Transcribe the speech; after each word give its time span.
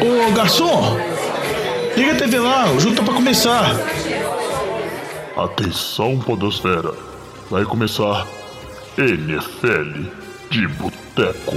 Ô 0.00 0.32
garçom, 0.32 0.96
liga 1.96 2.12
a 2.12 2.16
TV 2.16 2.38
lá, 2.38 2.70
o 2.70 2.78
jogo 2.78 2.94
tá 2.94 3.02
pra 3.02 3.14
começar. 3.14 3.74
Atenção, 5.36 6.18
Podosfera. 6.20 6.92
Vai 7.50 7.64
começar 7.64 8.24
NFL 8.96 10.04
de 10.50 10.68
Boteco. 10.68 11.56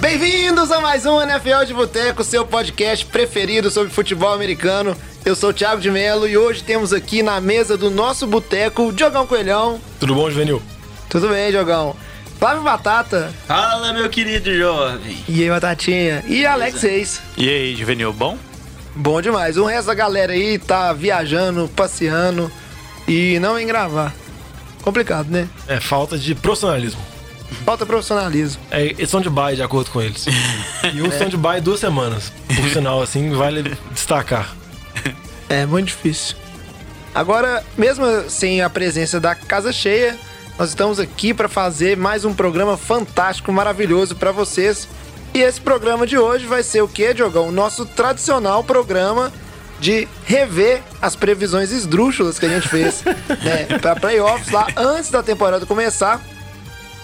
Bem-vindos 0.00 0.72
a 0.72 0.80
mais 0.80 1.04
um 1.04 1.20
NFL 1.20 1.64
de 1.66 1.74
Boteco, 1.74 2.24
seu 2.24 2.46
podcast 2.46 3.04
preferido 3.04 3.70
sobre 3.70 3.92
futebol 3.92 4.32
americano. 4.32 4.96
Eu 5.22 5.36
sou 5.36 5.50
o 5.50 5.52
Thiago 5.52 5.82
de 5.82 5.90
Melo 5.90 6.26
e 6.26 6.38
hoje 6.38 6.62
temos 6.62 6.94
aqui 6.94 7.22
na 7.22 7.42
mesa 7.42 7.76
do 7.76 7.90
nosso 7.90 8.26
boteco 8.26 8.84
o 8.84 8.92
Diogão 8.92 9.26
Coelhão. 9.26 9.78
Tudo 10.00 10.14
bom, 10.14 10.30
Juvenil? 10.30 10.62
Tudo 11.10 11.28
bem, 11.28 11.50
Diogão? 11.50 11.94
Flávio 12.38 12.62
Batata. 12.62 13.32
Fala, 13.46 13.92
meu 13.92 14.08
querido 14.10 14.54
jovem. 14.54 15.16
E 15.28 15.42
aí, 15.42 15.48
Batatinha? 15.48 16.22
E 16.26 16.44
Alex 16.44 16.82
Reis. 16.82 17.20
E 17.36 17.48
aí, 17.48 17.74
Juvenil, 17.74 18.12
bom? 18.12 18.38
Bom 18.94 19.20
demais. 19.20 19.56
O 19.56 19.64
resto 19.64 19.86
da 19.88 19.94
galera 19.94 20.32
aí 20.32 20.58
tá 20.58 20.92
viajando, 20.92 21.68
passeando 21.74 22.50
e 23.08 23.38
não 23.40 23.58
em 23.58 23.66
gravar. 23.66 24.14
Complicado, 24.82 25.28
né? 25.30 25.48
É 25.66 25.80
falta 25.80 26.18
de 26.18 26.34
profissionalismo. 26.34 27.00
Falta 27.64 27.86
profissionalismo. 27.86 28.60
É, 28.70 28.84
eles 28.84 29.08
são 29.10 29.20
de 29.20 29.30
bye, 29.30 29.56
de 29.56 29.62
acordo 29.62 29.90
com 29.90 30.00
eles. 30.00 30.26
E 30.94 31.02
uns 31.02 31.14
são 31.14 31.28
de 31.28 31.36
bye 31.36 31.60
duas 31.60 31.80
semanas. 31.80 32.32
Por 32.54 32.68
sinal, 32.70 33.02
assim, 33.02 33.30
vale 33.32 33.76
destacar. 33.90 34.54
É 35.48 35.66
muito 35.66 35.88
difícil. 35.88 36.36
Agora, 37.14 37.64
mesmo 37.76 38.04
sem 38.28 38.60
a 38.62 38.70
presença 38.70 39.18
da 39.18 39.34
casa 39.34 39.72
cheia, 39.72 40.16
nós 40.58 40.70
estamos 40.70 40.98
aqui 40.98 41.34
para 41.34 41.48
fazer 41.48 41.98
mais 41.98 42.24
um 42.24 42.32
programa 42.32 42.78
fantástico, 42.78 43.52
maravilhoso 43.52 44.16
para 44.16 44.32
vocês. 44.32 44.88
E 45.34 45.40
esse 45.40 45.60
programa 45.60 46.06
de 46.06 46.16
hoje 46.16 46.46
vai 46.46 46.62
ser 46.62 46.80
o 46.80 46.88
que, 46.88 47.12
Diogão? 47.12 47.48
O 47.48 47.52
nosso 47.52 47.84
tradicional 47.84 48.64
programa 48.64 49.30
de 49.78 50.08
rever 50.24 50.82
as 51.02 51.14
previsões 51.14 51.70
esdrúxulas 51.70 52.38
que 52.38 52.46
a 52.46 52.48
gente 52.48 52.68
fez 52.68 53.04
né, 53.44 53.78
para 53.82 53.96
playoffs 53.96 54.50
lá 54.50 54.66
antes 54.74 55.10
da 55.10 55.22
temporada 55.22 55.66
começar. 55.66 56.22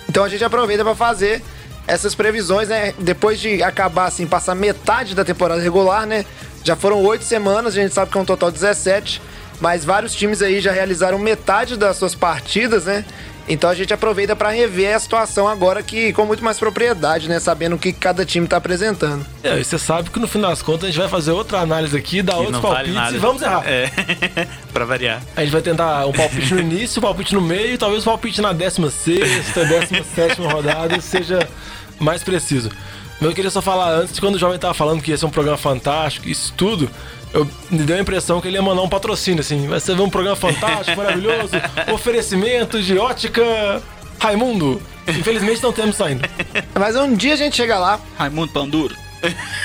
Então 0.09 0.25
a 0.25 0.29
gente 0.31 0.43
aproveita 0.43 0.83
para 0.83 0.95
fazer 0.95 1.43
essas 1.87 2.15
previsões, 2.15 2.69
né? 2.69 2.95
Depois 2.99 3.39
de 3.39 3.63
acabar, 3.63 4.07
assim, 4.07 4.27
passar 4.27 4.55
metade 4.55 5.15
da 5.15 5.27
temporada 5.27 5.61
regular, 5.61 6.07
né? 6.07 6.25
Já 6.65 6.75
foram 6.75 7.03
oito 7.05 7.25
semanas, 7.25 7.75
a 7.77 7.83
gente 7.83 7.93
sabe 7.93 8.11
que 8.11 8.17
é 8.17 8.21
um 8.21 8.25
total 8.25 8.51
de 8.51 8.59
17, 8.59 9.21
mas 9.61 9.85
vários 9.85 10.15
times 10.15 10.41
aí 10.41 10.61
já 10.61 10.73
realizaram 10.73 11.19
metade 11.19 11.77
das 11.77 11.97
suas 11.97 12.15
partidas, 12.15 12.85
né? 12.85 13.05
Então 13.49 13.69
a 13.69 13.75
gente 13.75 13.93
aproveita 13.93 14.37
para 14.37 14.51
rever 14.51 14.95
a 14.95 14.99
situação 14.99 15.49
agora 15.49 15.83
que 15.83 16.13
com 16.13 16.25
muito 16.25 16.45
mais 16.45 16.59
propriedade, 16.59 17.29
né? 17.29 17.41
Sabendo 17.41 17.77
o 17.77 17.79
que 17.79 17.93
cada 17.93 18.25
time 18.25 18.47
tá 18.47 18.57
apresentando. 18.57 19.27
É, 19.43 19.59
e 19.59 19.65
você 19.65 19.79
sabe 19.79 20.11
que 20.11 20.19
no 20.19 20.29
fim 20.29 20.41
das 20.41 20.63
contas 20.63 20.85
a 20.85 20.87
gente 20.87 20.99
vai 21.01 21.09
fazer 21.09 21.33
outra 21.33 21.59
análise 21.59 21.97
aqui, 21.97 22.23
dar 22.23 22.35
Que 22.35 22.39
outros 22.41 22.59
vale 22.59 22.75
palpites 22.75 22.95
nada. 22.95 23.17
e 23.17 23.19
vamos 23.19 23.43
errar. 23.43 23.63
É, 23.67 23.91
pra 24.73 24.85
variar. 24.85 25.23
A 25.37 25.41
gente 25.43 25.53
vai 25.53 25.63
tentar 25.63 26.07
um 26.07 26.13
palpite 26.13 26.55
no 26.55 26.61
início, 26.63 27.01
um 27.01 27.03
palpite 27.03 27.35
no 27.35 27.41
meio, 27.41 27.75
e 27.75 27.79
talvez 27.79 28.03
o 28.03 28.05
palpite 28.07 28.41
na 28.41 28.53
16, 28.53 29.53
17 29.55 30.41
rodada 30.41 31.01
seja 31.01 31.49
mais 31.99 32.23
preciso. 32.23 32.71
Mas 33.21 33.29
eu 33.31 33.35
queria 33.37 33.51
só 33.51 33.63
falar 33.63 33.91
antes, 33.91 34.19
quando 34.19 34.35
o 34.35 34.39
jovem 34.39 34.59
tava 34.59 34.75
falando 34.75 35.01
que 35.01 35.11
ia 35.11 35.17
ser 35.17 35.27
um 35.27 35.31
programa 35.31 35.57
fantástico, 35.59 36.29
isso 36.29 36.53
tudo, 36.57 36.91
eu 37.33 37.49
me 37.71 37.85
deu 37.85 37.97
a 37.97 38.01
impressão 38.01 38.41
que 38.41 38.49
ele 38.49 38.57
ia 38.57 38.63
mandar 38.63 38.83
um 38.83 38.89
patrocínio, 38.89 39.41
assim. 39.41 39.67
Vai 39.67 39.81
ser 39.81 39.99
um 40.01 40.11
programa 40.11 40.37
fantástico, 40.37 40.97
maravilhoso, 41.01 41.51
oferecimento 41.93 42.83
de 42.83 42.99
ótica 42.99 43.83
Raimundo. 44.19 44.81
Infelizmente 45.09 45.63
não 45.63 45.73
temos 45.73 45.97
saindo. 45.97 46.23
Mas 46.79 46.95
um 46.95 47.15
dia 47.15 47.35
a 47.35 47.37
gente 47.37 47.57
chega 47.57 47.79
lá, 47.79 48.01
Raimundo 48.17 48.53
Panduro. 48.53 48.95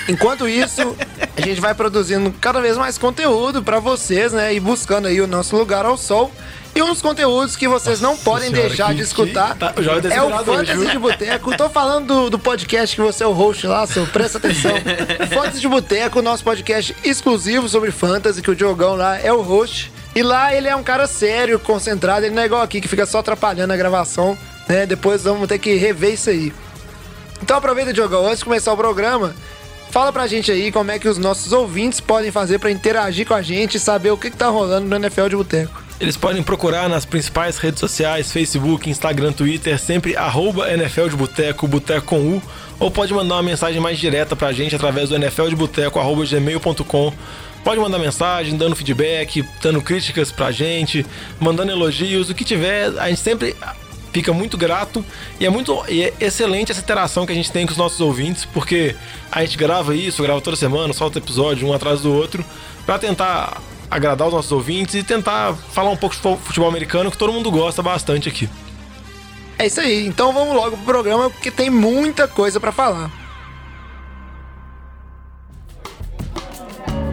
Enquanto 0.07 0.47
isso, 0.47 0.95
a 1.35 1.41
gente 1.41 1.59
vai 1.59 1.73
produzindo 1.73 2.31
cada 2.39 2.61
vez 2.61 2.77
mais 2.77 2.97
conteúdo 2.97 3.61
pra 3.63 3.79
vocês, 3.79 4.31
né? 4.33 4.53
E 4.53 4.59
buscando 4.59 5.07
aí 5.07 5.19
o 5.21 5.27
nosso 5.27 5.55
lugar 5.55 5.85
ao 5.85 5.97
sol. 5.97 6.31
E 6.75 6.81
um 6.81 6.87
dos 6.89 7.01
conteúdos 7.01 7.55
que 7.55 7.67
vocês 7.67 7.99
não 7.99 8.15
podem 8.15 8.49
senhora, 8.51 8.67
deixar 8.69 8.89
que- 8.89 8.95
de 8.95 9.01
escutar 9.01 9.53
que- 9.53 9.59
tá- 9.59 9.73
é 10.13 10.21
o 10.21 10.25
hoje, 10.27 10.45
Fantasy 10.45 10.73
viu? 10.77 10.89
de 10.91 10.99
Boteco. 10.99 11.57
Tô 11.57 11.69
falando 11.69 12.05
do, 12.05 12.29
do 12.29 12.37
podcast 12.39 12.95
que 12.95 13.01
você 13.01 13.23
é 13.23 13.27
o 13.27 13.31
host 13.31 13.65
lá, 13.65 13.87
seu, 13.87 14.05
presta 14.05 14.37
atenção. 14.37 14.73
Fantasy 15.33 15.59
de 15.59 15.67
Boteco, 15.67 16.21
nosso 16.21 16.43
podcast 16.43 16.95
exclusivo 17.03 17.67
sobre 17.67 17.89
fantasy, 17.89 18.43
que 18.43 18.51
o 18.51 18.55
Diogão 18.55 18.95
lá 18.95 19.17
é 19.19 19.33
o 19.33 19.41
host. 19.41 19.91
E 20.15 20.21
lá 20.21 20.53
ele 20.53 20.67
é 20.67 20.75
um 20.75 20.83
cara 20.83 21.07
sério, 21.07 21.59
concentrado, 21.59 22.25
ele 22.27 22.35
não 22.35 22.43
é 22.43 22.45
igual 22.45 22.61
aqui 22.61 22.79
que 22.79 22.87
fica 22.87 23.07
só 23.07 23.19
atrapalhando 23.19 23.73
a 23.73 23.77
gravação, 23.77 24.37
né? 24.69 24.85
Depois 24.85 25.23
vamos 25.23 25.47
ter 25.47 25.57
que 25.57 25.73
rever 25.75 26.13
isso 26.13 26.29
aí. 26.29 26.53
Então 27.41 27.57
aproveita, 27.57 27.93
Diogão, 27.93 28.25
antes 28.25 28.39
de 28.39 28.45
começar 28.45 28.73
o 28.73 28.77
programa, 28.77 29.35
fala 29.91 30.11
pra 30.11 30.27
gente 30.27 30.51
aí 30.51 30.71
como 30.71 30.91
é 30.91 30.99
que 30.99 31.07
os 31.07 31.17
nossos 31.17 31.51
ouvintes 31.53 31.99
podem 31.99 32.31
fazer 32.31 32.59
pra 32.59 32.71
interagir 32.71 33.25
com 33.25 33.33
a 33.33 33.41
gente 33.41 33.75
e 33.75 33.79
saber 33.79 34.11
o 34.11 34.17
que, 34.17 34.31
que 34.31 34.37
tá 34.37 34.47
rolando 34.47 34.87
no 34.87 34.95
NFL 34.95 35.27
de 35.29 35.35
Boteco. 35.35 35.87
Eles 35.99 36.15
podem 36.15 36.43
procurar 36.43 36.87
nas 36.87 37.05
principais 37.05 37.57
redes 37.57 37.79
sociais, 37.79 38.31
Facebook, 38.31 38.87
Instagram, 38.87 39.31
Twitter, 39.31 39.79
sempre 39.79 40.15
arroba 40.15 40.71
NFL 40.71 41.07
de 41.07 41.15
Boteco, 41.15 41.67
Boteco 41.67 42.05
com 42.05 42.19
U, 42.19 42.41
ou 42.79 42.91
pode 42.91 43.11
mandar 43.13 43.35
uma 43.35 43.43
mensagem 43.43 43.81
mais 43.81 43.97
direta 43.97 44.35
pra 44.35 44.51
gente 44.51 44.75
através 44.75 45.09
do 45.09 45.17
nfldeboteco, 45.17 45.99
arroba 45.99 46.23
gmail.com. 46.23 47.13
Pode 47.63 47.81
mandar 47.81 47.97
mensagem, 47.97 48.55
dando 48.55 48.75
feedback, 48.75 49.43
dando 49.61 49.81
críticas 49.81 50.31
pra 50.31 50.51
gente, 50.51 51.03
mandando 51.39 51.71
elogios, 51.71 52.29
o 52.29 52.35
que 52.35 52.45
tiver, 52.45 52.91
a 52.99 53.09
gente 53.09 53.19
sempre 53.19 53.55
fica 54.13 54.33
muito 54.33 54.57
grato 54.57 55.03
e 55.39 55.45
é 55.45 55.49
muito 55.49 55.83
e 55.87 56.03
é 56.03 56.13
excelente 56.19 56.71
essa 56.71 56.81
interação 56.81 57.25
que 57.25 57.31
a 57.31 57.35
gente 57.35 57.51
tem 57.51 57.65
com 57.65 57.71
os 57.71 57.77
nossos 57.77 57.99
ouvintes, 58.01 58.45
porque 58.45 58.95
a 59.31 59.41
gente 59.43 59.57
grava 59.57 59.95
isso, 59.95 60.23
grava 60.23 60.41
toda 60.41 60.55
semana, 60.57 60.91
solta 60.93 61.17
episódio 61.19 61.67
um 61.67 61.73
atrás 61.73 62.01
do 62.01 62.11
outro, 62.13 62.43
pra 62.85 62.97
tentar 62.97 63.61
agradar 63.89 64.27
os 64.27 64.33
nossos 64.33 64.51
ouvintes 64.51 64.95
e 64.95 65.03
tentar 65.03 65.53
falar 65.71 65.89
um 65.91 65.97
pouco 65.97 66.15
de 66.15 66.21
fu- 66.21 66.37
futebol 66.43 66.67
americano 66.67 67.09
que 67.11 67.17
todo 67.17 67.31
mundo 67.31 67.49
gosta 67.51 67.81
bastante 67.83 68.27
aqui. 68.27 68.49
É 69.59 69.65
isso 69.67 69.79
aí, 69.79 70.05
então 70.05 70.31
vamos 70.33 70.55
logo 70.55 70.75
pro 70.77 70.85
programa 70.85 71.29
porque 71.29 71.49
tem 71.49 71.69
muita 71.69 72.27
coisa 72.27 72.59
pra 72.59 72.71
falar. 72.71 73.09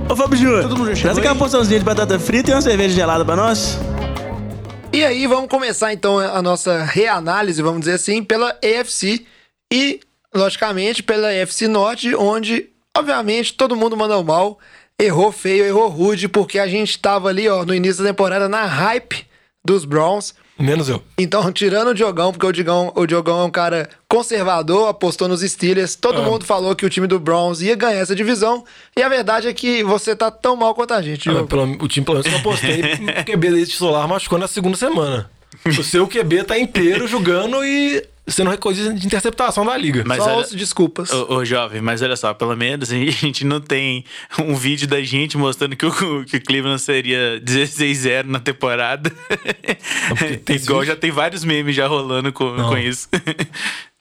Ô 0.08 0.14
Fábio 0.16 0.36
Júnior, 0.38 0.94
chegou 0.96 1.16
aquela 1.18 1.32
aí? 1.32 1.38
porçãozinha 1.38 1.78
de 1.78 1.84
batata 1.84 2.18
frita 2.18 2.50
e 2.50 2.54
uma 2.54 2.60
cerveja 2.60 2.94
gelada 2.94 3.24
pra 3.24 3.34
nós. 3.36 3.78
E 4.94 5.04
aí 5.04 5.26
vamos 5.26 5.50
começar 5.50 5.92
então 5.92 6.20
a 6.20 6.40
nossa 6.40 6.84
reanálise, 6.84 7.60
vamos 7.60 7.80
dizer 7.80 7.94
assim, 7.94 8.22
pela 8.22 8.56
AFC 8.62 9.26
e, 9.68 9.98
logicamente, 10.32 11.02
pela 11.02 11.30
AFC 11.30 11.66
Norte, 11.66 12.14
onde, 12.14 12.70
obviamente, 12.96 13.54
todo 13.54 13.74
mundo 13.74 13.96
mandou 13.96 14.22
mal, 14.22 14.56
errou 14.96 15.32
feio, 15.32 15.64
errou 15.64 15.88
rude, 15.88 16.28
porque 16.28 16.60
a 16.60 16.68
gente 16.68 16.96
tava 16.96 17.28
ali, 17.28 17.48
ó, 17.48 17.64
no 17.64 17.74
início 17.74 18.04
da 18.04 18.10
temporada 18.10 18.48
na 18.48 18.66
hype 18.66 19.26
dos 19.66 19.84
Browns. 19.84 20.32
Menos 20.58 20.88
eu. 20.88 21.02
Então, 21.18 21.50
tirando 21.52 21.88
o 21.88 21.94
Diogão, 21.94 22.30
porque 22.32 22.46
o 22.46 22.52
Diogão, 22.52 22.92
o 22.94 23.06
Diogão 23.06 23.40
é 23.40 23.44
um 23.44 23.50
cara 23.50 23.88
conservador, 24.08 24.88
apostou 24.88 25.26
nos 25.26 25.40
Steelers. 25.40 25.96
Todo 25.96 26.22
mundo 26.22 26.44
falou 26.44 26.74
que 26.76 26.86
o 26.86 26.90
time 26.90 27.06
do 27.08 27.18
Browns 27.18 27.60
ia 27.60 27.74
ganhar 27.74 27.98
essa 28.00 28.14
divisão. 28.14 28.64
E 28.96 29.02
a 29.02 29.08
verdade 29.08 29.48
é 29.48 29.52
que 29.52 29.82
você 29.82 30.14
tá 30.14 30.30
tão 30.30 30.54
mal 30.54 30.74
quanto 30.74 30.94
a 30.94 31.02
gente, 31.02 31.28
Ah, 31.28 31.42
pelo- 31.44 31.64
o 31.82 31.88
time, 31.88 32.06
pelo 32.06 32.18
menos 32.18 32.32
eu 32.32 32.38
apostei, 32.38 32.80
o 32.80 33.24
QB 33.24 33.50
desse 33.50 33.72
titular 33.72 34.06
machucou 34.06 34.38
na 34.38 34.46
segunda 34.46 34.76
semana. 34.76 35.28
O 35.66 35.82
seu 35.82 36.06
QB 36.06 36.44
tá 36.44 36.58
inteiro 36.58 37.06
jogando 37.08 37.64
e 37.64 38.04
sendo 38.26 38.50
recorde 38.50 38.94
de 38.94 39.06
interceptação 39.06 39.64
da 39.66 39.76
liga. 39.76 40.02
Mas 40.06 40.18
Só 40.18 40.24
olha- 40.30 40.36
ouço 40.38 40.56
desculpas. 40.56 41.10
Ô, 41.12 41.34
ô, 41.36 41.44
jovem, 41.44 41.80
mas 41.82 42.00
olha 42.02 42.16
só, 42.16 42.32
pelo 42.32 42.56
menos 42.56 42.90
a 42.90 42.94
gente 42.96 43.44
não 43.44 43.60
tem 43.60 44.04
um 44.40 44.54
vídeo 44.54 44.88
da 44.88 45.00
gente 45.02 45.36
mostrando 45.36 45.76
que 45.76 45.84
o, 45.86 46.24
que 46.24 46.36
o 46.38 46.42
Cleveland 46.42 46.80
seria 46.80 47.40
16-0 47.44 48.24
na 48.26 48.40
temporada. 48.40 49.10
tem 50.44 50.56
Igual 50.56 50.80
vídeo. 50.80 50.94
já 50.94 50.96
tem 50.98 51.10
vários 51.10 51.44
memes 51.44 51.74
já 51.76 51.86
rolando 51.86 52.32
com, 52.32 52.50
Não. 52.54 52.70
com 52.70 52.78
isso. 52.78 53.08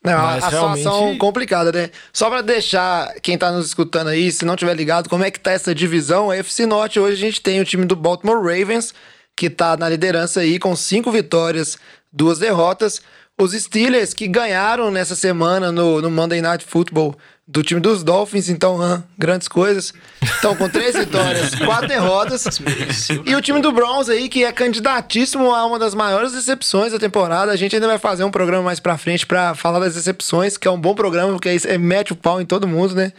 Não, 0.03 0.13
a- 0.13 0.21
Mas 0.35 0.43
a 0.43 0.49
situação 0.49 0.93
realmente- 0.99 1.17
complicada, 1.17 1.71
né? 1.71 1.89
Só 2.11 2.29
pra 2.29 2.41
deixar 2.41 3.13
quem 3.21 3.37
tá 3.37 3.51
nos 3.51 3.67
escutando 3.67 4.07
aí, 4.07 4.31
se 4.31 4.43
não 4.45 4.55
tiver 4.55 4.73
ligado, 4.75 5.09
como 5.09 5.23
é 5.23 5.31
que 5.31 5.39
tá 5.39 5.51
essa 5.51 5.73
divisão, 5.73 6.29
a 6.29 6.35
FC 6.37 6.65
Norte 6.65 6.99
hoje 6.99 7.13
a 7.13 7.25
gente 7.25 7.41
tem 7.41 7.61
o 7.61 7.65
time 7.65 7.85
do 7.85 7.95
Baltimore 7.95 8.37
Ravens, 8.37 8.93
que 9.35 9.49
tá 9.49 9.75
na 9.77 9.87
liderança 9.89 10.41
aí 10.41 10.59
com 10.59 10.75
cinco 10.75 11.11
vitórias, 11.11 11.77
duas 12.11 12.37
derrotas. 12.39 13.01
Os 13.39 13.51
Steelers 13.53 14.13
que 14.13 14.27
ganharam 14.27 14.91
nessa 14.91 15.15
semana 15.15 15.71
no, 15.71 16.01
no 16.01 16.09
Monday 16.09 16.41
Night 16.41 16.63
Football 16.63 17.15
do 17.47 17.61
time 17.61 17.81
dos 17.81 18.03
Dolphins, 18.03 18.47
então, 18.47 18.81
hã, 18.81 19.03
grandes 19.17 19.47
coisas. 19.47 19.93
Estão 20.21 20.55
com 20.55 20.69
três 20.69 20.95
vitórias, 20.95 21.53
quatro 21.65 21.87
derrotas. 21.87 22.45
E 23.25 23.35
o 23.35 23.41
time 23.41 23.59
do 23.61 23.71
Browns 23.71 24.07
aí, 24.07 24.29
que 24.29 24.43
é 24.45 24.51
candidatíssimo 24.51 25.53
a 25.53 25.65
uma 25.65 25.77
das 25.77 25.93
maiores 25.93 26.31
decepções 26.31 26.93
da 26.93 26.99
temporada. 26.99 27.51
A 27.51 27.55
gente 27.55 27.75
ainda 27.75 27.87
vai 27.87 27.99
fazer 27.99 28.23
um 28.23 28.31
programa 28.31 28.63
mais 28.63 28.79
pra 28.79 28.97
frente 28.97 29.25
pra 29.25 29.53
falar 29.55 29.79
das 29.79 29.95
decepções, 29.95 30.57
que 30.57 30.67
é 30.67 30.71
um 30.71 30.79
bom 30.79 30.95
programa, 30.95 31.33
porque 31.33 31.49
aí 31.49 31.59
é, 31.65 31.77
mete 31.77 32.13
o 32.13 32.15
pau 32.15 32.39
em 32.39 32.45
todo 32.45 32.67
mundo, 32.67 32.95
né? 32.95 33.11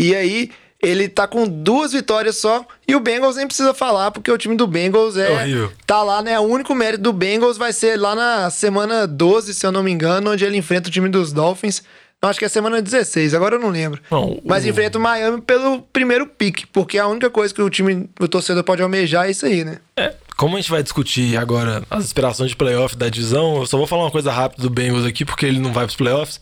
E 0.00 0.16
aí, 0.16 0.50
ele 0.82 1.08
tá 1.08 1.26
com 1.26 1.46
duas 1.46 1.92
vitórias 1.92 2.36
só. 2.36 2.64
E 2.88 2.94
o 2.96 3.00
Bengals 3.00 3.36
nem 3.36 3.46
precisa 3.46 3.74
falar, 3.74 4.10
porque 4.10 4.30
o 4.30 4.38
time 4.38 4.56
do 4.56 4.66
Bengals 4.66 5.16
é. 5.16 5.30
É 5.30 5.34
horrível. 5.42 5.72
Tá 5.86 6.02
lá, 6.02 6.22
né? 6.22 6.38
O 6.38 6.42
único 6.44 6.74
mérito 6.74 7.02
do 7.02 7.12
Bengals 7.12 7.56
vai 7.58 7.72
ser 7.72 7.98
lá 7.98 8.14
na 8.14 8.50
semana 8.50 9.06
12, 9.06 9.54
se 9.54 9.66
eu 9.66 9.72
não 9.72 9.82
me 9.82 9.90
engano, 9.90 10.30
onde 10.32 10.44
ele 10.44 10.56
enfrenta 10.56 10.88
o 10.88 10.92
time 10.92 11.08
dos 11.08 11.32
Dolphins. 11.32 11.82
Não, 12.22 12.28
acho 12.28 12.38
que 12.38 12.44
é 12.44 12.48
semana 12.50 12.82
16, 12.82 13.32
agora 13.32 13.56
eu 13.56 13.60
não 13.60 13.70
lembro. 13.70 13.98
Não, 14.10 14.38
Mas 14.44 14.64
o- 14.64 14.68
enfrenta 14.68 14.98
o 14.98 15.00
Miami 15.00 15.40
pelo 15.40 15.80
primeiro 15.80 16.26
pique, 16.26 16.66
porque 16.66 16.98
a 16.98 17.06
única 17.06 17.30
coisa 17.30 17.54
que 17.54 17.62
o 17.62 17.70
time, 17.70 18.10
o 18.20 18.28
torcedor 18.28 18.62
pode 18.62 18.82
almejar 18.82 19.26
é 19.26 19.30
isso 19.30 19.46
aí, 19.46 19.64
né? 19.64 19.78
É, 19.96 20.12
como 20.36 20.54
a 20.56 20.60
gente 20.60 20.70
vai 20.70 20.82
discutir 20.82 21.38
agora 21.38 21.82
as 21.88 22.04
aspirações 22.04 22.50
de 22.50 22.56
playoff 22.56 22.94
da 22.94 23.08
divisão, 23.08 23.56
eu 23.56 23.66
só 23.66 23.78
vou 23.78 23.86
falar 23.86 24.04
uma 24.04 24.10
coisa 24.10 24.30
rápida 24.30 24.62
do 24.62 24.68
Bengals 24.68 25.06
aqui, 25.06 25.24
porque 25.24 25.46
ele 25.46 25.58
não 25.58 25.72
vai 25.72 25.84
pros 25.86 25.96
playoffs. 25.96 26.38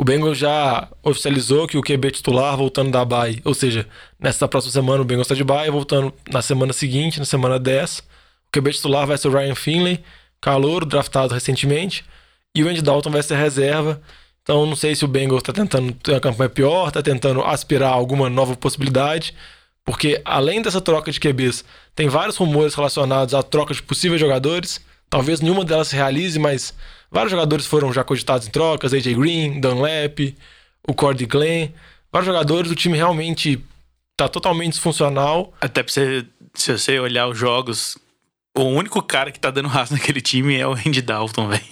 O 0.00 0.04
Bengals 0.04 0.38
já 0.38 0.88
oficializou 1.02 1.66
que 1.66 1.76
o 1.76 1.82
QB 1.82 2.10
titular 2.12 2.56
voltando 2.56 2.90
da 2.90 3.04
bye, 3.04 3.38
ou 3.44 3.52
seja, 3.52 3.86
nessa 4.18 4.48
próxima 4.48 4.72
semana 4.72 5.02
o 5.02 5.04
Bengals 5.04 5.28
tá 5.28 5.34
de 5.34 5.44
bye, 5.44 5.68
voltando 5.68 6.10
na 6.32 6.40
semana 6.40 6.72
seguinte, 6.72 7.18
na 7.18 7.26
semana 7.26 7.58
10. 7.58 7.98
O 7.98 8.02
QB 8.50 8.72
titular 8.72 9.06
vai 9.06 9.18
ser 9.18 9.28
o 9.28 9.30
Ryan 9.30 9.54
Finley, 9.54 10.02
calouro, 10.40 10.86
draftado 10.86 11.34
recentemente, 11.34 12.02
e 12.54 12.64
o 12.64 12.68
Andy 12.70 12.80
Dalton 12.80 13.10
vai 13.10 13.22
ser 13.22 13.36
reserva. 13.36 14.00
Então 14.42 14.64
não 14.64 14.74
sei 14.74 14.96
se 14.96 15.04
o 15.04 15.08
Bengals 15.08 15.42
tá 15.42 15.52
tentando 15.52 15.92
ter 15.92 16.12
uma 16.12 16.20
campanha 16.20 16.48
pior, 16.48 16.90
tá 16.90 17.02
tentando 17.02 17.42
aspirar 17.42 17.92
alguma 17.92 18.30
nova 18.30 18.56
possibilidade. 18.56 19.34
Porque 19.84 20.22
além 20.24 20.62
dessa 20.62 20.80
troca 20.80 21.12
de 21.12 21.20
QBs, 21.20 21.62
tem 21.94 22.08
vários 22.08 22.38
rumores 22.38 22.74
relacionados 22.74 23.34
à 23.34 23.42
troca 23.42 23.74
de 23.74 23.82
possíveis 23.82 24.18
jogadores. 24.18 24.80
Talvez 25.10 25.42
nenhuma 25.42 25.62
delas 25.62 25.88
se 25.88 25.96
realize, 25.96 26.38
mas 26.38 26.72
vários 27.10 27.30
jogadores 27.30 27.66
foram 27.66 27.92
já 27.92 28.04
cogitados 28.04 28.46
em 28.46 28.50
trocas. 28.50 28.92
AJ 28.94 29.14
Green, 29.14 29.60
Dunlap, 29.60 30.34
o 30.86 30.94
Cordy 30.94 31.26
Glenn. 31.26 31.68
Vários 32.12 32.26
jogadores, 32.26 32.70
o 32.70 32.74
time 32.74 32.96
realmente 32.96 33.62
tá 34.16 34.28
totalmente 34.28 34.72
disfuncional. 34.72 35.52
Até 35.60 35.82
pra 35.82 35.92
você, 35.92 36.26
se 36.54 36.72
você 36.72 36.98
olhar 36.98 37.28
os 37.28 37.38
jogos, 37.38 37.96
o 38.56 38.62
único 38.64 39.00
cara 39.02 39.30
que 39.30 39.38
tá 39.38 39.50
dando 39.50 39.68
raça 39.68 39.94
naquele 39.94 40.20
time 40.20 40.56
é 40.56 40.66
o 40.66 40.72
Andy 40.72 41.02
Dalton, 41.02 41.46
velho. 41.48 41.62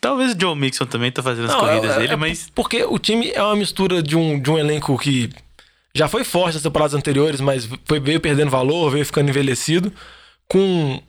Talvez 0.00 0.34
o 0.34 0.40
Joe 0.40 0.56
Mixon 0.56 0.86
também 0.86 1.10
tá 1.12 1.22
fazendo 1.22 1.46
as 1.46 1.52
Não, 1.52 1.60
corridas 1.60 1.92
é- 1.92 1.98
dele, 2.00 2.12
é 2.12 2.16
mas 2.16 2.50
Porque 2.54 2.82
o 2.84 2.98
time 2.98 3.30
é 3.30 3.42
uma 3.42 3.56
mistura 3.56 4.02
de 4.02 4.16
um, 4.16 4.40
de 4.40 4.50
um 4.50 4.58
elenco 4.58 4.98
que 4.98 5.30
já 5.94 6.08
foi 6.08 6.24
forte 6.24 6.54
nas 6.54 6.62
temporadas 6.62 6.94
anteriores, 6.94 7.40
mas 7.40 7.68
foi, 7.84 7.98
veio 8.00 8.20
perdendo 8.20 8.50
valor, 8.50 8.90
veio 8.90 9.04
ficando 9.06 9.28
envelhecido, 9.28 9.92
com 10.48 11.00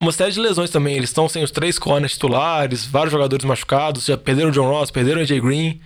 uma 0.00 0.12
série 0.12 0.32
de 0.32 0.40
lesões 0.40 0.70
também. 0.70 0.96
Eles 0.96 1.10
estão 1.10 1.28
sem 1.28 1.42
os 1.42 1.50
três 1.50 1.78
corners 1.78 2.12
titulares, 2.12 2.86
vários 2.86 3.12
jogadores 3.12 3.44
machucados, 3.44 4.06
já 4.06 4.16
perderam 4.16 4.48
o 4.48 4.52
John 4.52 4.68
Ross, 4.68 4.90
perderam 4.90 5.20
o 5.20 5.22
AJ 5.22 5.40
Green. 5.40 5.80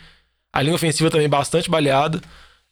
A 0.53 0.63
linha 0.63 0.75
ofensiva 0.75 1.11
também 1.11 1.29
bastante 1.29 1.69
baleada. 1.69 2.21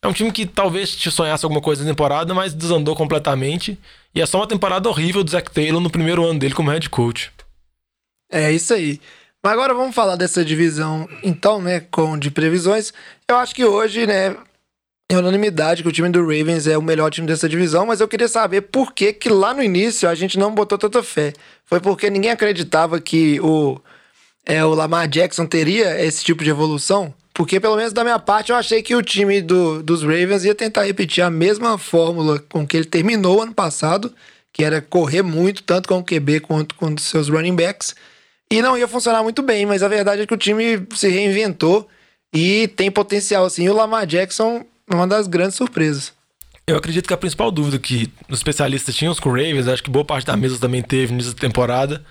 É 0.00 0.08
um 0.08 0.12
time 0.12 0.32
que 0.32 0.46
talvez 0.46 0.94
te 0.94 1.10
sonhasse 1.10 1.44
alguma 1.44 1.60
coisa 1.60 1.82
na 1.82 1.90
temporada, 1.90 2.32
mas 2.34 2.54
desandou 2.54 2.94
completamente. 2.96 3.78
E 4.14 4.20
é 4.20 4.26
só 4.26 4.38
uma 4.38 4.46
temporada 4.46 4.88
horrível 4.88 5.22
do 5.22 5.30
Zach 5.30 5.50
Taylor 5.50 5.80
no 5.80 5.90
primeiro 5.90 6.24
ano 6.24 6.38
dele 6.38 6.54
como 6.54 6.70
head 6.70 6.88
coach. 6.90 7.32
É 8.30 8.50
isso 8.50 8.74
aí. 8.74 9.00
Mas 9.42 9.52
agora 9.52 9.74
vamos 9.74 9.94
falar 9.94 10.16
dessa 10.16 10.44
divisão, 10.44 11.08
então, 11.22 11.60
né, 11.60 11.80
com 11.90 12.16
de 12.16 12.30
previsões. 12.30 12.92
Eu 13.28 13.36
acho 13.36 13.54
que 13.54 13.64
hoje, 13.64 14.06
né, 14.06 14.36
é 15.14 15.18
unanimidade 15.18 15.82
que 15.82 15.88
o 15.88 15.92
time 15.92 16.08
do 16.08 16.20
Ravens 16.20 16.66
é 16.66 16.76
o 16.76 16.82
melhor 16.82 17.10
time 17.10 17.26
dessa 17.26 17.48
divisão, 17.48 17.86
mas 17.86 18.00
eu 18.00 18.08
queria 18.08 18.28
saber 18.28 18.62
por 18.62 18.92
que 18.92 19.12
que 19.12 19.28
lá 19.28 19.52
no 19.52 19.62
início 19.62 20.08
a 20.08 20.14
gente 20.14 20.38
não 20.38 20.54
botou 20.54 20.78
tanta 20.78 21.02
fé. 21.02 21.32
Foi 21.64 21.80
porque 21.80 22.08
ninguém 22.10 22.30
acreditava 22.30 23.00
que 23.00 23.40
o, 23.40 23.80
é, 24.46 24.64
o 24.64 24.74
Lamar 24.74 25.08
Jackson 25.08 25.46
teria 25.46 26.00
esse 26.04 26.24
tipo 26.24 26.44
de 26.44 26.50
evolução? 26.50 27.12
Porque, 27.34 27.58
pelo 27.58 27.76
menos 27.76 27.92
da 27.92 28.04
minha 28.04 28.18
parte, 28.18 28.52
eu 28.52 28.56
achei 28.56 28.82
que 28.82 28.94
o 28.94 29.02
time 29.02 29.40
do, 29.40 29.82
dos 29.82 30.02
Ravens 30.02 30.44
ia 30.44 30.54
tentar 30.54 30.84
repetir 30.84 31.24
a 31.24 31.30
mesma 31.30 31.78
fórmula 31.78 32.38
com 32.38 32.66
que 32.66 32.76
ele 32.76 32.84
terminou 32.84 33.42
ano 33.42 33.54
passado, 33.54 34.14
que 34.52 34.62
era 34.62 34.82
correr 34.82 35.22
muito, 35.22 35.62
tanto 35.62 35.88
com 35.88 35.98
o 35.98 36.04
QB 36.04 36.40
quanto 36.40 36.74
com 36.74 36.92
os 36.92 37.02
seus 37.04 37.28
running 37.28 37.56
backs. 37.56 37.94
E 38.50 38.60
não 38.60 38.76
ia 38.76 38.86
funcionar 38.86 39.22
muito 39.22 39.40
bem, 39.42 39.64
mas 39.64 39.82
a 39.82 39.88
verdade 39.88 40.22
é 40.22 40.26
que 40.26 40.34
o 40.34 40.36
time 40.36 40.86
se 40.94 41.08
reinventou 41.08 41.88
e 42.34 42.68
tem 42.68 42.90
potencial, 42.90 43.46
assim. 43.46 43.66
O 43.68 43.74
Lamar 43.74 44.06
Jackson 44.06 44.66
uma 44.94 45.06
das 45.06 45.26
grandes 45.26 45.56
surpresas. 45.56 46.12
Eu 46.66 46.76
acredito 46.76 47.06
que 47.08 47.14
a 47.14 47.16
principal 47.16 47.50
dúvida 47.50 47.78
que 47.78 48.10
os 48.28 48.38
especialistas 48.38 48.94
tinham 48.94 49.14
com 49.16 49.28
o 49.28 49.32
Ravens, 49.32 49.66
acho 49.68 49.82
que 49.82 49.90
boa 49.90 50.04
parte 50.04 50.26
da 50.26 50.36
mesa 50.36 50.58
também 50.58 50.82
teve 50.82 51.12
nessa 51.12 51.34
temporada, 51.34 52.04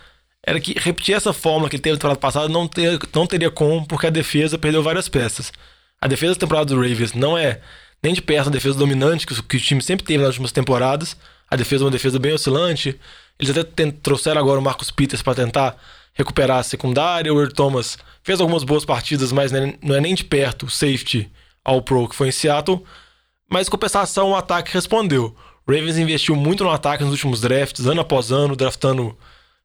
era 0.46 0.60
que 0.60 0.74
repetir 0.78 1.16
essa 1.16 1.32
fórmula 1.32 1.70
que 1.70 1.76
ele 1.78 1.84
teve 1.84 1.94
na 1.94 2.00
temporada 2.00 2.20
passada 2.20 2.50
não, 2.50 2.68
ter, 2.68 3.00
não 3.14 3.26
teria 3.28 3.50
como, 3.50 3.86
porque 3.88 4.08
a 4.08 4.10
defesa 4.10 4.58
perdeu 4.58 4.84
várias 4.84 5.08
peças. 5.08 5.54
A 6.02 6.08
defesa 6.08 6.34
da 6.34 6.40
temporada 6.40 6.66
do 6.66 6.76
Ravens 6.82 7.14
não 7.14 7.38
é 7.38 7.62
nem 8.04 8.14
de 8.14 8.22
perto 8.22 8.48
a 8.48 8.52
defesa 8.52 8.78
dominante 8.78 9.26
que, 9.28 9.34
o- 9.34 9.44
que 9.44 9.58
o 9.58 9.60
time 9.60 9.82
sempre 9.82 10.04
teve 10.06 10.20
nas 10.20 10.30
últimas 10.30 10.52
temporadas. 10.52 11.16
A 11.50 11.56
defesa 11.56 11.84
é 11.84 11.86
uma 11.86 11.92
defesa 11.92 12.18
bem 12.18 12.34
oscilante. 12.34 13.00
Eles 13.40 13.52
até 13.56 13.64
ten- 13.64 13.92
trouxeram 13.92 14.42
agora 14.42 14.60
o 14.60 14.64
Marcus 14.64 14.90
Peters 14.90 15.22
para 15.22 15.36
tentar 15.36 15.78
recuperar 16.14 16.58
a 16.58 16.64
secundária. 16.64 17.32
O 17.34 17.40
Earl 17.40 17.52
Thomas 17.54 17.98
fez 18.24 18.42
algumas 18.42 18.64
boas 18.64 18.84
partidas, 18.84 19.32
mas 19.32 19.52
não 19.52 19.60
é- 19.64 19.74
não 19.82 19.96
é 19.96 20.02
nem 20.02 20.16
de 20.16 20.24
perto 20.26 20.66
o 20.66 20.70
safety 20.70 21.30
ao 21.64 21.82
pro 21.82 22.08
que 22.08 22.16
foi 22.16 22.30
em 22.30 22.32
Seattle. 22.32 22.84
Mas 23.50 23.70
compensação, 23.70 24.32
o 24.32 24.36
ataque 24.36 24.74
respondeu. 24.74 25.36
Ravens 25.68 25.98
investiu 25.98 26.36
muito 26.36 26.64
no 26.64 26.70
ataque 26.70 27.04
nos 27.04 27.14
últimos 27.14 27.42
drafts, 27.42 27.86
ano 27.86 28.02
após 28.02 28.32
ano, 28.32 28.56
draftando 28.56 29.18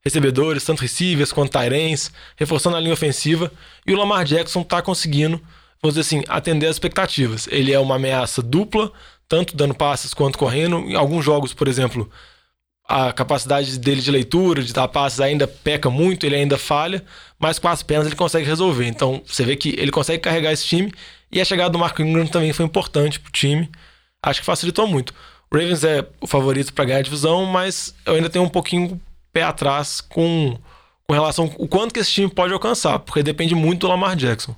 recebedores, 0.03 0.63
tanto 0.63 0.81
receivers 0.81 1.31
quanto 1.31 1.51
Tyrens, 1.51 2.11
reforçando 2.35 2.75
a 2.75 2.79
linha 2.79 2.93
ofensiva. 2.93 3.51
E 3.85 3.93
o 3.93 3.97
Lamar 3.97 4.23
Jackson 4.23 4.63
tá 4.63 4.81
conseguindo, 4.81 5.41
vamos 5.81 5.95
dizer 5.95 6.01
assim, 6.01 6.23
atender 6.27 6.67
as 6.67 6.75
expectativas. 6.75 7.47
Ele 7.51 7.73
é 7.73 7.79
uma 7.79 7.95
ameaça 7.95 8.41
dupla, 8.41 8.91
tanto 9.27 9.55
dando 9.55 9.73
passes 9.73 10.13
quanto 10.13 10.37
correndo. 10.37 10.77
Em 10.79 10.95
alguns 10.95 11.25
jogos, 11.25 11.53
por 11.53 11.67
exemplo, 11.67 12.09
a 12.87 13.11
capacidade 13.11 13.77
dele 13.77 14.01
de 14.01 14.11
leitura, 14.11 14.63
de 14.63 14.71
dar 14.71 14.87
passes 14.87 15.19
ainda 15.19 15.45
peca 15.47 15.89
muito, 15.89 16.25
ele 16.25 16.35
ainda 16.35 16.57
falha, 16.57 17.03
mas 17.37 17.59
com 17.59 17.67
as 17.67 17.83
pernas 17.83 18.07
ele 18.07 18.15
consegue 18.15 18.45
resolver. 18.45 18.87
Então 18.87 19.21
você 19.25 19.43
vê 19.43 19.55
que 19.57 19.75
ele 19.77 19.91
consegue 19.91 20.23
carregar 20.23 20.53
esse 20.53 20.65
time 20.65 20.93
e 21.31 21.41
a 21.41 21.45
chegada 21.45 21.69
do 21.69 21.79
Marco 21.79 22.01
Ingram 22.01 22.27
também 22.27 22.53
foi 22.53 22.65
importante 22.65 23.19
pro 23.19 23.31
time. 23.31 23.69
Acho 24.21 24.39
que 24.39 24.45
facilitou 24.45 24.87
muito. 24.87 25.13
O 25.51 25.55
Ravens 25.57 25.83
é 25.83 26.05
o 26.19 26.27
favorito 26.27 26.73
para 26.73 26.85
ganhar 26.85 26.99
a 26.99 27.03
divisão, 27.03 27.45
mas 27.45 27.93
eu 28.05 28.15
ainda 28.15 28.29
tenho 28.29 28.43
um 28.45 28.49
pouquinho 28.49 28.99
pé 29.31 29.43
atrás 29.43 30.01
com, 30.01 30.57
com 31.05 31.13
relação 31.13 31.45
ao 31.59 31.67
quanto 31.67 31.93
que 31.93 31.99
esse 31.99 32.11
time 32.11 32.29
pode 32.29 32.51
alcançar, 32.53 32.99
porque 32.99 33.23
depende 33.23 33.55
muito 33.55 33.81
do 33.81 33.87
Lamar 33.87 34.15
Jackson. 34.15 34.55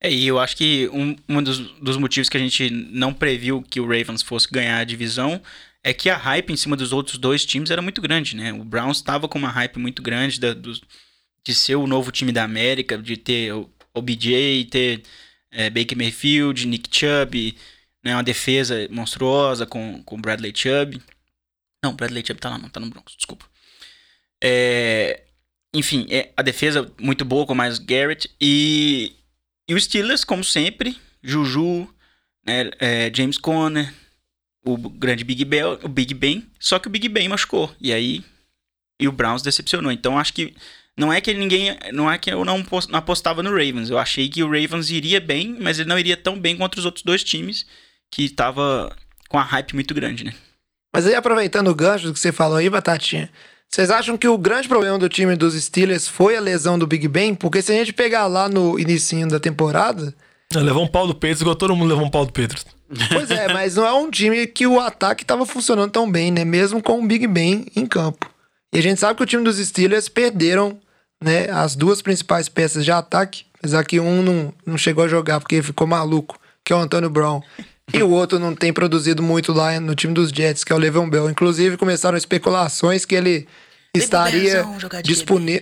É, 0.00 0.10
e 0.10 0.26
eu 0.26 0.38
acho 0.38 0.56
que 0.56 0.88
um, 0.92 1.16
um 1.28 1.42
dos, 1.42 1.58
dos 1.80 1.96
motivos 1.96 2.28
que 2.28 2.36
a 2.36 2.40
gente 2.40 2.68
não 2.70 3.12
previu 3.14 3.62
que 3.62 3.80
o 3.80 3.84
Ravens 3.86 4.22
fosse 4.22 4.48
ganhar 4.50 4.78
a 4.78 4.84
divisão 4.84 5.40
é 5.84 5.92
que 5.92 6.10
a 6.10 6.16
hype 6.16 6.52
em 6.52 6.56
cima 6.56 6.76
dos 6.76 6.92
outros 6.92 7.18
dois 7.18 7.44
times 7.46 7.70
era 7.70 7.80
muito 7.82 8.00
grande, 8.00 8.36
né? 8.36 8.52
O 8.52 8.64
Browns 8.64 8.98
estava 8.98 9.28
com 9.28 9.38
uma 9.38 9.48
hype 9.48 9.78
muito 9.78 10.02
grande 10.02 10.38
da- 10.40 10.54
dos- 10.54 10.80
de 11.44 11.54
ser 11.54 11.76
o 11.76 11.86
novo 11.86 12.10
time 12.12 12.30
da 12.32 12.44
América, 12.44 12.96
de 12.98 13.16
ter 13.16 13.52
o 13.52 13.68
OBJ, 13.94 14.64
ter 14.70 15.02
é, 15.52 15.70
Baker 15.70 15.96
Mayfield, 15.96 16.66
Nick 16.66 16.88
Chubb, 16.90 17.56
né? 18.02 18.16
Uma 18.16 18.24
defesa 18.24 18.88
monstruosa 18.90 19.66
com, 19.66 20.02
com 20.02 20.20
Bradley 20.20 20.52
Chubb. 20.54 21.00
Não, 21.84 21.94
Bradley 21.94 22.24
Chubb 22.26 22.40
tá 22.40 22.50
lá, 22.50 22.58
não, 22.58 22.68
tá 22.68 22.80
no 22.80 22.90
Broncos, 22.90 23.14
desculpa. 23.14 23.44
É, 24.42 25.22
enfim, 25.74 26.06
é, 26.10 26.32
a 26.36 26.42
defesa 26.42 26.90
muito 26.98 27.24
boa 27.24 27.46
com 27.46 27.54
mais 27.54 27.78
Garrett 27.78 28.28
e, 28.40 29.14
e 29.68 29.74
os 29.74 29.84
Steelers, 29.84 30.24
como 30.24 30.42
sempre, 30.42 30.98
Juju, 31.22 31.88
né, 32.44 32.70
é, 32.80 33.12
James 33.14 33.38
Conner, 33.38 33.92
o 34.64 34.76
grande 34.76 35.22
Big 35.22 35.44
Ben, 35.44 35.64
o 35.64 35.88
Big 35.88 36.14
Ben, 36.14 36.48
só 36.58 36.78
que 36.78 36.88
o 36.88 36.90
Big 36.90 37.08
Ben 37.08 37.28
machucou. 37.28 37.74
E 37.80 37.92
aí 37.92 38.24
e 39.02 39.08
o 39.08 39.12
Browns 39.12 39.42
decepcionou. 39.42 39.90
Então 39.90 40.18
acho 40.18 40.32
que 40.32 40.54
não 40.98 41.12
é 41.12 41.20
que 41.20 41.32
ninguém, 41.34 41.76
não 41.92 42.10
é 42.10 42.18
que 42.18 42.30
eu 42.30 42.44
não 42.44 42.62
pos- 42.62 42.88
não 42.88 42.98
apostava 42.98 43.42
no 43.42 43.50
Ravens. 43.50 43.90
Eu 43.90 43.98
achei 43.98 44.28
que 44.28 44.42
o 44.42 44.46
Ravens 44.46 44.90
iria 44.90 45.20
bem, 45.20 45.56
mas 45.60 45.78
ele 45.78 45.88
não 45.88 45.98
iria 45.98 46.16
tão 46.16 46.38
bem 46.38 46.56
contra 46.56 46.78
os 46.78 46.86
outros 46.86 47.04
dois 47.04 47.24
times 47.24 47.64
que 48.12 48.28
tava 48.28 48.94
com 49.28 49.38
a 49.38 49.42
hype 49.42 49.74
muito 49.74 49.94
grande, 49.94 50.24
né? 50.24 50.34
Mas 50.94 51.06
aí, 51.06 51.14
aproveitando 51.14 51.68
o 51.68 51.74
gancho 51.74 52.06
do 52.06 52.12
que 52.12 52.20
você 52.20 52.30
falou 52.30 52.58
aí, 52.58 52.68
Batatinha, 52.68 53.30
vocês 53.66 53.90
acham 53.90 54.18
que 54.18 54.28
o 54.28 54.36
grande 54.36 54.68
problema 54.68 54.98
do 54.98 55.08
time 55.08 55.34
dos 55.34 55.54
Steelers 55.54 56.06
foi 56.06 56.36
a 56.36 56.40
lesão 56.40 56.78
do 56.78 56.86
Big 56.86 57.08
Ben? 57.08 57.34
Porque 57.34 57.62
se 57.62 57.72
a 57.72 57.74
gente 57.74 57.94
pegar 57.94 58.26
lá 58.26 58.46
no 58.48 58.78
início 58.78 59.26
da 59.28 59.40
temporada, 59.40 60.14
Levou 60.54 60.84
um 60.84 60.88
pau 60.88 61.06
do 61.06 61.14
Peters, 61.14 61.40
igual 61.40 61.56
todo 61.56 61.74
mundo 61.74 61.88
levou 61.88 62.04
um 62.04 62.10
pau 62.10 62.26
do 62.26 62.32
Peters. 62.32 62.66
pois 63.10 63.30
é, 63.30 63.50
mas 63.54 63.76
não 63.76 63.86
é 63.86 63.92
um 63.94 64.10
time 64.10 64.46
que 64.46 64.66
o 64.66 64.78
ataque 64.78 65.24
estava 65.24 65.46
funcionando 65.46 65.90
tão 65.90 66.10
bem, 66.12 66.30
né? 66.30 66.44
Mesmo 66.44 66.82
com 66.82 67.02
o 67.02 67.06
Big 67.06 67.26
Ben 67.26 67.64
em 67.74 67.86
campo. 67.86 68.30
E 68.72 68.78
a 68.78 68.82
gente 68.82 68.98
sabe 68.98 69.16
que 69.16 69.22
o 69.22 69.26
time 69.26 69.44
dos 69.44 69.58
Steelers 69.58 70.08
perderam 70.08 70.78
né, 71.22 71.48
as 71.50 71.76
duas 71.76 72.00
principais 72.00 72.48
peças 72.48 72.84
de 72.84 72.90
ataque, 72.90 73.44
apesar 73.58 73.84
que 73.84 74.00
um 74.00 74.22
não, 74.22 74.54
não 74.64 74.78
chegou 74.78 75.04
a 75.04 75.08
jogar 75.08 75.40
porque 75.40 75.62
ficou 75.62 75.86
maluco, 75.86 76.38
que 76.64 76.72
é 76.72 76.76
o 76.76 76.78
Antônio 76.78 77.10
Brown. 77.10 77.42
E 77.92 78.02
o 78.02 78.10
outro 78.10 78.38
não 78.38 78.54
tem 78.54 78.72
produzido 78.72 79.22
muito 79.22 79.52
lá 79.52 79.78
no 79.78 79.94
time 79.94 80.14
dos 80.14 80.30
Jets, 80.30 80.64
que 80.64 80.72
é 80.72 80.76
o 80.76 80.78
Le'Veon 80.78 81.10
Bell. 81.10 81.28
Inclusive, 81.28 81.76
começaram 81.76 82.16
especulações 82.16 83.04
que 83.04 83.14
ele 83.14 83.46
estaria 83.94 84.64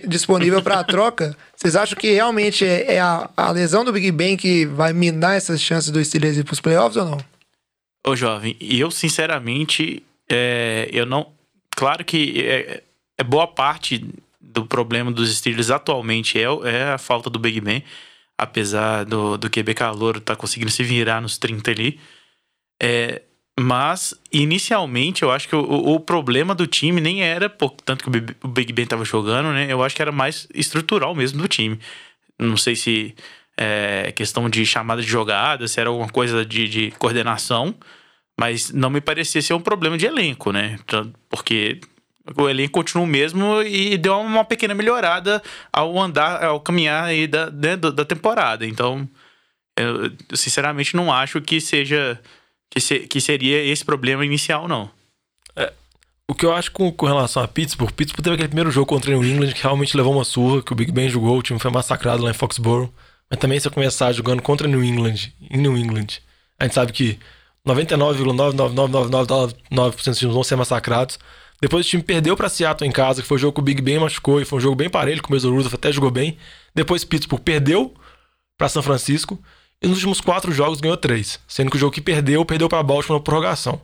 disponível 0.07 0.61
para 0.61 0.79
a 0.79 0.83
troca. 0.83 1.35
Vocês 1.55 1.75
acham 1.75 1.97
que 1.97 2.13
realmente 2.13 2.65
é, 2.65 2.95
é 2.95 2.99
a, 2.99 3.29
a 3.35 3.51
lesão 3.51 3.83
do 3.83 3.91
Big 3.91 4.11
Ben 4.11 4.37
que 4.37 4.65
vai 4.65 4.93
minar 4.93 5.35
essas 5.35 5.61
chances 5.61 5.89
do 5.89 6.03
Steelers 6.03 6.37
ir 6.37 6.45
para 6.45 6.53
os 6.53 6.61
playoffs 6.61 6.95
ou 6.95 7.05
não? 7.05 7.17
Ô, 8.07 8.15
jovem, 8.15 8.55
e 8.59 8.79
eu, 8.79 8.89
sinceramente, 8.89 10.01
é, 10.29 10.89
eu 10.91 11.05
não. 11.05 11.27
Claro 11.75 12.05
que 12.05 12.41
é, 12.41 12.83
é 13.21 13.23
boa 13.23 13.47
parte 13.47 14.03
do 14.39 14.65
problema 14.65 15.11
dos 15.11 15.35
Steelers 15.37 15.69
atualmente 15.71 16.37
é, 16.39 16.43
é 16.43 16.83
a 16.93 16.97
falta 16.97 17.29
do 17.29 17.39
Big 17.39 17.61
Ben. 17.61 17.83
apesar 18.37 19.05
do, 19.05 19.37
do 19.37 19.49
QB 19.49 19.73
calor 19.75 20.19
tá 20.19 20.35
conseguindo 20.35 20.71
se 20.71 20.83
virar 20.83 21.21
nos 21.21 21.37
30 21.37 21.71
ali. 21.71 21.99
É, 22.81 23.21
mas, 23.59 24.13
inicialmente, 24.31 25.21
eu 25.23 25.31
acho 25.31 25.47
que 25.47 25.55
o, 25.55 25.61
o 25.61 25.99
problema 25.99 26.55
do 26.55 26.65
time 26.65 26.99
nem 26.99 27.21
era 27.21 27.49
por, 27.49 27.71
tanto 27.85 28.03
que 28.03 28.09
o 28.43 28.47
Big- 28.47 28.73
Ben 28.73 28.85
tava 28.87 29.05
jogando, 29.05 29.51
né? 29.53 29.67
Eu 29.71 29.83
acho 29.83 29.95
que 29.95 30.01
era 30.01 30.11
mais 30.11 30.47
estrutural 30.53 31.13
mesmo 31.13 31.41
do 31.41 31.47
time. 31.47 31.79
Não 32.39 32.57
sei 32.57 32.75
se 32.75 33.13
é 33.57 34.11
questão 34.13 34.49
de 34.49 34.65
chamada 34.65 35.01
de 35.01 35.07
jogada, 35.07 35.67
se 35.67 35.79
era 35.79 35.89
alguma 35.89 36.09
coisa 36.09 36.43
de, 36.45 36.67
de 36.67 36.91
coordenação, 36.97 37.75
mas 38.39 38.71
não 38.71 38.89
me 38.89 39.01
parecia 39.01 39.41
ser 39.41 39.53
um 39.53 39.61
problema 39.61 39.97
de 39.97 40.07
elenco, 40.07 40.51
né? 40.51 40.79
Porque 41.29 41.79
o 42.37 42.49
elenco 42.49 42.73
continua 42.73 43.03
o 43.03 43.07
mesmo 43.07 43.61
e 43.63 43.97
deu 43.97 44.19
uma 44.19 44.43
pequena 44.45 44.73
melhorada 44.73 45.41
ao 45.71 45.97
andar, 45.99 46.43
ao 46.43 46.59
caminhar 46.59 47.05
aí 47.05 47.27
da, 47.27 47.49
né, 47.49 47.75
da 47.75 48.05
temporada. 48.05 48.65
Então, 48.65 49.07
eu 49.77 50.11
sinceramente 50.35 50.95
não 50.95 51.11
acho 51.11 51.41
que 51.41 51.59
seja 51.61 52.19
que, 52.69 52.79
se- 52.79 53.07
que 53.07 53.19
seria 53.19 53.63
esse 53.63 53.83
problema 53.83 54.25
inicial, 54.25 54.67
não. 54.67 54.89
O 56.27 56.33
que 56.33 56.45
eu 56.45 56.53
acho 56.53 56.71
com, 56.71 56.89
com 56.93 57.05
relação 57.05 57.43
a 57.43 57.47
Pittsburgh, 57.47 57.91
Pittsburgh 57.91 58.23
teve 58.23 58.35
aquele 58.35 58.47
primeiro 58.47 58.71
jogo 58.71 58.85
contra 58.87 59.11
o 59.11 59.21
New 59.21 59.29
England 59.29 59.51
que 59.51 59.61
realmente 59.63 59.97
levou 59.97 60.13
uma 60.13 60.23
surra, 60.23 60.61
que 60.61 60.71
o 60.71 60.75
Big 60.75 60.89
Ben 60.89 61.09
jogou, 61.09 61.37
o 61.37 61.41
time 61.43 61.59
foi 61.59 61.69
massacrado 61.69 62.23
lá 62.23 62.31
em 62.31 62.33
Foxborough. 62.33 62.89
Mas 63.29 63.37
também 63.37 63.59
se 63.59 63.67
eu 63.67 63.71
começar 63.71 64.13
jogando 64.13 64.41
contra 64.41 64.65
New 64.65 64.81
England, 64.81 65.15
em 65.49 65.57
New 65.57 65.77
England, 65.77 66.07
a 66.57 66.63
gente 66.63 66.73
sabe 66.73 66.93
que 66.93 67.19
99,99999% 67.67 70.05
dos 70.05 70.17
times 70.17 70.33
vão 70.33 70.43
ser 70.43 70.55
massacrados. 70.55 71.19
Depois 71.61 71.85
o 71.85 71.89
time 71.89 72.01
perdeu 72.01 72.35
pra 72.35 72.49
Seattle 72.49 72.89
em 72.89 72.91
casa, 72.91 73.21
que 73.21 73.27
foi 73.27 73.35
o 73.35 73.39
jogo 73.39 73.53
que 73.53 73.59
o 73.59 73.63
Big 73.63 73.81
Ben 73.81 73.99
machucou, 73.99 74.41
e 74.41 74.45
foi 74.45 74.57
um 74.57 74.61
jogo 74.61 74.75
bem 74.75 74.89
parelho, 74.89 75.21
que 75.21 75.29
o 75.29 75.31
Mason 75.31 75.51
Rudolph 75.51 75.73
até 75.73 75.91
jogou 75.91 76.09
bem. 76.09 76.37
Depois 76.73 77.03
Pittsburgh 77.03 77.41
perdeu 77.41 77.93
pra 78.57 78.67
São 78.67 78.81
Francisco, 78.81 79.39
e 79.81 79.87
nos 79.87 79.97
últimos 79.97 80.21
quatro 80.21 80.51
jogos 80.51 80.81
ganhou 80.81 80.97
três, 80.97 81.39
sendo 81.47 81.69
que 81.69 81.77
o 81.77 81.79
jogo 81.79 81.93
que 81.93 82.01
perdeu, 82.01 82.43
perdeu 82.43 82.67
pra 82.67 82.81
Baltimore 82.83 83.19
na 83.19 83.23
prorrogação. 83.23 83.81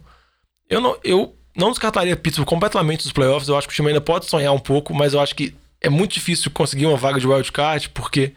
Eu 0.70 0.82
não, 0.82 0.98
eu 1.04 1.36
não 1.56 1.72
descartaria 1.72 2.16
Pittsburgh 2.16 2.48
completamente 2.48 3.04
dos 3.04 3.12
playoffs. 3.12 3.50
Eu 3.50 3.58
acho 3.58 3.68
que 3.68 3.74
o 3.74 3.76
time 3.76 3.88
ainda 3.88 4.02
pode 4.02 4.26
sonhar 4.26 4.54
um 4.54 4.60
pouco, 4.60 4.94
mas 4.94 5.14
eu 5.14 5.20
acho 5.20 5.36
que 5.36 5.56
é 5.82 5.90
muito 5.90 6.14
difícil 6.14 6.52
conseguir 6.52 6.86
uma 6.86 6.98
vaga 6.98 7.20
de 7.20 7.28
wildcard, 7.28 7.90
porque 7.90 8.34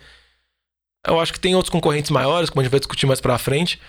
eu 1.07 1.21
acho 1.21 1.33
que 1.33 1.41
tem 1.41 1.55
outros 1.55 1.71
concorrentes 1.71 2.11
maiores, 2.11 2.51
como 2.51 2.61
a 2.61 2.65
gente 2.65 2.71
vai 2.71 2.81
discutir 2.81 3.07
mais 3.07 3.21
pra 3.21 3.39
frente. 3.39 3.81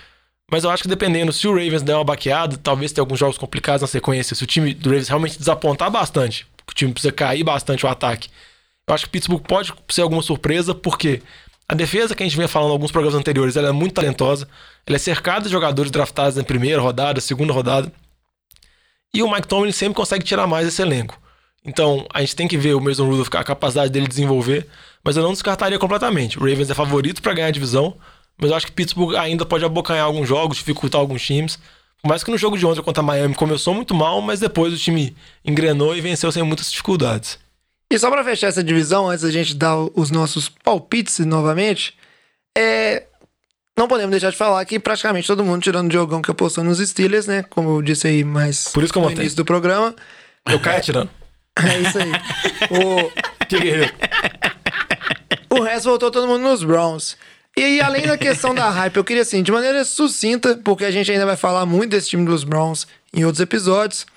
Mas 0.52 0.66
eu 0.66 0.70
acho 0.70 0.84
que 0.84 0.90
dependendo, 0.90 1.32
se 1.32 1.48
o 1.48 1.52
Ravens 1.52 1.82
der 1.82 1.96
uma 1.96 2.04
baqueada, 2.04 2.58
talvez 2.58 2.92
tenha 2.92 3.02
alguns 3.02 3.18
jogos 3.18 3.38
complicados 3.38 3.82
na 3.82 3.88
sequência. 3.88 4.36
Se 4.36 4.44
o 4.44 4.48
time 4.48 4.74
do 4.74 4.90
Ravens 4.90 5.08
realmente 5.08 5.38
desapontar 5.38 5.90
bastante, 5.90 6.46
o 6.70 6.74
time 6.74 6.92
precisa 6.92 7.12
cair 7.12 7.44
bastante 7.44 7.86
o 7.86 7.90
ataque, 7.90 8.30
eu 8.88 8.94
acho 8.94 9.06
que 9.06 9.12
Pittsburgh 9.12 9.42
pode 9.42 9.74
ser 9.90 10.02
alguma 10.02 10.22
surpresa, 10.22 10.76
porque 10.76 11.22
a 11.68 11.74
defesa 11.74 12.14
que 12.14 12.22
a 12.22 12.26
gente 12.26 12.36
vinha 12.36 12.50
falando 12.50 12.72
em 12.72 12.74
alguns 12.74 12.92
programas 12.92 13.18
anteriores, 13.18 13.56
ela 13.56 13.70
é 13.70 13.72
muito 13.72 13.94
talentosa. 13.94 14.46
Ela 14.86 14.98
é 14.98 15.00
cercada 15.00 15.46
de 15.46 15.52
jogadores 15.52 15.90
draftados 15.90 16.36
na 16.36 16.44
primeira 16.44 16.82
rodada, 16.82 17.22
segunda 17.22 17.54
rodada. 17.54 17.90
E 19.14 19.24
o 19.24 19.32
Mike 19.32 19.48
Tomlin 19.48 19.72
sempre 19.72 19.96
consegue 19.96 20.26
tirar 20.26 20.48
mais 20.48 20.68
esse 20.68 20.82
elenco. 20.82 21.18
Então, 21.64 22.06
a 22.14 22.20
gente 22.20 22.36
tem 22.36 22.48
que 22.48 22.58
ver 22.58 22.74
o 22.74 22.82
Mason 22.82 23.06
Rudolph, 23.06 23.30
a 23.36 23.44
capacidade 23.44 23.92
dele 23.92 24.08
desenvolver, 24.08 24.68
mas 25.02 25.16
eu 25.16 25.24
não 25.24 25.32
descartaria 25.32 25.80
completamente. 25.80 26.38
O 26.38 26.42
Ravens 26.42 26.70
é 26.70 26.74
favorito 26.74 27.22
para 27.22 27.34
ganhar 27.34 27.48
a 27.48 27.52
divisão, 27.52 27.96
mas 28.42 28.50
eu 28.50 28.58
acho 28.58 28.66
que 28.66 28.72
Pittsburgh 28.74 29.16
ainda 29.16 29.46
pode 29.46 29.64
abocanhar 29.64 30.04
alguns 30.06 30.28
jogos, 30.28 30.58
dificultar 30.58 31.00
alguns 31.00 31.22
times. 31.22 31.58
Por 32.02 32.10
mais 32.10 32.24
que 32.24 32.32
no 32.32 32.38
jogo 32.38 32.58
de 32.58 32.66
ontem 32.66 32.82
contra 32.82 33.02
a 33.02 33.06
Miami 33.06 33.36
começou 33.36 33.74
muito 33.76 33.94
mal, 33.94 34.20
mas 34.22 34.40
depois 34.40 34.74
o 34.74 34.78
time 34.78 35.16
engrenou 35.46 35.96
e 35.96 36.02
venceu 36.02 36.32
sem 36.32 36.42
muitas 36.42 36.70
dificuldades. 36.72 37.38
E 37.92 38.00
só 38.00 38.10
pra 38.10 38.24
fechar 38.24 38.48
essa 38.48 38.64
divisão, 38.64 39.08
antes 39.10 39.24
da 39.24 39.30
gente 39.30 39.54
dar 39.54 39.78
os 39.96 40.10
nossos 40.10 40.50
palpites 40.50 41.20
novamente, 41.20 41.94
é. 42.58 43.04
Não 43.78 43.88
podemos 43.88 44.12
deixar 44.12 44.30
de 44.32 44.38
falar 44.38 44.64
que 44.66 44.78
praticamente 44.80 45.26
todo 45.28 45.46
mundo, 45.46 45.62
tirando 45.64 45.86
o 45.86 45.90
Diogão 45.90 46.22
que 46.22 46.30
apostou 46.30 46.64
nos 46.64 46.80
Steelers, 46.80 47.26
né? 47.26 47.44
Como 47.50 47.70
eu 47.78 47.82
disse 47.82 48.06
aí 48.08 48.24
mais 48.24 48.68
Por 48.68 48.84
isso 48.84 48.92
que 48.92 49.00
eu 49.00 49.02
no 49.02 49.08
montei. 49.10 49.24
início 49.24 49.38
do 49.38 49.46
programa. 49.46 49.96
Eu 50.50 50.60
caio 50.60 50.78
atirando. 50.80 51.10
É 51.60 51.80
isso 51.80 51.98
aí. 51.98 52.12
o, 52.72 53.12
Que 53.48 53.60
guerreiro. 53.60 53.94
o 55.50 55.62
resto 55.62 55.90
voltou 55.90 56.10
todo 56.12 56.28
mundo 56.28 56.42
nos 56.44 56.64
Browns. 56.64 57.18
E 57.58 57.64
aí, 57.64 57.82
além 57.82 58.08
da 58.08 58.18
questão 58.18 58.56
da 58.56 58.70
hype, 58.70 58.96
eu 58.96 59.04
queria 59.04 59.24
assim, 59.24 59.44
de 59.44 59.52
maneira 59.52 59.84
sucinta, 59.84 60.60
porque 60.64 60.86
a 60.86 60.92
gente 60.92 61.12
ainda 61.12 61.26
vai 61.26 61.36
falar 61.36 61.66
muito 61.66 61.92
desse 61.92 62.10
time 62.10 62.26
dos 62.26 62.44
Browns 62.44 62.88
em 63.14 63.26
outros 63.26 63.42
episódios. 63.42 64.04
O 64.04 64.08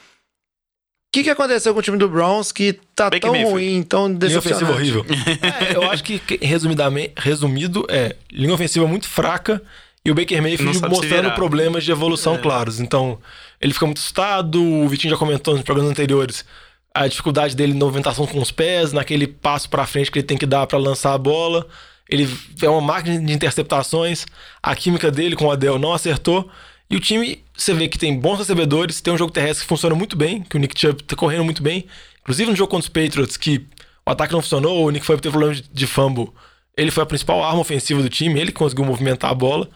que, 1.14 1.24
que 1.24 1.30
aconteceu 1.30 1.72
com 1.72 1.80
o 1.80 1.82
time 1.82 1.96
do 1.96 2.08
Browns 2.08 2.50
que 2.52 2.72
tá 2.94 3.04
Baker 3.04 3.20
tão 3.20 3.30
Mayfield. 3.32 3.52
ruim, 3.52 3.82
tão 3.82 4.06
Linha 4.08 4.38
ofensiva 4.38 4.72
decepcionante? 4.72 4.72
horrível. 4.72 5.04
É, 5.72 5.76
eu 5.76 5.90
acho 5.90 6.02
que, 6.02 6.20
resumidamente, 6.44 7.12
resumido, 7.16 7.84
é 7.88 8.16
linha 8.32 8.54
ofensiva 8.54 8.86
muito 8.86 9.08
fraca 9.08 9.62
e 10.04 10.10
o 10.10 10.14
Baker 10.14 10.40
Mayfield 10.42 10.78
sabe 10.78 10.94
se 10.94 11.00
mostrando 11.00 11.22
virar. 11.24 11.34
problemas 11.34 11.84
de 11.84 11.90
evolução 11.92 12.36
claros. 12.38 12.80
Então, 12.80 13.18
ele 13.60 13.72
fica 13.72 13.86
muito 13.86 13.98
assustado, 13.98 14.62
o 14.62 14.88
Vitinho 14.88 15.12
já 15.12 15.16
comentou 15.18 15.54
nos 15.54 15.62
programas 15.62 15.90
anteriores 15.90 16.44
a 16.92 17.08
dificuldade 17.08 17.56
dele 17.56 17.72
na 17.74 17.80
movimentação 17.84 18.26
com 18.26 18.40
os 18.40 18.52
pés, 18.52 18.92
naquele 18.92 19.26
passo 19.26 19.68
pra 19.68 19.86
frente 19.86 20.10
que 20.10 20.18
ele 20.20 20.26
tem 20.26 20.36
que 20.38 20.46
dar 20.46 20.66
pra 20.66 20.78
lançar 20.78 21.12
a 21.12 21.18
bola. 21.18 21.66
Ele 22.08 22.28
é 22.62 22.68
uma 22.68 22.80
máquina 22.80 23.18
de 23.18 23.32
interceptações, 23.32 24.26
a 24.62 24.74
química 24.76 25.10
dele 25.10 25.36
com 25.36 25.46
o 25.46 25.50
Adel 25.50 25.78
não 25.78 25.92
acertou. 25.92 26.50
E 26.90 26.96
o 26.96 27.00
time, 27.00 27.42
você 27.56 27.72
vê 27.72 27.88
que 27.88 27.98
tem 27.98 28.18
bons 28.18 28.38
recebedores, 28.38 29.00
tem 29.00 29.12
um 29.12 29.18
jogo 29.18 29.32
terrestre 29.32 29.64
que 29.64 29.68
funciona 29.68 29.94
muito 29.94 30.16
bem, 30.16 30.42
que 30.42 30.56
o 30.56 30.60
Nick 30.60 30.78
Chubb 30.78 31.02
tá 31.02 31.16
correndo 31.16 31.44
muito 31.44 31.62
bem. 31.62 31.86
Inclusive 32.20 32.50
no 32.50 32.56
jogo 32.56 32.70
contra 32.70 32.84
os 32.84 32.88
Patriots, 32.88 33.36
que 33.36 33.66
o 34.06 34.10
ataque 34.10 34.32
não 34.32 34.42
funcionou, 34.42 34.86
o 34.86 34.90
Nick 34.90 35.04
Chubb 35.04 35.20
teve 35.20 35.32
problema 35.32 35.60
de, 35.72 35.86
fumble. 35.86 36.30
Ele 36.76 36.90
foi 36.90 37.02
a 37.02 37.06
principal 37.06 37.42
arma 37.42 37.60
ofensiva 37.60 38.02
do 38.02 38.08
time, 38.08 38.38
ele 38.38 38.52
conseguiu 38.52 38.84
movimentar 38.84 39.30
a 39.30 39.34
bola. 39.34 39.68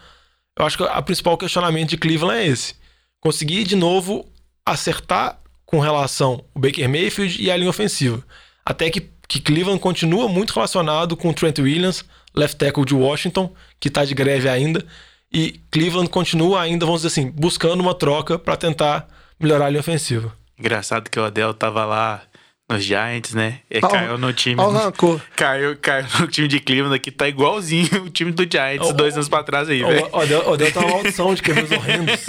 Eu 0.57 0.65
acho 0.65 0.77
que 0.77 0.83
a 0.83 1.01
principal 1.01 1.37
questionamento 1.37 1.89
de 1.89 1.97
Cleveland 1.97 2.39
é 2.39 2.47
esse. 2.47 2.75
Conseguir 3.19 3.63
de 3.63 3.75
novo 3.75 4.25
acertar 4.65 5.39
com 5.65 5.79
relação 5.79 6.43
ao 6.55 6.61
Baker 6.61 6.87
Mayfield 6.87 7.41
e 7.41 7.49
a 7.49 7.57
linha 7.57 7.69
ofensiva. 7.69 8.23
Até 8.65 8.89
que, 8.89 9.09
que 9.29 9.39
Cleveland 9.39 9.79
continua 9.79 10.27
muito 10.27 10.51
relacionado 10.51 11.15
com 11.15 11.31
Trent 11.31 11.59
Williams, 11.59 12.03
left 12.35 12.57
tackle 12.57 12.83
de 12.83 12.95
Washington, 12.95 13.53
que 13.79 13.87
tá 13.87 14.03
de 14.03 14.15
greve 14.15 14.49
ainda. 14.49 14.83
E 15.31 15.61
Cleveland 15.69 16.09
continua 16.09 16.61
ainda, 16.61 16.83
vamos 16.83 17.03
dizer 17.03 17.09
assim, 17.09 17.29
buscando 17.29 17.79
uma 17.79 17.93
troca 17.93 18.39
para 18.39 18.57
tentar 18.57 19.07
melhorar 19.39 19.67
a 19.67 19.69
linha 19.69 19.81
ofensiva. 19.81 20.33
Engraçado 20.57 21.11
que 21.11 21.19
o 21.19 21.23
Adel 21.23 21.53
tava 21.53 21.85
lá 21.85 22.23
nos 22.69 22.83
Giants, 22.83 23.33
né? 23.33 23.59
Ó, 23.81 23.87
caiu 23.87 24.17
no 24.17 24.31
time. 24.31 24.61
Ó 24.61 24.67
o 24.67 24.71
rancor. 24.71 25.19
Caiu, 25.35 25.75
caiu 25.81 26.05
no 26.19 26.27
time 26.27 26.47
de 26.47 26.59
Cleveland 26.59 26.95
aqui, 26.95 27.09
tá 27.09 27.27
igualzinho 27.27 28.03
o 28.05 28.09
time 28.09 28.31
do 28.31 28.43
Giants 28.43 28.89
Ó, 28.89 28.93
dois 28.93 29.13
ó, 29.13 29.17
anos 29.17 29.27
pra 29.27 29.43
trás 29.43 29.67
aí, 29.69 29.81
velho. 29.83 30.07
O 30.11 30.17
Odell, 30.19 30.47
Odell 30.49 30.71
tá 30.71 30.79
uma 30.81 30.89
maldição 30.89 31.33
de 31.33 31.41
QBs 31.41 31.71
horrendos. 31.71 32.25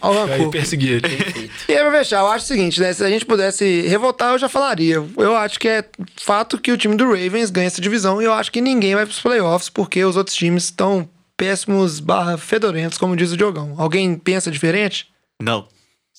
Ó 0.00 0.12
o 0.12 0.22
Aí 0.24 0.30
rancor. 0.30 0.50
perseguir 0.50 0.92
ele. 1.04 1.50
E 1.68 1.72
aí, 1.72 1.78
pra 1.78 1.98
fechar, 1.98 2.20
eu 2.20 2.28
acho 2.28 2.44
o 2.44 2.48
seguinte, 2.48 2.80
né? 2.80 2.92
Se 2.92 3.04
a 3.04 3.10
gente 3.10 3.26
pudesse 3.26 3.82
revoltar, 3.82 4.32
eu 4.32 4.38
já 4.38 4.48
falaria. 4.48 5.04
Eu 5.16 5.36
acho 5.36 5.60
que 5.60 5.68
é 5.68 5.84
fato 6.16 6.58
que 6.58 6.72
o 6.72 6.76
time 6.78 6.96
do 6.96 7.04
Ravens 7.04 7.50
ganha 7.50 7.66
essa 7.66 7.80
divisão 7.80 8.20
e 8.20 8.24
eu 8.24 8.32
acho 8.32 8.50
que 8.50 8.60
ninguém 8.60 8.94
vai 8.94 9.04
pros 9.04 9.20
playoffs 9.20 9.68
porque 9.68 10.02
os 10.04 10.16
outros 10.16 10.34
times 10.34 10.64
estão 10.64 11.08
péssimos 11.36 12.00
barra 12.00 12.38
fedorentos, 12.38 12.96
como 12.98 13.16
diz 13.16 13.32
o 13.32 13.36
Diogão. 13.36 13.74
Alguém 13.76 14.14
pensa 14.14 14.50
diferente? 14.50 15.08
Não. 15.40 15.66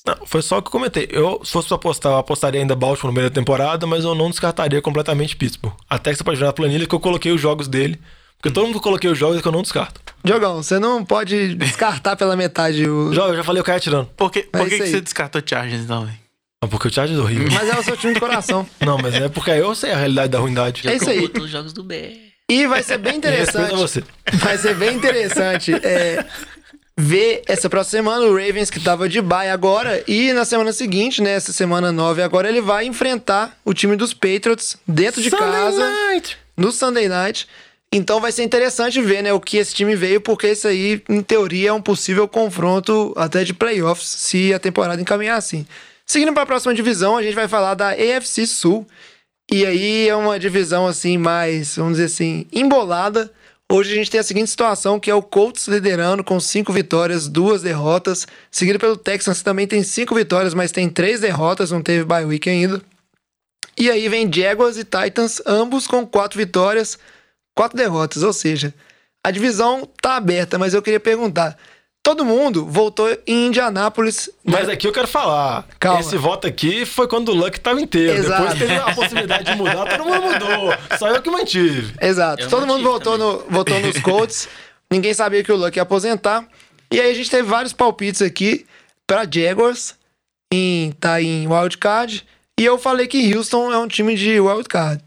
Não, 0.05 0.25
foi 0.25 0.41
só 0.41 0.57
o 0.57 0.61
que 0.61 0.67
eu 0.67 0.71
comentei. 0.71 1.07
Eu, 1.09 1.41
se 1.45 1.51
fosse 1.51 1.67
pra 1.69 1.75
apostar, 1.75 2.11
eu 2.11 2.17
apostaria 2.17 2.59
ainda 2.59 2.75
Baltimore 2.75 3.07
no 3.11 3.13
meio 3.13 3.29
da 3.29 3.33
temporada, 3.33 3.87
mas 3.87 4.03
eu 4.03 4.13
não 4.13 4.29
descartaria 4.29 4.81
completamente 4.81 5.35
Pittsburgh. 5.35 5.73
Até 5.89 6.11
que 6.11 6.17
você 6.17 6.23
pode 6.23 6.39
ver 6.39 6.45
na 6.45 6.53
planilha 6.53 6.85
que 6.85 6.93
eu 6.93 6.99
coloquei 6.99 7.31
os 7.31 7.39
jogos 7.39 7.67
dele. 7.67 7.99
Porque 8.37 8.53
todo 8.53 8.65
mundo 8.65 8.73
que 8.73 8.79
eu 8.79 8.83
coloquei 8.83 9.09
os 9.09 9.17
jogos 9.17 9.37
é 9.37 9.41
que 9.41 9.47
eu 9.47 9.51
não 9.53 9.61
descarto. 9.61 10.01
Diogão, 10.21 10.61
você 10.61 10.77
não 10.77 11.05
pode 11.05 11.55
descartar 11.55 12.17
pela 12.17 12.35
metade 12.35 12.85
o. 12.89 13.13
Já, 13.15 13.23
eu 13.27 13.35
já 13.37 13.43
falei, 13.45 13.61
eu 13.61 13.63
caio 13.63 13.77
atirando. 13.77 14.05
Por 14.17 14.29
que, 14.29 14.41
por 14.41 14.61
É 14.61 14.65
que, 14.65 14.77
que 14.79 14.87
você 14.87 14.99
descartou 14.99 15.41
o 15.41 15.49
Chargers, 15.49 15.83
então, 15.83 16.05
velho? 16.05 16.17
Ah, 16.61 16.67
porque 16.67 16.89
o 16.89 16.93
Chargers 16.93 17.17
é 17.17 17.21
horrível. 17.21 17.47
Mas 17.53 17.69
é 17.69 17.79
o 17.79 17.83
seu 17.83 17.95
time 17.95 18.13
do 18.13 18.19
coração. 18.19 18.67
Não, 18.85 18.97
mas 18.97 19.13
é 19.15 19.29
porque 19.29 19.51
aí 19.51 19.59
eu 19.59 19.73
sei 19.75 19.91
a 19.91 19.97
realidade 19.97 20.29
da 20.29 20.39
ruindade. 20.39 20.85
É 20.87 20.95
isso 20.95 21.09
aí. 21.09 21.31
Os 21.39 21.49
jogos 21.49 21.71
do 21.71 21.83
B. 21.83 22.17
E 22.49 22.67
vai 22.67 22.83
ser 22.83 22.97
bem 22.97 23.15
interessante. 23.17 23.73
você. 23.75 24.03
Vai 24.33 24.57
ser 24.57 24.75
bem 24.75 24.95
interessante 24.95 25.73
é, 25.75 26.25
ver 26.97 27.41
essa 27.47 27.69
próxima 27.69 28.03
semana 28.03 28.25
o 28.25 28.35
Ravens 28.35 28.69
que 28.69 28.79
tava 28.79 29.09
de 29.09 29.21
bye 29.21 29.49
agora 29.49 30.03
e 30.07 30.31
na 30.33 30.45
semana 30.45 30.71
seguinte, 30.71 31.21
né, 31.21 31.31
essa 31.31 31.51
semana 31.51 31.91
9 31.91 32.21
agora, 32.21 32.47
ele 32.47 32.61
vai 32.61 32.85
enfrentar 32.85 33.57
o 33.65 33.73
time 33.73 33.95
dos 33.95 34.13
Patriots 34.13 34.77
dentro 34.87 35.21
de 35.21 35.31
casa 35.31 35.91
no 36.55 36.71
Sunday 36.71 37.07
Night. 37.07 37.47
Então 37.91 38.19
vai 38.19 38.31
ser 38.31 38.43
interessante 38.43 39.01
ver, 39.01 39.21
né, 39.21 39.31
o 39.33 39.39
que 39.39 39.57
esse 39.57 39.73
time 39.73 39.95
veio, 39.95 40.19
porque 40.19 40.51
isso 40.51 40.67
aí, 40.67 41.01
em 41.07 41.21
teoria, 41.21 41.69
é 41.69 41.73
um 41.73 41.81
possível 41.81 42.27
confronto 42.27 43.13
até 43.15 43.43
de 43.43 43.53
playoffs, 43.53 44.07
se 44.07 44.53
a 44.53 44.59
temporada 44.59 45.01
encaminhar 45.01 45.37
assim. 45.37 45.65
Seguindo 46.05 46.33
para 46.33 46.43
a 46.43 46.47
próxima 46.47 46.73
divisão, 46.73 47.17
a 47.17 47.23
gente 47.23 47.35
vai 47.35 47.47
falar 47.47 47.75
da 47.75 47.89
AFC 47.89 48.45
Sul. 48.47 48.87
E 49.51 49.65
aí 49.65 50.07
é 50.07 50.15
uma 50.15 50.39
divisão 50.39 50.87
assim 50.87 51.17
mais, 51.17 51.75
vamos 51.75 51.93
dizer 51.93 52.05
assim, 52.05 52.47
embolada. 52.51 53.31
Hoje 53.75 53.91
a 53.91 53.95
gente 53.95 54.11
tem 54.11 54.19
a 54.19 54.23
seguinte 54.23 54.51
situação, 54.51 54.99
que 54.99 55.09
é 55.09 55.15
o 55.15 55.21
Colts 55.23 55.67
liderando 55.67 56.23
com 56.23 56.39
cinco 56.39 56.71
vitórias, 56.71 57.27
duas 57.27 57.63
derrotas, 57.63 58.27
seguido 58.51 58.77
pelo 58.77 58.95
Texans 58.95 59.39
que 59.39 59.43
também 59.43 59.65
tem 59.65 59.81
cinco 59.81 60.13
vitórias, 60.13 60.53
mas 60.53 60.71
tem 60.71 60.87
três 60.87 61.21
derrotas, 61.21 61.71
não 61.71 61.81
teve 61.81 62.05
bye 62.05 62.23
week 62.23 62.47
ainda. 62.47 62.79
E 63.75 63.89
aí 63.89 64.07
vem 64.07 64.31
Jaguars 64.31 64.77
e 64.77 64.83
Titans, 64.83 65.41
ambos 65.43 65.87
com 65.87 66.05
quatro 66.05 66.37
vitórias, 66.37 66.99
quatro 67.55 67.75
derrotas, 67.75 68.21
ou 68.21 68.31
seja, 68.31 68.71
A 69.23 69.31
divisão 69.31 69.89
tá 69.99 70.17
aberta, 70.17 70.59
mas 70.59 70.75
eu 70.75 70.81
queria 70.83 70.99
perguntar. 70.99 71.57
Todo 72.03 72.25
mundo 72.25 72.65
voltou 72.65 73.09
em 73.25 73.47
Indianápolis. 73.47 74.29
Mas 74.43 74.67
aqui 74.67 74.85
eu 74.85 74.91
quero 74.91 75.07
falar. 75.07 75.65
Calma. 75.79 76.01
Esse 76.01 76.17
voto 76.17 76.45
aqui 76.45 76.85
foi 76.85 77.07
quando 77.07 77.29
o 77.29 77.33
Luck 77.33 77.57
tava 77.61 77.79
inteiro. 77.79 78.17
Exato. 78.17 78.41
Depois 78.41 78.59
teve 78.59 78.75
a 78.75 78.93
possibilidade 78.93 79.45
de 79.45 79.55
mudar, 79.55 79.85
todo 79.85 80.05
mundo 80.05 80.21
mudou. 80.21 80.73
Só 80.99 81.07
eu 81.07 81.21
que 81.21 81.29
mantive. 81.29 81.93
Exato. 82.01 82.43
Eu 82.43 82.49
Todo 82.49 82.67
mundo 82.67 82.83
votou, 82.83 83.17
no, 83.17 83.45
votou 83.49 83.79
nos 83.79 83.97
Colts. 84.01 84.49
Ninguém 84.91 85.13
sabia 85.13 85.41
que 85.45 85.51
o 85.51 85.55
Luck 85.55 85.77
ia 85.77 85.83
aposentar. 85.83 86.45
E 86.91 86.99
aí 86.99 87.09
a 87.09 87.13
gente 87.15 87.31
teve 87.31 87.43
vários 87.43 87.71
palpites 87.71 88.21
aqui 88.21 88.65
pra 89.07 89.25
Jaguars. 89.25 89.95
Em, 90.53 90.91
tá 90.99 91.21
em 91.21 91.47
wildcard. 91.47 92.27
E 92.59 92.65
eu 92.65 92.77
falei 92.77 93.07
que 93.07 93.33
Houston 93.33 93.71
é 93.71 93.77
um 93.77 93.87
time 93.87 94.13
de 94.15 94.41
wildcard. 94.41 95.01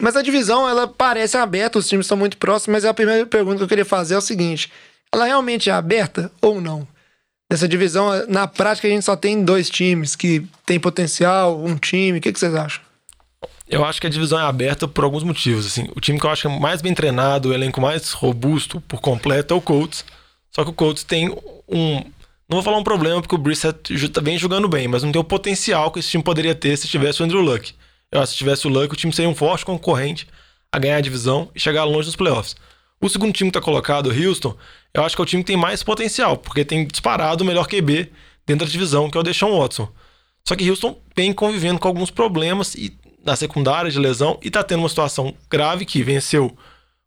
Mas 0.00 0.16
a 0.16 0.22
divisão, 0.22 0.68
ela 0.68 0.88
parece 0.88 1.36
aberta, 1.36 1.78
os 1.78 1.88
times 1.88 2.06
estão 2.06 2.16
muito 2.16 2.36
próximos, 2.36 2.74
mas 2.74 2.84
a 2.84 2.92
primeira 2.94 3.24
pergunta 3.24 3.58
que 3.58 3.64
eu 3.64 3.68
queria 3.68 3.84
fazer 3.84 4.14
é 4.14 4.18
o 4.18 4.20
seguinte: 4.20 4.70
ela 5.12 5.26
realmente 5.26 5.70
é 5.70 5.72
aberta 5.72 6.30
ou 6.40 6.60
não? 6.60 6.86
Dessa 7.50 7.66
divisão, 7.66 8.10
na 8.28 8.46
prática, 8.46 8.86
a 8.86 8.90
gente 8.90 9.04
só 9.04 9.16
tem 9.16 9.42
dois 9.42 9.70
times 9.70 10.14
que 10.14 10.46
tem 10.66 10.78
potencial, 10.78 11.58
um 11.64 11.76
time. 11.76 12.18
O 12.18 12.20
que, 12.20 12.30
que 12.32 12.38
vocês 12.38 12.54
acham? 12.54 12.82
Eu 13.66 13.84
acho 13.84 14.00
que 14.00 14.06
a 14.06 14.10
divisão 14.10 14.38
é 14.38 14.42
aberta 14.42 14.86
por 14.86 15.04
alguns 15.04 15.22
motivos. 15.22 15.66
Assim, 15.66 15.88
o 15.96 16.00
time 16.00 16.18
que 16.20 16.26
eu 16.26 16.30
acho 16.30 16.42
que 16.42 16.48
é 16.54 16.58
mais 16.58 16.82
bem 16.82 16.92
treinado, 16.92 17.48
o 17.48 17.54
elenco 17.54 17.80
mais 17.80 18.12
robusto 18.12 18.80
por 18.82 19.00
completo 19.00 19.54
é 19.54 19.56
o 19.56 19.60
Colts. 19.60 20.04
Só 20.50 20.62
que 20.64 20.70
o 20.70 20.74
Colts 20.74 21.04
tem 21.04 21.30
um. 21.68 21.96
Não 22.50 22.56
vou 22.56 22.62
falar 22.62 22.78
um 22.78 22.84
problema, 22.84 23.20
porque 23.20 23.34
o 23.34 23.38
Brissett 23.38 23.94
ju- 23.96 24.08
tá 24.08 24.20
vem 24.22 24.38
jogando 24.38 24.68
bem, 24.68 24.88
mas 24.88 25.02
não 25.02 25.12
tem 25.12 25.20
o 25.20 25.24
potencial 25.24 25.90
que 25.90 26.00
esse 26.00 26.08
time 26.10 26.22
poderia 26.24 26.54
ter 26.54 26.76
se 26.78 26.88
tivesse 26.88 27.20
o 27.20 27.24
Andrew 27.24 27.40
Luck. 27.42 27.74
Eu 28.10 28.20
acho 28.20 28.32
que 28.32 28.32
se 28.32 28.38
tivesse 28.38 28.66
o 28.66 28.70
Luck, 28.70 28.92
o 28.92 28.96
time 28.96 29.12
seria 29.12 29.28
um 29.28 29.34
forte 29.34 29.66
concorrente 29.66 30.26
a 30.72 30.78
ganhar 30.78 30.96
a 30.96 31.00
divisão 31.02 31.50
e 31.54 31.60
chegar 31.60 31.84
longe 31.84 32.06
nos 32.06 32.16
playoffs. 32.16 32.56
O 33.00 33.08
segundo 33.08 33.32
time 33.34 33.50
que 33.50 33.58
tá 33.58 33.60
colocado, 33.64 34.06
o 34.06 34.12
Houston, 34.28 34.56
eu 35.00 35.06
acho 35.06 35.16
que 35.16 35.22
é 35.22 35.24
o 35.24 35.26
time 35.26 35.42
que 35.42 35.48
tem 35.48 35.56
mais 35.56 35.82
potencial, 35.82 36.36
porque 36.36 36.64
tem 36.64 36.86
disparado 36.86 37.44
o 37.44 37.46
melhor 37.46 37.66
QB 37.66 38.10
dentro 38.46 38.66
da 38.66 38.70
divisão, 38.70 39.10
que 39.10 39.16
é 39.16 39.20
o 39.20 39.24
Deshaun 39.24 39.58
Watson. 39.58 39.88
Só 40.46 40.56
que 40.56 40.68
Houston 40.68 40.98
vem 41.14 41.32
convivendo 41.32 41.78
com 41.78 41.88
alguns 41.88 42.10
problemas 42.10 42.74
e 42.74 42.96
na 43.24 43.36
secundária 43.36 43.90
de 43.90 43.98
lesão 43.98 44.38
e 44.42 44.50
tá 44.50 44.62
tendo 44.62 44.80
uma 44.80 44.88
situação 44.88 45.34
grave 45.50 45.84
que 45.84 46.02
venceu 46.02 46.56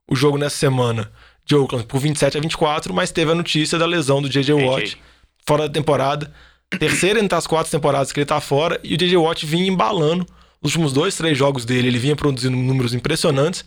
o 0.07 0.15
jogo 0.15 0.37
nessa 0.37 0.57
semana 0.57 1.11
de 1.45 1.55
Oakland 1.55 1.85
por 1.85 1.99
27 1.99 2.37
a 2.37 2.41
24, 2.41 2.93
mas 2.93 3.11
teve 3.11 3.31
a 3.31 3.35
notícia 3.35 3.79
da 3.79 3.85
lesão 3.85 4.21
do 4.21 4.29
JJ 4.29 4.53
Watt 4.53 4.97
fora 5.45 5.67
da 5.67 5.73
temporada. 5.73 6.31
Terceira 6.77 7.19
entre 7.19 7.37
as 7.37 7.47
quatro 7.47 7.71
temporadas 7.71 8.11
que 8.11 8.19
ele 8.19 8.25
tá 8.25 8.39
fora 8.39 8.79
e 8.83 8.93
o 8.93 8.97
JJ 8.97 9.17
Watt 9.17 9.45
vinha 9.45 9.67
embalando 9.67 10.25
os 10.61 10.71
últimos 10.71 10.93
dois, 10.93 11.15
três 11.15 11.35
jogos 11.37 11.65
dele, 11.65 11.87
ele 11.87 11.97
vinha 11.97 12.15
produzindo 12.15 12.55
números 12.55 12.93
impressionantes, 12.93 13.65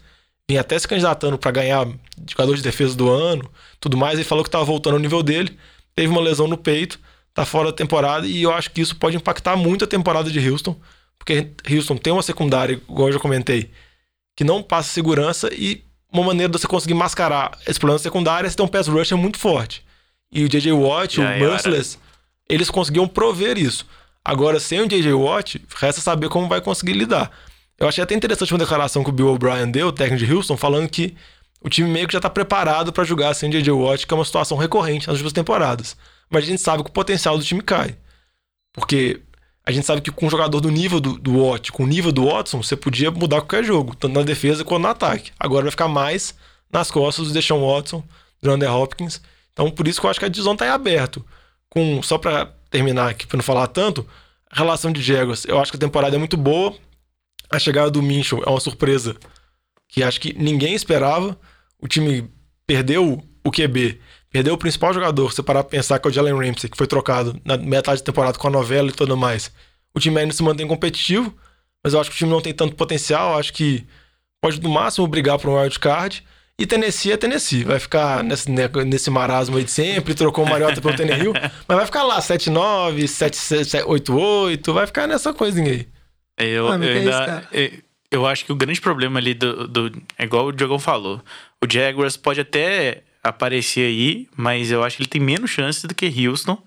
vinha 0.49 0.61
até 0.61 0.79
se 0.79 0.87
candidatando 0.87 1.39
para 1.39 1.51
ganhar 1.51 1.87
jogador 2.29 2.57
de 2.57 2.63
defesa 2.63 2.95
do 2.97 3.11
ano, 3.11 3.51
tudo 3.81 3.97
mais, 3.97 4.19
e 4.19 4.25
falou 4.25 4.45
que 4.45 4.51
tava 4.51 4.65
voltando 4.65 4.95
ao 4.95 5.01
nível 5.01 5.23
dele, 5.23 5.57
teve 5.95 6.09
uma 6.09 6.21
lesão 6.21 6.47
no 6.47 6.57
peito, 6.57 6.99
tá 7.33 7.45
fora 7.45 7.71
da 7.71 7.77
temporada 7.77 8.27
e 8.27 8.43
eu 8.43 8.53
acho 8.53 8.71
que 8.71 8.81
isso 8.81 8.97
pode 8.97 9.17
impactar 9.17 9.57
muito 9.57 9.85
a 9.85 9.89
temporada 9.89 10.31
de 10.31 10.51
Houston, 10.51 10.77
porque 11.19 11.51
Houston 11.71 11.97
tem 11.97 12.13
uma 12.13 12.23
secundária, 12.23 12.75
igual 12.75 13.09
eu 13.09 13.15
já 13.15 13.19
comentei, 13.19 13.71
que 14.37 14.45
não 14.45 14.63
passa 14.63 14.93
segurança 14.93 15.49
e 15.53 15.83
uma 16.13 16.23
maneira 16.23 16.53
de 16.53 16.59
você 16.59 16.69
conseguir 16.69 16.95
mascarar 16.95 17.59
esse 17.67 17.79
problema 17.79 17.99
secundário 17.99 18.47
é 18.47 18.51
você 18.51 18.57
ter 18.57 18.63
um 18.63 18.69
pass 18.69 18.87
rusher 18.87 19.19
muito 19.19 19.39
forte. 19.39 19.85
E 20.31 20.45
o 20.45 20.49
J.J. 20.49 20.73
Watt, 20.73 21.17
Já 21.17 21.37
o. 21.37 21.41
Merciless, 21.41 21.99
eles 22.49 22.71
conseguiam 22.71 23.09
prover 23.09 23.59
isso. 23.59 23.87
Agora, 24.25 24.61
sem 24.61 24.81
o 24.81 24.89
J.J. 24.89 25.13
Watt, 25.13 25.61
resta 25.77 26.01
saber 26.01 26.29
como 26.29 26.49
vai 26.49 26.61
conseguir 26.61 26.93
lidar. 26.93 27.31
Eu 27.85 27.89
achei 27.91 28.03
até 28.03 28.15
interessante 28.15 28.51
uma 28.51 28.59
declaração 28.59 29.05
que 29.05 29.11
o 29.11 29.13
Bill 29.13 29.29
O'Brien 29.29 29.71
deu, 29.71 29.89
o 29.89 29.93
técnico 29.93 30.25
de 30.25 30.33
Houston, 30.33 30.57
falando 30.57 30.89
que 30.89 31.15
o 31.61 31.69
time 31.69 31.87
meio 31.87 32.07
que 32.07 32.15
já 32.15 32.21
tá 32.21 32.31
preparado 32.31 32.91
para 32.91 33.05
jogar 33.05 33.35
sem 33.35 33.51
J.J. 33.51 33.71
Watt, 33.73 34.07
que 34.07 34.15
é 34.15 34.17
uma 34.17 34.25
situação 34.25 34.57
recorrente 34.57 35.07
nas 35.07 35.17
últimas 35.17 35.35
temporadas. 35.35 35.95
Mas 36.31 36.45
a 36.45 36.47
gente 36.47 36.63
sabe 36.63 36.83
que 36.83 36.89
o 36.89 36.93
potencial 36.95 37.37
do 37.37 37.45
time 37.45 37.61
cai. 37.61 37.95
Porque 38.73 39.21
a 39.67 39.71
gente 39.71 39.85
sabe 39.85 40.01
que 40.01 40.11
com 40.11 40.25
um 40.25 40.31
jogador 40.31 40.63
do 40.63 40.71
nível 40.71 40.99
do, 40.99 41.19
do 41.19 41.45
Watt, 41.45 41.73
com 41.73 41.85
o 41.85 41.87
nível 41.87 42.11
do 42.11 42.25
Watson, 42.25 42.63
você 42.63 42.75
podia 42.75 43.11
mudar 43.11 43.43
qualquer 43.43 43.63
jogo, 43.63 43.95
tanto 43.95 44.15
na 44.15 44.23
defesa 44.23 44.65
quanto 44.65 44.83
no 44.83 44.89
ataque. 44.89 45.33
Agora 45.39 45.65
vai 45.65 45.71
ficar 45.71 45.89
mais 45.89 46.35
nas 46.73 46.91
costas 46.91 47.29
do 47.29 47.35
Deshaun 47.35 47.71
Watson, 47.71 48.03
do 48.43 48.51
Andrew 48.51 48.75
Hopkins. 48.75 49.21
Então, 49.53 49.71
por 49.71 49.87
isso 49.87 50.01
que 50.01 50.07
eu 50.07 50.11
acho 50.11 50.19
que 50.19 50.25
a 50.25 50.31
divisão 50.31 50.57
tá 50.57 50.65
em 50.65 50.71
aberto. 50.71 51.23
Com, 51.69 52.03
só 52.03 52.17
para 52.17 52.47
terminar 52.71 53.11
aqui, 53.11 53.27
para 53.27 53.37
não 53.37 53.45
falar 53.45 53.67
tanto, 53.67 54.09
a 54.51 54.57
relação 54.57 54.91
de 54.91 55.03
Jaguars, 55.03 55.45
eu 55.45 55.61
acho 55.61 55.71
que 55.71 55.77
a 55.77 55.81
temporada 55.81 56.17
é 56.17 56.19
muito 56.19 56.39
boa. 56.39 56.75
A 57.51 57.59
chegada 57.59 57.91
do 57.91 58.03
Minchel 58.03 58.43
é 58.45 58.51
uma 58.51 58.61
surpresa 58.61 59.17
que 59.89 60.03
acho 60.03 60.21
que 60.21 60.33
ninguém 60.35 60.75
esperava. 60.75 61.39
O 61.79 61.87
time 61.87 62.31
perdeu 62.67 63.23
o 63.45 63.51
QB, 63.51 64.01
perdeu 64.31 64.55
o 64.55 64.59
principal 64.59 64.93
jogador. 64.93 65.31
Se 65.31 65.37
você 65.37 65.43
parar 65.43 65.63
pra 65.63 65.71
pensar 65.71 65.99
que 65.99 66.09
é 66.09 66.11
o 66.11 66.13
Jalen 66.13 66.35
Ramsey, 66.35 66.71
que 66.71 66.77
foi 66.77 66.87
trocado 66.87 67.39
na 67.45 67.57
metade 67.57 68.01
da 68.01 68.07
temporada 68.07 68.39
com 68.39 68.49
a 68.49 68.51
novela 68.51 68.89
e 68.89 68.93
tudo 68.93 69.17
mais. 69.17 69.53
O 69.95 70.01
time 70.01 70.19
ainda 70.19 70.33
se 70.33 70.43
mantém 70.43 70.67
competitivo, 70.67 71.33
mas 71.83 71.95
eu 71.95 72.01
acho 72.01 72.11
que 72.11 72.17
o 72.17 72.19
time 72.19 72.31
não 72.31 72.41
tem 72.41 72.53
tanto 72.53 72.75
potencial. 72.75 73.33
Eu 73.33 73.39
acho 73.39 73.53
que 73.53 73.87
pode 74.43 74.61
no 74.61 74.69
máximo 74.69 75.07
brigar 75.07 75.39
por 75.39 75.51
um 75.51 75.61
wild 75.61 75.79
card. 75.79 76.25
E 76.59 76.67
Tennessee 76.67 77.13
é 77.13 77.17
Tennessee. 77.17 77.65
Vai 77.65 77.79
ficar 77.79 78.23
nesse, 78.23 78.51
né, 78.51 78.69
nesse 78.87 79.11
marasmo 79.11 79.57
aí 79.57 79.65
de 79.65 79.71
sempre. 79.71 80.15
Trocou 80.15 80.45
o 80.45 80.49
Mariota 80.49 80.81
pelo 80.81 80.97
Tannehill. 80.97 81.33
mas 81.69 81.77
vai 81.77 81.87
ficar 81.87 82.03
lá 82.05 82.21
7-9, 82.21 83.05
7-8-8. 83.05 84.73
Vai 84.73 84.87
ficar 84.87 85.07
nessa 85.07 85.33
coisinha 85.33 85.71
aí. 85.71 85.94
Eu, 86.39 86.69
Ah, 86.69 86.77
eu 86.77 86.83
é 86.85 86.99
isso, 86.99 86.99
ainda. 86.99 87.27
cara? 87.27 87.49
eu, 87.53 87.71
eu 88.11 88.27
acho 88.27 88.45
que 88.45 88.53
o 88.53 88.57
grande 88.57 88.81
problema 88.81 89.19
ali 89.19 89.35
do, 89.35 89.67
do. 89.69 90.03
É 90.19 90.25
igual 90.25 90.47
o 90.47 90.53
Diogão 90.53 90.79
falou. 90.79 91.23
O 91.65 91.71
Jaguars 91.71 92.17
pode 92.17 92.41
até 92.41 93.03
aparecer 93.23 93.87
aí, 93.87 94.29
mas 94.37 94.71
eu 94.71 94.83
acho 94.85 94.97
que 94.97 95.03
ele 95.03 95.09
tem 95.09 95.21
menos 95.21 95.51
chances 95.51 95.85
do 95.85 95.95
que 95.95 96.07
Houston, 96.29 96.61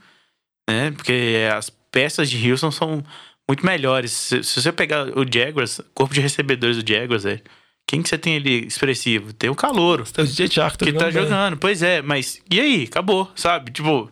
né? 0.70 0.92
Porque 0.92 1.48
as 1.56 1.70
peças 1.70 2.30
de 2.30 2.52
Houston 2.52 2.72
são 2.72 3.04
muito 3.48 3.66
melhores. 3.66 4.12
Se, 4.12 4.44
se 4.44 4.62
você 4.62 4.72
pegar 4.72 5.18
o 5.18 5.26
Jaguars, 5.32 5.80
corpo 5.94 6.14
de 6.14 6.22
recebedores 6.22 6.82
do 6.82 6.88
Jaguars, 6.94 7.26
é. 7.26 7.42
Quem 7.90 8.02
que 8.02 8.10
você 8.10 8.18
tem 8.18 8.36
ali 8.36 8.66
expressivo? 8.68 9.32
Tem 9.32 9.50
o 9.50 9.56
Calouro 9.56 10.04
Tem 10.04 10.26
o 10.26 10.28
DJ 10.28 10.50
Chark, 10.50 10.78
que 10.78 10.92
tá 10.92 11.06
bem. 11.06 11.14
jogando. 11.14 11.56
Pois 11.56 11.82
é, 11.82 12.02
mas 12.02 12.42
e 12.52 12.60
aí? 12.60 12.84
Acabou, 12.84 13.32
sabe? 13.34 13.72
Tipo, 13.72 14.12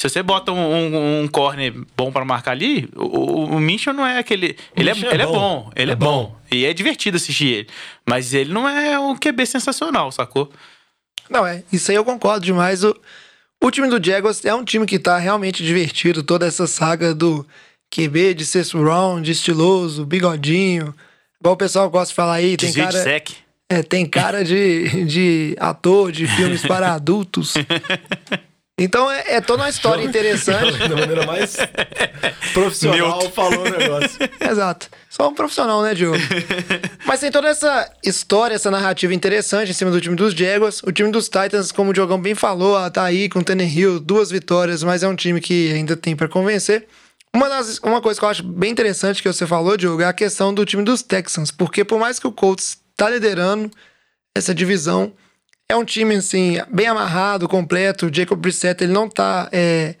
se 0.00 0.08
você 0.08 0.22
bota 0.22 0.50
um, 0.50 0.56
um, 0.56 1.22
um 1.24 1.28
corner 1.28 1.74
bom 1.94 2.10
pra 2.10 2.24
marcar 2.24 2.52
ali, 2.52 2.88
o, 2.96 3.04
o, 3.04 3.44
o 3.56 3.60
Minchel 3.60 3.92
não 3.92 4.06
é 4.06 4.18
aquele. 4.18 4.56
Ele, 4.74 4.88
é, 4.88 4.92
é 4.94 4.96
ele 5.12 5.22
é 5.22 5.26
bom. 5.26 5.32
bom, 5.34 5.70
ele 5.76 5.90
é, 5.90 5.92
É 5.92 5.96
bom. 5.96 6.24
bom. 6.24 6.36
E 6.50 6.64
é 6.64 6.72
divertido 6.72 7.18
assistir 7.18 7.48
ele. 7.48 7.68
Mas 8.08 8.32
ele 8.32 8.50
não 8.50 8.66
é 8.66 8.98
um 8.98 9.14
QB 9.14 9.44
sensacional, 9.44 10.10
sacou? 10.10 10.50
Não, 11.28 11.46
é. 11.46 11.62
Isso 11.70 11.90
aí 11.90 11.98
eu 11.98 12.04
concordo 12.04 12.46
demais. 12.46 12.82
O, 12.82 12.96
o 13.62 13.70
time 13.70 13.88
do 13.88 14.02
Jaguars 14.02 14.42
é 14.42 14.54
um 14.54 14.64
time 14.64 14.86
que 14.86 14.98
tá 14.98 15.18
realmente 15.18 15.62
divertido. 15.62 16.22
Toda 16.22 16.46
essa 16.46 16.66
saga 16.66 17.14
do 17.14 17.46
QB 17.94 18.32
de 18.32 18.46
sexto 18.46 18.82
round, 18.82 19.30
estiloso, 19.30 20.06
bigodinho. 20.06 20.94
Igual 21.38 21.56
o 21.56 21.58
pessoal 21.58 21.90
gosta 21.90 22.08
de 22.12 22.14
falar 22.14 22.36
aí, 22.36 22.56
tem 22.56 22.70
Desvio 22.70 22.86
de 22.86 22.92
cara, 22.92 23.04
sec. 23.04 23.32
é, 23.68 23.82
tem 23.82 24.06
cara 24.06 24.42
de, 24.42 25.04
de 25.04 25.54
ator 25.60 26.10
de 26.10 26.26
filmes 26.26 26.62
para 26.62 26.88
adultos. 26.94 27.52
Então 28.80 29.10
é, 29.10 29.34
é 29.34 29.40
toda 29.40 29.62
uma 29.62 29.68
história 29.70 30.02
interessante. 30.02 30.78
da 30.78 30.96
maneira 30.96 31.26
mais 31.26 31.56
profissional 32.54 33.18
Neutro. 33.18 33.30
falou 33.30 33.60
o 33.60 33.70
negócio. 33.70 34.18
Exato. 34.40 34.88
Só 35.08 35.28
um 35.28 35.34
profissional, 35.34 35.82
né, 35.82 35.94
Diogo? 35.94 36.16
Mas 37.04 37.20
tem 37.20 37.30
toda 37.30 37.48
essa 37.48 37.92
história, 38.02 38.54
essa 38.54 38.70
narrativa 38.70 39.12
interessante 39.12 39.70
em 39.70 39.74
cima 39.74 39.90
do 39.90 40.00
time 40.00 40.16
dos 40.16 40.32
Jaguars. 40.32 40.82
O 40.82 40.90
time 40.90 41.10
dos 41.10 41.28
Titans, 41.28 41.70
como 41.70 41.90
o 41.90 41.92
Diogão 41.92 42.20
bem 42.20 42.34
falou, 42.34 42.76
ah, 42.76 42.90
tá 42.90 43.04
aí 43.04 43.28
com 43.28 43.40
o 43.40 43.44
Tannehill, 43.44 44.00
duas 44.00 44.30
vitórias, 44.30 44.82
mas 44.82 45.02
é 45.02 45.08
um 45.08 45.14
time 45.14 45.40
que 45.40 45.72
ainda 45.72 45.96
tem 45.96 46.16
pra 46.16 46.26
convencer. 46.28 46.86
Uma, 47.34 47.48
das, 47.48 47.78
uma 47.78 48.00
coisa 48.00 48.18
que 48.18 48.24
eu 48.24 48.28
acho 48.28 48.42
bem 48.42 48.72
interessante 48.72 49.22
que 49.22 49.32
você 49.32 49.46
falou, 49.46 49.76
Diogo, 49.76 50.02
é 50.02 50.06
a 50.06 50.12
questão 50.12 50.52
do 50.54 50.64
time 50.64 50.82
dos 50.82 51.02
Texans. 51.02 51.50
Porque 51.50 51.84
por 51.84 51.98
mais 51.98 52.18
que 52.18 52.26
o 52.26 52.32
Colts 52.32 52.78
tá 52.96 53.08
liderando 53.08 53.70
essa 54.34 54.54
divisão, 54.54 55.12
é 55.70 55.76
um 55.76 55.84
time, 55.84 56.16
assim, 56.16 56.58
bem 56.68 56.88
amarrado, 56.88 57.48
completo. 57.48 58.06
O 58.06 58.14
Jacob 58.14 58.38
Brissett, 58.40 58.82
ele 58.82 58.92
não 58.92 59.08
tá... 59.08 59.48
é, 59.52 59.94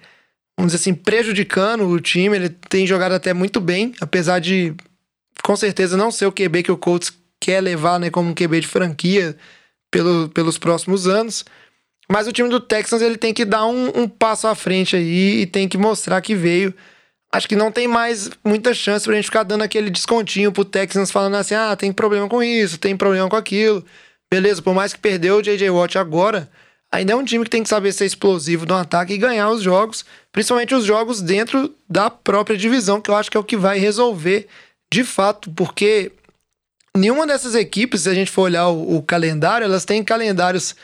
vamos 0.58 0.72
dizer 0.72 0.82
assim, 0.82 0.94
prejudicando 0.94 1.86
o 1.88 2.00
time. 2.00 2.36
Ele 2.36 2.48
tem 2.48 2.84
jogado 2.84 3.12
até 3.12 3.32
muito 3.32 3.60
bem, 3.60 3.94
apesar 4.00 4.40
de, 4.40 4.74
com 5.44 5.54
certeza, 5.54 5.96
não 5.96 6.10
ser 6.10 6.26
o 6.26 6.32
QB 6.32 6.64
que 6.64 6.72
o 6.72 6.76
Colts 6.76 7.12
quer 7.38 7.60
levar 7.60 8.00
né, 8.00 8.10
como 8.10 8.30
um 8.30 8.34
QB 8.34 8.60
de 8.60 8.66
franquia 8.66 9.36
pelo, 9.92 10.28
pelos 10.30 10.58
próximos 10.58 11.06
anos. 11.06 11.44
Mas 12.10 12.26
o 12.26 12.32
time 12.32 12.48
do 12.48 12.58
Texans 12.58 13.00
ele 13.00 13.16
tem 13.16 13.32
que 13.32 13.44
dar 13.44 13.64
um, 13.64 14.00
um 14.00 14.08
passo 14.08 14.48
à 14.48 14.56
frente 14.56 14.96
aí 14.96 15.42
e 15.42 15.46
tem 15.46 15.68
que 15.68 15.78
mostrar 15.78 16.20
que 16.20 16.34
veio. 16.34 16.74
Acho 17.32 17.48
que 17.48 17.54
não 17.54 17.70
tem 17.70 17.86
mais 17.86 18.28
muita 18.44 18.74
chance 18.74 19.04
pra 19.04 19.14
gente 19.14 19.26
ficar 19.26 19.44
dando 19.44 19.62
aquele 19.62 19.88
descontinho 19.88 20.50
pro 20.50 20.64
Texans 20.64 21.12
falando 21.12 21.36
assim: 21.36 21.54
ah, 21.54 21.76
tem 21.76 21.92
problema 21.92 22.28
com 22.28 22.42
isso, 22.42 22.76
tem 22.76 22.96
problema 22.96 23.28
com 23.28 23.36
aquilo. 23.36 23.84
Beleza, 24.32 24.62
por 24.62 24.74
mais 24.74 24.92
que 24.92 24.98
perdeu 25.00 25.36
o 25.36 25.42
J.J. 25.42 25.70
Watt 25.70 25.98
agora, 25.98 26.48
ainda 26.90 27.12
é 27.12 27.16
um 27.16 27.24
time 27.24 27.44
que 27.44 27.50
tem 27.50 27.62
que 27.62 27.68
saber 27.68 27.92
ser 27.92 28.06
explosivo 28.06 28.64
no 28.64 28.74
ataque 28.74 29.12
e 29.12 29.18
ganhar 29.18 29.50
os 29.50 29.62
jogos, 29.62 30.04
principalmente 30.30 30.74
os 30.74 30.84
jogos 30.84 31.20
dentro 31.20 31.74
da 31.88 32.08
própria 32.08 32.56
divisão, 32.56 33.00
que 33.00 33.10
eu 33.10 33.16
acho 33.16 33.30
que 33.30 33.36
é 33.36 33.40
o 33.40 33.44
que 33.44 33.56
vai 33.56 33.78
resolver 33.78 34.46
de 34.92 35.04
fato, 35.04 35.50
porque 35.52 36.12
nenhuma 36.96 37.26
dessas 37.26 37.54
equipes, 37.54 38.02
se 38.02 38.08
a 38.08 38.14
gente 38.14 38.30
for 38.30 38.42
olhar 38.42 38.68
o, 38.68 38.96
o 38.96 39.02
calendário, 39.02 39.64
elas 39.64 39.84
têm 39.84 40.02
calendários 40.02 40.74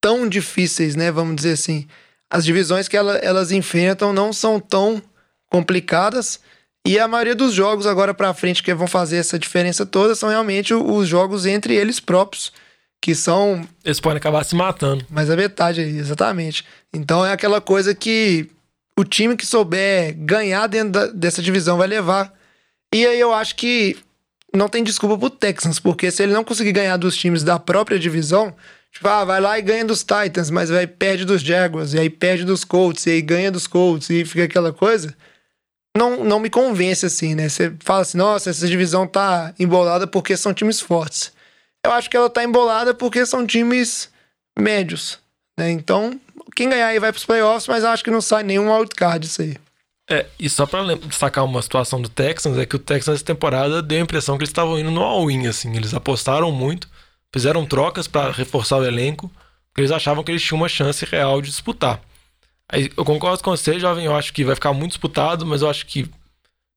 tão 0.00 0.28
difíceis, 0.28 0.94
né? 0.96 1.10
Vamos 1.10 1.36
dizer 1.36 1.52
assim. 1.52 1.86
As 2.30 2.44
divisões 2.44 2.88
que 2.88 2.96
ela, 2.96 3.16
elas 3.16 3.50
enfrentam 3.50 4.12
não 4.12 4.32
são 4.32 4.60
tão 4.60 5.02
complicadas. 5.50 6.40
E 6.86 6.98
a 6.98 7.08
maioria 7.08 7.34
dos 7.34 7.52
jogos 7.52 7.86
agora 7.86 8.14
para 8.14 8.32
frente 8.32 8.62
que 8.62 8.72
vão 8.72 8.86
fazer 8.86 9.16
essa 9.18 9.38
diferença 9.38 9.84
toda 9.84 10.14
são 10.14 10.28
realmente 10.28 10.72
os 10.72 11.06
jogos 11.06 11.44
entre 11.44 11.74
eles 11.74 12.00
próprios, 12.00 12.52
que 13.00 13.14
são 13.14 13.66
Eles 13.84 14.00
podem 14.00 14.18
acabar 14.18 14.44
se 14.44 14.54
matando. 14.54 15.04
mais 15.08 15.30
a 15.30 15.36
metade 15.36 15.80
aí, 15.80 15.96
exatamente. 15.98 16.64
Então 16.92 17.24
é 17.24 17.32
aquela 17.32 17.60
coisa 17.60 17.94
que 17.94 18.48
o 18.98 19.04
time 19.04 19.36
que 19.36 19.46
souber 19.46 20.14
ganhar 20.18 20.66
dentro 20.66 20.90
da- 20.92 21.06
dessa 21.06 21.40
divisão 21.40 21.78
vai 21.78 21.86
levar. 21.88 22.32
E 22.94 23.06
aí 23.06 23.18
eu 23.18 23.32
acho 23.32 23.56
que 23.56 23.96
não 24.54 24.68
tem 24.68 24.82
desculpa 24.84 25.16
pro 25.16 25.30
Texans, 25.30 25.78
porque 25.78 26.10
se 26.10 26.22
ele 26.22 26.32
não 26.32 26.44
conseguir 26.44 26.72
ganhar 26.72 26.96
dos 26.96 27.16
times 27.16 27.42
da 27.42 27.58
própria 27.58 27.98
divisão, 27.98 28.54
tipo, 28.92 29.06
ah, 29.08 29.24
vai 29.24 29.40
lá 29.40 29.58
e 29.58 29.62
ganha 29.62 29.84
dos 29.84 30.00
Titans, 30.04 30.50
mas 30.50 30.68
vai 30.68 30.86
perde 30.86 31.24
dos 31.24 31.40
Jaguars, 31.40 31.94
e 31.94 31.98
aí 32.00 32.10
perde 32.10 32.44
dos 32.44 32.64
Colts, 32.64 33.06
e 33.06 33.10
aí 33.10 33.22
ganha 33.22 33.50
dos 33.50 33.66
Colts, 33.68 34.10
e 34.10 34.24
fica 34.24 34.44
aquela 34.44 34.72
coisa. 34.72 35.14
Não, 35.96 36.22
não 36.24 36.38
me 36.40 36.50
convence 36.50 37.06
assim, 37.06 37.34
né? 37.34 37.48
Você 37.48 37.72
fala 37.80 38.02
assim, 38.02 38.18
nossa, 38.18 38.50
essa 38.50 38.66
divisão 38.68 39.06
tá 39.06 39.54
embolada 39.58 40.06
porque 40.06 40.36
são 40.36 40.52
times 40.52 40.80
fortes. 40.80 41.32
Eu 41.84 41.92
acho 41.92 42.10
que 42.10 42.16
ela 42.16 42.28
tá 42.28 42.44
embolada 42.44 42.94
porque 42.94 43.24
são 43.24 43.46
times 43.46 44.10
médios, 44.58 45.18
né? 45.58 45.70
Então, 45.70 46.20
quem 46.54 46.68
ganhar 46.68 46.88
aí 46.88 46.98
vai 46.98 47.12
pros 47.12 47.24
playoffs, 47.24 47.68
mas 47.68 47.84
acho 47.84 48.04
que 48.04 48.10
não 48.10 48.20
sai 48.20 48.42
nenhum 48.42 48.72
wildcard 48.72 49.26
isso 49.26 49.42
aí. 49.42 49.56
É, 50.10 50.26
e 50.38 50.50
só 50.50 50.66
pra 50.66 50.82
destacar 50.96 51.44
uma 51.44 51.62
situação 51.62 52.02
do 52.02 52.08
Texans, 52.08 52.58
é 52.58 52.66
que 52.66 52.74
o 52.74 52.80
Texans 52.80 53.14
essa 53.16 53.24
temporada 53.24 53.80
deu 53.80 53.98
a 53.98 54.02
impressão 54.02 54.36
que 54.36 54.42
eles 54.42 54.50
estavam 54.50 54.78
indo 54.78 54.90
no 54.90 55.02
all-in, 55.02 55.46
assim. 55.46 55.74
Eles 55.76 55.94
apostaram 55.94 56.50
muito, 56.50 56.88
fizeram 57.32 57.64
trocas 57.64 58.08
pra 58.08 58.32
reforçar 58.32 58.78
o 58.78 58.84
elenco, 58.84 59.30
porque 59.68 59.82
eles 59.82 59.92
achavam 59.92 60.24
que 60.24 60.32
eles 60.32 60.42
tinham 60.42 60.60
uma 60.60 60.68
chance 60.68 61.04
real 61.04 61.40
de 61.40 61.48
disputar. 61.50 62.00
Aí, 62.68 62.90
eu 62.96 63.04
concordo 63.04 63.42
com 63.42 63.50
você, 63.50 63.78
jovem, 63.78 64.04
eu 64.04 64.16
acho 64.16 64.32
que 64.32 64.44
vai 64.44 64.56
ficar 64.56 64.72
muito 64.72 64.92
disputado, 64.92 65.46
mas 65.46 65.62
eu 65.62 65.70
acho 65.70 65.86
que 65.86 66.10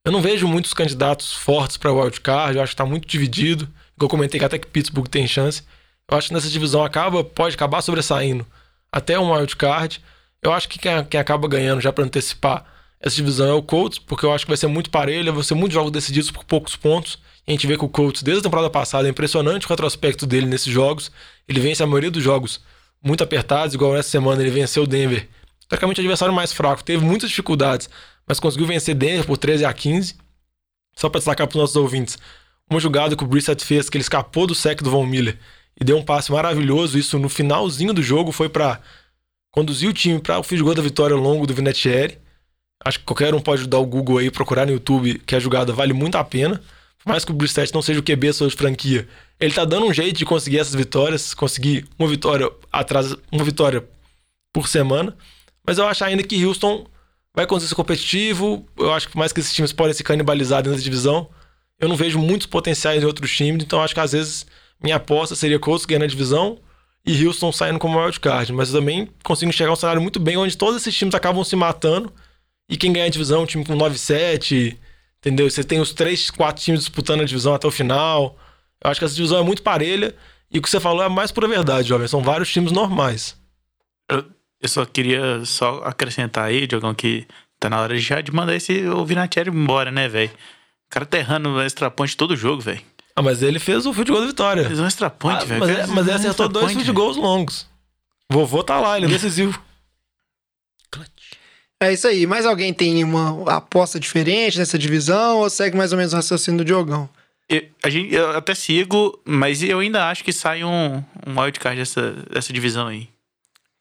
eu 0.06 0.12
não 0.12 0.22
vejo 0.22 0.48
muitos 0.48 0.74
candidatos 0.74 1.34
fortes 1.34 1.78
pra 1.78 1.92
wildcard, 1.92 2.56
eu 2.56 2.64
acho 2.64 2.74
que 2.74 2.78
tá 2.78 2.86
muito 2.86 3.08
dividido. 3.08 3.68
Eu 4.04 4.10
comentei 4.10 4.40
que 4.40 4.46
até 4.46 4.58
que 4.58 4.68
Pittsburgh 4.68 5.08
tem 5.08 5.28
chance. 5.28 5.64
Eu 6.10 6.18
acho 6.18 6.28
que 6.28 6.34
nessa 6.34 6.50
divisão 6.50 6.84
acaba, 6.84 7.24
pode 7.24 7.56
acabar 7.56 7.82
sobressaindo 7.82 8.46
até 8.92 9.18
um 9.18 9.34
wildcard. 9.34 10.00
Eu 10.42 10.54
acho 10.54 10.70
que 10.70 10.78
quem, 10.78 11.04
quem 11.06 11.20
acaba 11.20 11.48
ganhando, 11.48 11.82
já 11.82 11.92
pra 11.92 12.04
antecipar, 12.04 12.66
essa 13.00 13.16
divisão 13.16 13.48
é 13.50 13.54
o 13.54 13.62
Colts, 13.62 14.00
porque 14.00 14.26
eu 14.26 14.32
acho 14.32 14.46
que 14.46 14.52
vai 14.52 14.58
ser 14.58 14.68
muito 14.68 14.90
parelha, 14.90 15.32
vai 15.32 15.44
ser 15.44 15.56
muitos 15.56 15.74
jogos 15.74 15.92
decididos 15.92 16.32
por 16.32 16.44
poucos 16.46 16.76
pontos. 16.76 17.20
A 17.46 17.52
gente 17.52 17.68
vê 17.68 17.78
que 17.78 17.84
o 17.84 17.90
Colts, 17.90 18.24
desde 18.24 18.40
a 18.40 18.44
temporada 18.44 18.70
passada, 18.70 19.08
é 19.08 19.12
impressionante 19.12 19.66
o 19.66 19.70
retrospecto 19.70 20.26
dele 20.26 20.46
nesses 20.46 20.72
jogos. 20.72 21.12
Ele 21.48 21.60
vence 21.60 21.84
a 21.84 21.88
maioria 21.88 22.12
dos 22.12 22.24
jogos 22.24 22.62
muito 23.04 23.24
apertados, 23.24 23.74
igual 23.74 23.94
nessa 23.94 24.10
semana 24.10 24.42
ele 24.42 24.52
venceu 24.52 24.84
o 24.84 24.88
Denver. 24.88 25.28
Praticamente 25.68 26.00
o 26.00 26.04
adversário 26.04 26.34
mais 26.34 26.54
fraco, 26.54 26.84
teve 26.84 27.04
muitas 27.04 27.30
dificuldades, 27.30 27.90
mas 28.26 28.40
conseguiu 28.40 28.68
vencer 28.68 28.96
Denver 28.96 29.26
por 29.26 29.38
13 29.38 29.66
a 29.66 29.74
15. 29.74 30.16
Só 30.96 31.10
pra 31.10 31.20
destacar 31.20 31.48
pros 31.48 31.60
nossos 31.60 31.76
ouvintes, 31.76 32.18
uma 32.74 32.80
jogada 32.80 33.16
que 33.16 33.24
o 33.24 33.28
Brissett 33.28 33.64
fez, 33.64 33.90
que 33.90 33.98
ele 33.98 34.04
escapou 34.04 34.46
do 34.48 34.56
sec 34.56 34.82
do 34.82 34.90
Von 34.90 35.06
Miller 35.06 35.38
e 35.80 35.84
deu 35.84 35.98
um 35.98 36.04
passe 36.04 36.32
maravilhoso, 36.32 36.98
isso 36.98 37.18
no 37.18 37.30
finalzinho 37.30 37.94
do 37.94 38.02
jogo, 38.02 38.32
foi 38.32 38.50
pra 38.50 38.80
conduzir 39.52 39.90
o 39.90 39.94
time 39.94 40.20
para 40.20 40.40
o 40.40 40.44
field 40.44 40.64
goal 40.64 40.76
da 40.76 40.82
vitória 40.82 41.16
longo 41.16 41.48
do 41.48 41.54
Vinatieri. 41.54 42.18
Acho 42.84 43.00
que 43.00 43.06
qualquer 43.06 43.34
um 43.34 43.40
pode 43.40 43.68
dar 43.68 43.80
o 43.80 43.86
Google 43.86 44.18
aí, 44.18 44.30
procurar 44.30 44.66
no 44.66 44.74
YouTube, 44.74 45.20
que 45.20 45.36
a 45.36 45.40
jogada 45.40 45.72
vale 45.72 45.94
muito 45.94 46.16
a 46.16 46.24
pena. 46.24 46.62
Por 47.04 47.10
mais 47.10 47.24
que 47.24 47.32
o 47.32 47.36
Brissett 47.36 47.74
não 47.74 47.82
seja 47.82 48.00
o 48.00 48.04
QB 48.04 48.34
sua 48.34 48.48
de 48.48 48.56
franquia, 48.56 49.08
ele 49.40 49.54
tá 49.54 49.66
dando 49.66 49.86
um 49.86 49.94
jeito 49.94 50.18
de 50.18 50.26
conseguir 50.26 50.60
essas 50.60 50.76
vitórias, 50.76 51.34
conseguir 51.34 51.86
uma 51.98 52.08
vitória 52.08 52.50
atrás, 52.72 53.16
uma 53.32 53.44
vitória 53.44 53.84
por 54.54 54.68
semana. 54.68 55.16
Mas 55.66 55.78
eu 55.78 55.88
acho 55.88 56.04
ainda 56.04 56.24
que 56.24 56.46
Houston 56.46 56.86
vai 57.36 57.46
conseguir 57.46 57.70
ser 57.70 57.76
competitivo. 57.76 58.66
Eu 58.78 58.94
acho 58.94 59.08
que 59.08 59.14
por 59.14 59.20
mais 59.20 59.34
que 59.34 59.40
esses 59.40 59.54
times 59.54 59.74
podem 59.74 59.94
se 59.94 60.04
canibalizar 60.04 60.62
dentro 60.62 60.78
da 60.78 60.84
divisão, 60.84 61.30
eu 61.80 61.90
não 61.90 61.96
vejo 61.96 62.20
muitos 62.20 62.48
potenciais 62.48 63.04
em 63.04 63.06
outros 63.06 63.36
times, 63.36 63.64
então 63.64 63.82
acho 63.82 63.94
que 63.94 64.00
às 64.00 64.12
vezes 64.12 64.46
minha 64.82 64.96
aposta 64.98 65.36
seria 65.36 65.60
Colts 65.60 65.86
ganhando 65.86 66.04
a 66.04 66.08
divisão 66.08 66.60
e 67.06 67.26
Houston 67.26 67.52
saindo 67.52 67.80
como 67.80 68.00
wildcard. 68.00 68.52
Mas 68.54 68.74
eu 68.74 68.80
também 68.80 69.10
consigo 69.24 69.50
enxergar 69.50 69.74
um 69.74 69.78
cenário 69.78 70.02
muito 70.02 70.20
bem 70.20 70.38
onde 70.38 70.58
todos 70.58 70.82
esses 70.82 70.96
times 70.96 71.16
acabam 71.16 71.44
se 71.44 71.56
matando 71.56 72.12
e 72.70 72.78
quem 72.78 72.94
ganha 72.94 73.06
a 73.06 73.10
divisão 73.10 73.42
é 73.42 73.44
um 73.44 73.46
time 73.46 73.66
com 73.66 73.76
9-7, 73.76 74.78
entendeu? 75.20 75.50
Você 75.50 75.64
tem 75.64 75.80
os 75.80 75.94
três, 75.94 76.30
quatro 76.30 76.64
times 76.64 76.82
disputando 76.82 77.22
a 77.22 77.26
divisão 77.26 77.54
até 77.54 77.68
o 77.68 77.72
final. 77.72 78.38
Eu 78.84 78.90
acho 78.90 79.00
que 79.00 79.06
essa 79.06 79.16
divisão 79.16 79.40
é 79.40 79.44
muito 79.44 79.62
parelha 79.62 80.16
e 80.52 80.60
o 80.60 80.62
que 80.62 80.70
você 80.70 80.80
falou 80.80 81.04
é 81.04 81.10
mais 81.10 81.32
pura 81.32 81.48
verdade, 81.48 81.88
jovem. 81.88 82.08
São 82.08 82.22
vários 82.22 82.52
times 82.52 82.72
normais. 82.72 83.36
Eu, 84.10 84.26
eu 84.62 84.70
só 84.70 84.86
queria 84.86 85.44
só 85.46 85.82
acrescentar 85.84 86.46
aí, 86.46 86.68
Diogão, 86.68 86.94
que 86.94 87.28
tá 87.60 87.70
na 87.70 87.82
hora 87.82 87.98
já 87.98 88.22
de 88.22 88.32
mandar 88.34 88.56
esse 88.56 88.86
o 88.88 89.06
Vinatieri 89.06 89.50
embora, 89.50 89.92
né, 89.92 90.08
velho? 90.08 90.32
O 90.94 91.00
cara 91.02 91.08
tá 91.08 91.18
errando 91.18 91.50
o 91.50 91.60
extra 91.60 91.90
point 91.90 92.16
todo 92.16 92.36
jogo, 92.36 92.62
velho. 92.62 92.80
Ah, 93.16 93.24
mas 93.24 93.42
ele 93.42 93.58
fez 93.58 93.84
o 93.88 93.94
field 93.94 94.12
goal 94.12 94.22
da 94.22 94.28
vitória. 94.28 94.64
Fez 94.68 94.80
um 94.80 94.86
extra 94.86 95.10
point, 95.10 95.42
Ah, 95.42 95.46
velho. 95.46 95.60
mas, 95.60 95.90
mas 95.90 96.08
ele 96.08 96.16
acertou 96.18 96.48
dois 96.48 96.66
point, 96.66 96.76
field 96.84 96.92
goals 96.92 97.18
longos. 97.18 97.66
Vovô 98.32 98.64
tá 98.64 98.80
lá, 98.80 98.96
ele 98.98 99.08
é 99.08 99.10
decisivo. 99.18 99.60
É 101.82 101.92
isso 101.92 102.08
aí. 102.08 102.28
Mais 102.28 102.46
alguém 102.46 102.72
tem 102.72 103.04
uma 103.04 103.52
aposta 103.56 104.00
diferente 104.00 104.60
nessa 104.60 104.78
divisão 104.78 105.40
ou 105.40 105.50
segue 105.50 105.76
mais 105.76 105.92
ou 105.92 105.98
menos 105.98 106.14
o 106.14 106.16
raciocínio 106.18 106.60
do 106.60 106.66
Diogão? 106.66 107.10
Eu, 107.50 107.64
a 107.84 107.90
gente, 107.90 108.14
eu 108.14 108.30
até 108.38 108.54
sigo, 108.54 109.20
mas 109.26 109.64
eu 109.64 109.80
ainda 109.80 110.08
acho 110.12 110.24
que 110.24 110.32
sai 110.32 110.64
um, 110.64 111.04
um 111.26 111.40
wildcard 111.42 111.80
dessa, 111.80 112.12
dessa 112.32 112.54
divisão 112.54 112.86
aí. 112.86 113.10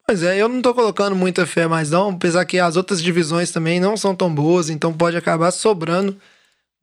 Pois 0.06 0.22
é, 0.22 0.40
eu 0.40 0.48
não 0.48 0.62
tô 0.62 0.72
colocando 0.74 1.14
muita 1.14 1.44
fé 1.46 1.68
mais 1.68 1.90
não, 1.90 2.08
apesar 2.10 2.46
que 2.46 2.58
as 2.58 2.74
outras 2.74 3.02
divisões 3.02 3.50
também 3.50 3.78
não 3.78 3.98
são 3.98 4.16
tão 4.16 4.34
boas, 4.34 4.70
então 4.70 4.94
pode 4.94 5.16
acabar 5.16 5.50
sobrando. 5.50 6.18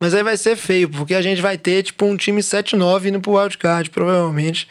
Mas 0.00 0.14
aí 0.14 0.22
vai 0.22 0.36
ser 0.36 0.56
feio, 0.56 0.88
porque 0.88 1.14
a 1.14 1.20
gente 1.20 1.42
vai 1.42 1.58
ter 1.58 1.82
tipo 1.82 2.06
um 2.06 2.16
time 2.16 2.40
7-9 2.40 3.06
indo 3.06 3.20
pro 3.20 3.36
wildcard, 3.36 3.90
provavelmente. 3.90 4.66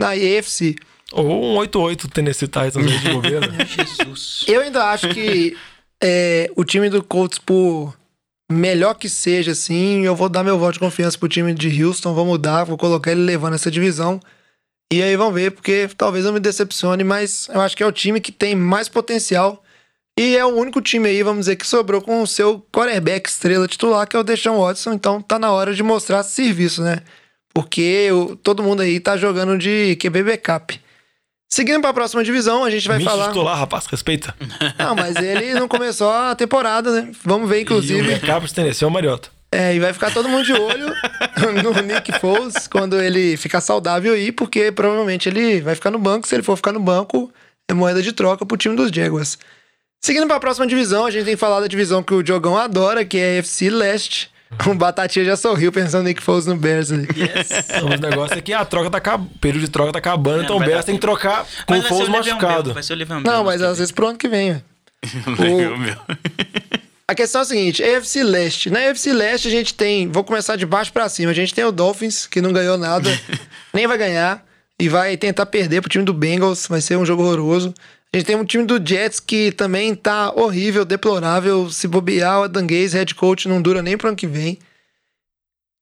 Na 0.00 0.10
AFC, 0.10 0.76
Ou 1.10 1.56
um 1.56 1.56
8-8 1.56 2.08
Tennessee 2.10 2.46
Titans 2.46 3.00
de 3.00 3.10
governo. 3.10 3.48
Jesus. 3.66 4.44
eu 4.46 4.60
ainda 4.60 4.84
acho 4.90 5.08
que 5.08 5.56
é, 6.00 6.50
o 6.54 6.64
time 6.64 6.88
do 6.88 7.02
Colts, 7.02 7.38
por 7.38 7.96
melhor 8.50 8.94
que 8.94 9.08
seja, 9.08 9.52
assim, 9.52 10.04
eu 10.04 10.14
vou 10.14 10.28
dar 10.28 10.44
meu 10.44 10.58
voto 10.58 10.74
de 10.74 10.78
confiança 10.78 11.18
pro 11.18 11.28
time 11.28 11.52
de 11.52 11.82
Houston, 11.82 12.14
vou 12.14 12.24
mudar, 12.24 12.64
vou 12.64 12.78
colocar 12.78 13.10
ele 13.10 13.22
levando 13.22 13.54
essa 13.54 13.70
divisão. 13.70 14.20
E 14.92 15.02
aí 15.02 15.16
vamos 15.16 15.34
ver, 15.34 15.50
porque 15.50 15.88
talvez 15.96 16.24
eu 16.24 16.32
me 16.32 16.40
decepcione, 16.40 17.04
mas 17.04 17.48
eu 17.52 17.60
acho 17.60 17.76
que 17.76 17.82
é 17.82 17.86
o 17.86 17.92
time 17.92 18.20
que 18.20 18.32
tem 18.32 18.54
mais 18.54 18.88
potencial. 18.88 19.62
E 20.18 20.36
é 20.36 20.44
o 20.44 20.48
único 20.48 20.80
time 20.82 21.08
aí, 21.08 21.22
vamos 21.22 21.40
dizer, 21.46 21.56
que 21.56 21.66
sobrou 21.66 22.02
com 22.02 22.20
o 22.22 22.26
seu 22.26 22.60
quarterback 22.72 23.28
estrela 23.28 23.68
titular, 23.68 24.06
que 24.08 24.16
é 24.16 24.18
o 24.18 24.24
Deshaun 24.24 24.58
Watson. 24.60 24.92
Então 24.94 25.22
tá 25.22 25.38
na 25.38 25.52
hora 25.52 25.72
de 25.72 25.82
mostrar 25.82 26.22
serviço, 26.24 26.82
né? 26.82 26.98
Porque 27.54 28.10
o- 28.12 28.34
todo 28.36 28.62
mundo 28.62 28.82
aí 28.82 28.98
tá 29.00 29.16
jogando 29.16 29.56
de 29.56 29.96
QB 29.96 30.22
backup. 30.24 30.80
Seguindo 31.50 31.80
pra 31.80 31.94
próxima 31.94 32.22
divisão, 32.22 32.62
a 32.64 32.70
gente 32.70 32.86
vai 32.86 32.98
Mitch 32.98 33.08
falar. 33.08 33.28
titular, 33.28 33.56
rapaz, 33.58 33.86
respeita. 33.86 34.34
Não, 34.78 34.94
mas 34.96 35.16
ele 35.16 35.54
não 35.54 35.66
começou 35.68 36.10
a 36.10 36.34
temporada, 36.34 36.90
né? 37.00 37.10
Vamos 37.24 37.48
ver, 37.48 37.56
E 37.56 37.58
o 37.60 37.62
inclusive. 37.62 38.02
backup 38.14 38.52
Tennessee 38.52 38.84
é 38.84 38.86
o 38.86 38.90
Mariota. 38.90 39.30
É, 39.50 39.74
e 39.74 39.78
vai 39.80 39.94
ficar 39.94 40.12
todo 40.12 40.28
mundo 40.28 40.44
de 40.44 40.52
olho 40.52 40.88
no 41.64 41.80
Nick 41.82 42.12
Foles 42.20 42.66
quando 42.66 43.00
ele 43.00 43.34
ficar 43.38 43.62
saudável 43.62 44.12
aí, 44.12 44.30
porque 44.30 44.70
provavelmente 44.70 45.26
ele 45.28 45.62
vai 45.62 45.74
ficar 45.74 45.90
no 45.90 45.98
banco. 45.98 46.28
Se 46.28 46.34
ele 46.34 46.42
for 46.42 46.54
ficar 46.56 46.72
no 46.72 46.80
banco, 46.80 47.32
é 47.70 47.72
moeda 47.72 48.02
de 48.02 48.12
troca 48.12 48.44
pro 48.44 48.58
time 48.58 48.76
dos 48.76 48.90
Jaguars. 48.90 49.38
Seguindo 50.00 50.26
pra 50.26 50.38
próxima 50.40 50.66
divisão, 50.66 51.06
a 51.06 51.10
gente 51.10 51.24
tem 51.24 51.34
que 51.34 51.40
falar 51.40 51.60
da 51.60 51.66
divisão 51.66 52.02
que 52.02 52.14
o 52.14 52.22
Diogão 52.22 52.56
adora, 52.56 53.04
que 53.04 53.18
é 53.18 53.36
a 53.36 53.38
FC 53.38 53.68
Leste. 53.70 54.30
O 54.66 54.74
Batatinha 54.74 55.24
já 55.24 55.36
sorriu 55.36 55.70
pensando 55.70 56.04
no 56.04 56.08
Nick 56.08 56.22
Foles 56.22 56.46
no 56.46 56.56
Bears 56.56 56.90
ali. 56.90 57.06
Não, 57.80 57.88
mas 57.88 57.98
o 57.98 58.02
negócio 58.02 58.38
é 58.38 58.40
que 58.40 58.52
a 58.54 58.64
troca 58.64 58.90
tá 58.90 58.96
acabando, 58.96 59.30
o 59.34 59.38
período 59.38 59.64
de 59.64 59.70
troca 59.70 59.92
tá 59.92 59.98
acabando, 59.98 60.42
então 60.42 60.56
o 60.56 60.60
Bears 60.60 60.86
tem 60.86 60.94
que 60.94 61.00
trocar 61.00 61.46
com 61.66 61.78
o 61.78 61.82
Foles 61.82 62.08
o 62.08 62.10
machucado. 62.10 62.72
Vai 62.72 62.82
ser 62.82 62.94
o 62.94 63.06
Bell. 63.06 63.20
Não, 63.20 63.44
mas 63.44 63.60
às 63.60 63.72
que 63.72 63.78
vezes 63.78 63.92
pro 63.92 64.08
ano 64.08 64.16
que 64.16 64.28
vem, 64.28 64.62
meu. 65.36 65.96
A 67.10 67.14
questão 67.14 67.40
é 67.40 67.42
a 67.42 67.46
seguinte, 67.46 67.82
AFC 67.82 68.22
Leste. 68.22 68.68
Na 68.68 68.80
AFC 68.90 69.14
Leste 69.14 69.48
a 69.48 69.50
gente 69.50 69.72
tem, 69.72 70.06
vou 70.08 70.22
começar 70.22 70.56
de 70.56 70.66
baixo 70.66 70.92
pra 70.92 71.08
cima. 71.08 71.30
A 71.30 71.34
gente 71.34 71.54
tem 71.54 71.64
o 71.64 71.72
Dolphins, 71.72 72.26
que 72.26 72.42
não 72.42 72.52
ganhou 72.52 72.76
nada, 72.76 73.08
nem 73.72 73.86
vai 73.86 73.96
ganhar 73.96 74.44
e 74.78 74.90
vai 74.90 75.16
tentar 75.16 75.46
perder 75.46 75.80
pro 75.80 75.88
time 75.88 76.04
do 76.04 76.12
Bengals, 76.12 76.66
vai 76.66 76.82
ser 76.82 76.98
um 76.98 77.06
jogo 77.06 77.22
horroroso. 77.22 77.72
A 78.12 78.16
gente 78.16 78.26
tem 78.26 78.36
um 78.36 78.44
time 78.44 78.64
do 78.64 78.84
Jets 78.84 79.20
que 79.20 79.52
também 79.52 79.94
tá 79.94 80.32
horrível, 80.34 80.84
deplorável. 80.84 81.70
Se 81.70 81.86
bobear, 81.86 82.40
o 82.40 82.42
Adam 82.44 82.66
Gaze, 82.66 82.96
head 82.96 83.14
coach, 83.14 83.46
não 83.46 83.60
dura 83.60 83.82
nem 83.82 83.98
pro 83.98 84.08
ano 84.08 84.16
que 84.16 84.26
vem. 84.26 84.58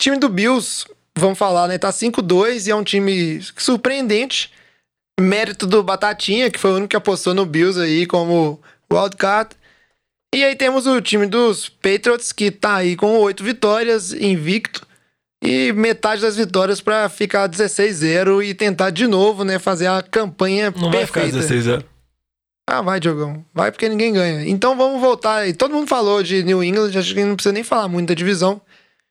Time 0.00 0.18
do 0.18 0.28
Bills, 0.28 0.86
vamos 1.16 1.38
falar, 1.38 1.68
né? 1.68 1.78
Tá 1.78 1.90
5-2 1.90 2.66
e 2.66 2.70
é 2.70 2.74
um 2.74 2.82
time 2.82 3.40
surpreendente. 3.56 4.50
Mérito 5.18 5.66
do 5.66 5.82
Batatinha, 5.82 6.50
que 6.50 6.58
foi 6.58 6.72
o 6.72 6.74
único 6.74 6.90
que 6.90 6.96
apostou 6.96 7.32
no 7.32 7.46
Bills 7.46 7.80
aí 7.80 8.06
como 8.06 8.60
wildcard. 8.92 9.54
E 10.34 10.44
aí 10.44 10.54
temos 10.56 10.86
o 10.86 11.00
time 11.00 11.26
dos 11.26 11.68
Patriots, 11.68 12.32
que 12.32 12.50
tá 12.50 12.74
aí 12.76 12.96
com 12.96 13.18
oito 13.20 13.42
vitórias, 13.42 14.12
invicto. 14.12 14.86
E 15.42 15.72
metade 15.72 16.22
das 16.22 16.36
vitórias 16.36 16.80
para 16.80 17.08
ficar 17.08 17.48
16-0 17.48 18.44
e 18.44 18.52
tentar 18.52 18.90
de 18.90 19.06
novo, 19.06 19.44
né? 19.44 19.58
Fazer 19.58 19.86
a 19.86 20.02
campanha 20.02 20.74
Não 20.76 20.90
perfeita. 20.90 21.36
Não 21.36 21.42
vai 21.42 21.46
ficar 21.46 21.78
16-0. 21.80 21.84
Ah, 22.66 22.82
vai, 22.82 22.98
Diogão. 22.98 23.44
Vai 23.54 23.70
porque 23.70 23.88
ninguém 23.88 24.12
ganha. 24.12 24.48
Então 24.48 24.76
vamos 24.76 25.00
voltar. 25.00 25.36
aí. 25.38 25.54
Todo 25.54 25.72
mundo 25.72 25.86
falou 25.86 26.22
de 26.22 26.42
New 26.42 26.62
England, 26.64 26.90
acho 26.98 27.14
que 27.14 27.24
não 27.24 27.36
precisa 27.36 27.52
nem 27.52 27.62
falar 27.62 27.86
muito 27.88 28.08
da 28.08 28.14
divisão. 28.14 28.60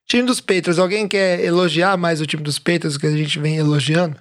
Time 0.07 0.23
dos 0.23 0.39
Patriots, 0.41 0.77
alguém 0.77 1.07
quer 1.07 1.43
elogiar 1.43 1.97
mais 1.97 2.19
o 2.21 2.25
time 2.27 2.43
dos 2.43 2.59
Patriots 2.59 2.97
que 2.97 3.07
a 3.07 3.11
gente 3.11 3.39
vem 3.39 3.55
elogiando? 3.57 4.17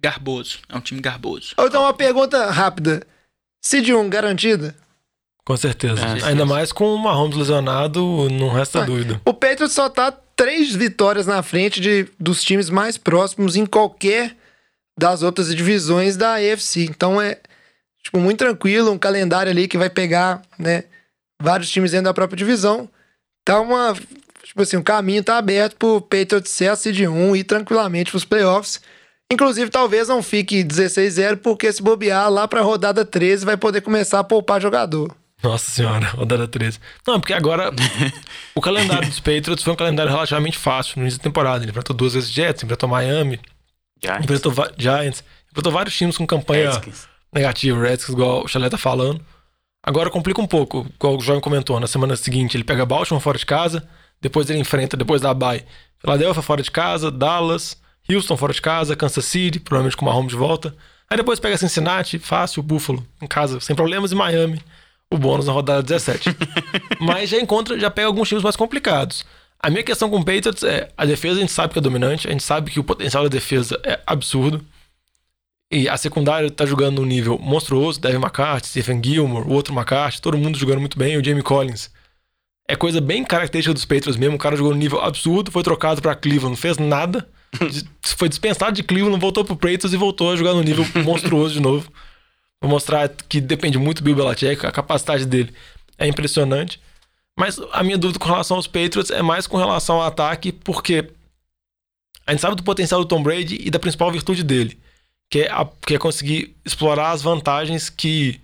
Garboso. 0.00 0.60
É 0.68 0.76
um 0.76 0.80
time 0.80 1.00
garboso. 1.00 1.54
Então 1.58 1.82
uma 1.82 1.92
pergunta 1.92 2.50
rápida. 2.50 3.02
Seed 3.60 3.88
1 3.90 4.08
garantida? 4.08 4.74
Com 5.44 5.56
certeza. 5.56 6.00
É, 6.00 6.24
Ainda 6.28 6.46
mais 6.46 6.70
com 6.72 6.94
o 6.94 6.98
Mahomes 6.98 7.36
lesionado, 7.36 8.28
não 8.30 8.48
resta 8.50 8.82
Ah. 8.82 8.84
dúvida. 8.86 9.20
O 9.24 9.34
Patriots 9.34 9.72
só 9.72 9.88
tá 9.90 10.12
três 10.36 10.74
vitórias 10.74 11.26
na 11.26 11.42
frente 11.42 11.80
de, 11.80 12.06
dos 12.18 12.44
times 12.44 12.70
mais 12.70 12.96
próximos 12.96 13.56
em 13.56 13.66
qualquer 13.66 14.36
das 14.96 15.22
outras 15.22 15.54
divisões 15.54 16.16
da 16.16 16.34
AFC. 16.36 16.84
Então 16.84 17.20
é 17.20 17.38
tipo, 18.02 18.18
muito 18.18 18.38
tranquilo, 18.38 18.92
um 18.92 18.98
calendário 18.98 19.50
ali 19.50 19.68
que 19.68 19.78
vai 19.78 19.90
pegar, 19.90 20.42
né, 20.58 20.84
vários 21.40 21.70
times 21.70 21.90
dentro 21.90 22.04
da 22.04 22.14
própria 22.14 22.36
divisão. 22.36 22.88
Tá 23.44 23.60
uma, 23.60 23.94
tipo 24.42 24.62
assim, 24.62 24.76
o 24.76 24.82
caminho 24.82 25.22
tá 25.24 25.38
aberto 25.38 25.76
pro 25.76 26.00
Patriots 26.00 26.50
ser 26.50 26.70
a 26.70 26.76
seed 26.76 27.00
1 27.00 27.36
e 27.36 27.40
ir 27.40 27.44
tranquilamente 27.44 28.10
pros 28.10 28.24
playoffs. 28.24 28.80
Inclusive, 29.30 29.70
talvez 29.70 30.08
não 30.08 30.22
fique 30.22 30.64
16-0, 30.64 31.36
porque 31.38 31.70
se 31.70 31.82
bobear 31.82 32.30
lá 32.30 32.48
pra 32.48 32.62
rodada 32.62 33.04
13 33.04 33.44
vai 33.44 33.56
poder 33.56 33.82
começar 33.82 34.20
a 34.20 34.24
poupar 34.24 34.60
jogador. 34.60 35.14
Nossa 35.42 35.70
senhora, 35.70 36.06
rodada 36.16 36.48
13. 36.48 36.80
Não, 37.06 37.20
porque 37.20 37.34
agora 37.34 37.70
o 38.54 38.60
calendário 38.60 39.08
dos 39.08 39.20
Patriots 39.20 39.62
foi 39.62 39.72
um 39.72 39.76
calendário 39.76 40.10
relativamente 40.10 40.56
fácil 40.58 40.94
no 40.96 41.02
início 41.02 41.18
da 41.18 41.24
temporada. 41.24 41.62
Ele 41.62 41.70
enfrentou 41.70 41.94
duas 41.94 42.14
vezes 42.14 42.30
Jets, 42.30 42.62
enfrentou 42.64 42.88
Miami, 42.88 43.38
Já. 44.02 44.18
enfrentou 44.18 44.52
Giants, 44.76 45.22
enfrentou 45.50 45.72
vários 45.72 45.94
times 45.94 46.16
com 46.16 46.26
campanha 46.26 46.70
Redskins. 46.70 47.06
Negativa, 47.32 47.78
Redskins, 47.80 48.14
igual 48.14 48.44
o 48.44 48.48
Chalé 48.48 48.68
tá 48.68 48.78
falando. 48.78 49.20
Agora 49.82 50.10
complica 50.10 50.40
um 50.40 50.46
pouco, 50.46 50.86
igual 50.94 51.16
o 51.16 51.20
João 51.20 51.40
comentou. 51.40 51.78
Na 51.78 51.86
semana 51.86 52.16
seguinte 52.16 52.56
ele 52.56 52.64
pega 52.64 52.84
Baltimore 52.84 53.22
fora 53.22 53.38
de 53.38 53.46
casa, 53.46 53.88
depois 54.20 54.50
ele 54.50 54.58
enfrenta, 54.58 54.96
depois 54.96 55.20
da 55.20 55.32
bye, 55.32 55.64
Philadelphia 55.98 56.42
fora 56.42 56.62
de 56.62 56.70
casa, 56.70 57.10
Dallas, 57.10 57.76
Houston 58.10 58.36
fora 58.36 58.52
de 58.52 58.60
casa, 58.60 58.96
Kansas 58.96 59.24
City, 59.24 59.60
provavelmente 59.60 59.96
com 59.96 60.04
o 60.04 60.08
Mahomes 60.08 60.30
de 60.30 60.36
volta. 60.36 60.74
Aí 61.10 61.16
depois 61.16 61.40
pega 61.40 61.56
Cincinnati, 61.56 62.18
fácil, 62.18 62.62
Buffalo, 62.62 63.06
em 63.20 63.26
casa, 63.26 63.60
sem 63.60 63.74
problemas, 63.74 64.12
e 64.12 64.14
Miami, 64.14 64.60
o 65.10 65.16
bônus 65.16 65.46
na 65.46 65.52
rodada 65.52 65.82
17. 65.82 66.36
Mas 67.00 67.30
já 67.30 67.38
encontra, 67.38 67.78
já 67.78 67.90
pega 67.90 68.08
alguns 68.08 68.28
times 68.28 68.42
mais 68.42 68.56
complicados. 68.56 69.24
A 69.60 69.70
minha 69.70 69.82
questão 69.82 70.08
com 70.08 70.18
o 70.18 70.24
Patriots 70.24 70.62
é, 70.62 70.90
a 70.96 71.04
defesa 71.04 71.38
a 71.38 71.40
gente 71.40 71.52
sabe 71.52 71.72
que 71.72 71.78
é 71.78 71.82
dominante, 71.82 72.28
a 72.28 72.30
gente 72.30 72.44
sabe 72.44 72.70
que 72.70 72.78
o 72.78 72.84
potencial 72.84 73.22
da 73.24 73.28
defesa 73.28 73.80
é 73.84 73.98
absurdo. 74.06 74.64
E 75.70 75.88
a 75.88 75.96
secundária 75.98 76.50
tá 76.50 76.64
jogando 76.64 77.00
num 77.00 77.06
nível 77.06 77.38
monstruoso. 77.38 78.00
Devin 78.00 78.16
McCarthy, 78.16 78.68
Stephen 78.68 79.02
Gilmore, 79.04 79.46
o 79.46 79.52
outro 79.52 79.74
McCarthy, 79.74 80.20
todo 80.20 80.38
mundo 80.38 80.58
jogando 80.58 80.80
muito 80.80 80.98
bem. 80.98 81.16
O 81.16 81.24
Jamie 81.24 81.42
Collins. 81.42 81.90
É 82.66 82.74
coisa 82.74 83.00
bem 83.00 83.24
característica 83.24 83.74
dos 83.74 83.84
Patriots 83.84 84.16
mesmo. 84.16 84.36
O 84.36 84.38
cara 84.38 84.56
jogou 84.56 84.72
num 84.72 84.78
nível 84.78 85.00
absurdo, 85.00 85.50
foi 85.50 85.62
trocado 85.62 86.00
pra 86.00 86.14
Cleveland, 86.14 86.50
não 86.50 86.56
fez 86.56 86.78
nada. 86.78 87.28
Foi 88.04 88.28
dispensado 88.28 88.72
de 88.72 88.82
Cleveland, 88.82 89.18
voltou 89.18 89.42
pro 89.42 89.56
Patriots 89.56 89.92
e 89.94 89.96
voltou 89.96 90.30
a 90.30 90.36
jogar 90.36 90.52
num 90.52 90.62
nível 90.62 90.84
monstruoso 91.02 91.54
de 91.54 91.60
novo. 91.60 91.90
Vou 92.60 92.70
mostrar 92.70 93.08
que 93.08 93.40
depende 93.40 93.78
muito 93.78 94.02
do 94.02 94.04
Bill 94.04 94.16
Belichick, 94.16 94.66
a 94.66 94.70
capacidade 94.70 95.24
dele 95.24 95.54
é 95.96 96.06
impressionante. 96.06 96.78
Mas 97.38 97.58
a 97.72 97.82
minha 97.82 97.96
dúvida 97.96 98.18
com 98.18 98.28
relação 98.28 98.58
aos 98.58 98.66
Patriots 98.66 99.10
é 99.10 99.22
mais 99.22 99.46
com 99.46 99.56
relação 99.56 99.96
ao 99.96 100.02
ataque, 100.02 100.52
porque 100.52 101.08
a 102.26 102.32
gente 102.32 102.40
sabe 102.40 102.56
do 102.56 102.62
potencial 102.62 103.00
do 103.00 103.06
Tom 103.06 103.22
Brady 103.22 103.58
e 103.64 103.70
da 103.70 103.78
principal 103.78 104.10
virtude 104.12 104.42
dele 104.42 104.78
que 105.30 105.40
é, 105.40 105.50
que 105.86 105.94
é 105.94 105.98
conseguir 105.98 106.56
explorar 106.64 107.10
as 107.10 107.22
vantagens 107.22 107.90
que 107.90 108.40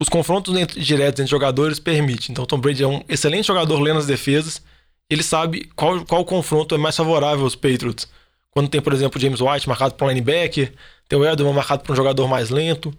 os 0.00 0.08
confrontos 0.08 0.54
entre- 0.54 0.80
diretos 0.80 1.20
entre 1.20 1.30
jogadores 1.30 1.78
permitem. 1.78 2.28
Então, 2.30 2.44
o 2.44 2.46
Tom 2.46 2.58
Brady 2.58 2.82
é 2.82 2.86
um 2.86 3.02
excelente 3.08 3.46
jogador 3.46 3.80
lendo 3.80 3.98
as 3.98 4.06
defesas. 4.06 4.62
Ele 5.08 5.22
sabe 5.22 5.70
qual, 5.74 6.04
qual 6.04 6.24
confronto 6.24 6.74
é 6.74 6.78
mais 6.78 6.96
favorável 6.96 7.44
aos 7.44 7.54
Patriots. 7.54 8.08
Quando 8.50 8.68
tem, 8.68 8.80
por 8.80 8.92
exemplo, 8.92 9.18
o 9.18 9.20
James 9.20 9.40
White 9.40 9.68
marcado 9.68 9.94
para 9.94 10.06
um 10.06 10.10
linebacker, 10.10 10.72
tem 11.08 11.18
o 11.18 11.24
Edelman 11.24 11.54
marcado 11.54 11.82
para 11.82 11.92
um 11.92 11.96
jogador 11.96 12.26
mais 12.28 12.50
lento, 12.50 12.92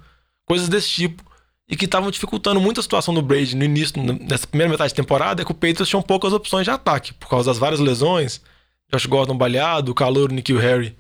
coisas 0.46 0.70
desse 0.70 0.90
tipo. 0.90 1.24
E 1.70 1.76
que 1.76 1.86
estavam 1.86 2.10
dificultando 2.10 2.62
muito 2.62 2.80
a 2.80 2.84
situação 2.84 3.14
do 3.14 3.22
Brady 3.22 3.54
no 3.56 3.66
início, 3.66 4.02
nessa 4.02 4.48
primeira 4.48 4.72
metade 4.72 4.90
de 4.90 4.96
temporada, 4.96 5.42
é 5.42 5.46
que 5.46 5.52
o 5.52 5.54
Patriots 5.54 5.90
tinha 5.90 6.02
poucas 6.02 6.32
opções 6.32 6.64
de 6.64 6.72
ataque, 6.72 7.14
por 7.14 7.28
causa 7.28 7.50
das 7.52 7.60
várias 7.60 7.82
lesões. 7.82 8.42
Josh 8.90 9.06
Gordon 9.06 9.38
baleado, 9.38 9.92
o 9.92 9.96
calor, 9.96 10.32
Nikhil 10.32 10.58
Harry 10.58 10.96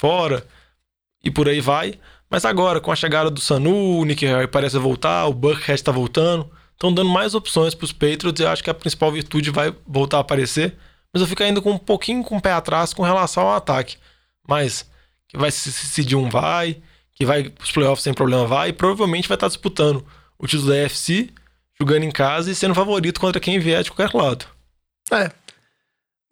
fora 0.00 0.46
e 1.22 1.30
por 1.30 1.48
aí 1.48 1.60
vai. 1.60 1.94
Mas 2.30 2.44
agora, 2.44 2.80
com 2.80 2.92
a 2.92 2.96
chegada 2.96 3.30
do 3.30 3.40
Sanu, 3.40 3.98
o 3.98 4.04
Nick 4.04 4.24
Harry 4.26 4.46
parece 4.46 4.78
voltar, 4.78 5.26
o 5.26 5.32
Buckhead 5.32 5.82
tá 5.82 5.92
voltando. 5.92 6.50
Estão 6.72 6.92
dando 6.92 7.10
mais 7.10 7.34
opções 7.34 7.74
pros 7.74 7.92
Patriots 7.92 8.40
e 8.40 8.44
eu 8.44 8.48
acho 8.48 8.62
que 8.62 8.70
a 8.70 8.74
principal 8.74 9.10
virtude 9.10 9.50
vai 9.50 9.74
voltar 9.86 10.18
a 10.18 10.20
aparecer. 10.20 10.76
Mas 11.12 11.20
eu 11.20 11.26
fico 11.26 11.42
ainda 11.42 11.60
com 11.60 11.72
um 11.72 11.78
pouquinho 11.78 12.22
com 12.22 12.36
o 12.36 12.40
pé 12.40 12.52
atrás 12.52 12.92
com 12.92 13.02
relação 13.02 13.44
ao 13.44 13.56
ataque. 13.56 13.96
Mas 14.46 14.88
que 15.26 15.36
vai 15.36 15.50
se 15.50 15.68
decidir 15.68 16.16
um 16.16 16.28
vai, 16.28 16.80
que 17.14 17.24
vai 17.24 17.52
os 17.62 17.70
playoffs 17.72 18.02
sem 18.02 18.14
problema 18.14 18.46
vai, 18.46 18.68
e 18.68 18.72
provavelmente 18.72 19.28
vai 19.28 19.36
estar 19.36 19.48
disputando 19.48 20.04
o 20.38 20.46
título 20.46 20.70
da 20.70 20.84
AFC, 20.84 21.30
jogando 21.78 22.04
em 22.04 22.10
casa 22.10 22.50
e 22.50 22.54
sendo 22.54 22.74
favorito 22.74 23.20
contra 23.20 23.40
quem 23.40 23.58
vier 23.58 23.82
de 23.82 23.90
qualquer 23.90 24.16
lado. 24.16 24.46
É. 25.12 25.30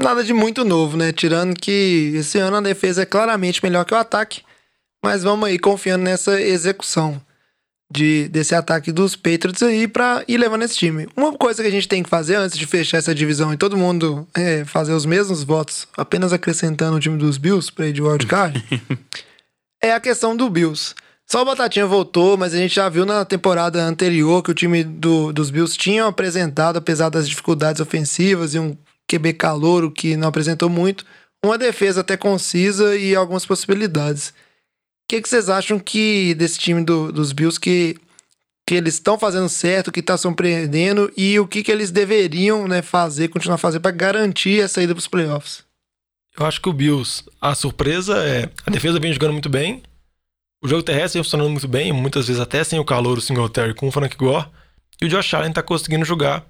Nada 0.01 0.22
de 0.22 0.33
muito 0.33 0.64
novo, 0.64 0.96
né? 0.96 1.12
Tirando 1.12 1.59
que 1.59 2.12
esse 2.14 2.38
ano 2.38 2.59
a 2.59 2.61
defesa 2.61 3.03
é 3.03 3.07
claramente 3.07 3.62
melhor 3.62 3.85
que 3.85 3.94
o 3.94 3.96
ataque. 3.96 4.42
Mas 5.07 5.23
vamos 5.23 5.49
aí 5.49 5.59
confiando 5.59 6.05
nessa 6.05 6.40
execução 6.40 7.21
de, 7.92 8.29
desse 8.29 8.55
ataque 8.55 8.90
dos 8.90 9.14
Patriots 9.14 9.62
aí 9.62 9.87
pra 9.87 10.25
ir 10.27 10.37
levando 10.38 10.62
esse 10.62 10.77
time. 10.77 11.07
Uma 11.16 11.33
coisa 11.33 11.62
que 11.62 11.69
a 11.69 11.71
gente 11.71 11.87
tem 11.87 12.03
que 12.03 12.09
fazer 12.11 12.35
antes 12.37 12.59
de 12.59 12.66
fechar 12.66 12.99
essa 12.99 13.14
divisão 13.14 13.53
e 13.53 13.57
todo 13.57 13.77
mundo 13.77 14.27
é, 14.35 14.64
fazer 14.64 14.92
os 14.92 15.07
mesmos 15.07 15.42
votos, 15.45 15.87
apenas 15.97 16.33
acrescentando 16.33 16.97
o 16.97 17.01
time 17.01 17.16
dos 17.16 17.38
Bills 17.38 17.71
pra 17.73 17.87
ir 17.87 17.92
de 17.92 18.03
wildcard, 18.03 18.62
é 19.83 19.92
a 19.92 20.01
questão 20.01 20.37
do 20.37 20.51
Bills. 20.51 20.95
Só 21.29 21.42
o 21.42 21.45
Batatinha 21.45 21.87
voltou, 21.87 22.37
mas 22.37 22.55
a 22.55 22.57
gente 22.57 22.75
já 22.75 22.88
viu 22.88 23.05
na 23.05 23.25
temporada 23.25 23.83
anterior 23.83 24.42
que 24.42 24.51
o 24.51 24.55
time 24.55 24.85
do- 24.85 25.33
dos 25.33 25.51
Bills 25.51 25.77
tinha 25.77 26.07
apresentado, 26.07 26.77
apesar 26.79 27.09
das 27.09 27.29
dificuldades 27.29 27.81
ofensivas 27.81 28.55
e 28.55 28.59
um 28.61 28.77
QB 29.11 29.33
calouro 29.35 29.90
que 29.90 30.16
não 30.16 30.29
apresentou 30.29 30.69
muito, 30.69 31.05
uma 31.45 31.59
defesa 31.59 32.01
até 32.01 32.16
concisa 32.16 32.97
e 32.97 33.14
algumas 33.14 33.45
possibilidades. 33.47 34.33
O 35.07 35.09
que, 35.09 35.23
que 35.23 35.29
vocês 35.29 35.49
acham 35.49 35.79
que 35.79 36.35
desse 36.35 36.59
time 36.59 36.83
do- 36.85 37.12
dos 37.12 37.33
Bills 37.33 37.61
que, 37.61 37.97
que 38.66 38.75
eles 38.75 38.95
estão 38.95 39.16
fazendo 39.16 39.49
certo, 39.49 39.92
que 39.92 40.01
está 40.01 40.16
surpreendendo 40.19 41.12
e 41.16 41.38
o 41.38 41.47
que, 41.47 41.62
que 41.62 41.71
eles 41.71 41.92
deveriam 41.92 42.66
né, 42.66 42.83
fazer, 42.83 43.29
continuar 43.29 43.57
fazendo 43.59 43.83
para 43.83 43.92
garantir 43.92 44.61
a 44.62 44.69
saída 44.69 44.92
para 44.95 44.99
os 45.01 45.07
playoffs? 45.07 45.64
Eu 46.37 46.45
acho 46.45 46.61
que 46.61 46.69
o 46.69 46.73
Bills, 46.73 47.23
a 47.40 47.55
surpresa 47.55 48.16
é 48.19 48.51
a 48.66 48.71
defesa 48.71 48.99
vem 48.99 49.12
jogando 49.12 49.33
muito 49.33 49.49
bem, 49.49 49.81
o 50.61 50.66
jogo 50.66 50.83
terrestre 50.83 51.19
vem 51.19 51.25
funcionando 51.25 51.51
muito 51.51 51.69
bem, 51.69 51.92
muitas 51.92 52.27
vezes 52.27 52.42
até 52.42 52.64
sem 52.64 52.79
o 52.81 52.85
calor, 52.85 53.16
o 53.16 53.21
Singletary 53.21 53.75
com 53.75 53.87
o 53.87 53.92
Frank 53.92 54.16
Gore, 54.16 54.47
e 55.01 55.07
o 55.07 55.09
Josh 55.09 55.33
Allen 55.35 55.53
tá 55.53 55.62
conseguindo 55.62 56.05
jogar 56.05 56.45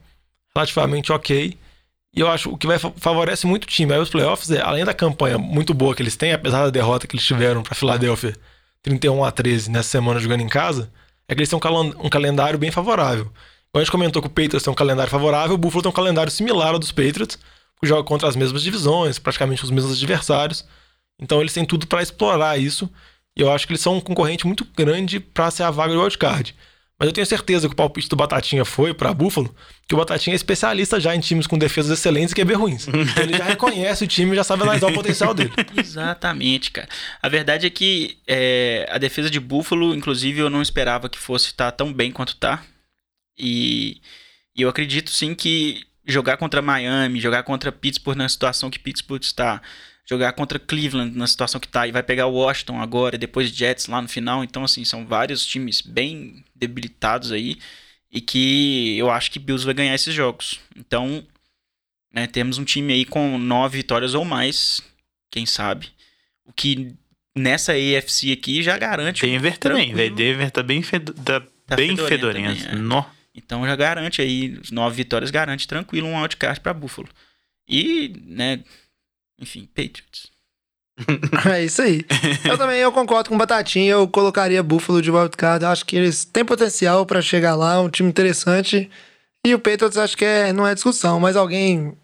relativamente 0.55 1.13
ok. 1.13 1.59
E 2.17 2.21
eu 2.21 2.29
acho 2.29 2.51
o 2.51 2.57
que 2.57 2.67
vai 2.67 2.79
fa- 2.79 2.93
favorece 2.97 3.47
muito 3.47 3.65
o 3.65 3.67
time 3.67 3.93
aí 3.93 4.01
os 4.01 4.09
playoffs 4.09 4.51
é, 4.51 4.61
além 4.63 4.85
da 4.85 4.95
campanha 4.95 5.37
muito 5.37 5.75
boa 5.75 5.95
que 5.95 6.03
eles 6.03 6.17
têm, 6.17 6.33
apesar 6.33 6.65
da 6.65 6.71
derrota 6.71 7.07
que 7.07 7.15
eles 7.15 7.27
tiveram 7.27 7.63
para 7.63 7.75
Filadélfia 7.75 8.35
31 8.83 9.23
a 9.23 9.31
13 9.31 9.71
nessa 9.71 9.91
semana 9.91 10.19
jogando 10.19 10.41
em 10.41 10.49
casa, 10.49 10.91
é 11.29 11.35
que 11.35 11.41
eles 11.41 11.49
têm 11.49 11.59
um, 11.59 12.09
calendário 12.09 12.59
bem 12.59 12.71
favorável. 12.71 13.25
Igual 13.25 13.33
a 13.75 13.79
gente 13.81 13.91
comentou 13.91 14.23
que 14.23 14.29
o 14.29 14.31
Patriots 14.31 14.63
tem 14.63 14.73
um 14.73 14.77
calendário 14.77 15.11
favorável, 15.11 15.55
o 15.55 15.59
Buffalo 15.59 15.83
tem 15.83 15.91
um 15.91 15.95
calendário 15.95 16.31
similar 16.33 16.73
ao 16.73 16.79
dos 16.79 16.93
Patriots, 16.93 17.37
que 17.81 17.87
joga 17.87 18.05
contra 18.05 18.29
as 18.29 18.37
mesmas 18.37 18.63
divisões, 18.63 19.19
praticamente 19.19 19.63
os 19.65 19.71
mesmos 19.71 19.93
adversários. 19.93 20.65
Então 21.21 21.41
eles 21.41 21.53
têm 21.53 21.65
tudo 21.65 21.87
para 21.87 22.03
explorar 22.03 22.59
isso. 22.59 22.89
E 23.37 23.43
eu 23.43 23.51
acho 23.53 23.67
que 23.67 23.73
eles 23.73 23.83
são 23.83 23.97
um 23.97 24.01
concorrente 24.01 24.47
muito 24.47 24.65
grande 24.75 25.21
para 25.21 25.51
ser 25.51 25.65
a 25.65 25.71
vaga 25.71 25.93
do 25.93 26.01
wildcard. 26.01 26.55
Mas 26.99 27.09
eu 27.09 27.13
tenho 27.13 27.27
certeza 27.27 27.69
que 27.69 27.75
o 27.75 27.77
palpite 27.77 28.09
do 28.09 28.17
Batatinha 28.17 28.65
foi 28.65 28.95
para 28.95 29.13
Buffalo, 29.13 29.55
que 29.87 29.95
o 29.95 29.99
Batatinha 29.99 30.35
é 30.35 30.37
especialista 30.37 30.99
já 30.99 31.15
em 31.15 31.21
times 31.21 31.47
com 31.47 31.59
defesas 31.59 31.99
excelentes 31.99 32.33
e 32.33 32.35
QB 32.35 32.55
ruins. 32.55 32.89
Então 33.17 33.23
ele 33.23 33.37
já 33.37 33.45
reconhece 33.45 34.05
o 34.05 34.07
time 34.07 34.33
e 34.33 34.37
já 34.37 34.45
sabe 34.45 34.63
analisar 34.63 34.89
o 34.89 34.95
potencial 34.95 35.35
dele. 35.35 35.53
Exatamente, 35.77 36.71
cara. 36.71 36.89
A 37.23 37.29
verdade 37.29 37.67
é 37.67 37.71
que 37.71 38.19
é, 38.27 38.89
a 38.91 38.97
defesa 38.97 39.29
de 39.29 39.39
Buffalo, 39.39 39.95
inclusive, 39.95 40.41
eu 40.41 40.49
não 40.49 40.63
esperava 40.63 41.09
que 41.09 41.19
fosse 41.19 41.47
estar 41.47 41.71
tão 41.73 41.93
bem 41.93 42.11
quanto 42.11 42.37
tá. 42.37 42.63
E, 43.39 44.01
e 44.57 44.63
eu 44.63 44.69
acredito 44.69 45.11
sim 45.11 45.35
que 45.35 45.85
jogar 46.07 46.39
contra 46.39 46.63
Miami, 46.63 47.21
jogar 47.21 47.43
contra 47.43 47.71
Pittsburgh 47.71 48.17
na 48.17 48.29
situação 48.29 48.71
que 48.71 48.79
Pittsburgh 48.79 49.23
está, 49.23 49.61
jogar 50.09 50.33
contra 50.33 50.59
Cleveland 50.59 51.17
na 51.17 51.27
situação 51.27 51.61
que 51.61 51.69
tá, 51.69 51.87
e 51.87 51.93
vai 51.93 52.03
pegar 52.03 52.27
o 52.27 52.35
Washington 52.35 52.81
agora, 52.81 53.19
depois 53.19 53.51
Jets 53.51 53.87
lá 53.87 54.01
no 54.01 54.09
final. 54.09 54.45
Então, 54.45 54.65
assim, 54.65 54.85
são 54.85 55.05
vários 55.05 55.45
times 55.45 55.81
bem 55.81 56.45
debilitados 56.55 57.33
aí. 57.33 57.59
E 58.11 58.21
que 58.21 58.97
eu 58.97 59.11
acho 59.11 59.31
que 59.31 59.39
Bills 59.39 59.65
vai 59.65 59.75
ganhar 59.75 59.95
esses 59.95 60.15
jogos. 60.15 60.61
Então, 60.77 61.27
né, 62.13 62.27
temos 62.27 62.57
um 62.57 62.65
time 62.65 62.93
aí 62.93 63.05
com 63.05 63.37
nove 63.37 63.79
vitórias 63.79 64.15
ou 64.15 64.25
mais 64.25 64.81
quem 65.31 65.45
sabe. 65.45 65.89
O 66.45 66.53
que 66.53 66.95
nessa 67.37 67.73
AFC 67.73 68.33
aqui 68.33 68.63
já 68.63 68.79
garante. 68.79 69.27
Denver 69.27 69.59
também, 69.59 69.93
velho. 69.93 70.15
Denver 70.15 70.51
tá 70.51 70.63
bem, 70.63 70.83
fedo, 70.83 71.13
tá 71.13 71.43
Tá 71.67 71.75
bem 71.75 71.97
fedorento 71.97 72.65
também, 72.65 72.97
é. 72.97 73.05
Então 73.35 73.67
já 73.67 73.75
garante 73.75 74.23
aí, 74.23 74.59
nove 74.71 74.97
vitórias 74.97 75.31
garante 75.31 75.67
tranquilo 75.67 76.07
um 76.07 76.19
wildcard 76.19 76.61
pra 76.61 76.73
Buffalo. 76.73 77.09
E, 77.69 78.15
né, 78.25 78.61
enfim, 79.41 79.67
Patriots. 79.75 80.35
É 81.53 81.63
isso 81.65 81.83
aí. 81.83 82.05
Eu 82.45 82.57
também 82.57 82.79
eu 82.79 82.91
concordo 82.91 83.29
com 83.29 83.35
o 83.35 83.39
Batatinha, 83.39 83.93
eu 83.93 84.09
colocaria 84.09 84.63
Buffalo 84.63 85.03
de 85.03 85.11
wildcard. 85.11 85.63
Eu 85.65 85.71
acho 85.71 85.85
que 85.85 85.95
eles 85.95 86.25
têm 86.25 86.43
potencial 86.45 87.05
pra 87.05 87.21
chegar 87.21 87.55
lá, 87.55 87.79
um 87.81 87.91
time 87.91 88.09
interessante. 88.09 88.91
E 89.47 89.55
o 89.55 89.59
Patriots 89.59 89.99
acho 89.99 90.17
que 90.17 90.25
é, 90.25 90.53
não 90.55 90.67
é 90.67 90.73
discussão, 90.75 91.21
mas 91.21 91.37
alguém 91.37 91.95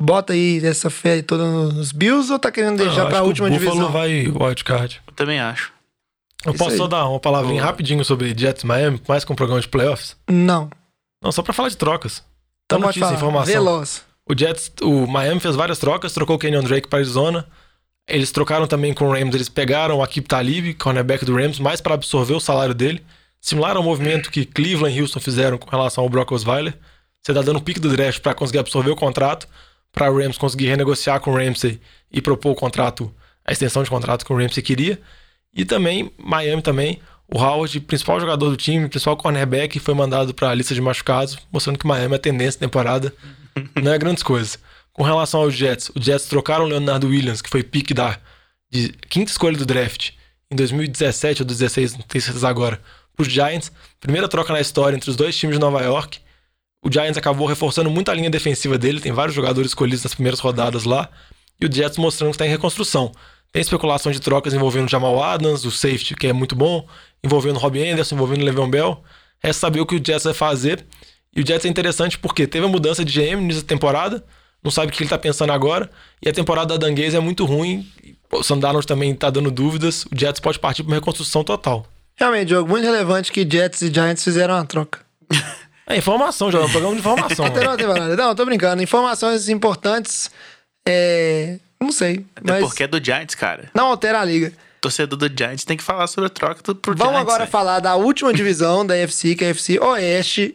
bota 0.00 0.32
aí 0.32 0.64
essa 0.64 0.88
fé 0.90 1.22
toda 1.22 1.44
nos 1.44 1.90
Bills 1.90 2.32
ou 2.32 2.38
tá 2.38 2.52
querendo 2.52 2.78
deixar 2.78 3.02
Eu 3.02 3.06
pra 3.08 3.16
acho 3.16 3.22
que 3.22 3.28
última 3.28 3.48
o 3.48 3.50
Buffalo 3.50 3.70
divisão? 3.72 3.92
vai 3.92 4.26
wildcard. 4.28 5.02
Eu 5.08 5.12
também 5.14 5.40
acho. 5.40 5.72
Eu 6.46 6.52
Isso 6.52 6.58
posso 6.58 6.70
aí. 6.72 6.76
só 6.78 6.86
dar 6.86 7.08
uma 7.08 7.18
palavrinha 7.18 7.60
Boa. 7.62 7.66
rapidinho 7.66 8.04
sobre 8.04 8.32
Jets 8.36 8.62
Miami, 8.64 9.00
mais 9.08 9.24
com 9.24 9.32
um 9.32 9.36
programa 9.36 9.60
de 9.60 9.66
playoffs? 9.68 10.16
Não. 10.30 10.70
Não, 11.22 11.32
só 11.32 11.42
pra 11.42 11.52
falar 11.52 11.68
de 11.68 11.76
trocas. 11.76 12.22
Então 12.66 12.78
Tá 12.80 12.86
notícia, 12.86 13.06
falar. 13.08 13.16
informação. 13.16 13.52
Veloz. 13.52 14.04
O 14.26 14.34
Jets, 14.36 14.72
o 14.80 15.06
Miami 15.06 15.38
fez 15.38 15.54
várias 15.54 15.78
trocas, 15.78 16.12
trocou 16.12 16.36
o 16.36 16.38
Kenyon 16.38 16.62
Drake 16.62 16.88
para 16.88 16.98
Arizona. 16.98 17.46
Eles 18.08 18.32
trocaram 18.32 18.66
também 18.66 18.94
com 18.94 19.06
o 19.06 19.12
Rams, 19.12 19.34
eles 19.34 19.50
pegaram 19.50 19.98
o 19.98 20.02
Akib 20.02 20.26
Talib, 20.26 20.74
cornerback 20.74 21.24
do 21.26 21.34
Rams, 21.34 21.60
mais 21.60 21.80
para 21.80 21.94
absorver 21.94 22.32
o 22.32 22.40
salário 22.40 22.74
dele. 22.74 23.04
Similar 23.38 23.76
ao 23.76 23.82
movimento 23.82 24.30
que 24.30 24.46
Cleveland 24.46 24.96
e 24.96 25.02
Houston 25.02 25.20
fizeram 25.20 25.58
com 25.58 25.68
relação 25.68 26.02
ao 26.02 26.08
Brock 26.08 26.32
Osweiler. 26.32 26.74
Você 27.20 27.34
tá 27.34 27.42
dando 27.42 27.58
um 27.58 27.62
pique 27.62 27.80
do 27.80 27.90
draft 27.90 28.20
para 28.20 28.34
conseguir 28.34 28.60
absorver 28.60 28.90
o 28.90 28.96
contrato, 28.96 29.46
para 29.92 30.10
o 30.10 30.18
Rams 30.18 30.38
conseguir 30.38 30.68
renegociar 30.68 31.20
com 31.20 31.32
o 31.32 31.36
Ramsey 31.36 31.78
e 32.10 32.22
propor 32.22 32.52
o 32.52 32.54
contrato, 32.54 33.12
a 33.44 33.52
extensão 33.52 33.82
de 33.82 33.90
contrato 33.90 34.24
que 34.24 34.32
o 34.32 34.36
Ramsey 34.36 34.62
queria. 34.62 34.98
E 35.54 35.66
também, 35.66 36.10
Miami 36.18 36.62
também, 36.62 36.98
o 37.28 37.38
Howard, 37.38 37.78
principal 37.80 38.18
jogador 38.18 38.48
do 38.48 38.56
time, 38.56 38.88
principal 38.88 39.18
cornerback, 39.18 39.78
foi 39.78 39.94
mandado 39.94 40.32
para 40.32 40.48
a 40.48 40.54
lista 40.54 40.74
de 40.74 40.80
machucados, 40.80 41.38
mostrando 41.52 41.78
que 41.78 41.86
Miami 41.86 42.14
é 42.14 42.16
a 42.16 42.20
tendência 42.20 42.58
da 42.58 42.66
temporada 42.66 43.12
não 43.82 43.92
é 43.92 43.98
grandes 43.98 44.22
coisas. 44.22 44.58
Com 44.92 45.02
relação 45.02 45.40
aos 45.40 45.54
Jets, 45.54 45.90
os 45.94 46.04
Jets 46.04 46.26
trocaram 46.26 46.64
o 46.64 46.68
Leonardo 46.68 47.08
Williams, 47.08 47.42
que 47.42 47.50
foi 47.50 47.62
pique 47.62 47.92
da 47.92 48.18
quinta 49.08 49.30
escolha 49.30 49.56
do 49.56 49.66
draft 49.66 50.12
em 50.50 50.56
2017 50.56 51.42
ou 51.42 51.46
2016, 51.46 51.94
não 51.94 52.02
tenho 52.02 52.22
certeza 52.22 52.48
agora, 52.48 52.80
para 53.14 53.22
os 53.22 53.28
Giants. 53.28 53.72
Primeira 54.00 54.28
troca 54.28 54.52
na 54.52 54.60
história 54.60 54.96
entre 54.96 55.10
os 55.10 55.16
dois 55.16 55.36
times 55.36 55.56
de 55.56 55.60
Nova 55.60 55.80
York. 55.82 56.20
O 56.84 56.92
Giants 56.92 57.16
acabou 57.16 57.46
reforçando 57.46 57.90
muito 57.90 58.10
a 58.10 58.14
linha 58.14 58.30
defensiva 58.30 58.76
dele, 58.76 59.00
tem 59.00 59.12
vários 59.12 59.34
jogadores 59.34 59.70
escolhidos 59.70 60.04
nas 60.04 60.14
primeiras 60.14 60.38
rodadas 60.40 60.84
lá. 60.84 61.08
E 61.60 61.66
o 61.66 61.72
Jets 61.72 61.98
mostrando 61.98 62.30
que 62.30 62.36
está 62.36 62.46
em 62.46 62.50
reconstrução. 62.50 63.10
Tem 63.52 63.62
especulação 63.62 64.12
de 64.12 64.20
trocas 64.20 64.52
envolvendo 64.52 64.90
Jamal 64.90 65.22
Adams, 65.22 65.64
o 65.64 65.70
safety, 65.70 66.14
que 66.14 66.26
é 66.26 66.32
muito 66.32 66.54
bom, 66.54 66.86
envolvendo 67.22 67.58
Robbie 67.58 67.88
Anderson, 67.88 68.16
envolvendo 68.16 68.44
Le'Veon 68.44 68.68
Bell. 68.68 69.02
Resta 69.42 69.60
saber 69.60 69.80
o 69.80 69.86
que 69.86 69.94
o 69.94 70.04
Jets 70.04 70.24
vai 70.24 70.34
fazer. 70.34 70.84
E 71.34 71.40
o 71.42 71.46
Jets 71.46 71.64
é 71.64 71.68
interessante 71.68 72.18
porque 72.18 72.46
teve 72.46 72.64
a 72.64 72.68
mudança 72.68 73.04
de 73.04 73.12
GM 73.12 73.40
nessa 73.42 73.62
temporada, 73.62 74.24
não 74.62 74.70
sabe 74.70 74.88
o 74.88 74.90
que 74.92 75.02
ele 75.02 75.10
tá 75.10 75.18
pensando 75.18 75.52
agora, 75.52 75.90
e 76.22 76.28
a 76.28 76.32
temporada 76.32 76.78
da 76.78 76.86
Danguês 76.86 77.14
é 77.14 77.20
muito 77.20 77.44
ruim. 77.44 77.86
O 78.32 78.42
Sandarnold 78.42 78.86
também 78.86 79.14
tá 79.14 79.30
dando 79.30 79.50
dúvidas. 79.50 80.04
O 80.06 80.18
Jets 80.18 80.40
pode 80.40 80.58
partir 80.58 80.82
para 80.82 80.90
uma 80.90 80.96
reconstrução 80.96 81.44
total. 81.44 81.86
Realmente, 82.16 82.50
jogo 82.50 82.68
muito 82.68 82.84
relevante 82.84 83.30
que 83.32 83.48
Jets 83.48 83.82
e 83.82 83.92
Giants 83.92 84.22
fizeram 84.24 84.54
uma 84.54 84.64
troca. 84.64 85.00
É 85.86 85.98
informação, 85.98 86.50
já 86.50 86.60
é 86.60 86.62
um 86.62 86.70
programa 86.70 86.94
de 86.94 87.00
informação. 87.00 87.44
Não 87.44 87.76
temporada. 87.76 88.16
Não, 88.16 88.34
tô 88.34 88.46
brincando. 88.46 88.82
Informações 88.82 89.50
importantes. 89.50 90.30
É. 90.88 91.58
Não 91.78 91.92
sei. 91.92 92.24
Até 92.34 92.52
Mas 92.52 92.64
porque 92.64 92.84
é 92.84 92.86
do 92.86 93.04
Giants, 93.04 93.34
cara. 93.34 93.70
não 93.74 93.88
altera 93.88 94.20
a 94.20 94.24
liga. 94.24 94.50
Torcedor 94.80 95.18
do 95.18 95.26
Giants 95.28 95.64
tem 95.66 95.76
que 95.76 95.82
falar 95.82 96.06
sobre 96.06 96.28
a 96.28 96.30
troca 96.30 96.62
do 96.62 96.74
pro 96.74 96.94
Vamos 96.96 97.12
Giants, 97.12 97.20
agora 97.20 97.38
velho. 97.40 97.50
falar 97.50 97.80
da 97.80 97.96
última 97.96 98.32
divisão 98.32 98.84
da 98.86 98.94
UFC, 98.94 99.34
que 99.34 99.44
é 99.44 99.48
a 99.48 99.50
UFC 99.50 99.78
Oeste. 99.78 100.54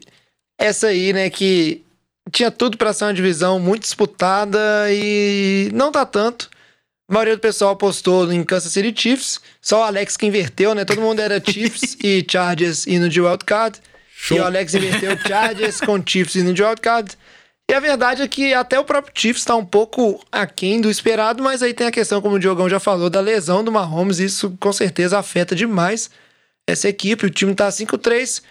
Essa 0.60 0.88
aí, 0.88 1.13
né, 1.13 1.30
que 1.30 1.82
tinha 2.30 2.52
tudo 2.52 2.78
pra 2.78 2.93
ser 2.93 3.06
uma 3.06 3.13
divisão 3.13 3.60
muito 3.60 3.84
disputada 3.84 4.60
e 4.91 5.69
não 5.74 5.91
tá 5.91 6.06
tanto. 6.06 6.50
A 7.10 7.13
maioria 7.13 7.36
do 7.36 7.39
pessoal 7.39 7.72
apostou 7.72 8.32
em 8.32 8.43
Kansas 8.43 8.72
City 8.72 8.93
Chiefs. 9.02 9.39
Só 9.62 9.80
o 9.80 9.84
Alex 9.84 10.15
que 10.15 10.28
inverteu, 10.28 10.76
né? 10.76 10.86
Todo 10.86 11.02
mundo 11.02 11.19
era 11.19 11.41
Chiefs 11.43 11.98
e 12.04 12.24
Chargers 12.30 12.86
indo 12.86 13.10
de 13.10 13.19
wildcard. 13.19 13.80
E 14.30 14.34
o 14.36 14.43
Alex 14.43 14.76
inverteu 14.76 15.17
Chargers 15.17 15.80
com 15.80 16.00
Chiefs 16.06 16.36
indo 16.36 16.54
de 16.54 16.62
wildcard. 16.62 17.17
E 17.69 17.74
a 17.74 17.80
verdade 17.80 18.22
é 18.22 18.28
que 18.28 18.54
até 18.54 18.80
o 18.80 18.84
próprio 18.84 19.13
Chiefs 19.15 19.45
tá 19.45 19.56
um 19.56 19.65
pouco 19.65 20.24
aquém 20.32 20.82
do 20.82 20.89
esperado, 20.89 21.41
mas 21.41 21.63
aí 21.63 21.74
tem 21.74 21.88
a 21.88 21.91
questão, 21.91 22.22
como 22.22 22.36
o 22.36 22.39
Diogão 22.39 22.67
já 22.67 22.80
falou, 22.80 23.10
da 23.10 23.22
lesão 23.22 23.63
do 23.63 23.72
Mahomes. 23.72 24.19
Isso 24.19 24.56
com 24.60 24.74
certeza 24.74 25.17
afeta 25.17 25.56
demais 25.56 26.12
essa 26.67 26.89
equipe. 26.89 27.26
O 27.26 27.30
time 27.30 27.56
tá 27.56 27.69
5-3, 27.69 28.43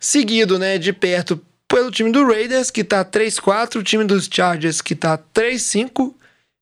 seguido, 0.00 0.58
né, 0.58 0.76
de 0.76 0.92
perto 0.92 1.40
pelo 1.72 1.90
time 1.90 2.12
do 2.12 2.26
Raiders, 2.26 2.70
que 2.70 2.84
tá 2.84 3.02
3-4, 3.02 3.76
o 3.76 3.82
time 3.82 4.04
dos 4.04 4.28
Chargers, 4.30 4.82
que 4.82 4.94
tá 4.94 5.16
3-5. 5.16 6.14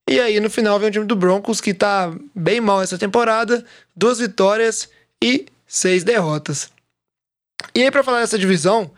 E 0.09 0.20
aí, 0.20 0.38
no 0.38 0.49
final, 0.49 0.79
vem 0.79 0.88
o 0.88 0.92
time 0.92 1.05
do 1.05 1.16
Broncos, 1.16 1.61
que 1.61 1.75
tá 1.75 2.12
bem 2.33 2.61
mal 2.61 2.81
essa 2.81 2.96
temporada. 2.96 3.64
Duas 3.94 4.20
vitórias 4.20 4.88
e 5.23 5.46
seis 5.66 6.05
derrotas. 6.05 6.70
E 7.75 7.83
aí, 7.83 7.90
pra 7.90 8.05
falar 8.05 8.20
dessa 8.20 8.38
divisão, 8.38 8.88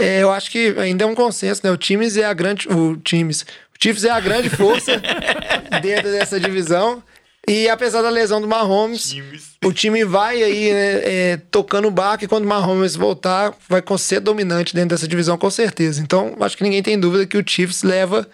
é, 0.00 0.20
eu 0.20 0.32
acho 0.32 0.50
que 0.50 0.74
ainda 0.78 1.04
é 1.04 1.06
um 1.06 1.14
consenso, 1.14 1.60
né? 1.62 1.70
O 1.70 1.76
Times 1.76 2.16
é 2.16 2.24
a 2.24 2.32
grande. 2.32 2.68
O 2.68 2.96
Times. 2.96 3.42
O 3.42 3.80
Chiefs 3.80 4.04
é 4.04 4.10
a 4.10 4.20
grande 4.20 4.50
força 4.50 5.00
dentro 5.80 6.10
dessa 6.10 6.40
divisão. 6.40 7.02
E 7.48 7.68
apesar 7.68 8.02
da 8.02 8.08
lesão 8.08 8.40
do 8.40 8.46
Mahomes, 8.46 9.16
o 9.64 9.72
time 9.72 10.04
vai 10.04 10.42
aí, 10.42 10.72
né, 10.72 11.00
é, 11.04 11.36
tocando 11.50 11.88
o 11.88 11.90
barco 11.90 12.24
e 12.24 12.28
quando 12.28 12.44
o 12.44 12.48
Mahomes 12.48 12.94
voltar, 12.94 13.52
vai 13.68 13.82
ser 13.98 14.20
dominante 14.20 14.74
dentro 14.74 14.90
dessa 14.90 15.08
divisão, 15.08 15.36
com 15.36 15.50
certeza. 15.50 16.00
Então, 16.00 16.36
acho 16.40 16.56
que 16.56 16.62
ninguém 16.62 16.82
tem 16.82 16.98
dúvida 16.98 17.26
que 17.26 17.36
o 17.36 17.44
Chiefs 17.44 17.82
leva 17.82 18.28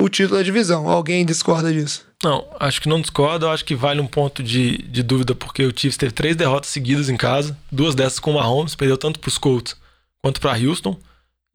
o 0.00 0.08
título 0.08 0.38
da 0.38 0.42
divisão. 0.42 0.88
Alguém 0.88 1.24
discorda 1.24 1.72
disso? 1.72 2.04
Não, 2.22 2.46
acho 2.60 2.82
que 2.82 2.88
não 2.88 3.00
discordo. 3.00 3.46
Eu 3.46 3.50
acho 3.50 3.64
que 3.64 3.74
vale 3.74 4.00
um 4.00 4.06
ponto 4.06 4.42
de, 4.42 4.78
de 4.78 5.02
dúvida, 5.02 5.34
porque 5.34 5.64
o 5.64 5.72
Chiefs 5.74 5.96
teve 5.96 6.12
três 6.12 6.36
derrotas 6.36 6.70
seguidas 6.70 7.08
em 7.08 7.16
casa, 7.16 7.56
duas 7.72 7.94
dessas 7.94 8.18
com 8.18 8.32
o 8.32 8.34
Mahomes, 8.34 8.74
perdeu 8.74 8.98
tanto 8.98 9.18
para 9.18 9.28
os 9.28 9.38
Colts 9.38 9.74
quanto 10.22 10.38
para 10.38 10.58
Houston, 10.58 10.98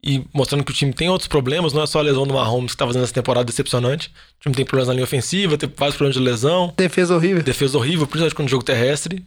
e 0.02 0.24
mostrando 0.32 0.64
que 0.64 0.70
o 0.70 0.74
time 0.74 0.92
tem 0.92 1.08
outros 1.08 1.28
problemas, 1.28 1.72
não 1.72 1.82
é 1.82 1.86
só 1.86 1.98
a 1.98 2.02
lesão 2.02 2.26
do 2.26 2.34
Mahomes 2.34 2.72
que 2.72 2.76
está 2.76 2.86
fazendo 2.86 3.02
essa 3.02 3.14
temporada 3.14 3.44
decepcionante. 3.44 4.08
O 4.38 4.42
time 4.42 4.54
tem 4.54 4.64
problemas 4.64 4.88
na 4.88 4.94
linha 4.94 5.04
ofensiva, 5.04 5.58
tem 5.58 5.72
vários 5.74 5.96
problemas 5.96 6.16
de 6.16 6.22
lesão, 6.22 6.72
Defesa 6.76 7.14
horrível. 7.14 7.42
defesa 7.42 7.76
horrível, 7.78 8.06
principalmente 8.06 8.42
no 8.42 8.48
jogo 8.48 8.64
terrestre. 8.64 9.24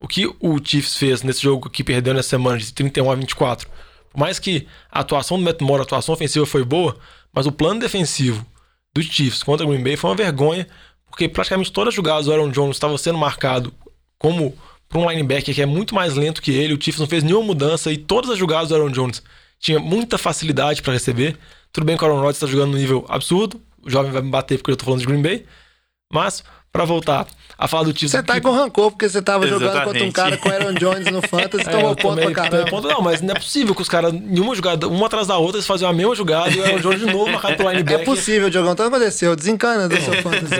O 0.00 0.08
que 0.08 0.26
o 0.26 0.58
Chiefs 0.62 0.96
fez 0.96 1.22
nesse 1.22 1.42
jogo 1.42 1.70
que 1.70 1.84
perdeu 1.84 2.12
nessa 2.12 2.30
semana 2.30 2.58
de 2.58 2.72
31 2.72 3.10
a 3.10 3.14
24, 3.14 3.68
por 4.10 4.18
mais 4.20 4.38
que 4.38 4.66
a 4.90 5.00
atuação 5.00 5.38
do 5.38 5.44
Matt 5.44 5.60
Moore, 5.60 5.80
a 5.80 5.84
atuação 5.84 6.14
ofensiva 6.14 6.44
foi 6.44 6.64
boa, 6.64 6.96
mas 7.32 7.46
o 7.46 7.52
plano 7.52 7.80
defensivo 7.80 8.44
do 8.94 9.02
Chiefs 9.02 9.42
contra 9.42 9.64
o 9.64 9.68
Green 9.70 9.82
Bay 9.82 9.96
foi 9.96 10.10
uma 10.10 10.16
vergonha, 10.16 10.66
porque 11.08 11.28
praticamente 11.28 11.72
todas 11.72 11.92
as 11.92 11.94
jogadas 11.94 12.26
do 12.26 12.32
Aaron 12.32 12.50
Jones 12.50 12.76
estavam 12.76 12.98
sendo 12.98 13.18
marcado 13.18 13.72
como 14.18 14.56
por 14.88 14.98
um 14.98 15.10
linebacker 15.10 15.54
que 15.54 15.62
é 15.62 15.66
muito 15.66 15.94
mais 15.94 16.14
lento 16.14 16.42
que 16.42 16.50
ele. 16.50 16.74
O 16.74 16.80
Chiefs 16.80 17.00
não 17.00 17.06
fez 17.06 17.22
nenhuma 17.22 17.44
mudança 17.46 17.90
e 17.92 17.96
todas 17.96 18.30
as 18.30 18.38
jogadas 18.38 18.68
do 18.68 18.74
Aaron 18.74 18.90
Jones 18.90 19.22
tinha 19.66 19.80
muita 19.80 20.16
facilidade 20.16 20.80
para 20.80 20.92
receber. 20.92 21.36
Tudo 21.72 21.84
bem 21.84 21.96
que 21.96 22.04
o 22.04 22.06
Aaron 22.06 22.18
Rodgers 22.20 22.36
está 22.36 22.46
jogando 22.46 22.70
no 22.72 22.78
nível 22.78 23.04
absurdo, 23.08 23.60
o 23.82 23.90
jovem 23.90 24.12
vai 24.12 24.22
me 24.22 24.30
bater 24.30 24.58
porque 24.58 24.70
eu 24.70 24.76
tô 24.76 24.84
falando 24.84 25.00
de 25.00 25.06
Green 25.06 25.20
Bay, 25.20 25.44
mas 26.12 26.44
para 26.72 26.84
voltar 26.84 27.26
a 27.58 27.66
falar 27.66 27.84
do 27.84 27.90
Chiefs, 27.90 28.10
Você 28.12 28.22
tá 28.22 28.34
que- 28.34 28.42
com 28.42 28.52
rancor 28.52 28.90
porque 28.92 29.08
você 29.08 29.20
tava 29.22 29.46
jogando 29.48 29.82
contra 29.82 30.04
um 30.04 30.06
Exatamente. 30.08 30.12
cara 30.12 30.36
com 30.36 30.48
Aaron 30.50 30.74
Jones 30.74 31.10
no 31.10 31.20
Fantasy 31.22 31.64
e 31.64 31.66
é, 31.68 31.72
tomou 31.72 31.90
eu 31.90 31.96
ponto 31.96 32.20
tomei- 32.20 32.30
pra 32.34 32.44
caramba. 32.50 32.70
ponto, 32.70 32.86
não, 32.86 33.00
mas 33.00 33.20
não 33.22 33.32
é 33.34 33.38
possível 33.38 33.74
que 33.74 33.82
os 33.82 33.88
caras, 33.88 34.12
em 34.12 34.38
uma 34.38 34.54
jogada, 34.54 34.86
uma 34.86 35.06
atrás 35.06 35.26
da 35.26 35.36
outra, 35.38 35.56
eles 35.56 35.66
faziam 35.66 35.90
a 35.90 35.92
mesma 35.92 36.14
jogada 36.14 36.50
e 36.50 36.60
o 36.60 36.64
Aaron 36.64 36.78
Jones 36.80 37.00
de 37.00 37.06
novo 37.06 37.30
marcado 37.32 37.56
pelo 37.56 37.70
É 37.70 37.72
linebacker. 37.72 38.04
possível, 38.04 38.48
Diogão. 38.50 38.72
Então 38.72 38.86
aconteceu. 38.86 39.34
Desencana 39.34 39.88
do 39.88 39.96
seu 40.00 40.14
Fantasy. 40.22 40.54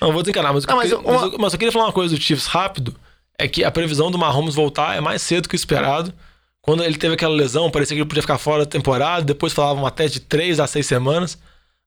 Não, 0.00 0.12
vou 0.12 0.22
desencanar, 0.22 0.54
mas, 0.54 0.64
o 0.64 0.66
que 0.66 0.72
Não, 0.72 0.80
eu 0.82 0.88
mas 0.88 0.92
queria- 0.94 1.10
uma- 1.10 1.20
mas 1.20 1.32
eu- 1.32 1.38
mas 1.38 1.52
eu 1.52 1.58
queria 1.58 1.72
falar 1.72 1.84
uma 1.86 1.92
coisa 1.92 2.14
do 2.14 2.20
Chiefs 2.22 2.46
rápido, 2.46 2.94
é 3.38 3.46
que 3.48 3.64
a 3.64 3.70
previsão 3.70 4.10
do 4.10 4.16
Mahomes 4.18 4.54
voltar 4.54 4.96
é 4.96 5.00
mais 5.00 5.20
cedo 5.20 5.48
que 5.48 5.54
o 5.54 5.56
esperado. 5.56 6.14
Quando 6.62 6.84
ele 6.84 6.96
teve 6.98 7.14
aquela 7.14 7.34
lesão, 7.34 7.70
parecia 7.70 7.94
que 7.96 8.00
ele 8.02 8.08
podia 8.08 8.22
ficar 8.22 8.38
fora 8.38 8.64
da 8.64 8.70
temporada, 8.70 9.24
depois 9.24 9.52
falavam 9.52 9.86
até 9.86 10.06
de 10.06 10.20
3 10.20 10.60
a 10.60 10.66
6 10.66 10.86
semanas, 10.86 11.38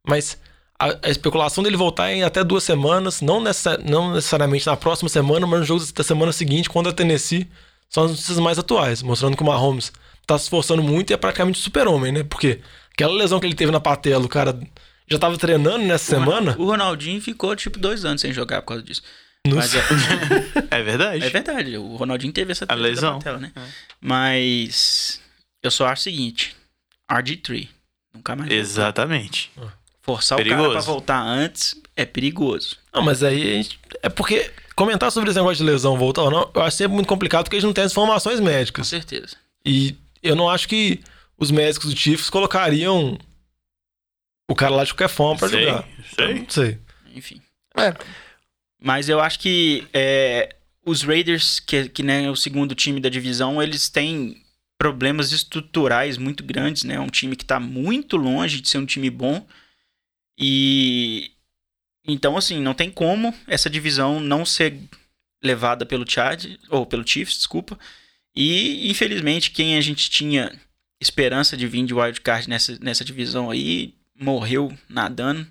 mas 0.07 0.37
a, 0.79 0.97
a 1.07 1.09
especulação 1.09 1.63
dele 1.63 1.77
voltar 1.77 2.09
é 2.09 2.15
em 2.15 2.23
até 2.23 2.43
duas 2.43 2.63
semanas, 2.63 3.21
não, 3.21 3.39
necessa- 3.41 3.77
não 3.77 4.13
necessariamente 4.13 4.65
na 4.65 4.75
próxima 4.75 5.09
semana, 5.09 5.45
mas 5.45 5.59
no 5.59 5.65
jogo 5.65 5.85
da 5.93 6.03
semana 6.03 6.31
seguinte, 6.31 6.69
quando 6.69 6.89
a 6.89 6.93
Tennessee, 6.93 7.47
são 7.89 8.05
as 8.05 8.11
notícias 8.11 8.39
mais 8.39 8.57
atuais, 8.57 9.03
mostrando 9.03 9.37
que 9.37 9.43
o 9.43 9.45
Mahomes 9.45 9.91
tá 10.25 10.37
se 10.37 10.45
esforçando 10.45 10.81
muito 10.81 11.11
e 11.11 11.13
é 11.13 11.17
praticamente 11.17 11.59
super-homem, 11.59 12.11
né? 12.11 12.23
Porque 12.23 12.59
aquela 12.91 13.13
lesão 13.13 13.39
que 13.39 13.45
ele 13.45 13.53
teve 13.55 13.71
na 13.71 13.79
patela, 13.79 14.25
o 14.25 14.29
cara 14.29 14.59
já 15.07 15.19
tava 15.19 15.37
treinando 15.37 15.85
nessa 15.85 16.05
semana. 16.15 16.55
O 16.57 16.65
Ronaldinho 16.65 17.21
ficou 17.21 17.55
tipo 17.55 17.77
dois 17.77 18.03
anos 18.05 18.21
sem 18.21 18.33
jogar 18.33 18.61
por 18.63 18.69
causa 18.69 18.83
disso. 18.83 19.03
Mas 19.47 19.75
é, 19.75 19.79
É 20.71 20.81
verdade. 20.83 21.23
é 21.25 21.29
verdade, 21.29 21.77
o 21.77 21.95
Ronaldinho 21.97 22.31
teve 22.31 22.51
essa 22.53 22.65
A 22.67 22.73
lesão. 22.75 23.19
patela, 23.19 23.39
né? 23.39 23.51
Mas 23.99 25.19
eu 25.61 25.69
só 25.71 25.87
acho 25.87 26.01
o 26.01 26.03
seguinte: 26.03 26.55
RG3 27.11 27.67
nunca 28.13 28.35
mais. 28.35 28.51
Exatamente. 28.51 29.51
Forçar 30.01 30.37
o 30.37 30.41
cara 30.41 30.49
Perigoso. 30.55 30.71
pra 30.73 30.81
voltar 30.81 31.21
antes 31.21 31.75
é 31.95 32.05
perigoso. 32.05 32.77
Não, 32.93 33.01
mas 33.01 33.23
aí 33.23 33.41
a 33.41 33.55
gente- 33.63 33.79
é 34.01 34.09
porque 34.09 34.51
comentar 34.75 35.11
sobre 35.11 35.29
esse 35.29 35.37
negócio 35.39 35.57
de 35.57 35.63
lesão 35.71 35.97
voltar 35.97 36.23
ou 36.23 36.31
não, 36.31 36.51
eu 36.53 36.61
acho 36.61 36.77
sempre 36.77 36.93
muito 36.95 37.07
complicado 37.07 37.43
porque 37.45 37.55
a 37.57 37.59
gente 37.59 37.67
não 37.67 37.73
tem 37.73 37.83
as 37.83 37.91
informações 37.91 38.39
Com 38.39 38.45
médicas. 38.45 38.87
certeza. 38.87 39.35
E 39.65 39.95
eu 40.21 40.35
não 40.35 40.49
acho 40.49 40.67
que 40.67 41.01
os 41.37 41.51
médicos 41.51 41.93
do 41.93 41.99
Chiefs 41.99 42.29
colocariam 42.29 43.17
o 44.49 44.55
cara 44.55 44.73
lá 44.75 44.83
de 44.83 44.91
qualquer 44.93 45.09
forma 45.09 45.37
pra 45.39 45.49
Sei, 45.49 45.65
jogar. 45.65 45.87
sei. 46.15 46.31
Eu 46.31 46.35
Não 46.35 46.49
sei. 46.49 46.79
Enfim. 47.15 47.41
É. 47.75 47.93
Mas 48.85 49.07
eu 49.07 49.21
acho 49.21 49.39
que 49.39 49.87
é, 49.93 50.57
os 50.85 51.03
Raiders, 51.03 51.61
que, 51.61 51.87
que 51.87 52.03
né, 52.03 52.25
é 52.25 52.29
o 52.29 52.35
segundo 52.35 52.75
time 52.75 52.99
da 52.99 53.07
divisão, 53.07 53.63
eles 53.63 53.87
têm 53.87 54.43
problemas 54.77 55.31
estruturais 55.31 56.17
muito 56.17 56.43
grandes, 56.43 56.83
né? 56.83 56.95
É 56.95 56.99
um 56.99 57.07
time 57.07 57.37
que 57.37 57.45
tá 57.45 57.61
muito 57.61 58.17
longe 58.17 58.59
de 58.59 58.67
ser 58.67 58.79
um 58.79 58.85
time 58.85 59.09
bom. 59.09 59.47
E 60.37 61.31
então 62.05 62.35
assim, 62.35 62.59
não 62.59 62.73
tem 62.73 62.91
como 62.91 63.33
essa 63.47 63.69
divisão 63.69 64.19
não 64.19 64.45
ser 64.45 64.77
levada 65.41 65.85
pelo 65.85 66.09
Chad 66.09 66.45
ou 66.69 66.85
pelo 66.85 67.07
Chiefs, 67.07 67.37
desculpa. 67.37 67.79
E 68.35 68.89
infelizmente 68.89 69.51
quem 69.51 69.77
a 69.77 69.81
gente 69.81 70.09
tinha 70.09 70.51
esperança 70.99 71.55
de 71.55 71.65
vir 71.67 71.85
de 71.85 71.93
wildcard 71.93 72.49
nessa, 72.49 72.77
nessa 72.81 73.05
divisão 73.05 73.49
aí 73.49 73.93
morreu 74.19 74.77
nadando. 74.89 75.47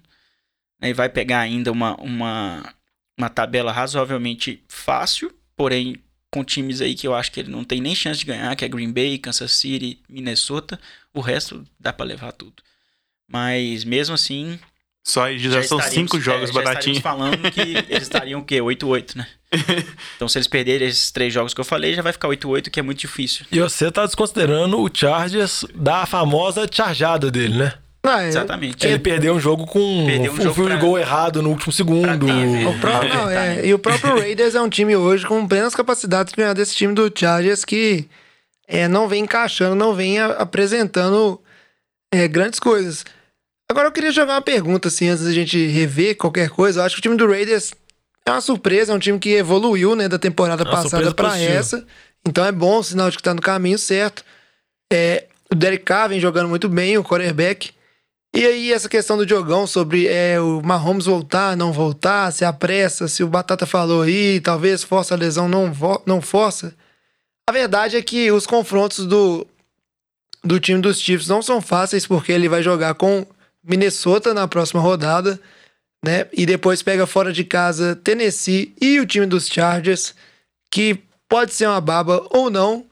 né, 0.79 0.91
E 0.91 0.93
vai 0.93 1.09
pegar 1.09 1.41
ainda 1.41 1.73
uma, 1.73 1.97
uma, 1.97 2.75
uma 3.19 3.29
tabela 3.29 3.73
razoavelmente 3.73 4.63
fácil, 4.69 5.33
porém 5.57 5.97
com 6.31 6.43
times 6.43 6.81
aí 6.81 6.95
que 6.95 7.07
eu 7.07 7.15
acho 7.15 7.31
que 7.31 7.41
ele 7.41 7.51
não 7.51 7.63
tem 7.63 7.81
nem 7.81 7.95
chance 7.95 8.21
de 8.21 8.25
ganhar, 8.27 8.57
que 8.57 8.65
é 8.65 8.69
Green 8.69 8.91
Bay, 8.91 9.19
Kansas 9.19 9.53
City, 9.53 10.01
Minnesota. 10.09 10.81
O 11.13 11.21
resto 11.21 11.63
dá 11.79 11.93
pra 11.93 12.07
levar 12.07 12.33
tudo. 12.33 12.55
Mas 13.29 13.85
mesmo 13.85 14.15
assim, 14.15 14.59
Só 15.05 15.25
aí 15.25 15.39
já, 15.39 15.63
são 15.63 15.79
estaríamos- 15.79 15.91
cinco 16.11 16.21
jogos 16.21 16.49
é, 16.51 16.53
já 16.53 16.63
baratinhos. 16.63 16.97
estaríamos 16.99 17.37
falando 17.37 17.51
que 17.53 17.61
eles 17.93 18.03
estariam 18.03 18.41
o 18.41 18.45
quê? 18.45 18.57
8-8, 18.61 19.17
né? 19.17 19.27
então 20.17 20.27
se 20.27 20.39
eles 20.39 20.47
perderem 20.47 20.89
esses 20.89 21.11
três 21.11 21.33
jogos 21.35 21.53
que 21.53 21.61
eu 21.61 21.65
falei, 21.65 21.95
já 21.95 22.01
vai 22.01 22.13
ficar 22.15 22.29
8-8, 22.29 22.71
que 22.71 22.81
é 22.81 22.83
muito 22.83 23.01
difícil. 23.01 23.45
E 23.53 23.61
você 23.61 23.91
tá 23.93 24.07
desconsiderando 24.07 24.81
o 24.81 24.89
Chargers 24.93 25.67
da 25.75 26.07
famosa 26.07 26.67
charjada 26.71 27.31
dele, 27.31 27.59
né? 27.59 27.75
Não, 28.05 28.19
é- 28.19 28.29
Exatamente. 28.29 28.85
Ele 28.87 28.99
perdeu 28.99 29.35
um 29.35 29.41
jogo 29.41 29.65
com 29.67 30.05
Perdeu 30.07 30.33
um 30.33 30.35
um, 30.35 30.41
jogo 30.41 30.55
field 30.55 30.77
goal 30.81 30.99
errado 30.99 31.41
no 31.41 31.51
último 31.51 31.73
segundo. 31.73 32.09
O 32.67 32.81
pró- 32.81 33.03
não, 33.05 33.31
é, 33.31 33.65
e 33.65 33.73
o 33.73 33.79
próprio 33.79 34.19
Raiders 34.19 34.55
é 34.57 34.61
um 34.61 34.69
time 34.69 34.97
hoje 34.97 35.25
com 35.27 35.47
plenas 35.47 35.75
capacidades 35.75 36.33
de 36.33 36.37
ganhar 36.37 36.53
desse 36.53 36.75
time 36.75 36.93
do 36.95 37.13
Chargers 37.15 37.65
que 37.65 38.09
é, 38.67 38.89
não 38.89 39.07
vem 39.09 39.23
encaixando, 39.23 39.77
não 39.77 39.95
vem 39.95 40.19
a- 40.19 40.33
apresentando 40.33 41.41
é, 42.13 42.27
grandes 42.27 42.59
coisas. 42.59 43.05
Agora 43.71 43.87
eu 43.89 43.93
queria 43.93 44.11
jogar 44.11 44.35
uma 44.35 44.43
pergunta 44.43 44.89
assim, 44.89 45.09
antes 45.09 45.25
da 45.25 45.33
gente 45.33 45.67
rever 45.69 46.17
qualquer 46.17 46.51
coisa. 46.51 46.81
Eu 46.81 46.85
acho 46.85 46.97
que 46.97 47.01
o 47.01 47.03
time 47.03 47.17
do 47.17 47.27
Raiders 47.29 47.73
é 48.27 48.31
uma 48.33 48.41
surpresa, 48.41 48.93
é 48.93 48.95
um 48.97 48.99
time 48.99 49.19
que 49.19 49.31
evoluiu 49.31 49.95
né, 49.95 50.09
da 50.09 50.19
temporada 50.19 50.63
É 50.63 50.67
passada 50.71 51.15
positiva. 51.15 51.53
essa. 51.53 51.87
Então 52.27 52.45
é 52.45 52.53
bom, 52.53 52.83
sinal 52.83 53.11
de 53.11 53.17
que 53.17 53.23
tá 53.23 53.33
no 53.33 53.41
caminho 53.41 53.79
certo. 53.79 54.25
É, 54.93 55.25
o 55.51 55.55
Derek 55.55 55.85
Carr 55.85 56.09
vem 56.09 56.21
jogando 56.21 56.49
muito 56.49 56.69
bem, 56.69 56.99
o 56.99 57.05
quarterback. 57.05 57.71
E 58.35 58.47
aí, 58.47 58.73
essa 58.73 58.89
questão 58.89 59.19
do 59.19 59.27
Diogão 59.27 59.67
sobre 59.67 60.07
é, 60.07 60.41
o 60.41 60.63
Mahomes 60.63 61.05
voltar, 61.05 61.55
não 61.55 61.71
voltar, 61.71 62.33
se 62.33 62.47
apressa, 62.47 63.07
se 63.07 63.23
o 63.23 63.29
Batata 63.29 63.67
falou 63.67 64.03
aí, 64.03 64.41
talvez 64.41 64.83
força 64.83 65.15
a 65.15 65.19
lesão, 65.19 65.47
não, 65.49 65.71
não 66.07 66.23
força. 66.23 66.75
A 67.47 67.53
verdade 67.53 67.97
é 67.97 68.03
que 68.03 68.33
os 68.33 68.47
confrontos 68.47 69.05
do, 69.05 69.47
do 70.43 70.59
time 70.59 70.81
dos 70.81 70.99
Chiefs 70.99 71.29
não 71.29 71.43
são 71.43 71.61
fáceis, 71.61 72.07
porque 72.07 72.33
ele 72.33 72.49
vai 72.49 72.63
jogar 72.63 72.95
com 72.95 73.27
Minnesota 73.63 74.33
na 74.33 74.49
próxima 74.49 74.81
rodada, 74.81 75.39
né? 76.03 76.27
E 76.33 76.47
depois 76.47 76.83
pega 76.83 77.07
fora 77.07 77.35
de 77.35 77.45
casa 77.45 77.95
Tennessee 77.97 78.75
e 78.81 78.99
o 78.99 79.07
time 79.07 79.27
dos 79.27 79.47
Chargers, 79.47 80.15
que 80.71 80.99
pode 81.29 81.53
ser 81.53 81.67
uma 81.67 81.81
baba 81.83 82.27
ou 82.31 82.51
não. 82.51 82.87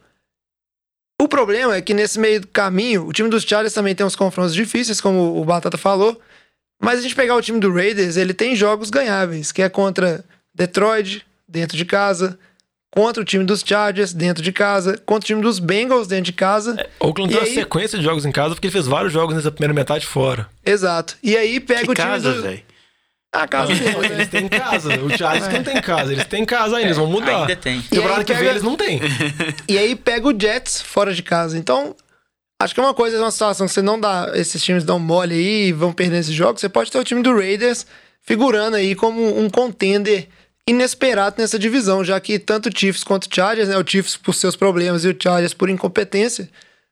O 1.20 1.28
problema 1.28 1.76
é 1.76 1.82
que 1.82 1.92
nesse 1.92 2.18
meio 2.18 2.40
do 2.40 2.46
caminho, 2.48 3.06
o 3.06 3.12
time 3.12 3.28
dos 3.28 3.42
Chargers 3.42 3.74
também 3.74 3.94
tem 3.94 4.06
uns 4.06 4.16
confrontos 4.16 4.54
difíceis, 4.54 5.00
como 5.00 5.38
o 5.40 5.44
Batata 5.44 5.76
falou. 5.76 6.20
Mas 6.82 6.98
a 6.98 7.02
gente 7.02 7.14
pegar 7.14 7.36
o 7.36 7.42
time 7.42 7.60
do 7.60 7.70
Raiders, 7.72 8.16
ele 8.16 8.32
tem 8.32 8.56
jogos 8.56 8.88
ganháveis, 8.88 9.52
que 9.52 9.60
é 9.60 9.68
contra 9.68 10.24
Detroit, 10.54 11.24
dentro 11.46 11.76
de 11.76 11.84
casa, 11.84 12.38
contra 12.90 13.22
o 13.22 13.24
time 13.24 13.44
dos 13.44 13.60
Chargers, 13.64 14.14
dentro 14.14 14.42
de 14.42 14.50
casa, 14.50 14.96
contra 15.04 15.24
o 15.24 15.26
time 15.26 15.42
dos 15.42 15.58
Bengals, 15.58 16.06
dentro 16.08 16.24
de 16.24 16.32
casa. 16.32 16.86
Oakland 16.98 17.30
E 17.32 17.36
tem 17.36 17.42
uma 17.44 17.48
aí- 17.48 17.54
sequência 17.54 17.98
de 17.98 18.04
jogos 18.04 18.24
em 18.24 18.32
casa 18.32 18.54
porque 18.54 18.66
ele 18.68 18.72
fez 18.72 18.86
vários 18.86 19.12
jogos 19.12 19.34
nessa 19.36 19.50
primeira 19.52 19.74
metade 19.74 20.06
fora. 20.06 20.48
Exato. 20.64 21.16
E 21.22 21.36
aí 21.36 21.60
pega 21.60 21.84
Que 21.84 21.90
o 21.90 21.94
time 21.94 22.06
casa, 22.06 22.32
do... 22.32 22.42
velho. 22.42 22.62
A 23.32 23.46
casa 23.46 23.72
deles, 23.74 24.10
Eles 24.10 24.28
têm 24.28 24.48
casa. 24.48 24.88
O 25.02 25.16
Chargers 25.16 25.46
que 25.48 25.54
não 25.54 25.62
tem 25.64 25.80
casa. 25.80 26.12
Eles 26.12 26.24
têm 26.26 26.44
casa 26.44 26.76
ainda, 26.76 26.88
eles 26.88 26.96
vão 26.96 27.06
mudar. 27.06 27.42
Ainda 27.42 27.54
tem. 27.56 27.80
Temporada 27.82 28.22
E 28.22 28.24
que 28.24 28.32
vem 28.32 28.38
pega- 28.42 28.50
eles 28.50 28.62
não 28.62 28.76
têm. 28.76 29.00
E 29.68 29.78
aí 29.78 29.94
pega 29.94 30.26
o 30.28 30.38
Jets 30.38 30.82
fora 30.82 31.14
de 31.14 31.22
casa. 31.22 31.56
Então, 31.56 31.94
acho 32.60 32.74
que 32.74 32.80
é 32.80 32.82
uma 32.82 32.92
coisa, 32.94 33.16
é 33.16 33.20
uma 33.20 33.30
situação 33.30 33.66
que 33.68 33.72
você 33.72 33.82
não 33.82 34.00
dá. 34.00 34.32
Esses 34.34 34.62
times 34.62 34.82
dão 34.82 34.98
mole 34.98 35.34
aí 35.34 35.68
e 35.68 35.72
vão 35.72 35.92
perder 35.92 36.18
esses 36.18 36.34
jogos. 36.34 36.60
Você 36.60 36.68
pode 36.68 36.90
ter 36.90 36.98
o 36.98 37.04
time 37.04 37.22
do 37.22 37.32
Raiders 37.32 37.86
figurando 38.20 38.76
aí 38.76 38.96
como 38.96 39.38
um 39.40 39.48
contender 39.48 40.28
inesperado 40.68 41.36
nessa 41.38 41.58
divisão, 41.58 42.04
já 42.04 42.18
que 42.20 42.38
tanto 42.38 42.68
o 42.68 42.72
Chiefs 42.76 43.02
quanto 43.04 43.24
o 43.26 43.34
Chargers, 43.34 43.68
né? 43.68 43.78
O 43.78 43.84
Chiefs 43.86 44.16
por 44.16 44.34
seus 44.34 44.56
problemas 44.56 45.04
e 45.04 45.08
o 45.08 45.16
Chargers 45.20 45.54
por 45.54 45.70
incompetência, 45.70 46.48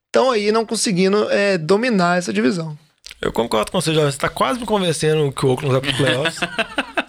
estão 0.06 0.30
aí 0.30 0.50
não 0.52 0.64
conseguindo 0.64 1.28
é, 1.30 1.58
dominar 1.58 2.18
essa 2.18 2.32
divisão. 2.32 2.76
Eu 3.20 3.32
concordo 3.32 3.70
com 3.72 3.80
você, 3.80 3.92
Jovem. 3.92 4.10
Você 4.10 4.18
tá 4.18 4.28
quase 4.28 4.60
me 4.60 4.66
convencendo 4.66 5.32
que 5.32 5.44
o 5.44 5.50
Oakland 5.50 5.72
vai 5.72 5.80
pros 5.80 5.96
playoffs. 5.96 6.38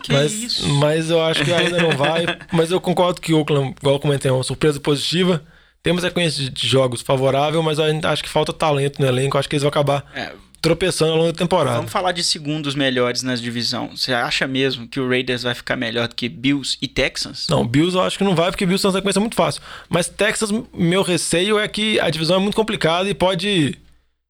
Que 0.02 0.14
mas, 0.14 0.32
isso? 0.32 0.68
mas 0.76 1.10
eu 1.10 1.22
acho 1.22 1.44
que 1.44 1.52
ainda 1.54 1.78
não 1.78 1.92
vai. 1.96 2.26
Mas 2.54 2.72
eu 2.72 2.80
concordo 2.80 3.20
que 3.20 3.34
o 3.34 3.40
Oakland, 3.40 3.76
igual 3.80 3.96
eu 3.96 4.00
comentei, 4.00 4.32
é 4.32 4.34
uma 4.34 4.44
surpresa 4.44 4.80
positiva. 4.80 5.44
Tem 5.84 5.92
uma 5.92 6.02
sequência 6.02 6.50
de- 6.50 6.68
jogos 6.68 7.02
favorável, 7.02 7.62
mas 7.62 7.78
acho 7.80 8.24
que 8.24 8.30
falta 8.30 8.52
talento 8.54 9.00
no 9.02 9.06
elenco. 9.06 9.38
Acho 9.38 9.48
que 9.50 9.56
eles 9.56 9.62
vão 9.62 9.70
acabar 9.70 10.06
É, 10.16 10.32
tropeçando 10.62 11.12
ao 11.12 11.18
longo 11.18 11.32
da 11.34 11.38
temporada. 11.38 11.76
vamos 11.78 11.92
falar 11.92 12.14
de 12.14 12.24
segundos 12.24 12.76
melhores 12.76 13.24
na 13.24 13.36
divisão. 13.36 13.90
Você 13.96 14.14
acha 14.14 14.48
mesmo 14.48 14.88
que 14.88 15.00
o 15.02 15.08
Raiders 15.08 15.44
vai 15.44 15.54
ficar 15.54 15.76
melhor 15.76 16.08
do 16.08 16.16
que 16.16 16.30
Bills 16.30 16.78
e 16.82 16.88
Texans? 16.88 17.48
Não, 17.50 17.68
Bills 17.68 17.96
eu 17.96 18.02
acho 18.02 18.18
que 18.18 18.24
não 18.24 18.34
vai, 18.36 18.50
porque 18.52 18.66
Bills 18.66 18.82
tem 18.82 18.90
uma 18.90 18.98
sequência 18.98 19.20
muito 19.20 19.36
fácil. 19.36 19.62
Mas 19.90 20.08
Texas, 20.08 20.50
meu 20.74 21.02
receio 21.04 21.60
é 21.60 21.68
que 21.68 22.00
a 22.00 22.10
divisão 22.10 22.38
é 22.38 22.40
muito 22.40 22.56
complicada 22.56 23.08
e 23.10 23.14
pode, 23.14 23.78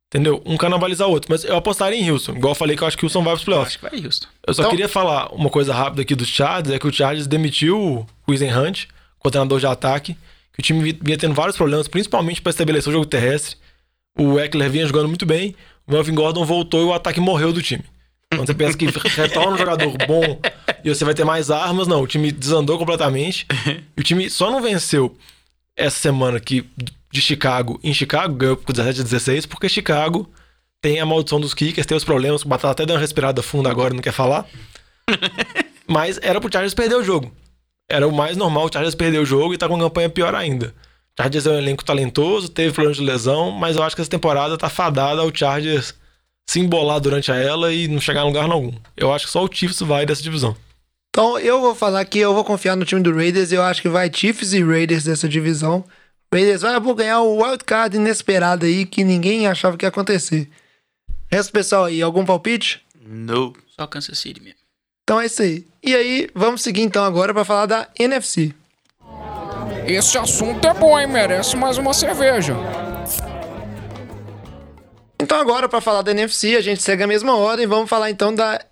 entendeu? 0.10 0.42
Um 0.46 0.58
canibalizar 0.58 1.08
o 1.08 1.12
outro. 1.12 1.30
Mas 1.32 1.44
eu 1.44 1.56
apostaria 1.56 1.98
em 2.00 2.10
Houston. 2.12 2.34
Igual 2.34 2.52
eu 2.52 2.56
falei 2.56 2.76
que 2.76 2.84
eu 2.84 2.88
acho 2.88 2.98
que 2.98 3.06
Houston 3.06 3.24
vai 3.24 3.34
pros 3.34 3.42
Eu 3.42 3.46
playoffs. 3.46 3.76
acho 3.76 3.80
que 3.86 3.90
vai 3.98 4.06
Houston. 4.06 4.28
Eu 4.48 4.54
só 4.54 4.62
Então- 4.64 4.72
queria 4.72 4.90
falar 4.90 5.34
uma 5.34 5.50
coisa 5.50 5.74
rápida 5.74 6.02
aqui 6.02 6.16
dos 6.16 6.28
Chargers, 6.28 6.74
é 6.76 6.80
que 6.80 6.88
o 6.88 6.94
Chargers 6.94 7.28
demitiu 7.28 7.78
o 7.80 8.08
Hunt, 8.28 8.86
coordenador 9.20 9.60
de 9.60 9.66
ataque, 9.68 10.14
que 10.54 10.60
o 10.60 10.64
time 10.64 10.82
vi- 10.82 11.00
vinha 11.02 11.18
tendo 11.18 11.34
vários 11.34 11.56
problemas, 11.56 11.88
principalmente 11.88 12.42
para 12.42 12.50
estabelecer 12.50 12.90
o 12.90 12.94
jogo 12.94 13.06
terrestre. 13.06 13.56
O 14.18 14.40
Eckler 14.40 14.70
vinha 14.70 14.86
jogando 14.86 15.08
muito 15.08 15.26
bem, 15.26 15.56
o 15.88 15.92
Melvin 15.94 16.14
Gordon 16.16 16.44
voltou 16.46 16.82
e 16.82 16.86
o 16.86 16.94
ataque 16.94 17.20
morreu 17.20 17.54
do 17.54 17.62
time. 17.62 17.84
Quando 18.32 18.46
você 18.46 18.54
pensa 18.54 18.78
que 18.78 18.86
retorna 19.16 19.54
um 19.54 19.58
jogador 19.58 19.92
bom 20.08 20.40
e 20.84 20.90
você 20.94 21.04
vai 21.06 21.14
ter 21.16 21.24
mais 21.24 21.50
armas, 21.50 21.88
não, 21.88 22.02
o 22.02 22.08
time 22.08 22.32
desandou 22.32 22.78
completamente. 22.78 23.46
E 23.98 24.02
o 24.02 24.04
time 24.04 24.30
só 24.30 24.52
não 24.52 24.62
venceu 24.62 25.18
essa 25.76 25.98
semana 26.00 26.38
aqui 26.38 26.66
de 27.12 27.22
Chicago 27.22 27.80
em 27.84 27.94
Chicago, 27.94 28.36
ganhou 28.36 28.58
por 28.58 28.74
17 28.74 29.02
a 29.02 29.04
16, 29.04 29.46
porque 29.46 29.68
Chicago 29.68 30.30
tem 30.82 31.00
a 31.00 31.06
maldição 31.06 31.40
dos 31.40 31.54
kickers, 31.54 31.86
tem 31.86 31.98
os 31.98 32.04
problemas, 32.04 32.44
o 32.44 32.48
Batata 32.48 32.72
até 32.72 32.86
deu 32.86 32.96
uma 32.96 33.02
respirada 33.02 33.42
funda 33.42 33.70
agora 33.70 33.94
e 33.94 33.96
não 33.96 34.04
quer 34.04 34.14
falar. 34.14 34.46
Mas 35.88 36.20
era 36.22 36.40
pro 36.40 36.52
Chargers 36.52 36.74
perder 36.74 36.96
o 36.96 37.04
jogo. 37.04 37.32
Era 37.90 38.08
o 38.08 38.12
mais 38.12 38.38
normal 38.38 38.66
o 38.66 38.72
Chargers 38.72 38.96
perder 38.96 39.20
o 39.20 39.26
jogo 39.26 39.54
e 39.54 39.58
tá 39.58 39.68
com 39.68 39.74
uma 39.74 39.86
campanha 39.86 40.10
pior 40.10 40.36
ainda. 40.36 40.68
O 41.18 41.22
Chargers 41.22 41.48
é 41.48 41.50
um 41.50 41.58
elenco 41.58 41.84
talentoso, 41.84 42.48
teve 42.48 42.72
problemas 42.72 42.98
de 42.98 43.04
lesão, 43.04 43.52
mas 43.52 43.76
eu 43.76 43.84
acho 43.84 43.96
que 43.96 44.02
essa 44.02 44.12
temporada 44.12 44.58
tá 44.58 44.70
fadada 44.70 45.22
ao 45.22 45.36
Chargers 45.36 45.96
se 46.48 46.60
embolar 46.60 47.00
durante 47.00 47.32
a 47.32 47.36
ela 47.36 47.74
e 47.74 47.88
não 47.88 48.00
chegar 48.00 48.22
em 48.22 48.28
lugar 48.28 48.50
algum. 48.50 48.72
Eu 48.96 49.12
acho 49.12 49.26
que 49.26 49.32
só 49.32 49.44
o 49.44 49.50
Chiefs 49.52 49.82
vai 49.82 50.06
dessa 50.06 50.24
divisão. 50.24 50.56
Então 51.10 51.38
eu 51.40 51.60
vou 51.60 51.76
falar 51.76 52.06
que 52.06 52.20
eu 52.20 52.34
vou 52.34 52.44
confiar 52.44 52.76
no 52.76 52.86
time 52.86 53.02
do 53.02 53.14
Raiders. 53.14 53.52
Eu 53.52 53.62
acho 53.64 53.82
que 53.82 53.90
vai 53.90 54.12
Chiefs 54.14 54.54
e 54.54 54.64
Raiders 54.64 55.04
dessa 55.04 55.28
divisão. 55.28 55.84
Vai 56.32 56.80
vou 56.80 56.94
ganhar 56.94 57.22
o 57.22 57.42
wildcard 57.42 57.96
inesperado 57.96 58.66
aí 58.66 58.86
que 58.86 59.04
ninguém 59.04 59.48
achava 59.48 59.76
que 59.76 59.86
ia 59.86 59.90
acontecer. 59.90 60.48
Resto 61.32 61.52
pessoal 61.52 61.86
aí, 61.86 62.02
algum 62.02 62.26
palpite? 62.26 62.86
No. 63.02 63.56
Só 63.76 63.88
Kansas 63.88 64.20
City 64.20 64.42
mesmo. 64.42 64.60
Então 65.04 65.20
é 65.20 65.26
isso 65.26 65.42
aí. 65.42 65.66
E 65.84 65.96
aí, 65.96 66.30
vamos 66.36 66.62
seguir 66.62 66.82
então 66.82 67.04
agora 67.04 67.34
para 67.34 67.46
falar 67.46 67.66
da 67.66 67.90
NFC. 67.98 68.54
Esse 69.88 70.20
assunto 70.20 70.68
é 70.68 70.74
bom, 70.74 71.00
hein? 71.00 71.08
Merece 71.08 71.56
mais 71.56 71.80
uma 71.80 71.94
cerveja. 71.94 72.56
Então 75.20 75.40
agora 75.40 75.68
para 75.68 75.82
falar 75.82 76.02
da 76.02 76.12
NFC, 76.12 76.56
a 76.56 76.62
gente 76.62 76.82
segue 76.82 77.04
a 77.04 77.08
mesma 77.08 77.36
ordem, 77.36 77.68
vamos 77.68 77.90
falar 77.90 78.10
então 78.10 78.34
da 78.34 78.64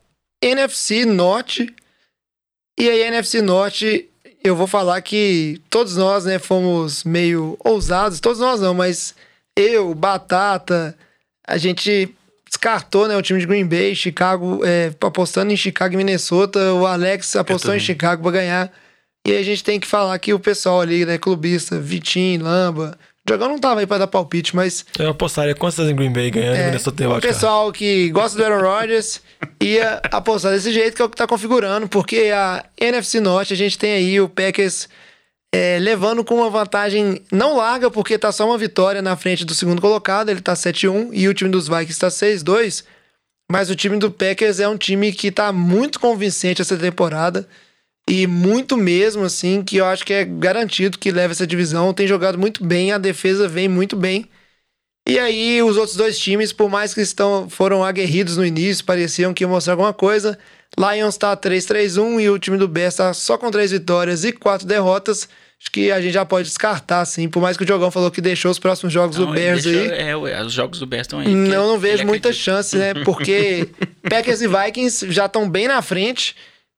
NFC 0.41 1.05
Norte. 1.05 1.73
E 2.79 2.89
aí 2.89 3.03
a 3.03 3.07
NFC 3.07 3.41
Norte, 3.41 4.09
eu 4.47 4.55
vou 4.55 4.67
falar 4.67 5.01
que 5.01 5.61
todos 5.69 5.95
nós, 5.95 6.25
né, 6.25 6.39
fomos 6.39 7.03
meio 7.03 7.57
ousados, 7.63 8.19
todos 8.19 8.39
nós 8.39 8.59
não, 8.59 8.73
mas 8.73 9.13
eu, 9.55 9.93
Batata, 9.93 10.95
a 11.45 11.57
gente 11.57 12.13
descartou, 12.47 13.07
né, 13.07 13.17
o 13.17 13.21
time 13.21 13.39
de 13.39 13.45
Green 13.45 13.65
Bay, 13.65 13.95
Chicago, 13.95 14.61
é, 14.63 14.91
apostando 15.01 15.51
em 15.51 15.57
Chicago 15.57 15.93
e 15.93 15.97
Minnesota, 15.97 16.73
o 16.73 16.85
Alex 16.85 17.35
apostou 17.35 17.75
em. 17.75 17.79
Chicago 17.79 18.23
pra 18.23 18.31
ganhar. 18.31 18.71
E 19.25 19.35
a 19.35 19.43
gente 19.43 19.63
tem 19.63 19.79
que 19.79 19.87
falar 19.87 20.17
que 20.19 20.33
o 20.33 20.39
pessoal 20.39 20.79
ali, 20.79 21.05
né, 21.05 21.17
clubista, 21.17 21.77
Vitinho, 21.79 22.43
Lamba, 22.43 22.97
o 23.27 23.31
Jogão 23.31 23.49
não 23.49 23.59
tava 23.59 23.81
aí 23.81 23.85
pra 23.85 23.97
dar 23.97 24.07
palpite, 24.07 24.55
mas 24.55 24.85
Eu 24.97 25.09
apostaria 25.09 25.53
com 25.53 25.69
certeza 25.69 25.91
em 25.91 25.95
Green 25.95 26.13
Bay 26.13 26.31
ganhando 26.31 26.55
é, 26.55 26.65
Minnesota 26.67 27.09
o 27.09 27.21
pessoal 27.21 27.71
que 27.73 28.09
gosta 28.09 28.37
do 28.37 28.45
Aaron 28.45 28.61
Rodgers 28.61 29.21
ia 29.61 30.01
apostar 30.11 30.51
desse 30.51 30.71
jeito 30.71 30.95
que 30.95 31.01
é 31.01 31.05
o 31.05 31.09
que 31.09 31.17
tá 31.17 31.27
configurando, 31.27 31.87
porque 31.87 32.31
a 32.33 32.63
NFC 32.77 33.19
Norte, 33.19 33.53
a 33.53 33.57
gente 33.57 33.77
tem 33.77 33.93
aí 33.93 34.21
o 34.21 34.29
Packers 34.29 34.87
é, 35.53 35.79
levando 35.79 36.23
com 36.23 36.35
uma 36.35 36.49
vantagem 36.49 37.21
não 37.31 37.57
larga, 37.57 37.89
porque 37.89 38.17
tá 38.17 38.31
só 38.31 38.45
uma 38.45 38.57
vitória 38.57 39.01
na 39.01 39.15
frente 39.15 39.45
do 39.45 39.53
segundo 39.53 39.81
colocado, 39.81 40.29
ele 40.29 40.41
tá 40.41 40.53
7-1 40.53 41.09
e 41.13 41.27
o 41.27 41.33
time 41.33 41.49
dos 41.49 41.67
Vikings 41.67 41.99
tá 41.99 42.09
6-2. 42.09 42.83
Mas 43.49 43.69
o 43.69 43.75
time 43.75 43.97
do 43.97 44.11
Packers 44.11 44.59
é 44.59 44.67
um 44.67 44.77
time 44.77 45.11
que 45.13 45.31
tá 45.31 45.53
muito 45.53 45.99
convincente 45.99 46.61
essa 46.61 46.75
temporada. 46.75 47.47
E 48.09 48.25
muito 48.27 48.77
mesmo, 48.77 49.23
assim, 49.23 49.63
que 49.63 49.77
eu 49.77 49.85
acho 49.85 50.05
que 50.05 50.13
é 50.13 50.23
garantido 50.23 50.97
que 50.97 51.11
leva 51.11 51.33
essa 51.33 51.47
divisão. 51.47 51.93
Tem 51.93 52.07
jogado 52.07 52.37
muito 52.37 52.63
bem, 52.63 52.91
a 52.91 52.97
defesa 52.97 53.47
vem 53.47 53.67
muito 53.67 53.95
bem. 53.95 54.29
E 55.07 55.17
aí, 55.17 55.61
os 55.63 55.77
outros 55.77 55.95
dois 55.95 56.19
times, 56.19 56.51
por 56.51 56.69
mais 56.69 56.93
que 56.93 56.99
estão, 57.01 57.49
foram 57.49 57.83
aguerridos 57.83 58.35
no 58.37 58.45
início, 58.45 58.83
pareciam 58.83 59.33
que 59.33 59.43
iam 59.43 59.49
mostrar 59.49 59.73
alguma 59.73 59.93
coisa. 59.93 60.37
Lions 60.77 61.15
tá 61.17 61.35
3-3-1 61.35 62.19
e 62.21 62.29
o 62.29 62.37
time 62.37 62.57
do 62.57 62.67
Bears 62.67 62.95
tá 62.95 63.13
só 63.13 63.37
com 63.37 63.49
três 63.49 63.71
vitórias 63.71 64.25
e 64.25 64.31
quatro 64.33 64.67
derrotas. 64.67 65.29
Acho 65.59 65.71
que 65.71 65.91
a 65.91 65.99
gente 66.01 66.13
já 66.13 66.23
pode 66.25 66.47
descartar, 66.47 67.01
assim. 67.01 67.27
Por 67.29 67.41
mais 67.41 67.57
que 67.57 67.63
o 67.63 67.67
Jogão 67.67 67.89
falou 67.89 68.11
que 68.11 68.21
deixou 68.21 68.51
os 68.51 68.59
próximos 68.59 68.93
jogos 68.93 69.15
do 69.15 69.25
Não, 69.25 69.33
ele 69.33 69.41
Bears 69.41 69.63
deixou- 69.63 69.91
aí. 69.93 69.99
É, 70.09 70.43
os 70.43 70.53
jogos 70.53 70.77
do 70.79 70.85
Bears 70.85 71.05
estão 71.07 71.19
aí. 71.19 71.27
Não, 71.33 71.67
não 71.69 71.79
vejo 71.79 72.05
muita 72.05 72.27
acredita. 72.29 72.51
chance, 72.51 72.77
né? 72.77 72.93
Porque 73.05 73.67
Packers 74.07 74.41
e 74.41 74.47
Vikings 74.47 75.09
já 75.11 75.25
estão 75.25 75.49
bem 75.49 75.67
na 75.67 75.81
frente. 75.81 76.35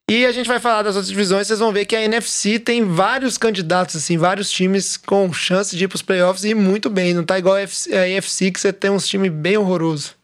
E 0.10 0.26
a 0.26 0.32
gente 0.32 0.47
vai 0.47 0.60
falar 0.60 0.82
das 0.82 0.95
outras 0.95 1.07
divisões, 1.07 1.45
vocês 1.45 1.60
vão 1.60 1.72
ver 1.72 1.86
que 1.86 1.95
a 1.95 2.01
NFC 2.01 2.57
tem 2.57 2.84
vários 2.84 3.38
candidatos, 3.38 3.95
assim, 3.95 4.18
vários 4.18 4.49
times 4.49 4.97
com 4.97 5.32
chance 5.32 5.78
de 5.78 5.84
ir 5.84 5.88
pros 5.88 6.01
playoffs 6.01 6.43
e 6.43 6.55
muito 6.55 6.89
bem. 6.89 7.14
Não 7.14 7.24
tá 7.24 7.38
igual 7.38 7.55
a 7.55 7.62
AFC 7.62 8.51
que 8.51 8.60
você 8.60 8.74
tem 8.74 8.89
uns 8.89 9.07
times 9.07 9.32
bem 9.32 9.55
horrorosos. 9.57 10.18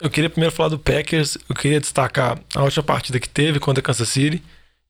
Eu 0.00 0.10
queria 0.10 0.28
primeiro 0.28 0.54
falar 0.54 0.70
do 0.70 0.78
Packers, 0.78 1.38
eu 1.48 1.54
queria 1.54 1.78
destacar 1.78 2.38
a 2.54 2.64
última 2.64 2.82
partida 2.82 3.20
que 3.20 3.28
teve 3.28 3.60
contra 3.60 3.80
Kansas 3.80 4.08
City. 4.08 4.42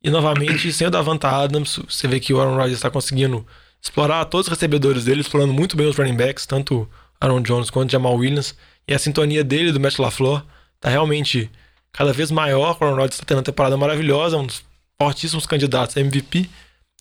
E 0.03 0.11
novamente, 0.11 0.73
sem 0.73 0.87
o 0.87 0.91
Davanta 0.91 1.29
Adams, 1.29 1.79
você 1.89 2.09
vê 2.09 2.19
que 2.19 2.33
o 2.33 2.41
Aaron 2.41 2.57
Rodgers 2.57 2.79
está 2.79 2.91
conseguindo 2.91 3.47
explorar 3.81 4.25
todos 4.25 4.47
os 4.47 4.51
recebedores 4.51 5.05
dele, 5.05 5.21
explorando 5.21 5.53
muito 5.53 5.77
bem 5.77 5.87
os 5.87 5.97
running 5.97 6.17
backs, 6.17 6.47
tanto 6.47 6.89
Aaron 7.21 7.43
Jones 7.43 7.69
quanto 7.69 7.93
Jamal 7.93 8.17
Williams. 8.17 8.55
E 8.89 8.95
a 8.95 8.99
sintonia 8.99 9.45
dele 9.45 9.73
do 9.73 9.79
Matt 9.79 9.99
LaFleur 9.99 10.43
tá 10.81 10.89
realmente 10.89 11.51
cada 11.95 12.13
vez 12.13 12.31
maior. 12.31 12.77
O 12.79 12.85
Aaron 12.85 12.97
Rodgers 12.97 13.15
está 13.15 13.25
tendo 13.25 13.39
uma 13.39 13.45
temporada 13.45 13.77
maravilhosa, 13.77 14.37
um 14.37 14.45
dos 14.45 14.63
fortíssimos 15.01 15.47
candidatos 15.47 15.97
a 15.97 16.01
MVP. 16.01 16.51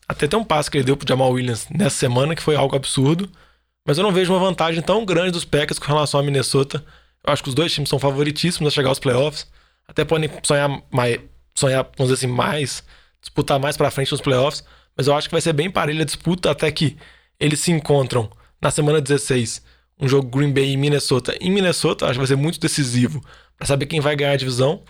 Até 0.07 0.27
tem 0.27 0.39
um 0.39 0.43
passe 0.43 0.69
que 0.71 0.77
ele 0.77 0.85
deu 0.85 0.95
pro 0.95 1.07
Jamal 1.07 1.31
Williams 1.31 1.67
nessa 1.69 1.97
semana, 1.97 2.35
que 2.35 2.43
foi 2.43 2.55
algo 2.55 2.75
absurdo. 2.75 3.29
Mas 3.85 3.97
eu 3.97 4.03
não 4.03 4.11
vejo 4.11 4.31
uma 4.31 4.39
vantagem 4.39 4.81
tão 4.81 5.03
grande 5.03 5.31
dos 5.31 5.43
Packers 5.43 5.79
com 5.79 5.87
relação 5.87 6.19
a 6.19 6.23
Minnesota. 6.23 6.85
Eu 7.25 7.33
acho 7.33 7.43
que 7.43 7.49
os 7.49 7.55
dois 7.55 7.73
times 7.73 7.89
são 7.89 7.99
favoritíssimos 7.99 8.71
a 8.71 8.75
chegar 8.75 8.89
aos 8.89 8.99
playoffs. 8.99 9.47
Até 9.87 10.05
podem 10.05 10.29
sonhar 10.43 10.69
mais, 10.91 11.19
sonhar, 11.55 11.83
vamos 11.97 12.11
dizer 12.11 12.25
assim, 12.25 12.33
mais, 12.33 12.83
disputar 13.19 13.59
mais 13.59 13.75
pra 13.75 13.91
frente 13.91 14.11
nos 14.11 14.21
playoffs. 14.21 14.63
Mas 14.95 15.07
eu 15.07 15.15
acho 15.15 15.27
que 15.27 15.33
vai 15.33 15.41
ser 15.41 15.53
bem 15.53 15.71
parelha 15.71 16.03
a 16.03 16.05
disputa 16.05 16.51
até 16.51 16.71
que 16.71 16.95
eles 17.39 17.59
se 17.59 17.71
encontram 17.71 18.29
na 18.61 18.69
semana 18.69 19.01
16. 19.01 19.61
Um 19.99 20.07
jogo 20.07 20.29
Green 20.29 20.51
Bay 20.51 20.71
e 20.71 20.77
Minnesota. 20.77 21.35
Em 21.41 21.49
Minnesota, 21.49 22.05
acho 22.05 22.13
que 22.13 22.19
vai 22.19 22.27
ser 22.27 22.35
muito 22.35 22.59
decisivo 22.59 23.23
pra 23.63 23.67
saber 23.67 23.85
quem 23.85 24.01
vai 24.01 24.13
ganhar 24.13 24.33
a 24.33 24.37
divisão. 24.37 24.81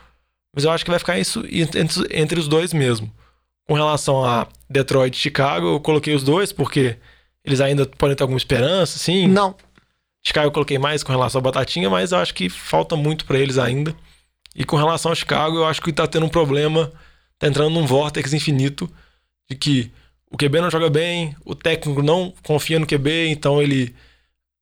Mas 0.53 0.65
eu 0.65 0.71
acho 0.71 0.83
que 0.83 0.89
vai 0.89 0.99
ficar 0.99 1.19
isso 1.19 1.43
entre, 1.45 2.07
entre 2.11 2.39
os 2.39 2.47
dois 2.47 2.73
mesmo. 2.73 3.11
Com 3.67 3.75
relação 3.75 4.25
a 4.25 4.47
Detroit 4.69 5.15
e 5.15 5.19
Chicago, 5.19 5.75
eu 5.75 5.79
coloquei 5.79 6.13
os 6.13 6.23
dois 6.23 6.51
porque 6.51 6.97
eles 7.45 7.61
ainda 7.61 7.85
podem 7.85 8.15
ter 8.15 8.23
alguma 8.23 8.37
esperança, 8.37 8.97
sim. 8.97 9.27
Não. 9.27 9.55
Chicago 10.25 10.47
eu 10.47 10.51
coloquei 10.51 10.77
mais 10.77 11.03
com 11.03 11.11
relação 11.11 11.39
à 11.39 11.41
Batatinha, 11.41 11.89
mas 11.89 12.11
eu 12.11 12.17
acho 12.17 12.33
que 12.33 12.49
falta 12.49 12.95
muito 12.95 13.25
pra 13.25 13.37
eles 13.37 13.57
ainda. 13.57 13.95
E 14.55 14.63
com 14.63 14.75
relação 14.75 15.11
ao 15.11 15.15
Chicago, 15.15 15.57
eu 15.57 15.65
acho 15.65 15.81
que 15.81 15.93
tá 15.93 16.07
tendo 16.07 16.25
um 16.25 16.29
problema, 16.29 16.91
tá 17.37 17.47
entrando 17.47 17.71
num 17.71 17.85
vórtex 17.85 18.33
infinito 18.33 18.89
de 19.49 19.55
que 19.55 19.91
o 20.31 20.37
QB 20.37 20.61
não 20.61 20.71
joga 20.71 20.89
bem, 20.89 21.35
o 21.45 21.53
técnico 21.53 22.01
não 22.01 22.33
confia 22.43 22.79
no 22.79 22.87
QB, 22.87 23.27
então 23.29 23.61
ele 23.61 23.93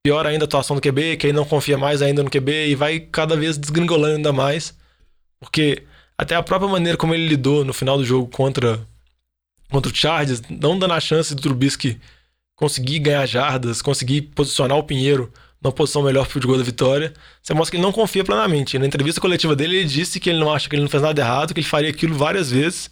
piora 0.02 0.30
ainda 0.30 0.44
a 0.44 0.46
atuação 0.46 0.74
do 0.74 0.82
QB, 0.82 1.16
que 1.16 1.28
ele 1.28 1.32
não 1.32 1.44
confia 1.44 1.78
mais 1.78 2.02
ainda 2.02 2.22
no 2.22 2.30
QB 2.30 2.68
e 2.68 2.74
vai 2.74 3.00
cada 3.00 3.36
vez 3.36 3.56
desgringolando 3.56 4.16
ainda 4.16 4.32
mais. 4.32 4.74
Porque 5.38 5.84
até 6.18 6.34
a 6.34 6.42
própria 6.42 6.70
maneira 6.70 6.98
como 6.98 7.14
ele 7.14 7.26
lidou 7.26 7.64
no 7.64 7.72
final 7.72 7.96
do 7.96 8.04
jogo 8.04 8.28
contra, 8.28 8.86
contra 9.70 9.90
o 9.90 9.94
Chargers, 9.94 10.42
não 10.50 10.78
dando 10.78 10.92
a 10.92 11.00
chance 11.00 11.34
do 11.34 11.40
Trubisky 11.40 12.00
conseguir 12.56 12.98
ganhar 12.98 13.26
jardas, 13.26 13.80
conseguir 13.80 14.22
posicionar 14.22 14.76
o 14.76 14.84
Pinheiro 14.84 15.32
numa 15.62 15.72
posição 15.72 16.02
melhor 16.02 16.26
pro 16.26 16.40
gol 16.46 16.58
da 16.58 16.64
vitória, 16.64 17.12
você 17.40 17.54
mostra 17.54 17.70
que 17.70 17.76
ele 17.76 17.84
não 17.84 17.92
confia 17.92 18.24
plenamente. 18.24 18.78
Na 18.78 18.86
entrevista 18.86 19.20
coletiva 19.20 19.54
dele, 19.54 19.76
ele 19.76 19.88
disse 19.88 20.18
que 20.18 20.28
ele 20.28 20.40
não 20.40 20.52
acha 20.52 20.68
que 20.68 20.74
ele 20.74 20.82
não 20.82 20.88
fez 20.88 21.02
nada 21.02 21.20
errado, 21.20 21.54
que 21.54 21.60
ele 21.60 21.66
faria 21.66 21.90
aquilo 21.90 22.16
várias 22.16 22.50
vezes, 22.50 22.90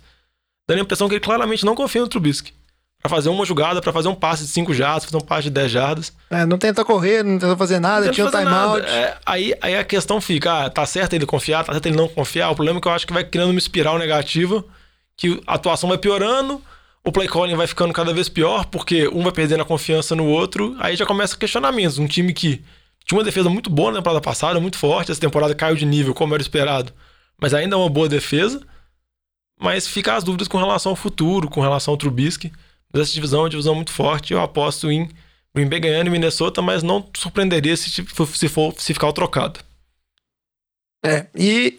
dando 0.69 0.79
a 0.79 0.83
impressão 0.83 1.09
que 1.09 1.15
ele 1.15 1.21
claramente 1.21 1.65
não 1.65 1.75
confia 1.75 2.01
no 2.01 2.09
Trubisky. 2.09 2.53
Pra 3.01 3.09
fazer 3.09 3.31
uma 3.31 3.47
jogada, 3.47 3.81
pra 3.81 3.95
fazer 3.95 4.09
um 4.09 4.15
passe 4.15 4.43
de 4.43 4.51
5 4.51 4.75
jardas, 4.75 5.07
fazer 5.07 5.17
um 5.17 5.27
passe 5.27 5.45
de 5.45 5.51
10 5.51 5.71
jardas. 5.71 6.13
É, 6.29 6.45
não 6.45 6.59
tenta 6.59 6.85
correr, 6.85 7.23
não 7.23 7.39
tenta 7.39 7.57
fazer 7.57 7.81
nada, 7.81 8.11
tinha 8.11 8.27
um 8.27 8.31
timeout. 8.31 8.85
É, 8.87 9.17
aí, 9.25 9.55
aí 9.63 9.77
a 9.77 9.85
questão 9.85 10.21
fica, 10.21 10.67
ah, 10.67 10.71
tá 10.71 10.85
certo 10.85 11.15
ele 11.15 11.25
confiar, 11.25 11.65
tá 11.65 11.73
certo 11.73 11.87
ele 11.87 11.97
não 11.97 12.07
confiar. 12.09 12.51
O 12.51 12.55
problema 12.55 12.79
é 12.79 12.83
que 12.83 12.89
eu 12.89 12.93
acho 12.93 13.07
que 13.07 13.13
vai 13.13 13.25
criando 13.25 13.51
uma 13.51 13.59
espiral 13.59 13.99
negativa, 13.99 14.63
que 15.17 15.41
a 15.47 15.55
atuação 15.55 15.89
vai 15.89 15.97
piorando, 15.97 16.63
o 17.03 17.11
play 17.11 17.27
calling 17.27 17.57
vai 17.57 17.67
ficando 17.67 17.93
cada 17.95 18.13
vez 18.13 18.29
pior, 18.29 18.67
porque 18.67 19.09
um 19.09 19.23
vai 19.23 19.33
perdendo 19.33 19.63
a 19.63 19.67
confiança 19.67 20.15
no 20.15 20.27
outro, 20.27 20.77
aí 20.79 20.95
já 20.95 21.07
começa 21.07 21.35
questionamentos. 21.37 21.99
Um 21.99 22.07
time 22.07 22.35
que 22.35 22.63
tinha 23.07 23.17
uma 23.17 23.25
defesa 23.25 23.49
muito 23.49 23.71
boa 23.71 23.91
na 23.91 23.99
temporada 23.99 24.21
passada, 24.21 24.61
muito 24.61 24.77
forte, 24.77 25.11
essa 25.11 25.21
temporada 25.21 25.55
caiu 25.55 25.75
de 25.75 25.87
nível, 25.87 26.13
como 26.13 26.35
era 26.35 26.43
esperado, 26.43 26.93
mas 27.41 27.55
ainda 27.55 27.77
é 27.77 27.79
uma 27.79 27.89
boa 27.89 28.11
defesa, 28.11 28.61
mas 29.59 29.89
fica 29.89 30.15
as 30.15 30.23
dúvidas 30.23 30.49
com 30.49 30.59
relação 30.59 30.93
ao 30.93 30.97
futuro, 30.97 31.49
com 31.49 31.63
relação 31.63 31.93
ao 31.93 31.99
Trubisky. 31.99 32.53
Mas 32.93 33.03
essa 33.03 33.13
divisão 33.13 33.41
é 33.41 33.43
uma 33.45 33.51
divisão 33.51 33.75
muito 33.75 33.93
forte, 33.93 34.33
eu 34.33 34.41
aposto 34.41 34.91
em 34.91 35.09
Green 35.55 35.69
Bay 35.69 35.81
ganhando 35.81 36.09
em 36.09 36.11
Minnesota, 36.11 36.63
mas 36.63 36.83
não 36.83 37.09
surpreenderia 37.17 37.77
se, 37.77 37.91
se 37.91 38.49
for 38.49 38.75
se 38.79 38.95
ficar 38.95 39.09
o 39.09 39.13
trocado. 39.13 39.61
É, 41.05 41.27
e 41.35 41.79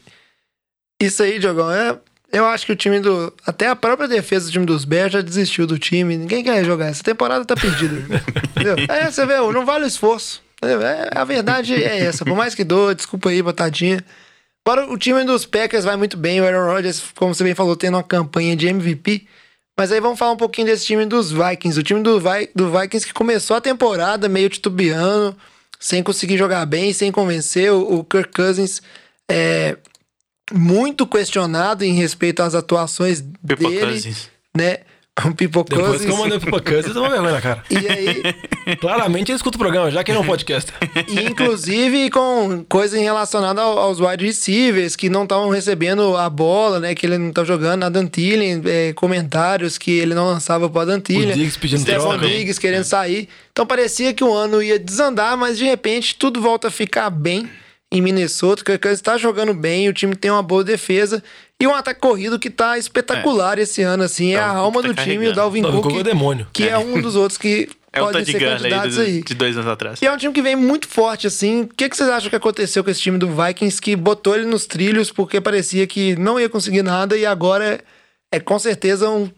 isso 1.02 1.24
aí, 1.24 1.40
Diogão, 1.40 1.72
é. 1.72 1.98
Eu 2.32 2.46
acho 2.46 2.66
que 2.66 2.72
o 2.72 2.76
time 2.76 3.00
do. 3.00 3.34
Até 3.46 3.68
a 3.68 3.76
própria 3.76 4.08
defesa 4.08 4.46
do 4.46 4.52
time 4.52 4.66
dos 4.66 4.86
Bears 4.86 5.12
já 5.12 5.22
desistiu 5.22 5.68
do 5.68 5.78
time. 5.78 6.16
Ninguém 6.16 6.44
quer 6.44 6.64
jogar. 6.64 6.88
Essa 6.88 7.04
temporada 7.04 7.44
tá 7.44 7.56
perdida. 7.56 7.96
entendeu? 8.56 8.76
É, 8.88 9.12
você 9.12 9.26
vê, 9.26 9.36
não 9.36 9.66
vale 9.66 9.84
o 9.84 9.88
esforço. 9.88 10.42
É, 10.62 11.10
a 11.14 11.26
verdade 11.26 11.74
é 11.74 12.00
essa. 12.00 12.24
Por 12.24 12.36
mais 12.36 12.56
que 12.56 12.64
doa, 12.64 12.96
desculpa 12.96 13.30
aí, 13.30 13.42
botadinha. 13.42 14.04
Agora, 14.66 14.90
o 14.90 14.98
time 14.98 15.24
dos 15.26 15.46
Packers 15.46 15.84
vai 15.84 15.98
muito 15.98 16.16
bem. 16.16 16.40
O 16.40 16.46
Aaron 16.46 16.72
Rodgers, 16.72 17.04
como 17.16 17.34
você 17.34 17.44
bem 17.44 17.56
falou, 17.56 17.76
tendo 17.76 17.98
uma 17.98 18.04
campanha 18.04 18.56
de 18.56 18.68
MVP. 18.68 19.28
Mas 19.82 19.92
aí 19.92 20.00
vamos 20.00 20.20
falar 20.20 20.34
um 20.34 20.38
pouquinho 20.38 20.68
desse 20.68 20.86
time 20.86 21.08
dos 21.08 21.32
Vikings. 21.32 21.80
O 21.80 21.82
time 21.82 22.04
do, 22.04 22.20
Vi- 22.20 22.52
do 22.54 22.70
Vikings 22.72 23.04
que 23.08 23.14
começou 23.16 23.56
a 23.58 23.62
temporada 23.62 24.30
meio 24.30 24.48
titubeando, 24.48 25.36
sem 25.80 26.04
conseguir 26.04 26.38
jogar 26.38 26.64
bem, 26.68 26.94
sem 26.94 27.12
convencer. 27.12 27.72
O, 27.72 27.96
o 27.96 28.04
Kirk 28.04 28.32
Cousins 28.32 28.80
é 29.28 29.76
muito 30.54 31.08
questionado 31.08 31.84
em 31.84 31.94
respeito 31.94 32.44
às 32.44 32.54
atuações 32.54 33.22
Pipa 33.22 33.56
dele, 33.70 33.80
Cousins. 33.80 34.30
né? 34.56 34.82
O 35.26 35.36
Pipo 35.36 35.64
Depois 35.64 35.88
Cousins. 35.88 36.06
que 36.06 36.12
eu 36.12 36.18
mandei 36.18 36.38
eu 36.38 37.02
uma 37.02 37.10
vergonha 37.10 37.32
na 37.34 37.42
cara. 37.42 37.64
E 37.70 37.76
aí, 37.78 38.24
Claramente 38.80 39.30
ele 39.32 39.36
escuta 39.36 39.58
o 39.58 39.60
programa, 39.60 39.92
já 39.92 40.04
que 40.04 40.10
ele 40.12 40.18
é 40.18 40.22
um 40.22 40.26
podcast. 40.26 40.72
E, 41.08 41.20
inclusive 41.26 42.10
com 42.10 42.64
coisa 42.68 42.98
relacionada 42.98 43.62
ao- 43.62 43.78
aos 43.78 44.00
wide 44.00 44.26
receivers 44.26 44.96
que 44.96 45.10
não 45.10 45.24
estavam 45.24 45.50
recebendo 45.50 46.16
a 46.16 46.30
bola, 46.30 46.80
né? 46.80 46.96
Que 46.96 47.06
ele 47.06 47.18
não 47.18 47.32
tá 47.32 47.44
jogando. 47.44 47.84
Adam 47.84 48.08
Thielen, 48.08 48.62
é, 48.66 48.94
comentários 48.94 49.78
que 49.78 49.92
ele 49.92 50.16
não 50.16 50.26
lançava 50.28 50.70
pro 50.70 50.80
Adam 50.80 51.00
Thielen. 51.00 51.32
O 51.32 51.34
Diggs 51.34 51.60
pedindo 51.60 51.86
troca. 51.86 52.18
Diggs 52.26 52.60
querendo 52.60 52.86
sair. 52.86 53.28
Então 53.52 53.66
parecia 53.66 54.14
que 54.14 54.24
o 54.24 54.34
ano 54.34 54.64
ia 54.64 54.80
desandar, 54.80 55.36
mas 55.38 55.58
de 55.58 55.66
repente 55.66 56.16
tudo 56.16 56.42
volta 56.42 56.70
a 56.70 56.72
ficar 56.72 57.10
bem 57.10 57.50
em 57.92 58.02
Minnesota. 58.02 58.62
O 58.62 58.66
Kirk 58.66 58.80
Cousins 58.82 59.00
está 59.00 59.18
jogando 59.18 59.54
bem, 59.54 59.90
o 59.90 59.94
time 59.94 60.16
tem 60.16 60.32
uma 60.32 60.42
boa 60.42 60.64
defesa. 60.64 61.22
E 61.62 61.68
um 61.68 61.74
ataque 61.76 62.00
corrido 62.00 62.40
que 62.40 62.50
tá 62.50 62.78
espetacular 62.78 63.58
esse 63.60 63.82
ano, 63.82 64.04
assim. 64.04 64.34
É 64.34 64.40
a 64.40 64.48
Dalvin 64.48 64.60
alma 64.60 64.82
Cook 64.82 64.88
do 64.88 64.96
tá 64.96 65.04
time, 65.04 65.28
o. 65.28 65.34
Dalvin 65.34 65.62
Não, 65.62 65.72
Cook, 65.72 65.86
ficou 65.86 66.00
o 66.00 66.04
demônio. 66.04 66.48
que 66.52 66.68
é 66.68 66.78
um 66.78 67.00
dos 67.02 67.16
outros 67.16 67.38
que 67.38 67.70
É 67.94 68.02
o 68.02 68.06
podem 68.06 68.24
ser 68.24 68.40
Gurley 68.40 68.58
candidatos 68.58 68.98
aí 69.00 69.22
de 69.22 69.34
dois 69.34 69.58
anos 69.58 69.70
atrás. 69.70 70.02
E 70.02 70.06
é 70.06 70.12
um 70.14 70.16
time 70.16 70.34
que 70.34 70.42
vem 70.42 70.56
muito 70.56 70.88
forte, 70.88 71.28
assim. 71.28 71.64
O 71.64 71.68
que, 71.68 71.90
que 71.90 71.98
vocês 71.98 72.10
acham 72.10 72.30
que 72.30 72.36
aconteceu 72.38 72.84
com 72.86 72.90
esse 72.90 73.02
time 73.02 73.18
do 73.18 73.28
Vikings 73.28 73.82
que 73.82 73.98
botou 73.98 74.34
ele 74.34 74.46
nos 74.46 74.66
trilhos 74.66 75.12
porque 75.12 75.42
parecia 75.42 75.86
que 75.86 76.16
não 76.16 76.40
ia 76.40 76.48
conseguir 76.48 76.84
nada 76.84 77.18
e 77.18 77.26
agora 77.26 77.66
é, 78.32 78.38
é 78.38 78.40
com 78.40 78.58
certeza 78.58 79.10
um. 79.10 79.30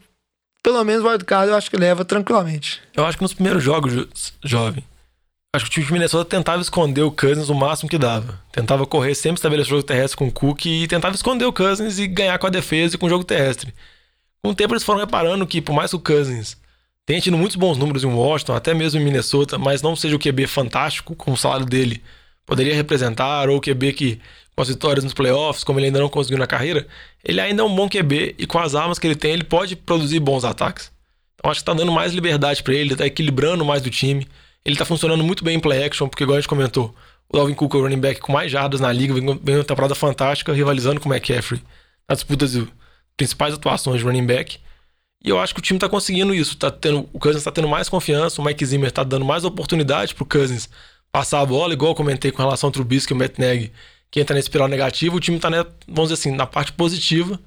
Pelo 0.62 0.84
menos 0.84 1.04
o 1.04 1.08
wildcard 1.10 1.50
eu 1.50 1.58
acho 1.58 1.70
que 1.70 1.76
leva 1.78 2.06
tranquilamente. 2.06 2.80
Eu 2.96 3.04
acho 3.06 3.18
que 3.18 3.24
nos 3.24 3.34
primeiros 3.34 3.64
jogos, 3.64 3.92
jo- 3.92 4.08
jovem, 4.46 4.84
Acho 5.56 5.66
que 5.66 5.70
o 5.70 5.74
time 5.74 5.86
de 5.86 5.94
Minnesota 5.94 6.28
tentava 6.28 6.64
esconder 6.64 7.04
o 7.04 7.12
Cousins 7.12 7.48
o 7.48 7.54
máximo 7.54 7.88
que 7.88 8.00
dava. 8.00 8.42
Tentava 8.52 8.88
correr 8.88 9.14
sempre, 9.14 9.38
estabelecer 9.38 9.72
o 9.72 9.76
jogo 9.76 9.84
terrestre 9.84 10.18
com 10.18 10.26
o 10.26 10.32
Cook 10.32 10.66
e 10.66 10.88
tentava 10.88 11.14
esconder 11.14 11.46
o 11.46 11.54
Cousins 11.54 12.00
e 12.00 12.08
ganhar 12.08 12.40
com 12.40 12.48
a 12.48 12.50
defesa 12.50 12.96
e 12.96 12.98
com 12.98 13.06
o 13.06 13.10
jogo 13.10 13.24
terrestre. 13.24 13.72
Com 14.42 14.50
o 14.50 14.56
tempo 14.56 14.74
eles 14.74 14.84
foram 14.84 15.00
reparando 15.02 15.46
que, 15.46 15.62
por 15.62 15.74
mais 15.74 15.92
que 15.92 15.96
o 15.96 16.00
Cousins 16.00 16.58
tenha 17.06 17.22
tido 17.22 17.38
muitos 17.38 17.56
bons 17.56 17.78
números 17.78 18.04
em 18.04 18.08
Washington, 18.08 18.56
até 18.56 18.74
mesmo 18.74 19.00
em 19.00 19.04
Minnesota, 19.04 19.60
mas 19.60 19.84
não 19.84 19.96
seja 19.96 20.16
o 20.16 20.20
QB 20.20 20.48
fantástico, 20.48 21.16
com 21.16 21.34
o 21.34 21.38
salário 21.38 21.68
dele 21.68 22.02
poderia 22.48 22.74
representar, 22.74 23.48
ou 23.48 23.58
o 23.58 23.62
QB 23.62 23.94
que, 23.94 24.20
com 24.56 24.62
as 24.64 24.70
vitórias 24.70 25.04
nos 25.04 25.14
playoffs, 25.14 25.64
como 25.64 25.78
ele 25.78 25.86
ainda 25.86 26.00
não 26.00 26.10
conseguiu 26.10 26.40
na 26.40 26.48
carreira, 26.48 26.88
ele 27.24 27.40
ainda 27.40 27.62
é 27.62 27.66
um 27.66 27.76
bom 27.76 27.88
QB 27.88 28.36
e 28.40 28.48
com 28.48 28.58
as 28.58 28.74
armas 28.74 28.98
que 28.98 29.06
ele 29.06 29.16
tem, 29.16 29.34
ele 29.34 29.44
pode 29.44 29.76
produzir 29.76 30.20
bons 30.20 30.44
ataques. 30.44 30.92
Então 31.36 31.52
acho 31.52 31.60
que 31.60 31.66
tá 31.66 31.76
dando 31.76 31.92
mais 31.92 32.12
liberdade 32.12 32.64
para 32.64 32.74
ele, 32.74 32.96
tá 32.96 33.06
equilibrando 33.06 33.64
mais 33.64 33.84
do 33.84 33.92
time. 33.92 34.28
Ele 34.66 34.76
tá 34.76 34.86
funcionando 34.86 35.24
muito 35.24 35.44
bem 35.44 35.58
em 35.58 35.60
play 35.60 35.84
action, 35.84 36.08
porque 36.08 36.24
igual 36.24 36.38
a 36.38 36.40
gente 36.40 36.48
comentou, 36.48 36.96
o 37.30 37.38
Dalvin 37.38 37.54
Cook 37.54 37.74
é 37.74 37.78
o 37.78 37.82
running 37.82 38.00
back 38.00 38.22
com 38.22 38.32
mais 38.32 38.52
jardas 38.52 38.80
na 38.80 38.92
liga, 38.92 39.14
vem, 39.14 39.24
uma 39.24 39.64
temporada 39.64 39.96
fantástica, 39.96 40.54
rivalizando 40.54 41.00
com 41.02 41.10
o 41.10 41.14
McCaffrey 41.14 41.62
nas 42.08 42.20
disputas 42.20 42.52
de 42.52 42.68
principais 43.18 43.54
atuações 43.54 44.00
de 44.00 44.06
running 44.06 44.26
back. 44.26 44.60
E 45.24 45.30
eu 45.30 45.40
acho 45.40 45.54
que 45.54 45.60
o 45.60 45.64
time 45.64 45.80
tá 45.80 45.88
conseguindo 45.88 46.34
isso. 46.36 46.58
Tá 46.58 46.70
tendo, 46.70 47.10
o 47.14 47.20
Cousins 47.20 47.44
tá 47.44 47.52
tendo 47.52 47.68
mais 47.68 47.88
confiança, 47.90 48.42
o 48.42 48.46
Mike 48.46 48.66
Zimmer 48.66 48.92
tá 48.92 49.04
dando 49.04 49.26
mais 49.26 49.46
oportunidade 49.46 50.14
pro 50.14 50.26
Cousins 50.26 50.70
passar 51.12 51.42
a 51.42 51.46
bola, 51.46 51.74
igual 51.74 51.92
eu 51.92 51.96
comentei 51.96 52.32
com 52.32 52.42
relação 52.42 52.68
ao 52.68 52.72
Trubisky 52.72 53.14
e 53.14 53.16
o 53.16 53.18
Matt 53.18 53.38
Nagy, 53.38 53.72
que 54.10 54.20
entra 54.20 54.34
na 54.34 54.40
espiral 54.40 54.68
negativa, 54.68 55.16
o 55.16 55.20
time 55.20 55.40
tá, 55.40 55.48
né, 55.50 55.64
vamos 55.88 56.10
dizer 56.10 56.16
assim, 56.16 56.36
na 56.36 56.48
parte 56.48 56.74
positiva. 56.74 57.40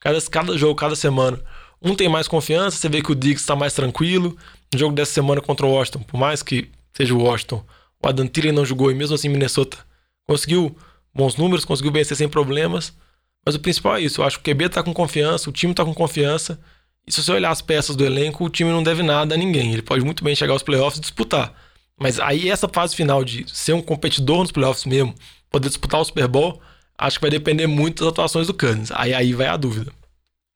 Cada, 0.00 0.18
cada 0.22 0.56
jogo, 0.56 0.74
cada 0.74 0.96
semana. 0.96 1.38
Um 1.82 1.94
tem 1.94 2.08
mais 2.08 2.26
confiança, 2.26 2.78
você 2.78 2.88
vê 2.88 3.02
que 3.02 3.12
o 3.12 3.14
Diggs 3.14 3.42
está 3.42 3.54
mais 3.54 3.74
tranquilo. 3.74 4.36
No 4.72 4.78
jogo 4.78 4.94
dessa 4.94 5.12
semana 5.12 5.40
contra 5.40 5.66
o 5.66 5.70
Washington, 5.70 6.02
por 6.02 6.18
mais 6.18 6.42
que 6.42 6.70
seja 6.92 7.14
o 7.14 7.22
Washington, 7.22 7.64
o 8.02 8.08
Adam 8.08 8.26
Thielen 8.26 8.52
não 8.52 8.64
jogou 8.64 8.90
e 8.90 8.94
mesmo 8.94 9.14
assim 9.14 9.28
Minnesota 9.28 9.78
conseguiu 10.26 10.76
bons 11.14 11.36
números, 11.36 11.64
conseguiu 11.64 11.92
vencer 11.92 12.16
sem 12.16 12.28
problemas. 12.28 12.92
Mas 13.44 13.54
o 13.54 13.60
principal 13.60 13.96
é 13.96 14.02
isso, 14.02 14.20
eu 14.20 14.24
acho 14.24 14.38
que 14.40 14.50
o 14.50 14.54
QB 14.54 14.68
tá 14.68 14.82
com 14.82 14.92
confiança, 14.92 15.50
o 15.50 15.52
time 15.52 15.74
tá 15.74 15.84
com 15.84 15.94
confiança. 15.94 16.60
E 17.06 17.12
se 17.12 17.22
você 17.22 17.32
olhar 17.32 17.50
as 17.50 17.62
peças 17.62 17.96
do 17.96 18.04
elenco, 18.04 18.44
o 18.44 18.50
time 18.50 18.70
não 18.70 18.82
deve 18.82 19.02
nada 19.02 19.34
a 19.34 19.38
ninguém. 19.38 19.72
Ele 19.72 19.82
pode 19.82 20.04
muito 20.04 20.22
bem 20.22 20.34
chegar 20.34 20.52
aos 20.52 20.62
playoffs 20.62 20.98
e 20.98 21.00
disputar. 21.00 21.52
Mas 21.98 22.20
aí 22.20 22.48
essa 22.48 22.68
fase 22.68 22.94
final 22.94 23.24
de 23.24 23.44
ser 23.48 23.72
um 23.72 23.82
competidor 23.82 24.38
nos 24.38 24.52
playoffs 24.52 24.84
mesmo, 24.84 25.14
poder 25.50 25.68
disputar 25.68 26.00
o 26.00 26.04
Super 26.04 26.28
Bowl, 26.28 26.60
acho 26.96 27.18
que 27.18 27.22
vai 27.22 27.30
depender 27.30 27.66
muito 27.66 28.04
das 28.04 28.12
atuações 28.12 28.46
do 28.46 28.54
Kansas. 28.54 28.90
Aí 28.92 29.12
aí 29.12 29.32
vai 29.32 29.48
a 29.48 29.56
dúvida. 29.56 29.92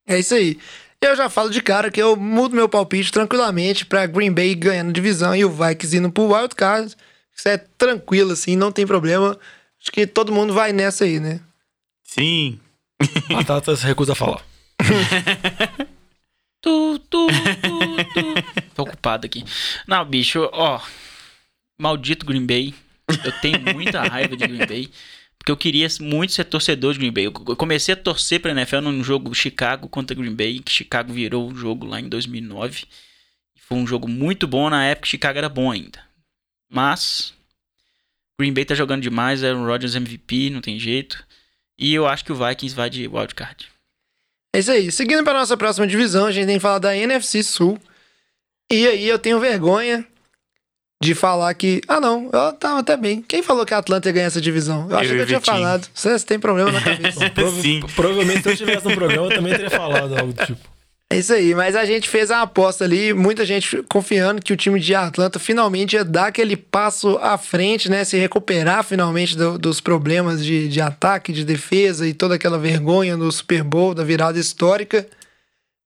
É 0.07 0.19
isso 0.19 0.35
aí. 0.35 0.59
Eu 1.05 1.17
já 1.17 1.29
falo 1.29 1.51
de 1.51 1.61
cara 1.61 1.91
que 1.91 2.01
eu 2.01 2.17
mudo 2.17 2.57
meu 2.57 2.69
palpite 2.69 3.13
tranquilamente 3.13 3.85
para 3.85 4.07
Green 4.07 4.33
Bay 4.33 4.55
ganhando 4.55 4.93
divisão 4.93 5.37
e 5.37 5.45
o 5.45 5.51
Vikings 5.51 5.97
indo 5.97 6.11
pro 6.11 6.33
Wild 6.33 6.55
Card. 6.55 6.95
Isso 7.37 7.49
é 7.49 7.59
tranquilo, 7.59 8.33
assim, 8.33 8.57
não 8.57 8.73
tem 8.73 8.87
problema. 8.87 9.39
Acho 9.81 9.93
que 9.93 10.07
todo 10.07 10.33
mundo 10.33 10.55
vai 10.55 10.73
nessa 10.73 11.05
aí, 11.05 11.21
né? 11.21 11.41
Sim. 12.03 12.59
Batata 13.29 13.77
se 13.77 13.85
recusa 13.85 14.13
a 14.13 14.17
falar. 14.17 14.43
Tu, 16.65 16.99
tu, 17.11 17.27
tu, 17.27 18.05
tu. 18.15 18.63
Tô 18.75 18.83
ocupado 18.85 19.27
aqui. 19.27 19.45
Não, 19.87 20.03
bicho, 20.03 20.49
ó. 20.51 20.81
Maldito 21.79 22.25
Green 22.25 22.47
Bay. 22.47 22.73
Eu 23.23 23.33
tenho 23.43 23.61
muita 23.75 24.01
raiva 24.01 24.35
de 24.35 24.47
Green 24.47 24.67
Bay. 24.67 24.91
Porque 25.45 25.53
eu 25.53 25.57
queria 25.59 25.87
muito 26.01 26.33
ser 26.33 26.45
torcedor 26.45 26.95
de 26.95 26.99
Green 27.01 27.13
Bay. 27.13 27.27
Eu 27.27 27.55
comecei 27.55 27.93
a 27.93 27.97
torcer 27.99 28.41
pra 28.41 28.53
NFL 28.53 28.79
num 28.79 29.05
jogo 29.05 29.35
Chicago 29.35 29.87
contra 29.91 30.17
Green 30.17 30.35
Bay, 30.35 30.59
que 30.59 30.73
Chicago 30.73 31.13
virou 31.13 31.51
o 31.51 31.55
jogo 31.55 31.85
lá 31.87 32.01
em 32.01 32.09
2009. 32.09 32.87
Foi 33.59 33.77
um 33.77 33.87
jogo 33.87 34.09
muito 34.09 34.49
bom 34.49 34.71
na 34.71 34.87
época, 34.87 35.07
Chicago 35.07 35.37
era 35.37 35.51
bom 35.51 35.71
ainda. 35.71 36.03
Mas 36.73 37.35
Green 38.41 38.55
Bay 38.55 38.65
tá 38.65 38.75
jogando 38.75 39.03
demais, 39.03 39.45
Aaron 39.45 39.67
Rodgers 39.67 39.95
MVP, 39.95 40.49
não 40.49 40.63
tem 40.63 40.79
jeito. 40.79 41.23
E 41.79 41.93
eu 41.93 42.07
acho 42.07 42.25
que 42.25 42.33
o 42.33 42.35
Vikings 42.35 42.75
vai 42.75 42.89
de 42.89 43.07
wildcard. 43.07 43.69
É 44.57 44.61
isso 44.61 44.71
aí. 44.71 44.91
Seguindo 44.91 45.25
para 45.25 45.41
nossa 45.41 45.59
próxima 45.59 45.87
divisão, 45.87 46.25
a 46.25 46.33
gente 46.33 46.47
tem 46.47 46.57
que 46.57 46.63
falar 46.63 46.79
da 46.79 46.97
NFC 46.97 47.43
Sul. 47.43 47.79
E 48.73 48.87
aí 48.87 49.07
eu 49.07 49.19
tenho 49.19 49.39
vergonha 49.39 50.07
de 51.05 51.15
falar 51.15 51.53
que. 51.55 51.81
Ah, 51.87 52.01
não, 52.01 52.31
eu 52.33 52.53
tava 52.55 52.81
até 52.81 52.97
bem. 52.97 53.23
Quem 53.27 53.43
falou 53.43 53.65
que 53.67 53.75
a 53.75 53.79
Atlanta 53.79 54.09
ia 54.09 54.13
ganhar 54.13 54.27
essa 54.27 54.41
divisão? 54.41 54.89
Eu 54.91 54.97
achei 54.99 55.13
Eu 55.13 55.17
que 55.17 55.23
eu 55.23 55.27
tinha 55.27 55.39
Vitinho. 55.41 55.57
falado. 55.57 55.89
Vocês 55.95 56.25
têm 56.25 56.39
problema 56.39 56.73
na 56.73 56.81
cabeça. 56.81 57.31
Prova- 57.31 57.61
Sim. 57.63 57.81
Provavelmente 57.95 58.43
se 58.43 58.49
eu 58.49 58.53
estivesse 58.53 58.85
no 58.87 58.95
programa 58.95 59.27
eu 59.29 59.35
também 59.37 59.53
teria 59.53 59.71
falado 59.71 60.17
algo 60.17 60.33
do 60.33 60.47
tipo. 60.47 60.75
É 61.11 61.19
isso 61.19 61.33
aí, 61.35 61.55
mas 61.55 61.77
a 61.77 61.85
gente 61.85 62.09
fez 62.09 62.31
a 62.31 62.41
aposta 62.43 62.83
ali, 62.83 63.13
muita 63.13 63.45
gente 63.45 63.83
confiando 63.89 64.41
que 64.43 64.53
o 64.53 64.57
time 64.57 64.81
de 64.81 64.95
Atlanta 64.95 65.39
finalmente 65.39 65.93
ia 65.95 66.05
dar 66.05 66.29
aquele 66.29 66.57
passo 66.57 67.19
à 67.21 67.37
frente, 67.37 67.91
né? 67.91 68.03
Se 68.05 68.17
recuperar 68.17 68.83
finalmente 68.83 69.37
do- 69.37 69.59
dos 69.59 69.81
problemas 69.81 70.45
de, 70.45 70.67
de 70.67 70.81
ataque, 70.81 71.33
de 71.33 71.45
defesa 71.45 72.09
e 72.09 72.15
toda 72.15 72.35
aquela 72.35 72.59
vergonha 72.59 73.17
no 73.19 73.31
Super 73.31 73.63
Bowl, 73.63 73.95
da 73.95 74.03
virada 74.03 74.39
histórica. 74.39 75.07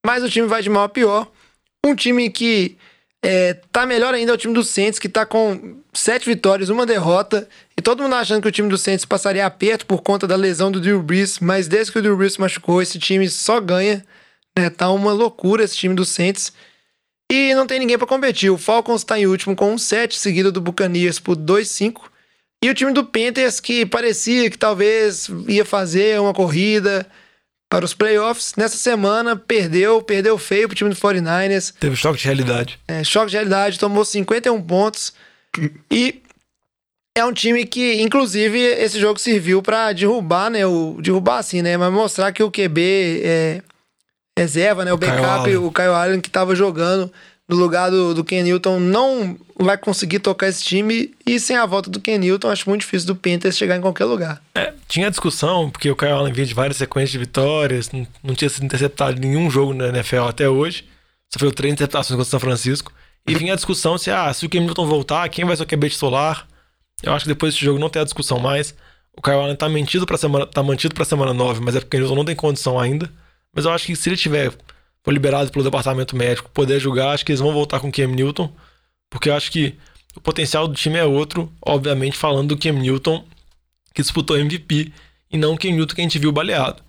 Mas 0.07 0.23
o 0.23 0.31
time 0.31 0.47
vai 0.47 0.62
de 0.62 0.71
mal 0.71 0.85
a 0.85 0.89
pior. 0.89 1.27
Um 1.85 1.95
time 1.95 2.31
que 2.31 2.77
é, 3.23 3.55
tá 3.73 3.85
melhor 3.85 4.14
ainda 4.14 4.33
é 4.33 4.35
o 4.35 4.39
time 4.39 4.55
do 4.55 4.62
Saints, 4.62 4.99
que 4.99 5.09
tá 5.09 5.27
com 5.27 5.81
sete 5.93 6.27
vitórias, 6.27 6.69
uma 6.69 6.87
derrota. 6.87 7.49
E 7.77 7.83
todo 7.83 8.03
mundo 8.03 8.14
achando 8.14 8.43
que 8.43 8.49
o 8.49 8.53
time 8.53 8.69
do 8.69 8.79
Saints 8.79 9.05
passaria 9.05 9.45
aperto 9.45 9.87
por 9.87 10.03
conta 10.03 10.27
da 10.27 10.37
lesão 10.37 10.71
do 10.71 10.81
Drew 10.81 11.03
Brees. 11.03 11.41
Mas 11.41 11.66
desde 11.66 11.93
que 11.93 11.99
o 11.99 12.03
Drew 12.03 12.16
Brees 12.16 12.39
machucou, 12.39 12.81
esse 12.81 12.99
time 12.99 13.29
só 13.29 13.61
ganha. 13.61 14.05
Né? 14.57 14.71
Tá 14.71 14.91
uma 14.91 15.12
loucura 15.12 15.64
esse 15.64 15.77
time 15.77 15.95
do 15.95 16.05
Saints. 16.05 16.53
E 17.31 17.55
não 17.55 17.66
tem 17.66 17.81
ninguém 17.81 17.99
pra 17.99 18.07
competir. 18.07 18.51
O 18.51 18.59
Falcons 18.59 19.05
tá 19.05 19.19
em 19.19 19.27
último 19.27 19.55
com 19.55 19.73
um 19.73 19.79
7, 19.79 20.16
seguido 20.16 20.53
do 20.53 20.61
Buccaneers 20.61 21.19
por 21.19 21.37
2-5. 21.37 22.03
E 22.64 22.71
o 22.71 22.75
time 22.75 22.93
do 22.93 23.05
Panthers, 23.05 23.61
que 23.61 23.85
parecia 23.85 24.51
que 24.51 24.59
talvez 24.59 25.29
ia 25.47 25.64
fazer 25.64 26.19
uma 26.21 26.33
corrida 26.33 27.07
para 27.71 27.85
os 27.85 27.93
playoffs, 27.93 28.55
nessa 28.57 28.77
semana 28.77 29.37
perdeu, 29.37 30.01
perdeu 30.01 30.39
feio 30.39 30.69
pro 30.69 30.77
time 30.77 30.91
do 30.91 30.97
49ers. 30.97 31.75
Teve 31.79 31.97
choque 31.97 32.19
de 32.19 32.25
realidade. 32.25 32.79
É, 32.89 33.05
choque 33.05 33.31
de 33.31 33.37
realidade, 33.37 33.79
tomou 33.79 34.05
51 34.05 34.61
pontos. 34.62 35.12
E 35.91 36.23
é 37.16 37.25
um 37.25 37.33
time 37.33 37.66
que, 37.66 38.01
inclusive, 38.01 38.59
esse 38.59 38.99
jogo 38.99 39.19
serviu 39.19 39.62
pra 39.62 39.93
derrubar, 39.93 40.51
né? 40.51 40.64
O, 40.64 40.99
derrubar 41.01 41.39
assim, 41.39 41.61
né? 41.61 41.77
Mas 41.77 41.93
mostrar 41.93 42.33
que 42.33 42.43
o 42.43 42.51
QB 42.51 43.23
é 43.25 43.62
reserva, 44.39 44.85
né? 44.85 44.93
O, 44.93 44.99
Kyle 44.99 45.11
backup, 45.11 45.57
o 45.57 45.73
Kyle 45.73 45.89
Allen 45.89 46.21
que 46.21 46.31
tava 46.31 46.55
jogando 46.55 47.12
no 47.49 47.57
lugar 47.57 47.91
do, 47.91 48.15
do 48.15 48.23
Ken 48.23 48.43
Newton, 48.43 48.79
não 48.79 49.39
vai 49.59 49.79
conseguir 49.79 50.19
tocar 50.19 50.49
esse 50.49 50.63
time. 50.63 51.15
E 51.27 51.41
sem 51.41 51.57
a 51.57 51.65
volta 51.65 51.89
do 51.89 51.99
Ken 51.99 52.19
Newton, 52.19 52.51
acho 52.51 52.69
muito 52.69 52.83
difícil 52.83 53.07
do 53.07 53.17
Panthers 53.17 53.57
chegar 53.57 53.77
em 53.77 53.81
qualquer 53.81 54.05
lugar. 54.05 54.43
É, 54.55 54.75
tinha 54.87 55.11
discussão, 55.11 55.71
porque 55.71 55.91
o 55.91 55.97
Kyle 55.97 56.11
Allen 56.11 56.33
vinha 56.33 56.47
de 56.47 56.55
várias 56.55 56.77
sequências 56.77 57.11
de 57.11 57.19
vitórias, 57.19 57.91
não, 57.91 58.07
não 58.23 58.35
tinha 58.35 58.51
sido 58.51 58.65
interceptado 58.65 59.19
nenhum 59.19 59.51
jogo 59.51 59.73
na 59.73 59.89
NFL 59.89 60.25
até 60.29 60.49
hoje. 60.49 60.85
Sofreu 61.33 61.51
três 61.51 61.73
interceptações 61.73 62.17
contra 62.17 62.29
o 62.29 62.31
São 62.31 62.41
Francisco. 62.41 62.93
E 63.27 63.35
vinha 63.35 63.55
a 63.55 63.57
discussão 63.57 63.99
se, 63.99 64.11
ah, 64.11 64.33
se 64.33 64.47
o 64.47 64.49
Cam 64.49 64.61
Newton 64.61 64.87
voltar, 64.87 65.29
quem 65.29 65.45
vai 65.45 65.57
ser 65.57 65.63
o 65.63 65.67
QB 65.67 65.91
titular? 65.91 66.47
Eu 67.03 67.13
acho 67.13 67.25
que 67.25 67.29
depois 67.29 67.55
desse 67.55 67.65
jogo 67.65 67.79
não 67.79 67.91
tem 67.91 68.01
a 68.01 68.05
discussão 68.05 68.39
mais. 68.39 68.75
O 69.17 69.23
Kyle 69.23 69.37
Allen 69.37 69.57
tá, 69.57 69.69
mentido 69.69 70.07
pra 70.07 70.17
semana, 70.17 70.47
tá 70.47 70.63
mantido 70.63 70.95
pra 70.95 71.05
semana 71.05 71.35
9, 71.35 71.61
mas 71.61 71.77
é 71.77 71.81
porque 71.81 71.97
o 71.97 72.01
Newton 72.01 72.15
não 72.15 72.25
tem 72.25 72.37
condição 72.37 72.79
ainda. 72.79 73.11
Mas 73.55 73.65
eu 73.65 73.73
acho 73.73 73.87
que 73.87 73.97
se 73.97 74.09
ele 74.09 74.17
tiver 74.17 74.53
for 75.09 75.13
liberado 75.13 75.51
pelo 75.51 75.65
departamento 75.65 76.15
médico, 76.15 76.51
poder 76.51 76.79
jogar, 76.79 77.13
acho 77.13 77.25
que 77.25 77.33
eles 77.33 77.41
vão 77.41 77.51
voltar 77.51 77.81
com 77.81 77.89
o 77.89 77.93
Cam 77.93 78.09
Newton. 78.09 78.53
Porque 79.09 79.31
eu 79.31 79.35
acho 79.35 79.51
que 79.51 79.75
o 80.15 80.21
potencial 80.21 80.69
do 80.69 80.75
time 80.75 80.99
é 80.99 81.05
outro, 81.05 81.51
obviamente 81.65 82.15
falando 82.15 82.49
do 82.49 82.59
Cam 82.59 82.75
Newton, 82.75 83.25
que 83.95 84.03
disputou 84.03 84.37
MVP, 84.37 84.93
e 85.33 85.39
não 85.39 85.55
o 85.55 85.59
Cam 85.59 85.71
Newton 85.71 85.95
que 85.95 86.01
a 86.03 86.05
gente 86.05 86.19
viu 86.19 86.31
baleado. 86.31 86.83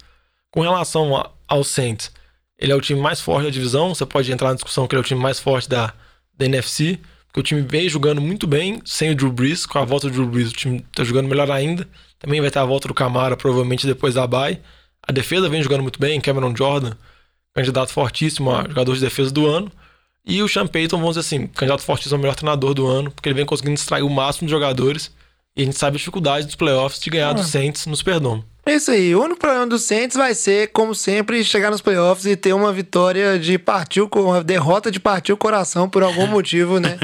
Com 0.51 0.59
relação 0.59 1.31
ao 1.47 1.63
Saints, 1.63 2.11
ele 2.57 2.73
é 2.73 2.75
o 2.75 2.81
time 2.81 2.99
mais 2.99 3.21
forte 3.21 3.45
da 3.45 3.51
divisão, 3.51 3.95
você 3.95 4.05
pode 4.05 4.29
entrar 4.29 4.49
na 4.49 4.55
discussão 4.55 4.85
que 4.85 4.95
ele 4.95 4.99
é 4.99 5.03
o 5.03 5.07
time 5.07 5.21
mais 5.21 5.39
forte 5.39 5.69
da, 5.69 5.93
da 6.37 6.45
NFC, 6.45 6.99
porque 7.27 7.39
o 7.39 7.43
time 7.43 7.61
veio 7.61 7.89
jogando 7.89 8.19
muito 8.19 8.45
bem 8.45 8.81
sem 8.83 9.11
o 9.11 9.15
Drew 9.15 9.31
Brees, 9.31 9.65
com 9.65 9.79
a 9.79 9.85
volta 9.85 10.09
do 10.09 10.13
Drew 10.13 10.27
Brees 10.27 10.51
o 10.51 10.53
time 10.53 10.85
tá 10.93 11.05
jogando 11.05 11.29
melhor 11.29 11.49
ainda, 11.49 11.87
também 12.19 12.41
vai 12.41 12.51
ter 12.51 12.59
a 12.59 12.65
volta 12.65 12.89
do 12.89 12.93
Camara 12.93 13.37
provavelmente 13.37 13.87
depois 13.87 14.15
da 14.15 14.27
bye. 14.27 14.59
A 15.07 15.13
defesa 15.13 15.47
vem 15.47 15.63
jogando 15.63 15.83
muito 15.83 16.01
bem, 16.01 16.19
Cameron 16.19 16.53
Jordan, 16.53 16.97
candidato 17.53 17.91
fortíssimo 17.91 18.51
a 18.51 18.63
jogador 18.67 18.93
de 18.95 19.01
defesa 19.01 19.31
do 19.31 19.47
ano. 19.47 19.71
E 20.25 20.41
o 20.43 20.47
Sean 20.47 20.67
Payton, 20.67 20.97
vamos 20.97 21.15
dizer 21.15 21.21
assim, 21.21 21.47
candidato 21.47 21.81
fortíssimo 21.81 22.15
ao 22.17 22.21
melhor 22.21 22.35
treinador 22.35 22.73
do 22.73 22.85
ano, 22.87 23.09
porque 23.11 23.27
ele 23.29 23.35
vem 23.35 23.45
conseguindo 23.45 23.75
extrair 23.75 24.03
o 24.03 24.09
máximo 24.09 24.47
de 24.47 24.51
jogadores. 24.51 25.11
E 25.57 25.63
a 25.63 25.65
gente 25.65 25.77
sabe 25.77 25.95
a 25.95 25.97
dificuldade 25.97 26.45
dos 26.45 26.55
playoffs 26.55 27.01
de 27.01 27.09
ganhar 27.09 27.33
dos 27.33 27.47
Saints 27.47 27.85
no 27.85 27.95
Superdome. 27.95 28.45
É 28.65 28.75
isso 28.75 28.91
aí. 28.91 29.15
O 29.15 29.23
único 29.23 29.39
problema 29.39 29.65
do 29.65 29.79
Saints 29.79 30.15
vai 30.15 30.35
ser, 30.35 30.67
como 30.67 30.93
sempre, 30.93 31.43
chegar 31.43 31.71
nos 31.71 31.81
playoffs 31.81 32.25
e 32.27 32.35
ter 32.35 32.53
uma 32.53 32.71
vitória 32.71 33.39
de 33.39 33.57
co- 34.09 34.21
uma 34.21 34.43
derrota 34.43 34.91
de 34.91 34.99
partir 34.99 35.33
o 35.33 35.37
coração 35.37 35.89
por 35.89 36.03
algum 36.03 36.27
motivo, 36.27 36.79
né? 36.79 36.97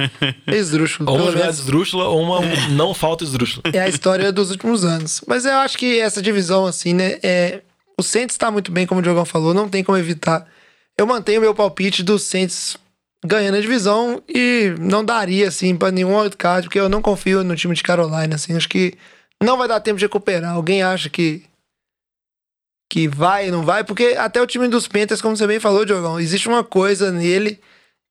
Esdrúxulo. 0.45 1.09
Ou 1.11 1.17
uma 1.17 1.31
jogada 1.31 1.49
esdrúxula 1.49 2.05
ou 2.07 2.21
uma 2.21 2.39
não 2.69 2.93
falta 2.93 3.23
esdrúxula. 3.23 3.63
é 3.73 3.79
a 3.79 3.89
história 3.89 4.31
dos 4.31 4.51
últimos 4.51 4.85
anos. 4.85 5.21
Mas 5.27 5.43
eu 5.45 5.55
acho 5.57 5.77
que 5.77 5.99
essa 5.99 6.21
divisão, 6.21 6.65
assim, 6.67 6.93
né? 6.93 7.17
É... 7.23 7.61
O 7.97 8.03
Saints 8.03 8.37
tá 8.37 8.51
muito 8.51 8.71
bem, 8.71 8.85
como 8.85 8.99
o 8.99 9.03
Diogão 9.03 9.25
falou, 9.25 9.53
não 9.53 9.69
tem 9.69 9.83
como 9.83 9.97
evitar. 9.97 10.47
Eu 10.97 11.05
mantenho 11.05 11.41
meu 11.41 11.53
palpite 11.53 12.03
do 12.03 12.17
Saints 12.19 12.77
ganhando 13.25 13.55
a 13.55 13.61
divisão 13.61 14.21
e 14.27 14.75
não 14.79 15.03
daria, 15.03 15.47
assim, 15.47 15.75
pra 15.75 15.91
nenhum 15.91 16.17
wildcard, 16.17 16.67
porque 16.67 16.79
eu 16.79 16.89
não 16.89 17.01
confio 17.01 17.43
no 17.43 17.55
time 17.55 17.73
de 17.73 17.83
Carolina, 17.83 18.35
assim. 18.35 18.55
Acho 18.55 18.69
que 18.69 18.93
não 19.41 19.57
vai 19.57 19.67
dar 19.67 19.79
tempo 19.79 19.97
de 19.97 20.05
recuperar. 20.05 20.53
Alguém 20.53 20.83
acha 20.83 21.09
que 21.09 21.43
que 22.91 23.07
vai, 23.07 23.49
não 23.49 23.63
vai, 23.63 23.83
porque 23.83 24.15
até 24.17 24.39
o 24.39 24.45
time 24.45 24.67
dos 24.67 24.87
Panthers, 24.87 25.19
como 25.19 25.35
você 25.35 25.47
bem 25.47 25.59
falou, 25.59 25.85
Diogão, 25.85 26.19
existe 26.19 26.47
uma 26.47 26.63
coisa 26.63 27.11
nele 27.11 27.59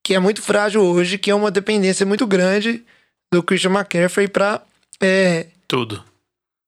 que 0.04 0.14
é 0.14 0.18
muito 0.18 0.42
frágil 0.42 0.82
hoje, 0.82 1.16
que 1.16 1.30
é 1.30 1.34
uma 1.34 1.50
dependência 1.50 2.04
muito 2.04 2.26
grande 2.26 2.84
do 3.32 3.42
Christian 3.42 3.70
McCaffrey 3.70 4.28
pra 4.28 4.60
é, 5.00 5.46
Tudo. 5.66 6.04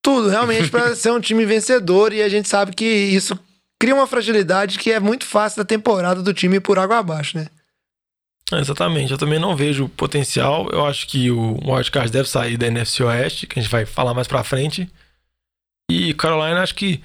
Tudo, 0.07 0.29
realmente, 0.29 0.71
pra 0.71 0.95
ser 0.95 1.11
um 1.11 1.19
time 1.19 1.45
vencedor. 1.45 2.13
E 2.13 2.23
a 2.23 2.29
gente 2.29 2.49
sabe 2.49 2.73
que 2.73 2.85
isso 2.85 3.37
cria 3.77 3.93
uma 3.93 4.07
fragilidade 4.07 4.79
que 4.79 4.93
é 4.93 5.01
muito 5.01 5.27
fácil 5.27 5.59
da 5.59 5.65
temporada 5.65 6.23
do 6.23 6.33
time 6.33 6.61
por 6.61 6.79
água 6.79 6.99
abaixo, 6.99 7.37
né? 7.37 7.49
É, 8.53 8.61
Exatamente, 8.61 9.11
eu 9.11 9.19
também 9.19 9.41
não 9.41 9.57
vejo 9.57 9.89
potencial. 9.89 10.69
Eu 10.71 10.87
acho 10.87 11.09
que 11.09 11.29
o 11.33 11.59
Wildcard 11.69 12.13
deve 12.13 12.29
sair 12.29 12.57
da 12.57 12.69
NFC 12.69 13.03
Oeste, 13.03 13.49
que 13.49 13.59
a 13.59 13.63
gente 13.63 13.71
vai 13.71 13.85
falar 13.85 14.15
mais 14.15 14.29
pra 14.29 14.45
frente. 14.45 14.89
E 15.91 16.15
Carolina, 16.15 16.63
acho 16.63 16.77
que 16.77 17.03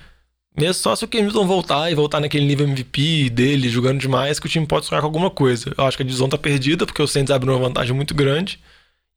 mesmo 0.55 0.75
só 0.75 0.95
se 0.95 1.03
o 1.03 1.07
Cam 1.07 1.21
Newton 1.21 1.47
voltar 1.47 1.91
e 1.91 1.95
voltar 1.95 2.19
naquele 2.19 2.45
nível 2.45 2.67
MVP 2.67 3.31
dele, 3.31 3.67
jogando 3.67 3.99
demais, 3.99 4.39
que 4.39 4.45
o 4.45 4.49
time 4.49 4.67
pode 4.67 4.85
sonhar 4.85 5.01
com 5.01 5.07
alguma 5.07 5.31
coisa. 5.31 5.73
Eu 5.75 5.85
acho 5.85 5.97
que 5.97 6.03
a 6.03 6.05
divisão 6.05 6.29
tá 6.29 6.37
perdida, 6.37 6.85
porque 6.85 7.01
o 7.01 7.07
Saints 7.07 7.31
abriu 7.31 7.53
uma 7.53 7.67
vantagem 7.67 7.95
muito 7.95 8.13
grande. 8.13 8.59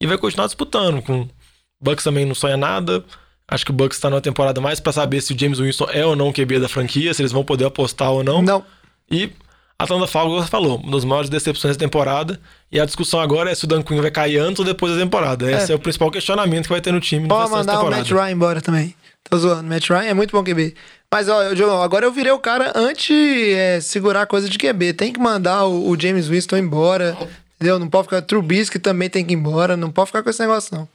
E 0.01 0.07
vai 0.07 0.16
continuar 0.16 0.47
disputando. 0.47 1.03
Com 1.03 1.22
o 1.22 1.30
Bucks 1.78 2.05
também 2.05 2.24
não 2.24 2.35
sonha 2.35 2.57
nada. 2.57 3.05
Acho 3.47 3.64
que 3.64 3.70
o 3.70 3.74
Bucks 3.74 3.99
tá 3.99 4.09
numa 4.09 4.20
temporada 4.20 4.61
mais 4.61 4.80
pra 4.80 4.92
saber 4.92 5.20
se 5.20 5.34
o 5.34 5.38
James 5.38 5.59
Winston 5.59 5.86
é 5.90 6.05
ou 6.05 6.16
não 6.16 6.28
o 6.28 6.32
QB 6.32 6.61
da 6.61 6.68
franquia, 6.68 7.12
se 7.12 7.20
eles 7.20 7.32
vão 7.32 7.45
poder 7.45 7.66
apostar 7.66 8.11
ou 8.11 8.24
não. 8.24 8.40
Não. 8.40 8.64
E 9.11 9.30
Atlanta 9.78 10.07
Falcons 10.07 10.45
você 10.45 10.51
falou, 10.51 10.78
uma 10.78 10.92
das 10.92 11.05
maiores 11.05 11.28
decepções 11.28 11.76
da 11.76 11.80
temporada. 11.80 12.40
E 12.72 12.80
a 12.80 12.84
discussão 12.86 13.20
agora 13.20 13.51
é 13.51 13.55
se 13.55 13.64
o 13.64 13.66
Dan 13.66 13.82
Quinn 13.82 14.01
vai 14.01 14.11
cair 14.11 14.38
antes 14.38 14.61
ou 14.61 14.64
depois 14.64 14.95
da 14.95 15.01
temporada. 15.01 15.51
Esse 15.51 15.72
é, 15.72 15.74
o 15.74 15.78
principal 15.78 16.11
questionamento 16.11 16.64
que 16.64 16.70
vai 16.72 16.80
ter 16.80 16.92
no 16.92 17.01
time 17.01 17.28
Pode 17.28 17.51
mandar 17.51 17.74
o 17.74 17.76
temporada. 17.76 18.03
Matt 18.03 18.11
Ryan 18.11 18.30
embora 18.30 18.61
também. 18.61 18.95
Tô 19.28 19.38
zoando. 19.38 19.64
Matt 19.64 19.88
Ryan 19.88 20.05
é 20.05 20.14
muito 20.14 20.32
bom 20.32 20.42
QB. 20.42 20.74
Mas, 21.11 21.28
ó, 21.28 21.53
Diogão, 21.55 21.82
agora 21.82 22.07
eu 22.07 22.12
virei 22.12 22.32
o 22.32 22.38
cara 22.38 22.72
anti 22.74 23.14
é, 23.53 23.80
segurar 23.80 24.22
a 24.22 24.26
coisa 24.26 24.49
de 24.49 24.59
QB. 24.59 24.95
Tem 24.95 25.12
que 25.12 25.20
mandar 25.20 25.64
o, 25.64 25.90
o 25.90 26.01
James 26.01 26.28
Winston 26.28 26.57
embora. 26.57 27.16
Entendeu? 27.57 27.78
Não 27.78 27.88
pode 27.88 28.05
ficar. 28.05 28.22
Trubisky 28.22 28.78
também 28.78 29.11
tem 29.11 29.24
que 29.24 29.32
ir 29.32 29.36
embora. 29.36 29.76
Não 29.76 29.90
pode 29.90 30.09
ficar 30.09 30.22
com 30.22 30.30
esse 30.30 30.40
negócio, 30.40 30.76
não. 30.76 30.88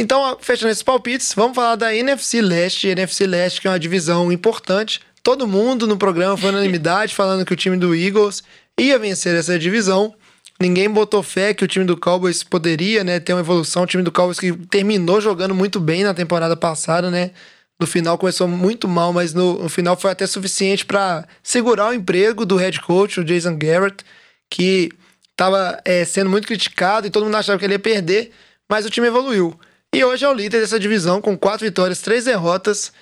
Então, 0.00 0.38
fechando 0.40 0.72
esses 0.72 0.82
palpites, 0.82 1.34
vamos 1.34 1.54
falar 1.54 1.76
da 1.76 1.94
NFC 1.94 2.40
Leste. 2.40 2.88
NFC 2.88 3.26
Leste, 3.26 3.60
que 3.60 3.68
é 3.68 3.70
uma 3.70 3.78
divisão 3.78 4.32
importante. 4.32 4.98
Todo 5.22 5.46
mundo 5.46 5.86
no 5.86 5.98
programa 5.98 6.38
foi 6.38 6.48
unanimidade 6.48 7.14
falando 7.14 7.44
que 7.44 7.52
o 7.52 7.56
time 7.56 7.76
do 7.76 7.94
Eagles 7.94 8.42
ia 8.80 8.98
vencer 8.98 9.36
essa 9.36 9.58
divisão. 9.58 10.14
Ninguém 10.58 10.88
botou 10.88 11.22
fé 11.22 11.52
que 11.52 11.62
o 11.62 11.68
time 11.68 11.84
do 11.84 11.98
Cowboys 11.98 12.42
poderia, 12.42 13.04
né, 13.04 13.20
ter 13.20 13.34
uma 13.34 13.40
evolução. 13.40 13.82
O 13.82 13.86
time 13.86 14.02
do 14.02 14.10
Cowboys 14.10 14.40
que 14.40 14.54
terminou 14.68 15.20
jogando 15.20 15.54
muito 15.54 15.78
bem 15.78 16.02
na 16.02 16.14
temporada 16.14 16.56
passada, 16.56 17.10
né? 17.10 17.32
No 17.78 17.86
final 17.86 18.16
começou 18.16 18.48
muito 18.48 18.88
mal, 18.88 19.12
mas 19.12 19.34
no, 19.34 19.64
no 19.64 19.68
final 19.68 19.98
foi 19.98 20.12
até 20.12 20.26
suficiente 20.26 20.86
para 20.86 21.28
segurar 21.42 21.90
o 21.90 21.94
emprego 21.94 22.46
do 22.46 22.56
head 22.56 22.80
coach, 22.80 23.20
o 23.20 23.24
Jason 23.24 23.58
Garrett, 23.58 24.02
que 24.48 24.88
estava 25.30 25.78
sendo 26.06 26.30
muito 26.30 26.48
criticado 26.48 27.06
e 27.06 27.10
todo 27.10 27.24
mundo 27.24 27.34
achava 27.34 27.58
que 27.58 27.66
ele 27.66 27.74
ia 27.74 27.78
perder, 27.78 28.30
mas 28.66 28.86
o 28.86 28.90
time 28.90 29.06
evoluiu. 29.06 29.54
E 29.92 30.04
hoje 30.04 30.24
é 30.24 30.28
o 30.28 30.32
líder 30.32 30.60
dessa 30.60 30.78
divisão 30.78 31.20
com 31.20 31.36
quatro 31.36 31.66
vitórias, 31.66 32.00
três 32.00 32.24
derrotas. 32.24 32.92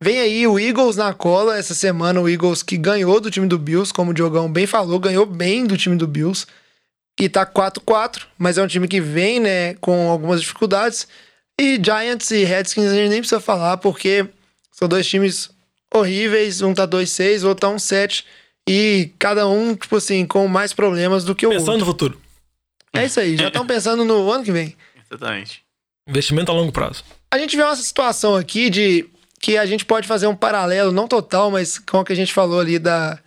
Vem 0.00 0.20
aí 0.20 0.46
o 0.46 0.58
Eagles 0.58 0.96
na 0.96 1.14
cola 1.14 1.56
essa 1.56 1.74
semana, 1.74 2.20
o 2.20 2.28
Eagles 2.28 2.62
que 2.62 2.76
ganhou 2.76 3.20
do 3.20 3.30
time 3.30 3.46
do 3.46 3.58
Bills, 3.58 3.92
como 3.94 4.10
o 4.10 4.14
Diogão 4.14 4.52
bem 4.52 4.66
falou, 4.66 4.98
ganhou 4.98 5.24
bem 5.24 5.64
do 5.66 5.78
time 5.78 5.96
do 5.96 6.06
Bills. 6.06 6.46
E 7.18 7.28
tá 7.28 7.46
4-4, 7.46 8.24
mas 8.36 8.58
é 8.58 8.62
um 8.62 8.66
time 8.66 8.88
que 8.88 9.00
vem, 9.00 9.40
né, 9.40 9.74
com 9.74 10.10
algumas 10.10 10.40
dificuldades. 10.40 11.06
E 11.58 11.80
Giants 11.82 12.30
e 12.32 12.44
Redskins 12.44 12.90
a 12.90 12.94
gente 12.94 13.08
nem 13.08 13.20
precisa 13.20 13.40
falar, 13.40 13.76
porque 13.78 14.28
são 14.72 14.88
dois 14.88 15.06
times 15.06 15.48
horríveis. 15.94 16.60
Um 16.60 16.74
tá 16.74 16.86
2-6, 16.86 17.44
o 17.44 17.48
outro 17.48 17.68
tá 17.68 17.74
1-7. 17.74 18.24
E 18.68 19.12
cada 19.18 19.46
um, 19.46 19.74
tipo 19.74 19.96
assim, 19.96 20.26
com 20.26 20.46
mais 20.48 20.72
problemas 20.72 21.24
do 21.24 21.34
que 21.34 21.46
o 21.46 21.50
Pensando 21.50 21.66
no 21.66 21.72
outro. 21.72 21.86
futuro. 21.86 22.20
É 22.92 23.04
isso 23.06 23.20
aí, 23.20 23.36
já 23.36 23.48
estão 23.48 23.64
pensando 23.66 24.04
no 24.04 24.30
ano 24.30 24.44
que 24.44 24.52
vem. 24.52 24.76
Exatamente. 25.08 25.63
Investimento 26.08 26.50
a 26.50 26.54
longo 26.54 26.72
prazo. 26.72 27.02
A 27.30 27.38
gente 27.38 27.56
vê 27.56 27.62
uma 27.62 27.76
situação 27.76 28.36
aqui 28.36 28.68
de 28.70 29.08
que 29.40 29.56
a 29.56 29.66
gente 29.66 29.84
pode 29.84 30.06
fazer 30.06 30.26
um 30.26 30.36
paralelo, 30.36 30.92
não 30.92 31.08
total, 31.08 31.50
mas 31.50 31.78
com 31.78 31.98
o 32.00 32.04
que 32.04 32.12
a 32.12 32.16
gente 32.16 32.32
falou 32.32 32.60
ali 32.60 32.78
da, 32.78 33.18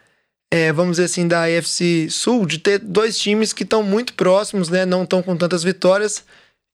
é, 0.52 0.72
vamos 0.72 0.94
dizer 0.98 1.06
assim, 1.06 1.28
da 1.28 1.44
AFC 1.46 2.10
Sul, 2.10 2.46
de 2.46 2.58
ter 2.60 2.80
dois 2.80 3.18
times 3.20 3.54
que 3.54 3.64
estão 3.64 3.84
muito 3.84 4.14
próximos, 4.14 4.70
né? 4.70 4.86
Não 4.86 5.04
estão 5.04 5.22
com 5.22 5.36
tantas 5.36 5.64
vitórias 5.64 6.24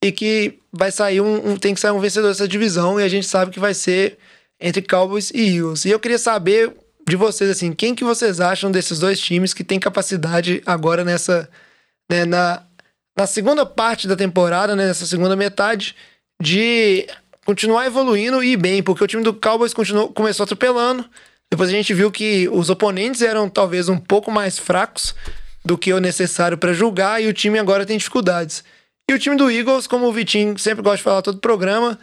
e 0.03 0.11
que 0.11 0.59
vai 0.71 0.91
sair 0.91 1.21
um, 1.21 1.51
um- 1.51 1.57
tem 1.57 1.73
que 1.73 1.79
sair 1.79 1.91
um 1.91 1.99
vencedor 1.99 2.27
dessa 2.29 2.47
divisão 2.47 2.99
e 2.99 3.03
a 3.03 3.07
gente 3.07 3.25
sabe 3.27 3.51
que 3.51 3.59
vai 3.59 3.73
ser 3.73 4.17
entre 4.61 4.81
Cowboys 4.81 5.31
e 5.33 5.57
Eagles. 5.57 5.85
E 5.85 5.89
eu 5.89 5.99
queria 5.99 6.19
saber 6.19 6.71
de 7.07 7.15
vocês 7.15 7.49
assim, 7.49 7.73
quem 7.73 7.95
que 7.95 8.03
vocês 8.03 8.39
acham 8.39 8.71
desses 8.71 8.99
dois 8.99 9.19
times 9.19 9.53
que 9.53 9.63
tem 9.63 9.79
capacidade 9.79 10.61
agora 10.65 11.03
nessa, 11.03 11.49
né, 12.09 12.23
na, 12.23 12.63
na 13.17 13.27
segunda 13.27 13.65
parte 13.65 14.07
da 14.07 14.15
temporada, 14.15 14.75
né, 14.75 14.87
nessa 14.87 15.05
segunda 15.05 15.35
metade, 15.35 15.95
de 16.41 17.07
continuar 17.45 17.85
evoluindo 17.85 18.43
e 18.43 18.53
ir 18.53 18.57
bem, 18.57 18.81
porque 18.81 19.03
o 19.03 19.07
time 19.07 19.23
do 19.23 19.33
Cowboys 19.33 19.73
continuou, 19.73 20.09
começou 20.09 20.43
atropelando. 20.43 21.05
Depois 21.51 21.69
a 21.69 21.73
gente 21.73 21.93
viu 21.93 22.11
que 22.11 22.49
os 22.49 22.69
oponentes 22.69 23.21
eram 23.21 23.47
talvez 23.47 23.87
um 23.87 23.97
pouco 23.97 24.31
mais 24.31 24.57
fracos 24.57 25.13
do 25.63 25.77
que 25.77 25.93
o 25.93 25.99
necessário 25.99 26.57
para 26.57 26.73
julgar 26.73 27.21
e 27.21 27.27
o 27.27 27.33
time 27.33 27.59
agora 27.59 27.85
tem 27.85 27.97
dificuldades. 27.97 28.63
E 29.09 29.13
o 29.13 29.19
time 29.19 29.35
do 29.35 29.51
Eagles, 29.51 29.85
como 29.85 30.07
o 30.07 30.11
Vitinho 30.11 30.57
sempre 30.57 30.81
gosta 30.81 30.97
de 30.97 31.03
falar 31.03 31.21
todo 31.21 31.37
programa, 31.37 31.99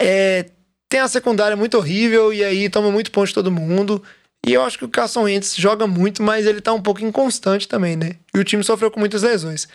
é, 0.00 0.46
tem 0.88 1.00
a 1.00 1.08
secundária 1.08 1.56
muito 1.56 1.76
horrível 1.76 2.32
e 2.32 2.42
aí 2.44 2.68
toma 2.68 2.90
muito 2.90 3.10
ponto 3.10 3.26
de 3.26 3.34
todo 3.34 3.50
mundo. 3.50 4.02
E 4.46 4.52
eu 4.52 4.62
acho 4.62 4.78
que 4.78 4.84
o 4.84 4.88
Carson 4.88 5.22
Wentz 5.22 5.56
joga 5.56 5.86
muito, 5.86 6.22
mas 6.22 6.46
ele 6.46 6.60
tá 6.60 6.72
um 6.72 6.80
pouco 6.80 7.04
inconstante 7.04 7.66
também, 7.66 7.96
né? 7.96 8.12
E 8.34 8.38
o 8.38 8.44
time 8.44 8.62
sofreu 8.62 8.90
com 8.90 9.00
muitas 9.00 9.22
lesões. 9.22 9.66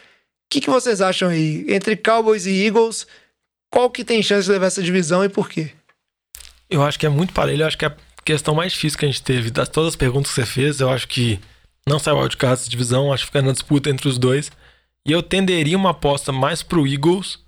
Que, 0.50 0.62
que 0.62 0.70
vocês 0.70 1.02
acham 1.02 1.30
aí? 1.30 1.66
Entre 1.68 1.96
Cowboys 1.96 2.46
e 2.46 2.66
Eagles, 2.66 3.06
qual 3.72 3.90
que 3.90 4.04
tem 4.04 4.24
chance 4.24 4.46
de 4.46 4.52
levar 4.52 4.68
essa 4.68 4.82
divisão 4.82 5.24
e 5.24 5.30
por 5.30 5.50
quê? 5.50 5.72
Eu 6.70 6.84
acho 6.84 6.98
que 6.98 7.06
é 7.06 7.10
muito 7.10 7.34
parelho. 7.34 7.64
Eu 7.64 7.68
acho 7.68 7.78
que 7.78 7.86
a 7.86 7.96
questão 8.26 8.56
mais 8.56 8.74
difícil 8.74 8.98
que 8.98 9.06
a 9.06 9.08
gente 9.08 9.22
teve, 9.22 9.52
das 9.52 9.70
todas 9.70 9.90
as 9.90 9.96
perguntas 9.96 10.32
que 10.32 10.36
você 10.36 10.46
fez, 10.46 10.80
eu 10.80 10.90
acho 10.90 11.08
que 11.08 11.40
não 11.88 12.00
sai 12.00 12.14
wildcard 12.14 12.58
dessa 12.58 12.70
divisão. 12.70 13.14
Acho 13.14 13.24
que 13.24 13.28
fica 13.28 13.42
na 13.42 13.52
disputa 13.52 13.90
entre 13.90 14.08
os 14.08 14.18
dois. 14.18 14.52
E 15.06 15.12
eu 15.12 15.22
tenderia 15.22 15.78
uma 15.78 15.92
aposta 15.92 16.32
mais 16.32 16.62
pro 16.62 16.86
Eagles, 16.86 17.40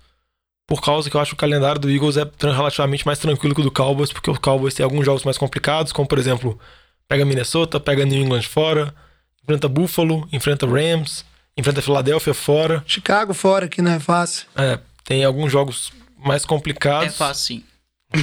por 0.66 0.80
causa 0.80 1.10
que 1.10 1.16
eu 1.16 1.20
acho 1.20 1.32
que 1.32 1.34
o 1.34 1.38
calendário 1.38 1.80
do 1.80 1.90
Eagles 1.90 2.16
é 2.16 2.28
relativamente 2.40 3.04
mais 3.04 3.18
tranquilo 3.18 3.54
que 3.54 3.60
o 3.60 3.64
do 3.64 3.70
Cowboys, 3.70 4.12
porque 4.12 4.30
o 4.30 4.40
Cowboys 4.40 4.74
tem 4.74 4.84
alguns 4.84 5.04
jogos 5.04 5.24
mais 5.24 5.36
complicados, 5.36 5.92
como 5.92 6.08
por 6.08 6.18
exemplo, 6.18 6.58
pega 7.06 7.24
Minnesota, 7.24 7.78
pega 7.78 8.06
New 8.06 8.20
England 8.20 8.42
fora, 8.42 8.94
enfrenta 9.42 9.68
Buffalo, 9.68 10.26
enfrenta 10.32 10.66
Rams, 10.66 11.24
enfrenta 11.56 11.82
Filadélfia 11.82 12.34
fora. 12.34 12.82
Chicago 12.86 13.34
fora, 13.34 13.68
que 13.68 13.82
não 13.82 13.92
é 13.92 14.00
fácil. 14.00 14.46
É, 14.56 14.78
tem 15.04 15.24
alguns 15.24 15.50
jogos 15.52 15.92
mais 16.18 16.44
complicados. 16.44 17.08
É 17.14 17.16
fácil, 17.16 17.56
sim. 17.56 17.64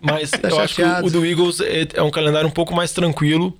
Mas 0.00 0.30
Tá 0.30 0.48
eu 0.48 0.60
acho 0.60 0.74
que 0.74 0.82
o, 0.82 0.84
chateado. 0.84 1.10
do 1.10 1.24
Eagles 1.24 1.60
é, 1.60 1.88
é 1.94 2.02
um 2.02 2.10
calendário 2.10 2.46
um 2.48 2.52
pouco 2.52 2.74
mais 2.74 2.92
tranquilo. 2.92 3.58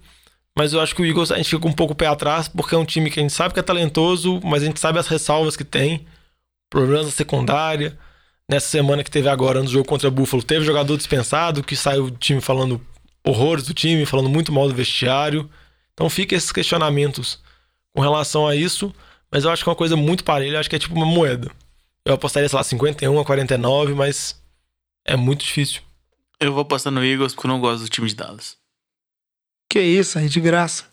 Mas 0.56 0.72
eu 0.72 0.80
acho 0.80 0.94
que 0.94 1.02
o 1.02 1.06
Eagles 1.06 1.32
a 1.32 1.36
gente 1.36 1.50
fica 1.50 1.66
um 1.66 1.72
pouco 1.72 1.94
pé 1.94 2.06
atrás, 2.06 2.46
porque 2.46 2.74
é 2.74 2.78
um 2.78 2.84
time 2.84 3.10
que 3.10 3.18
a 3.18 3.22
gente 3.22 3.32
sabe 3.32 3.54
que 3.54 3.60
é 3.60 3.62
talentoso, 3.62 4.40
mas 4.44 4.62
a 4.62 4.66
gente 4.66 4.78
sabe 4.78 4.98
as 4.98 5.08
ressalvas 5.08 5.56
que 5.56 5.64
tem. 5.64 6.06
Problemas 6.70 7.06
na 7.06 7.12
secundária. 7.12 7.98
Nessa 8.48 8.68
semana 8.68 9.02
que 9.02 9.10
teve 9.10 9.28
agora 9.28 9.62
no 9.62 9.68
jogo 9.68 9.88
contra 9.88 10.06
o 10.06 10.10
Buffalo, 10.12 10.42
teve 10.42 10.64
jogador 10.66 10.96
dispensado, 10.98 11.62
que 11.62 11.74
saiu 11.74 12.10
do 12.10 12.18
time 12.18 12.42
falando 12.42 12.78
horrores 13.26 13.64
do 13.64 13.72
time, 13.72 14.04
falando 14.04 14.28
muito 14.28 14.52
mal 14.52 14.68
do 14.68 14.74
vestiário. 14.74 15.48
Então 15.94 16.10
fica 16.10 16.34
esses 16.36 16.52
questionamentos 16.52 17.40
com 17.94 18.00
relação 18.02 18.46
a 18.46 18.54
isso. 18.56 18.94
Mas 19.30 19.44
eu 19.44 19.50
acho 19.50 19.62
que 19.62 19.68
é 19.68 19.72
uma 19.72 19.76
coisa 19.76 19.96
muito 19.96 20.22
parelha, 20.24 20.56
eu 20.56 20.60
acho 20.60 20.68
que 20.70 20.76
é 20.76 20.78
tipo 20.78 20.94
uma 20.94 21.06
moeda. 21.06 21.50
Eu 22.04 22.14
apostaria, 22.14 22.48
sei 22.48 22.56
lá, 22.56 22.62
51 22.62 23.18
a 23.18 23.24
49, 23.24 23.94
mas 23.94 24.40
é 25.04 25.16
muito 25.16 25.44
difícil. 25.44 25.80
Eu 26.38 26.52
vou 26.52 26.64
passar 26.64 26.90
no 26.90 27.04
Eagles 27.04 27.34
porque 27.34 27.46
eu 27.46 27.50
não 27.50 27.60
gosto 27.60 27.82
do 27.84 27.88
time 27.88 28.06
de 28.08 28.14
Dallas. 28.14 28.56
Que 29.70 29.80
isso 29.80 30.18
aí, 30.18 30.28
de 30.28 30.40
graça. 30.40 30.84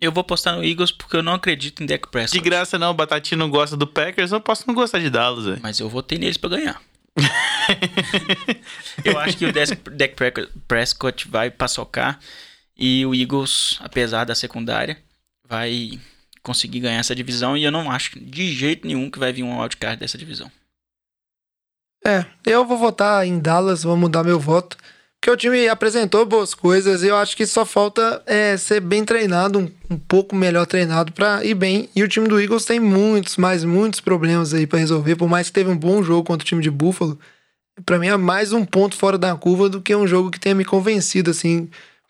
Eu 0.00 0.12
vou 0.12 0.20
apostar 0.20 0.54
no 0.54 0.64
Eagles 0.64 0.92
porque 0.92 1.16
eu 1.16 1.22
não 1.22 1.34
acredito 1.34 1.82
em 1.82 1.86
Dak 1.86 2.04
De 2.06 2.10
Prescott. 2.10 2.40
graça 2.40 2.78
não, 2.78 2.94
Batatinha 2.94 3.36
não 3.36 3.50
gosta 3.50 3.76
do 3.76 3.86
Packers, 3.86 4.30
eu 4.30 4.40
posso 4.40 4.64
não 4.66 4.74
gostar 4.74 5.00
de 5.00 5.10
Dallas, 5.10 5.44
velho. 5.44 5.60
Mas 5.60 5.80
eu 5.80 5.88
votei 5.88 6.16
neles 6.18 6.36
pra 6.36 6.50
ganhar. 6.50 6.80
eu 9.04 9.18
acho 9.18 9.36
que 9.36 9.44
o 9.46 9.52
Dak 9.52 10.14
Pre- 10.14 10.48
Prescott 10.68 11.28
vai 11.28 11.50
paçocar 11.50 12.18
e 12.76 13.04
o 13.04 13.14
Eagles, 13.14 13.76
apesar 13.80 14.24
da 14.24 14.34
secundária, 14.36 14.96
vai 15.44 15.98
conseguir 16.48 16.80
ganhar 16.80 16.98
essa 16.98 17.14
divisão 17.14 17.56
e 17.56 17.62
eu 17.62 17.70
não 17.70 17.90
acho 17.90 18.18
de 18.18 18.52
jeito 18.52 18.86
nenhum 18.86 19.10
que 19.10 19.18
vai 19.18 19.32
vir 19.32 19.42
um 19.42 19.60
wildcard 19.60 20.00
dessa 20.00 20.16
divisão. 20.16 20.50
É, 22.06 22.24
eu 22.46 22.64
vou 22.64 22.78
votar 22.78 23.26
em 23.26 23.38
Dallas, 23.38 23.82
vou 23.82 23.96
mudar 23.96 24.24
meu 24.24 24.40
voto, 24.40 24.76
Porque 25.20 25.30
o 25.30 25.36
time 25.36 25.68
apresentou 25.68 26.24
boas 26.24 26.54
coisas 26.54 27.02
e 27.02 27.08
eu 27.08 27.16
acho 27.16 27.36
que 27.36 27.44
só 27.44 27.66
falta 27.66 28.22
é, 28.24 28.56
ser 28.56 28.80
bem 28.80 29.04
treinado, 29.04 29.58
um, 29.58 29.70
um 29.90 29.98
pouco 29.98 30.34
melhor 30.34 30.64
treinado 30.64 31.12
para 31.12 31.44
ir 31.44 31.54
bem. 31.54 31.90
E 31.94 32.02
o 32.02 32.08
time 32.08 32.28
do 32.28 32.40
Eagles 32.40 32.64
tem 32.64 32.80
muitos, 32.80 33.36
mas 33.36 33.62
muitos 33.64 34.00
problemas 34.00 34.54
aí 34.54 34.66
para 34.66 34.78
resolver. 34.78 35.16
Por 35.16 35.28
mais 35.28 35.48
que 35.48 35.52
teve 35.52 35.70
um 35.70 35.76
bom 35.76 36.02
jogo 36.02 36.24
contra 36.24 36.44
o 36.44 36.48
time 36.48 36.62
de 36.62 36.70
Buffalo, 36.70 37.18
para 37.84 37.98
mim 37.98 38.06
é 38.06 38.16
mais 38.16 38.52
um 38.52 38.64
ponto 38.64 38.96
fora 38.96 39.18
da 39.18 39.34
curva 39.36 39.68
do 39.68 39.82
que 39.82 39.94
um 39.94 40.06
jogo 40.06 40.30
que 40.30 40.40
tenha 40.40 40.54
me 40.54 40.64
convencido, 40.64 41.30
assim. 41.30 41.68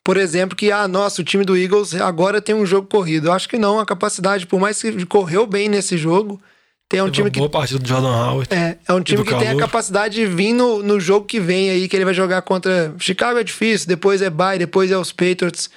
Por 0.08 0.16
exemplo, 0.16 0.56
que, 0.56 0.72
ah, 0.72 0.88
nossa, 0.88 1.20
o 1.20 1.24
time 1.24 1.44
do 1.44 1.54
Eagles 1.54 1.94
agora 1.94 2.40
tem 2.40 2.54
um 2.54 2.64
jogo 2.64 2.88
corrido. 2.88 3.28
Eu 3.28 3.32
acho 3.34 3.46
que 3.46 3.58
não, 3.58 3.78
a 3.78 3.84
capacidade, 3.84 4.46
por 4.46 4.58
mais 4.58 4.80
que 4.80 5.04
correu 5.04 5.46
bem 5.46 5.68
nesse 5.68 5.98
jogo, 5.98 6.40
tem 6.88 7.02
um 7.02 7.10
time 7.10 7.26
uma 7.26 7.30
que 7.30 7.38
boa 7.38 7.50
partida 7.50 7.78
do 7.78 7.86
Jordan 7.86 8.08
Howard. 8.08 8.48
é, 8.50 8.78
é 8.88 8.92
um 8.94 9.02
time 9.02 9.22
que 9.22 9.28
tem 9.28 9.48
a 9.48 9.50
calor. 9.50 9.60
capacidade 9.60 10.14
de 10.14 10.24
vir 10.24 10.54
no, 10.54 10.82
no 10.82 10.98
jogo 10.98 11.26
que 11.26 11.38
vem 11.38 11.68
aí, 11.68 11.86
que 11.86 11.94
ele 11.94 12.06
vai 12.06 12.14
jogar 12.14 12.40
contra. 12.40 12.94
Chicago 12.98 13.38
é 13.38 13.44
difícil, 13.44 13.86
depois 13.86 14.22
é 14.22 14.30
bye, 14.30 14.58
depois 14.58 14.90
é 14.90 14.96
os 14.96 15.12
Patriots. 15.12 15.68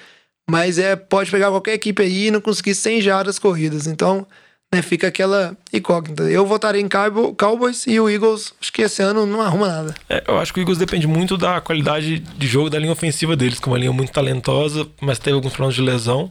Mas 0.48 0.78
é, 0.78 0.96
pode 0.96 1.30
pegar 1.30 1.50
qualquer 1.50 1.74
equipe 1.74 2.02
aí 2.02 2.28
e 2.28 2.30
não 2.30 2.40
conseguir 2.40 2.74
100 2.74 3.02
jardas 3.02 3.38
corridas. 3.38 3.86
Então, 3.86 4.26
né, 4.72 4.80
fica 4.82 5.08
aquela 5.08 5.56
incógnita. 5.72 6.22
Eu 6.24 6.46
votaria 6.46 6.80
em 6.80 6.88
Cowboy- 6.88 7.34
Cowboys 7.34 7.86
e 7.86 8.00
o 8.00 8.08
Eagles, 8.08 8.54
acho 8.60 8.72
que 8.72 8.82
esse 8.82 9.02
ano 9.02 9.26
não 9.26 9.40
arruma 9.42 9.68
nada. 9.68 9.94
É, 10.08 10.24
eu 10.26 10.38
acho 10.38 10.52
que 10.52 10.60
o 10.60 10.62
Eagles 10.62 10.78
depende 10.78 11.06
muito 11.06 11.36
da 11.36 11.60
qualidade 11.60 12.18
de 12.20 12.46
jogo 12.46 12.70
da 12.70 12.78
linha 12.78 12.92
ofensiva 12.92 13.36
deles, 13.36 13.60
que 13.60 13.68
é 13.68 13.72
uma 13.72 13.78
linha 13.78 13.92
muito 13.92 14.12
talentosa, 14.12 14.88
mas 15.00 15.18
teve 15.18 15.34
alguns 15.34 15.52
problemas 15.52 15.74
de 15.74 15.82
lesão. 15.82 16.30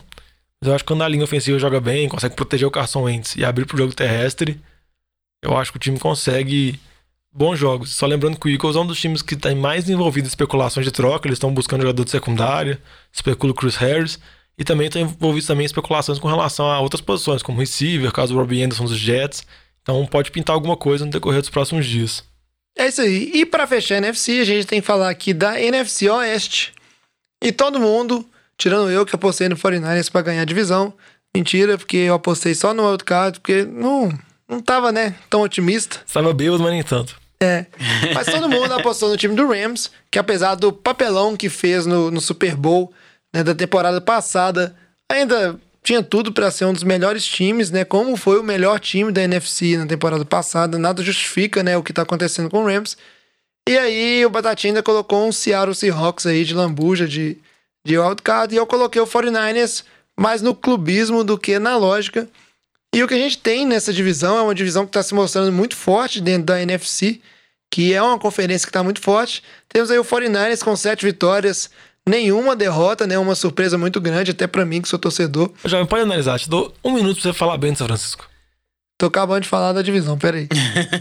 Mas 0.59 0.67
eu 0.69 0.75
acho 0.75 0.83
que 0.83 0.87
quando 0.87 1.03
a 1.03 1.07
linha 1.07 1.23
ofensiva 1.23 1.57
joga 1.59 1.79
bem, 1.79 2.07
consegue 2.09 2.35
proteger 2.35 2.67
o 2.67 2.71
Carson 2.71 3.03
Wentz 3.03 3.35
e 3.35 3.45
abrir 3.45 3.65
pro 3.65 3.77
jogo 3.77 3.93
terrestre, 3.93 4.59
eu 5.43 5.57
acho 5.57 5.71
que 5.71 5.77
o 5.77 5.79
time 5.79 5.97
consegue 5.99 6.79
bons 7.33 7.57
jogos. 7.57 7.91
Só 7.95 8.05
lembrando 8.05 8.39
que 8.39 8.47
o 8.47 8.49
Eagles 8.51 8.75
é 8.75 8.79
um 8.79 8.85
dos 8.85 8.99
times 8.99 9.21
que 9.21 9.33
está 9.33 9.53
mais 9.55 9.89
envolvido 9.89 10.27
em 10.27 10.29
especulações 10.29 10.85
de 10.85 10.91
troca, 10.91 11.27
eles 11.27 11.37
estão 11.37 11.53
buscando 11.53 11.81
jogador 11.81 12.03
de 12.03 12.11
secundária, 12.11 12.79
especula 13.11 13.53
o 13.53 13.55
Chris 13.55 13.75
Harris, 13.75 14.19
e 14.57 14.63
também 14.63 14.87
estão 14.87 15.01
envolvidos 15.01 15.47
também 15.47 15.63
em 15.63 15.65
especulações 15.65 16.19
com 16.19 16.27
relação 16.27 16.69
a 16.69 16.79
outras 16.79 17.01
posições, 17.01 17.41
como 17.41 17.59
receiver, 17.59 18.11
caso 18.11 18.35
o 18.35 18.37
Robbie 18.37 18.63
Anderson 18.63 18.85
dos 18.85 18.97
Jets. 18.97 19.45
Então 19.81 20.05
pode 20.05 20.31
pintar 20.31 20.53
alguma 20.53 20.77
coisa 20.77 21.05
no 21.05 21.11
decorrer 21.11 21.41
dos 21.41 21.49
próximos 21.49 21.85
dias. 21.85 22.23
É 22.77 22.87
isso 22.87 23.01
aí. 23.01 23.31
E 23.33 23.45
pra 23.45 23.67
fechar 23.67 23.95
a 23.95 23.97
NFC, 23.97 24.39
a 24.39 24.45
gente 24.45 24.67
tem 24.67 24.79
que 24.79 24.87
falar 24.87 25.09
aqui 25.09 25.33
da 25.33 25.59
NFC 25.59 26.09
Oeste. 26.09 26.73
E 27.43 27.51
todo 27.51 27.79
mundo, 27.79 28.25
tirando 28.57 28.91
eu 28.91 29.05
que 29.05 29.15
apostei 29.15 29.49
no 29.49 29.55
49ers 29.55 30.11
pra 30.11 30.21
ganhar 30.21 30.43
a 30.43 30.45
divisão. 30.45 30.93
Mentira, 31.35 31.77
porque 31.77 31.97
eu 31.97 32.13
apostei 32.13 32.53
só 32.53 32.73
no 32.73 32.87
wildcard, 32.87 33.39
porque 33.39 33.63
não, 33.63 34.11
não 34.47 34.59
tava, 34.61 34.91
né, 34.91 35.15
tão 35.29 35.41
otimista. 35.41 36.01
Estava 36.05 36.33
bêbado, 36.33 36.61
mas 36.61 36.71
nem 36.71 36.83
tanto. 36.83 37.19
É. 37.41 37.65
Mas 38.13 38.27
todo 38.27 38.47
mundo 38.47 38.71
apostou 38.73 39.09
no 39.09 39.17
time 39.17 39.33
do 39.33 39.47
Rams, 39.47 39.89
que 40.11 40.19
apesar 40.19 40.55
do 40.55 40.71
papelão 40.71 41.35
que 41.35 41.49
fez 41.49 41.87
no, 41.87 42.11
no 42.11 42.21
Super 42.21 42.55
Bowl 42.55 42.93
né, 43.33 43.43
da 43.43 43.55
temporada 43.55 44.01
passada, 44.01 44.75
ainda 45.09 45.59
tinha 45.83 46.03
tudo 46.03 46.31
pra 46.31 46.51
ser 46.51 46.65
um 46.65 46.73
dos 46.73 46.83
melhores 46.83 47.25
times, 47.25 47.71
né? 47.71 47.83
Como 47.83 48.15
foi 48.15 48.39
o 48.39 48.43
melhor 48.43 48.79
time 48.79 49.11
da 49.11 49.23
NFC 49.23 49.77
na 49.77 49.85
temporada 49.85 50.23
passada. 50.23 50.77
Nada 50.77 51.01
justifica, 51.01 51.63
né, 51.63 51.75
o 51.75 51.83
que 51.83 51.93
tá 51.93 52.03
acontecendo 52.03 52.49
com 52.49 52.63
o 52.63 52.65
Rams. 52.65 52.95
E 53.67 53.77
aí 53.77 54.25
o 54.25 54.29
Batatinha 54.29 54.71
ainda 54.71 54.83
colocou 54.83 55.27
um 55.27 55.31
Seattle 55.31 55.75
Seahawks 55.75 56.25
aí 56.25 56.43
de 56.43 56.53
lambuja, 56.53 57.07
de, 57.07 57.37
de 57.85 57.97
wildcard, 57.97 58.53
e 58.53 58.57
eu 58.57 58.65
coloquei 58.65 59.01
o 59.01 59.07
49ers 59.07 59.83
mais 60.19 60.41
no 60.41 60.53
clubismo 60.53 61.23
do 61.23 61.37
que 61.37 61.57
na 61.59 61.77
lógica. 61.77 62.27
E 62.93 63.01
o 63.03 63.07
que 63.07 63.13
a 63.13 63.17
gente 63.17 63.37
tem 63.37 63.65
nessa 63.65 63.93
divisão 63.93 64.37
é 64.37 64.41
uma 64.41 64.55
divisão 64.55 64.85
que 64.85 64.89
está 64.89 65.01
se 65.01 65.13
mostrando 65.13 65.51
muito 65.51 65.75
forte 65.75 66.19
dentro 66.19 66.43
da 66.43 66.61
NFC, 66.61 67.21
que 67.71 67.93
é 67.93 68.01
uma 68.01 68.19
conferência 68.19 68.65
que 68.65 68.69
está 68.69 68.83
muito 68.83 68.99
forte. 68.99 69.41
Temos 69.69 69.89
aí 69.89 69.97
o 69.97 70.03
49ers 70.03 70.63
com 70.63 70.75
sete 70.75 71.05
vitórias, 71.05 71.69
nenhuma 72.07 72.55
derrota, 72.55 73.05
né? 73.05 73.17
Uma 73.17 73.35
surpresa 73.35 73.77
muito 73.77 73.99
grande, 74.01 74.31
até 74.31 74.47
para 74.47 74.65
mim 74.65 74.81
que 74.81 74.89
sou 74.89 74.99
torcedor. 74.99 75.51
Já 75.65 75.79
me 75.79 75.87
pode 75.87 76.03
analisar, 76.03 76.39
te 76.39 76.49
dou 76.49 76.73
um 76.83 76.93
minuto 76.93 77.21
pra 77.21 77.31
você 77.31 77.37
falar 77.37 77.57
bem 77.57 77.71
do 77.71 77.77
São 77.77 77.87
Francisco. 77.87 78.27
Tô 78.97 79.07
acabando 79.07 79.41
de 79.43 79.49
falar 79.49 79.73
da 79.73 79.81
divisão, 79.81 80.17
peraí. 80.17 80.47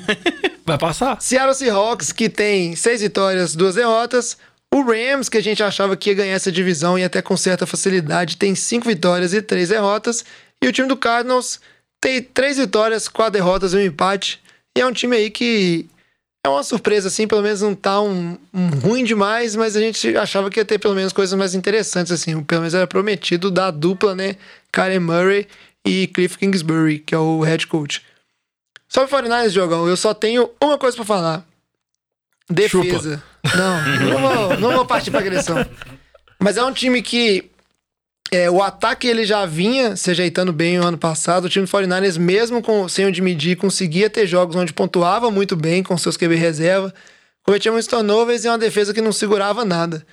Vai 0.64 0.78
passar? 0.78 1.20
Seattle 1.20 1.54
Seahawks, 1.54 2.12
que 2.12 2.28
tem 2.28 2.74
seis 2.76 3.00
vitórias, 3.00 3.54
duas 3.54 3.74
derrotas. 3.74 4.38
O 4.72 4.82
Rams, 4.82 5.28
que 5.28 5.36
a 5.36 5.42
gente 5.42 5.62
achava 5.62 5.96
que 5.96 6.10
ia 6.10 6.14
ganhar 6.14 6.34
essa 6.34 6.52
divisão 6.52 6.98
e 6.98 7.04
até 7.04 7.20
com 7.20 7.36
certa 7.36 7.66
facilidade, 7.66 8.36
tem 8.36 8.54
cinco 8.54 8.86
vitórias 8.86 9.34
e 9.34 9.42
três 9.42 9.68
derrotas. 9.68 10.24
E 10.62 10.68
o 10.68 10.72
time 10.72 10.86
do 10.86 10.96
Cardinals 10.96 11.60
tem 12.00 12.22
três 12.22 12.56
vitórias, 12.56 13.08
quatro 13.08 13.32
derrotas 13.32 13.74
e 13.74 13.76
um 13.76 13.80
empate. 13.80 14.40
E 14.76 14.80
é 14.80 14.86
um 14.86 14.92
time 14.92 15.16
aí 15.16 15.28
que 15.28 15.86
é 16.44 16.48
uma 16.48 16.62
surpresa, 16.62 17.08
assim, 17.08 17.28
pelo 17.28 17.42
menos 17.42 17.60
não 17.60 17.74
tá 17.74 18.00
um, 18.00 18.38
um 18.52 18.68
ruim 18.68 19.04
demais, 19.04 19.54
mas 19.54 19.76
a 19.76 19.80
gente 19.80 20.16
achava 20.16 20.48
que 20.50 20.58
ia 20.58 20.64
ter 20.64 20.78
pelo 20.78 20.94
menos 20.94 21.12
coisas 21.12 21.38
mais 21.38 21.54
interessantes, 21.54 22.10
assim. 22.10 22.42
Pelo 22.42 22.62
menos 22.62 22.74
era 22.74 22.86
prometido 22.86 23.50
da 23.50 23.70
dupla, 23.70 24.14
né? 24.14 24.36
Karen 24.72 25.00
Murray 25.00 25.46
e 25.84 26.06
Cliff 26.06 26.38
Kingsbury, 26.38 27.00
que 27.00 27.14
é 27.14 27.18
o 27.18 27.40
head 27.42 27.66
coach. 27.66 28.02
Sobre 28.88 29.14
o 29.14 29.18
49ers, 29.18 29.50
Jogão, 29.50 29.86
eu 29.86 29.96
só 29.96 30.14
tenho 30.14 30.50
uma 30.60 30.78
coisa 30.78 30.96
pra 30.96 31.04
falar. 31.04 31.46
Defesa. 32.48 33.22
Não, 33.54 33.98
não 33.98 34.20
vou, 34.20 34.58
não 34.58 34.72
vou 34.76 34.86
partir 34.86 35.10
pra 35.10 35.20
agressão. 35.20 35.56
Mas 36.42 36.56
é 36.56 36.64
um 36.64 36.72
time 36.72 37.02
que 37.02 37.49
é, 38.30 38.48
o 38.50 38.62
ataque 38.62 39.08
ele 39.08 39.24
já 39.24 39.44
vinha 39.44 39.96
se 39.96 40.10
ajeitando 40.10 40.52
bem 40.52 40.78
o 40.78 40.84
ano 40.84 40.96
passado. 40.96 41.46
O 41.46 41.48
time 41.48 41.66
do 41.66 41.70
49ers, 41.70 42.18
mesmo 42.18 42.62
com, 42.62 42.88
sem 42.88 43.06
o 43.06 43.12
G, 43.12 43.56
conseguia 43.56 44.08
ter 44.08 44.26
jogos 44.26 44.54
onde 44.54 44.72
pontuava 44.72 45.30
muito 45.30 45.56
bem 45.56 45.82
com 45.82 45.98
seus 45.98 46.16
QB 46.16 46.36
reserva. 46.36 46.94
Cometia 47.42 47.72
muitos 47.72 47.88
turnovers 47.88 48.44
e 48.44 48.48
uma 48.48 48.58
defesa 48.58 48.94
que 48.94 49.00
não 49.00 49.12
segurava 49.12 49.64
nada. 49.64 50.06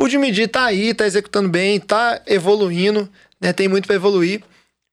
O 0.00 0.08
G 0.08 0.46
tá 0.46 0.66
aí, 0.66 0.94
tá 0.94 1.06
executando 1.06 1.48
bem, 1.48 1.80
tá 1.80 2.20
evoluindo, 2.26 3.08
né? 3.40 3.52
Tem 3.52 3.66
muito 3.66 3.86
pra 3.86 3.96
evoluir. 3.96 4.42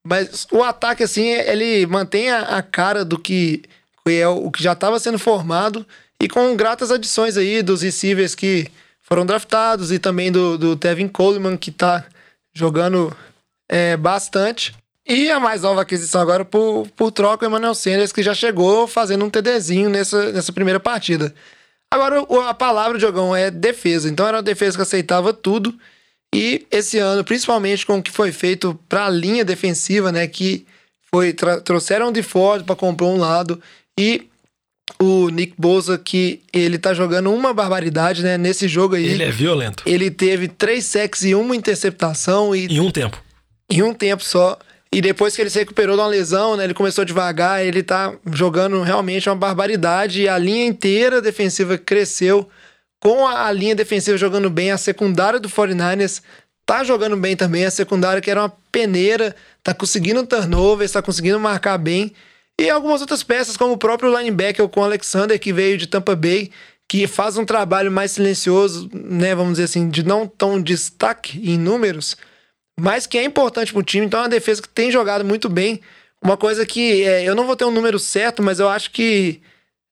Mas 0.04 0.48
o 0.52 0.64
ataque, 0.64 1.04
assim, 1.04 1.28
ele 1.28 1.86
mantém 1.86 2.32
a, 2.32 2.58
a 2.58 2.62
cara 2.64 3.06
do 3.06 3.20
que, 3.20 3.64
que 4.06 4.14
é 4.14 4.28
o 4.28 4.50
que 4.50 4.64
já 4.64 4.74
estava 4.74 5.00
sendo 5.00 5.20
formado 5.20 5.86
e 6.20 6.28
com 6.28 6.56
gratas 6.56 6.90
adições 6.90 7.38
aí 7.38 7.62
dos 7.62 7.82
receivers 7.84 8.34
que 8.34 8.68
foram 9.02 9.26
draftados 9.26 9.92
e 9.92 10.00
também 10.00 10.32
do, 10.32 10.58
do 10.58 10.76
Tevin 10.76 11.08
Coleman, 11.08 11.56
que 11.56 11.72
tá 11.72 12.06
jogando 12.54 13.16
é, 13.70 13.98
bastante. 13.98 14.74
E 15.06 15.30
a 15.30 15.40
mais 15.40 15.64
nova 15.64 15.82
aquisição 15.82 16.22
agora 16.22 16.46
por, 16.46 16.88
por 16.96 17.12
troca, 17.12 17.46
o 17.46 17.50
Emmanuel 17.50 17.76
Sanders, 17.76 18.14
que 18.14 18.24
já 18.24 18.34
chegou 18.34 18.88
fazendo 18.88 19.26
um 19.26 19.30
TDzinho 19.30 19.90
nessa, 19.90 20.32
nessa 20.32 20.54
primeira 20.54 20.80
partida. 20.80 21.34
Agora, 21.92 22.22
a 22.50 22.54
palavra, 22.54 22.98
Diogão, 22.98 23.36
é 23.36 23.52
defesa. 23.52 24.10
Então 24.10 24.28
era 24.28 24.38
uma 24.38 24.44
defesa 24.44 24.78
que 24.78 24.82
aceitava 24.82 25.34
tudo. 25.34 25.78
E 26.34 26.66
esse 26.72 26.98
ano, 26.98 27.24
principalmente 27.24 27.86
com 27.86 27.98
o 27.98 28.04
que 28.04 28.10
foi 28.10 28.32
feito 28.32 28.80
para 28.90 29.06
a 29.06 29.10
linha 29.10 29.46
defensiva, 29.46 30.12
né? 30.12 30.26
Que 30.26 30.66
foi 31.14 31.34
trouxeram 31.34 32.12
de 32.12 32.24
Ford 32.24 32.66
para 32.66 32.76
comprar 32.76 33.06
um 33.06 33.18
lado 33.18 33.62
e 34.00 34.28
o 35.02 35.30
Nick 35.30 35.54
Bosa 35.58 35.98
que 35.98 36.42
ele 36.52 36.78
tá 36.78 36.94
jogando 36.94 37.32
uma 37.34 37.54
barbaridade, 37.54 38.22
né? 38.24 38.38
Nesse 38.38 38.68
jogo 38.68 38.96
aí, 38.96 39.06
Ele 39.06 39.24
é 39.24 39.32
violento. 39.32 39.84
ele 39.86 40.12
teve 40.12 40.48
três 40.48 40.86
sacks 40.86 41.24
e 41.24 41.34
uma 41.36 41.56
interceptação 41.56 42.56
e 42.56 42.68
Em 42.68 42.80
um 42.80 42.92
tempo. 42.92 43.22
em 43.70 43.82
um 43.82 43.94
tempo 43.94 44.24
só. 44.24 44.58
E 44.92 45.02
depois 45.02 45.36
que 45.36 45.42
ele 45.42 45.50
se 45.50 45.58
recuperou 45.58 45.96
de 45.96 46.02
uma 46.02 46.08
lesão, 46.08 46.56
né? 46.56 46.66
Ele 46.66 46.74
começou 46.74 47.04
devagar, 47.04 47.66
ele 47.66 47.82
tá 47.82 48.14
jogando 48.32 48.82
realmente 48.84 49.28
uma 49.28 49.36
barbaridade. 49.36 50.22
E 50.22 50.28
a 50.30 50.38
linha 50.38 50.66
inteira 50.66 51.20
defensiva 51.22 51.78
cresceu. 51.78 52.48
Com 53.00 53.28
a, 53.28 53.48
a 53.48 53.52
linha 53.52 53.76
defensiva 53.76 54.16
jogando 54.18 54.50
bem, 54.52 54.70
a 54.72 54.78
secundária 54.78 55.40
do 55.40 55.50
49ers 55.50 56.22
tá 56.66 56.84
jogando 56.84 57.18
bem 57.18 57.36
também. 57.36 57.66
A 57.66 57.72
secundária 57.72 58.22
que 58.22 58.30
era 58.30 58.42
uma 58.42 58.54
peneira, 58.72 59.36
tá 59.64 59.74
conseguindo 59.74 60.26
turnovers, 60.28 60.92
tá 60.92 61.02
conseguindo 61.02 61.40
marcar 61.40 61.78
bem. 61.80 62.14
E 62.60 62.70
algumas 62.70 63.02
outras 63.02 63.24
peças, 63.24 63.58
como 63.58 63.74
o 63.74 63.78
próprio 63.78 64.16
linebacker 64.16 64.68
com 64.70 64.82
o 64.82 64.84
Alexander, 64.84 65.40
que 65.40 65.52
veio 65.52 65.78
de 65.78 65.88
Tampa 65.88 66.16
Bay, 66.16 66.52
que 66.88 67.08
faz 67.08 67.38
um 67.38 67.46
trabalho 67.46 67.92
mais 67.92 68.12
silencioso, 68.12 68.90
né? 68.94 69.34
Vamos 69.34 69.54
dizer 69.54 69.64
assim, 69.64 69.90
de 69.90 70.04
não 70.04 70.28
tão 70.28 70.62
destaque 70.62 71.40
em 71.44 71.58
números 71.58 72.16
mas 72.80 73.06
que 73.06 73.18
é 73.18 73.24
importante 73.24 73.72
pro 73.72 73.84
time. 73.84 74.06
Então 74.06 74.20
é 74.20 74.24
uma 74.24 74.30
defesa 74.30 74.62
que 74.62 74.70
tem 74.70 74.92
jogado 74.92 75.24
muito 75.24 75.50
bem. 75.50 75.82
Uma 76.22 76.38
coisa 76.38 76.66
que 76.66 77.04
é, 77.04 77.24
eu 77.24 77.36
não 77.36 77.46
vou 77.46 77.56
ter 77.56 77.66
um 77.66 77.72
número 77.72 78.00
certo, 78.00 78.42
mas 78.42 78.60
eu 78.60 78.70
acho 78.70 78.92
que 78.92 79.42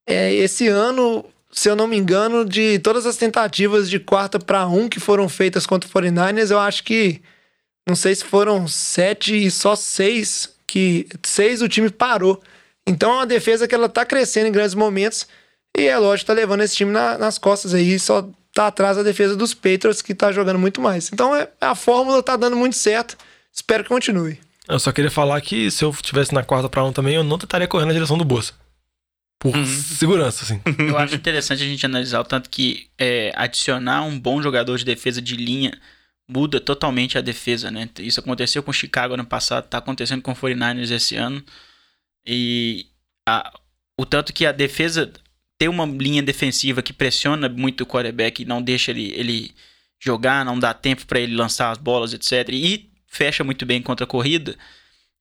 é, 0.08 0.34
esse 0.34 0.68
ano, 0.68 1.26
se 1.52 1.70
eu 1.70 1.76
não 1.76 1.88
me 1.88 1.98
engano, 1.98 2.46
de 2.46 2.80
todas 2.80 3.06
as 3.06 3.18
tentativas 3.18 3.90
de 3.90 4.00
quarta 4.00 4.40
para 4.40 4.66
um 4.68 4.88
que 4.88 5.00
foram 5.00 5.28
feitas 5.28 5.66
contra 5.66 5.90
o 5.90 5.92
49ers, 5.92 6.52
eu 6.52 6.60
acho 6.60 6.84
que 6.84 7.22
não 7.88 7.96
sei 7.96 8.16
se 8.16 8.24
foram 8.24 8.68
sete 8.68 9.46
e 9.46 9.52
só 9.52 9.76
seis 9.76 10.56
que 10.66 11.08
seis 11.24 11.62
o 11.62 11.68
time 11.68 11.90
parou. 11.90 12.42
Então 12.88 13.12
é 13.12 13.16
uma 13.18 13.26
defesa 13.28 13.68
que 13.68 13.76
ela 13.76 13.88
tá 13.90 14.06
crescendo 14.06 14.48
em 14.48 14.52
grandes 14.52 14.74
momentos 14.76 15.28
e 15.78 15.84
é 15.88 15.98
lógico 15.98 16.28
tá 16.28 16.34
levando 16.34 16.62
esse 16.62 16.76
time 16.76 16.92
na- 16.92 17.18
nas 17.18 17.38
costas 17.38 17.74
aí, 17.74 17.98
só 18.00 18.28
tá 18.54 18.68
atrás 18.68 18.98
da 18.98 19.04
defesa 19.04 19.36
dos 19.36 19.54
Patriots 19.54 20.02
que 20.02 20.14
tá 20.14 20.32
jogando 20.32 20.60
muito 20.60 20.82
mais. 20.82 21.10
Então 21.14 21.36
é, 21.36 21.48
a 21.62 21.76
fórmula 21.76 22.22
tá 22.22 22.36
dando 22.36 22.56
muito 22.58 22.76
certo. 22.76 23.18
Espero 23.54 23.84
que 23.84 23.90
continue. 23.90 24.40
Eu 24.68 24.80
só 24.80 24.92
queria 24.92 25.12
falar 25.12 25.40
que 25.42 25.70
se 25.72 25.84
eu 25.84 25.94
tivesse 26.02 26.34
na 26.34 26.44
quarta 26.44 26.68
pra 26.70 26.84
um 26.84 26.92
também, 26.94 27.16
eu 27.16 27.24
não 27.24 27.38
tentaria 27.38 27.68
correr 27.68 27.86
na 27.86 27.94
direção 27.94 28.18
do 28.18 28.24
Bolsa. 28.26 28.54
por 29.40 29.54
segurança, 29.66 30.44
assim. 30.44 30.62
Eu 30.88 30.98
acho 30.98 31.16
interessante 31.16 31.64
a 31.64 31.66
gente 31.66 31.84
analisar 31.86 32.20
o 32.20 32.24
tanto 32.24 32.48
que 32.50 32.88
é, 32.98 33.32
adicionar 33.36 34.04
um 34.04 34.20
bom 34.20 34.40
jogador 34.42 34.78
de 34.78 34.86
defesa 34.86 35.20
de 35.22 35.36
linha 35.36 35.78
muda 36.30 36.60
totalmente 36.62 37.18
a 37.18 37.22
defesa, 37.22 37.72
né? 37.72 37.90
Isso 38.00 38.20
aconteceu 38.20 38.62
com 38.62 38.70
o 38.70 38.74
Chicago 38.74 39.16
ano 39.16 39.26
passado, 39.26 39.66
tá 39.68 39.80
acontecendo 39.80 40.22
com 40.22 40.32
o 40.32 40.36
49ers 40.36 40.92
esse 40.92 41.16
ano. 41.16 41.44
E 42.26 42.88
a- 43.28 43.52
o 43.98 44.06
tanto 44.06 44.34
que 44.34 44.46
a 44.46 44.52
defesa 44.52 45.12
tem 45.58 45.68
uma 45.70 45.86
linha 45.86 46.24
defensiva 46.24 46.82
que 46.82 46.94
pressiona 46.94 47.48
muito 47.50 47.82
o 47.82 47.86
quarterback 47.88 48.42
e 48.42 48.46
não 48.46 48.62
deixa 48.62 48.92
ele, 48.92 49.12
ele 49.14 49.56
jogar, 50.00 50.44
não 50.46 50.58
dá 50.60 50.74
tempo 50.74 51.06
para 51.06 51.20
ele 51.20 51.36
lançar 51.36 51.70
as 51.72 51.78
bolas, 51.78 52.14
etc. 52.14 52.50
E 52.52 52.90
fecha 53.08 53.44
muito 53.44 53.66
bem 53.66 53.82
contra 53.82 54.04
a 54.06 54.08
corrida. 54.08 54.58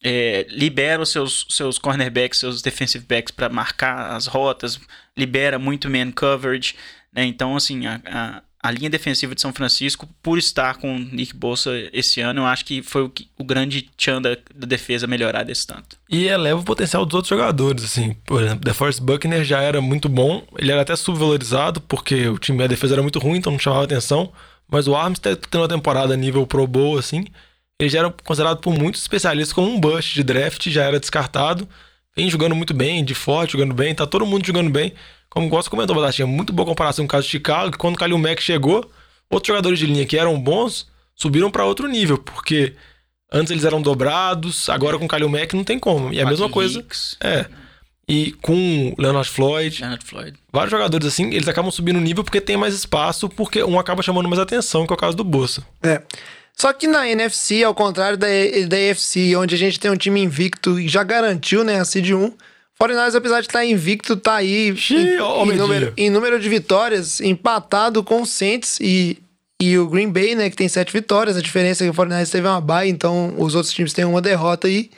é, 0.03 0.47
libera 0.51 1.03
os 1.03 1.11
seus, 1.11 1.47
seus 1.51 1.79
cornerbacks, 1.79 2.39
seus 2.41 2.63
defensive 2.63 3.05
backs 3.07 3.31
para 3.33 3.49
marcar 3.51 4.13
as 4.17 4.27
rotas, 4.27 4.81
libera 5.17 5.59
muito 5.59 5.91
man 5.91 6.11
coverage. 6.13 6.75
Né? 7.13 7.25
Então, 7.27 7.55
assim, 7.57 7.87
a, 7.87 8.01
a, 8.07 8.43
a 8.63 8.71
linha 8.71 8.91
defensiva 8.91 9.35
de 9.35 9.41
São 9.41 9.53
Francisco, 9.53 10.09
por 10.23 10.37
estar 10.39 10.77
com 10.77 10.99
Nick 10.99 11.35
Bolsa 11.35 11.71
esse 11.93 12.21
ano, 12.21 12.43
eu 12.43 12.47
acho 12.47 12.65
que 12.65 12.83
foi 12.83 13.03
o, 13.03 13.09
que- 13.09 13.29
o 13.39 13.45
grande 13.45 13.89
tchan 13.97 14.21
da, 14.21 14.37
da 14.55 14.67
defesa 14.67 15.07
melhorar 15.07 15.45
desse 15.45 15.67
tanto. 15.67 15.97
E 16.11 16.27
eleva 16.27 16.61
o 16.61 16.65
potencial 16.65 17.07
dos 17.07 17.15
outros 17.15 17.31
jogadores, 17.31 17.83
assim. 17.85 18.15
Por 18.27 18.43
exemplo, 18.43 18.61
DeForest 18.65 19.01
Buckner 19.01 19.45
já 19.45 19.63
era 19.63 19.81
muito 19.81 20.09
bom. 20.09 20.45
Ele 20.59 20.71
era 20.73 20.83
até 20.83 20.95
subvalorizado, 20.95 21.81
porque 21.81 22.29
o 22.29 22.39
time, 22.39 22.63
a 22.63 22.67
defesa 22.67 22.95
era 22.95 23.03
muito 23.03 23.19
ruim, 23.19 23.39
então 23.39 23.53
não 23.53 23.59
chamava 23.59 23.85
atenção. 23.85 24.31
Mas 24.71 24.87
o 24.87 24.95
Armstead 24.95 25.41
tendo 25.51 25.63
uma 25.63 25.69
temporada 25.69 26.17
nível 26.17 26.47
Pro 26.47 26.67
Bowl, 26.67 26.99
assim, 26.99 27.25
ele 27.79 27.89
já 27.91 28.01
era 28.01 28.11
considerado 28.25 28.59
por 28.61 28.73
muitos 28.79 29.01
especialistas 29.01 29.53
como 29.55 29.69
um 29.71 29.81
bust 29.81 30.15
de 30.15 30.23
draft, 30.23 30.69
já 30.69 30.85
era 30.85 31.01
descartado. 31.01 31.67
Vem 32.15 32.29
jogando 32.29 32.55
muito 32.55 32.75
bem, 32.75 33.05
de 33.05 33.15
forte, 33.15 33.53
jogando 33.53 33.73
bem, 33.73 33.95
tá 33.95 34.07
todo 34.07 34.27
mundo 34.27 34.47
jogando 34.47 34.69
bem. 34.71 34.93
Como 35.31 35.47
o 35.47 35.49
Gosto 35.49 35.71
comentou, 35.71 35.95
Batatinha, 35.95 36.27
muito 36.27 36.53
boa 36.53 36.67
comparação 36.67 37.05
com 37.05 37.09
o 37.09 37.11
caso 37.11 37.25
de 37.25 37.31
Chicago, 37.31 37.71
que 37.71 37.79
quando 37.79 37.95
o 37.95 37.99
Kalil 37.99 38.19
Mack 38.19 38.43
chegou, 38.43 38.91
outros 39.31 39.47
jogadores 39.47 39.79
de 39.79 39.87
linha 39.87 40.05
que 40.05 40.19
eram 40.19 40.39
bons 40.39 40.89
subiram 41.15 41.51
para 41.51 41.65
outro 41.65 41.87
nível, 41.87 42.19
porque 42.19 42.75
antes 43.33 43.53
eles 43.53 43.65
eram 43.65 43.81
dobrados, 43.81 44.69
agora 44.69 44.99
com 44.99 45.05
o 45.05 45.09
Kalil 45.09 45.29
Mack 45.29 45.55
não 45.55 45.63
tem 45.63 45.79
como. 45.79 46.13
E 46.13 46.21
a 46.21 46.27
mesma 46.27 46.49
coisa. 46.49 46.81
Hicks, 46.81 47.17
É. 47.23 47.47
E 48.09 48.33
com 48.43 48.89
o 48.89 49.01
Leonard 49.01 49.29
Floyd, 49.29 49.81
Leonard 49.81 50.05
Floyd. 50.05 50.37
vários 50.53 50.73
jogadores 50.73 51.07
assim, 51.07 51.33
eles 51.33 51.47
acabam 51.47 51.71
subindo 51.71 51.97
o 51.97 52.01
nível 52.01 52.25
porque 52.25 52.41
tem 52.41 52.57
mais 52.57 52.75
espaço, 52.75 53.29
porque 53.29 53.63
um 53.63 53.79
acaba 53.79 54.03
chamando 54.03 54.29
mais 54.29 54.41
atenção, 54.41 54.85
que 54.85 54.93
é 54.93 54.95
o 54.95 54.99
caso 54.99 55.17
do 55.17 55.23
Bolsa. 55.23 55.63
É. 55.81 56.03
Só 56.57 56.73
que 56.73 56.89
na 56.89 57.09
NFC, 57.09 57.63
ao 57.63 57.73
contrário 57.73 58.19
da, 58.19 58.27
da 58.69 58.77
AFC, 58.91 59.37
onde 59.37 59.55
a 59.55 59.59
gente 59.59 59.79
tem 59.79 59.93
um 59.93 59.97
time 59.97 60.21
invicto 60.21 60.81
e 60.81 60.89
já 60.89 61.05
garantiu, 61.05 61.63
né, 61.63 61.79
a 61.79 61.85
seed 61.85 62.11
1, 62.11 62.33
49ers, 62.83 63.15
apesar 63.15 63.41
de 63.41 63.47
estar 63.47 63.65
invicto, 63.65 64.17
tá 64.17 64.37
aí 64.37 64.75
Xiii, 64.75 65.19
em, 65.19 65.53
em 65.53 65.57
número, 65.57 65.93
em 65.97 66.11
número 66.11 66.41
de 66.41 66.49
vitórias, 66.49 67.21
empatado 67.21 68.03
com 68.03 68.23
o 68.23 68.27
Saints 68.27 68.79
e, 68.81 69.19
e 69.61 69.77
o 69.77 69.87
Green 69.87 70.11
Bay, 70.11 70.35
né, 70.35 70.49
que 70.49 70.57
tem 70.57 70.69
sete 70.69 70.93
vitórias. 70.93 71.37
A 71.37 71.43
diferença 71.43 71.85
é 71.85 71.91
que 71.91 71.91
o 71.91 71.95
49ers 71.95 72.31
teve 72.31 72.49
uma 72.49 72.61
bye, 72.61 72.89
então 72.89 73.35
os 73.37 73.55
outros 73.55 73.75
times 73.75 73.93
têm 73.93 74.07
uma 74.07 74.23
derrota 74.23 74.67
aí. 74.67 74.91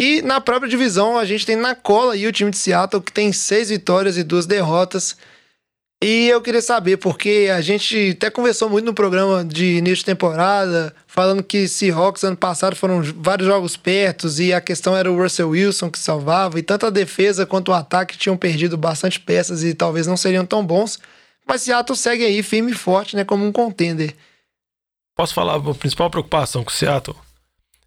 E 0.00 0.20
na 0.20 0.40
própria 0.40 0.68
divisão, 0.68 1.16
a 1.16 1.24
gente 1.24 1.46
tem 1.46 1.56
na 1.56 1.74
cola 1.74 2.14
aí 2.14 2.26
o 2.26 2.32
time 2.32 2.50
de 2.50 2.58
Seattle, 2.58 3.02
que 3.02 3.12
tem 3.12 3.32
seis 3.32 3.70
vitórias 3.70 4.18
e 4.18 4.24
duas 4.24 4.44
derrotas. 4.44 5.16
E 6.02 6.28
eu 6.28 6.42
queria 6.42 6.60
saber, 6.60 6.98
porque 6.98 7.50
a 7.50 7.60
gente 7.62 8.14
até 8.16 8.30
conversou 8.30 8.68
muito 8.68 8.84
no 8.84 8.92
programa 8.92 9.42
de 9.42 9.78
início 9.78 9.98
de 9.98 10.04
temporada, 10.04 10.94
falando 11.06 11.42
que 11.42 11.66
Seahawks 11.66 12.22
ano 12.22 12.36
passado 12.36 12.76
foram 12.76 13.02
vários 13.02 13.48
jogos 13.48 13.78
pertos 13.78 14.38
e 14.38 14.52
a 14.52 14.60
questão 14.60 14.94
era 14.94 15.10
o 15.10 15.16
Russell 15.16 15.48
Wilson 15.48 15.90
que 15.90 15.98
salvava, 15.98 16.58
e 16.58 16.62
tanto 16.62 16.84
a 16.84 16.90
defesa 16.90 17.46
quanto 17.46 17.70
o 17.70 17.74
ataque 17.74 18.18
tinham 18.18 18.36
perdido 18.36 18.76
bastante 18.76 19.18
peças 19.18 19.64
e 19.64 19.72
talvez 19.72 20.06
não 20.06 20.18
seriam 20.18 20.44
tão 20.44 20.64
bons. 20.64 20.98
Mas 21.48 21.62
Seattle 21.62 21.96
segue 21.96 22.24
aí 22.24 22.42
firme 22.42 22.72
e 22.72 22.74
forte, 22.74 23.16
né, 23.16 23.24
como 23.24 23.46
um 23.46 23.52
contender. 23.52 24.14
Posso 25.16 25.32
falar, 25.32 25.54
a 25.54 25.74
principal 25.74 26.10
preocupação 26.10 26.62
com 26.62 26.70
o 26.70 26.74
Seattle 26.74 27.16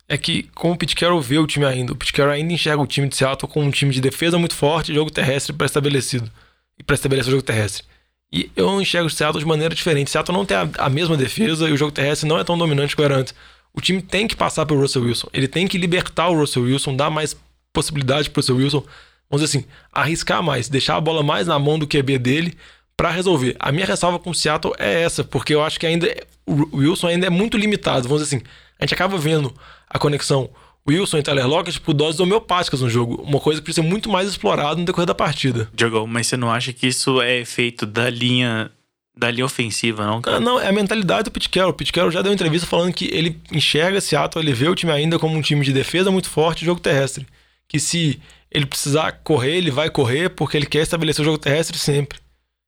é 0.08 0.18
que, 0.18 0.50
como 0.56 0.74
o 0.74 0.96
Carroll 0.96 1.22
vê 1.22 1.38
o 1.38 1.46
time 1.46 1.66
ainda, 1.66 1.94
o 1.94 1.98
Carroll 1.98 2.34
ainda 2.34 2.52
enxerga 2.52 2.82
o 2.82 2.88
time 2.88 3.08
de 3.08 3.16
Seattle 3.16 3.52
como 3.52 3.68
um 3.68 3.72
time 3.72 3.92
de 3.92 4.02
defesa 4.02 4.40
muito 4.40 4.56
forte 4.56 4.92
e 4.92 4.96
jogo 4.96 5.12
terrestre 5.12 5.54
pré-estabelecido. 5.54 6.32
E 6.80 6.84
para 6.84 6.96
estabelecer 6.96 7.28
o 7.28 7.32
jogo 7.32 7.44
terrestre. 7.44 7.84
E 8.32 8.52
eu 8.56 8.80
enxergo 8.82 9.08
o 9.08 9.10
Seattle 9.10 9.42
de 9.42 9.48
maneira 9.48 9.74
diferente. 9.74 10.12
Seattle 10.12 10.38
não 10.38 10.46
tem 10.46 10.56
a, 10.58 10.70
a 10.78 10.90
mesma 10.90 11.18
defesa 11.18 11.68
e 11.68 11.72
o 11.72 11.78
jogo 11.78 11.92
terrestre 11.92 12.28
não 12.28 12.38
é 12.38 12.44
tão 12.44 12.58
dominante 12.58 12.96
quanto 12.96 13.06
era 13.06 13.18
antes. 13.18 13.34
O 13.74 13.82
time 13.82 14.02
tem 14.02 14.28
que 14.28 14.36
passar 14.36 14.66
pelo 14.66 14.80
Russell 14.80 15.04
Wilson. 15.04 15.28
Ele 15.34 15.48
tem 15.48 15.68
que 15.68 15.78
libertar 15.78 16.30
o 16.30 16.38
Russell 16.38 16.64
Wilson, 16.64 16.96
dar 16.96 17.10
mais 17.10 17.36
possibilidade 17.74 18.30
pro 18.30 18.42
Russell 18.42 18.58
Wilson. 18.58 18.84
Vamos 19.30 19.46
dizer 19.46 19.60
assim, 19.60 19.68
arriscar 19.92 20.42
mais, 20.44 20.70
deixar 20.70 20.96
a 20.96 21.02
bola 21.02 21.24
mais 21.24 21.48
na 21.48 21.58
mão 21.60 21.78
do 21.78 21.88
QB 21.88 22.18
dele 22.18 22.58
para 22.98 23.12
resolver. 23.12 23.56
A 23.60 23.72
minha 23.72 23.86
ressalva 23.86 24.20
com 24.20 24.32
o 24.32 24.36
Seattle 24.36 24.74
é 24.78 25.04
essa, 25.04 25.24
porque 25.24 25.54
eu 25.54 25.64
acho 25.64 25.80
que 25.80 25.88
ainda 25.88 26.14
o 26.46 26.78
Wilson 26.78 27.08
ainda 27.08 27.28
é 27.28 27.30
muito 27.30 27.58
limitado. 27.58 28.08
Vamos 28.08 28.24
dizer 28.24 28.38
assim, 28.38 28.46
a 28.80 28.84
gente 28.84 28.94
acaba 28.94 29.18
vendo 29.18 29.54
a 29.88 29.98
conexão 29.98 30.50
Wilson 30.90 31.18
e 31.20 31.24
Tyler 31.24 31.48
Lockett 31.48 31.80
por 31.80 31.94
doses 31.94 32.20
homeopáticas 32.20 32.82
no 32.82 32.90
jogo, 32.90 33.22
uma 33.24 33.40
coisa 33.40 33.62
que 33.62 33.66
precisa 33.66 33.84
ser 33.84 33.90
muito 33.90 34.10
mais 34.10 34.28
explorada 34.28 34.76
no 34.76 34.86
decorrer 34.86 35.06
da 35.06 35.16
partida. 35.16 35.70
Diogo, 35.74 36.06
mas 36.08 36.28
você 36.28 36.36
não 36.36 36.52
acha 36.52 36.74
que 36.74 36.88
isso 36.88 37.22
é 37.22 37.38
efeito 37.38 37.86
da 37.86 38.10
linha 38.10 38.72
da 39.18 39.30
linha 39.30 39.46
ofensiva, 39.46 40.06
não, 40.06 40.22
cara? 40.22 40.38
Ah, 40.38 40.40
não, 40.40 40.58
é 40.60 40.70
a 40.70 40.72
mentalidade 40.72 41.24
do 41.24 41.32
Pete 41.32 41.50
Carroll. 41.50 41.72
O 41.72 41.74
Pete 41.74 41.92
Carroll 41.92 42.10
já 42.10 42.22
deu 42.22 42.32
uma 42.32 42.36
entrevista 42.36 42.66
falando 42.66 42.94
que 42.94 43.10
ele 43.12 43.38
enxerga 43.52 44.00
Seattle, 44.00 44.44
ele 44.44 44.54
vê 44.54 44.70
o 44.70 44.76
time 44.76 44.94
ainda 44.94 45.20
como 45.20 45.36
um 45.36 45.42
time 45.42 45.66
de 45.66 45.74
defesa 45.74 46.10
muito 46.10 46.30
forte 46.30 46.62
e 46.62 46.66
jogo 46.66 46.80
terrestre. 46.80 47.28
Que 47.68 47.80
se 47.80 48.20
ele 48.50 48.66
precisar 48.66 49.12
correr, 49.24 49.58
ele 49.58 49.72
vai 49.72 49.90
correr 49.90 50.30
porque 50.30 50.56
ele 50.56 50.66
quer 50.66 50.84
estabelecer 50.84 51.22
o 51.22 51.26
jogo 51.26 51.38
terrestre 51.38 51.78
sempre. 51.78 52.18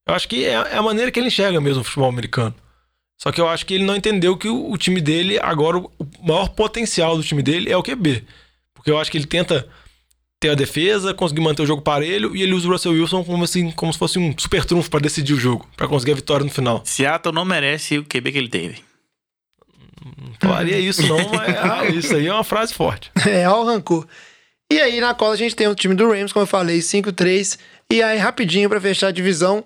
Eu 0.05 0.13
acho 0.13 0.27
que 0.27 0.43
é 0.43 0.51
é 0.51 0.75
a 0.75 0.81
maneira 0.81 1.09
que 1.09 1.19
ele 1.19 1.27
enxerga 1.27 1.61
mesmo 1.61 1.81
o 1.81 1.83
futebol 1.85 2.09
americano. 2.09 2.53
Só 3.21 3.31
que 3.31 3.39
eu 3.39 3.47
acho 3.47 3.65
que 3.65 3.73
ele 3.73 3.83
não 3.83 3.95
entendeu 3.95 4.35
que 4.35 4.47
o, 4.47 4.71
o 4.71 4.77
time 4.77 4.99
dele, 4.99 5.39
agora, 5.39 5.77
o 5.77 5.91
o 6.21 6.27
maior 6.27 6.49
potencial 6.49 7.17
do 7.17 7.23
time 7.23 7.41
dele 7.41 7.71
é 7.71 7.75
o 7.75 7.83
QB. 7.83 8.23
Porque 8.73 8.91
eu 8.91 8.99
acho 8.99 9.11
que 9.11 9.17
ele 9.17 9.25
tenta 9.25 9.67
ter 10.39 10.49
a 10.49 10.55
defesa, 10.55 11.13
conseguir 11.13 11.41
manter 11.41 11.61
o 11.61 11.65
jogo 11.65 11.81
parelho 11.81 12.35
e 12.35 12.41
ele 12.41 12.53
usa 12.53 12.67
o 12.67 12.71
Russell 12.71 12.93
Wilson 12.93 13.23
como, 13.23 13.43
assim, 13.43 13.71
como 13.71 13.91
se 13.91 13.99
fosse 13.99 14.17
um 14.17 14.33
super 14.37 14.65
trunfo 14.65 14.89
para 14.89 15.01
decidir 15.01 15.33
o 15.33 15.39
jogo, 15.39 15.67
para 15.75 15.87
conseguir 15.87 16.13
a 16.13 16.15
vitória 16.15 16.43
no 16.43 16.51
final. 16.51 16.81
Seattle 16.85 17.33
não 17.33 17.45
merece 17.45 17.97
o 17.97 18.05
QB 18.05 18.31
que 18.31 18.37
ele 18.37 18.49
teve. 18.49 18.83
Não 20.03 20.33
falaria 20.39 20.79
isso, 20.79 21.05
não, 21.07 21.29
mas 21.29 21.55
ah, 21.57 21.85
isso 21.85 22.15
aí 22.15 22.25
é 22.25 22.33
uma 22.33 22.43
frase 22.43 22.73
forte. 22.73 23.11
É, 23.27 23.43
ao 23.43 23.63
rancor. 23.65 24.07
E 24.71 24.79
aí, 24.79 24.99
na 25.01 25.13
cola, 25.13 25.33
a 25.33 25.37
gente 25.37 25.55
tem 25.55 25.67
o 25.67 25.75
time 25.75 25.93
do 25.93 26.09
Rams, 26.09 26.31
como 26.31 26.43
eu 26.43 26.47
falei, 26.47 26.79
5-3. 26.79 27.59
E 27.91 28.01
aí, 28.01 28.17
rapidinho, 28.17 28.69
pra 28.69 28.79
fechar 28.79 29.07
a 29.07 29.11
divisão, 29.11 29.63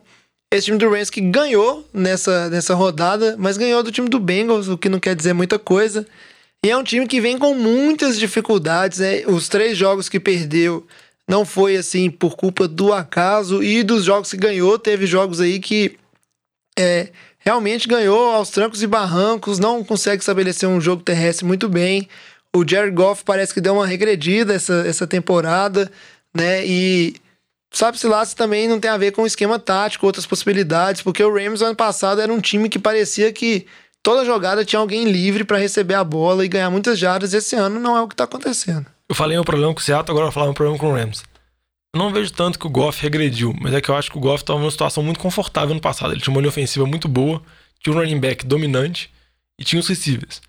esse 0.55 0.65
time 0.65 0.77
do 0.77 0.89
Rams 0.89 1.09
que 1.09 1.21
ganhou 1.21 1.87
nessa, 1.93 2.49
nessa 2.49 2.73
rodada, 2.73 3.35
mas 3.37 3.57
ganhou 3.57 3.83
do 3.83 3.91
time 3.91 4.09
do 4.09 4.19
Bengals, 4.19 4.67
o 4.67 4.77
que 4.77 4.89
não 4.89 4.99
quer 4.99 5.15
dizer 5.15 5.33
muita 5.33 5.59
coisa. 5.59 6.05
E 6.65 6.69
é 6.69 6.77
um 6.77 6.83
time 6.83 7.07
que 7.07 7.21
vem 7.21 7.37
com 7.37 7.53
muitas 7.53 8.17
dificuldades, 8.17 8.99
né? 8.99 9.23
Os 9.27 9.47
três 9.47 9.77
jogos 9.77 10.09
que 10.09 10.19
perdeu 10.19 10.85
não 11.27 11.45
foi 11.45 11.75
assim 11.75 12.09
por 12.09 12.35
culpa 12.35 12.67
do 12.67 12.93
acaso, 12.93 13.63
e 13.63 13.83
dos 13.83 14.03
jogos 14.03 14.31
que 14.31 14.37
ganhou, 14.37 14.77
teve 14.77 15.05
jogos 15.05 15.41
aí 15.41 15.59
que 15.59 15.97
é, 16.77 17.09
realmente 17.39 17.87
ganhou 17.87 18.31
aos 18.31 18.49
trancos 18.49 18.81
e 18.83 18.87
barrancos, 18.87 19.59
não 19.59 19.83
consegue 19.83 20.21
estabelecer 20.21 20.67
um 20.67 20.81
jogo 20.81 21.03
terrestre 21.03 21.45
muito 21.45 21.69
bem. 21.69 22.07
O 22.55 22.67
Jared 22.67 22.95
Goff 22.95 23.23
parece 23.23 23.53
que 23.53 23.61
deu 23.61 23.73
uma 23.73 23.85
regredida 23.85 24.53
essa, 24.53 24.83
essa 24.87 25.05
temporada, 25.05 25.91
né? 26.33 26.65
E 26.65 27.15
sabe-se 27.77 28.07
lá 28.07 28.23
se 28.25 28.35
também 28.35 28.67
não 28.67 28.79
tem 28.79 28.89
a 28.89 28.97
ver 28.97 29.11
com 29.11 29.25
esquema 29.25 29.59
tático, 29.59 30.05
outras 30.05 30.25
possibilidades, 30.25 31.01
porque 31.01 31.23
o 31.23 31.33
Rams 31.33 31.61
ano 31.61 31.75
passado 31.75 32.21
era 32.21 32.31
um 32.31 32.39
time 32.39 32.69
que 32.69 32.79
parecia 32.79 33.31
que 33.33 33.65
toda 34.01 34.25
jogada 34.25 34.63
tinha 34.63 34.79
alguém 34.79 35.05
livre 35.05 35.43
para 35.43 35.57
receber 35.57 35.95
a 35.95 36.03
bola 36.03 36.45
e 36.45 36.47
ganhar 36.47 36.69
muitas 36.69 36.97
jardas. 36.97 37.33
Esse 37.33 37.55
ano 37.55 37.79
não 37.79 37.97
é 37.97 38.01
o 38.01 38.07
que 38.07 38.15
tá 38.15 38.23
acontecendo. 38.23 38.85
Eu 39.09 39.15
falei 39.15 39.37
um 39.37 39.43
problema 39.43 39.73
com 39.73 39.79
o 39.79 39.83
Seattle, 39.83 40.11
agora 40.11 40.27
eu 40.27 40.31
vou 40.31 40.33
falar 40.33 40.49
um 40.49 40.53
problema 40.53 40.79
com 40.79 40.89
o 40.89 40.93
Rams. 40.93 41.23
Eu 41.93 41.99
não 41.99 42.11
vejo 42.11 42.31
tanto 42.33 42.57
que 42.57 42.67
o 42.67 42.69
Goff 42.69 43.01
regrediu, 43.01 43.53
mas 43.61 43.73
é 43.73 43.81
que 43.81 43.89
eu 43.89 43.95
acho 43.95 44.11
que 44.11 44.17
o 44.17 44.21
Goff 44.21 44.43
estava 44.43 44.59
numa 44.59 44.71
situação 44.71 45.03
muito 45.03 45.19
confortável 45.19 45.73
no 45.73 45.81
passado. 45.81 46.13
Ele 46.13 46.21
tinha 46.21 46.33
uma 46.33 46.41
linha 46.41 46.49
ofensiva 46.49 46.85
muito 46.85 47.07
boa, 47.07 47.41
tinha 47.83 47.95
um 47.95 47.99
running 47.99 48.19
back 48.19 48.45
dominante 48.45 49.09
e 49.59 49.63
tinha 49.63 49.79
os 49.79 49.87
receivers. 49.87 50.41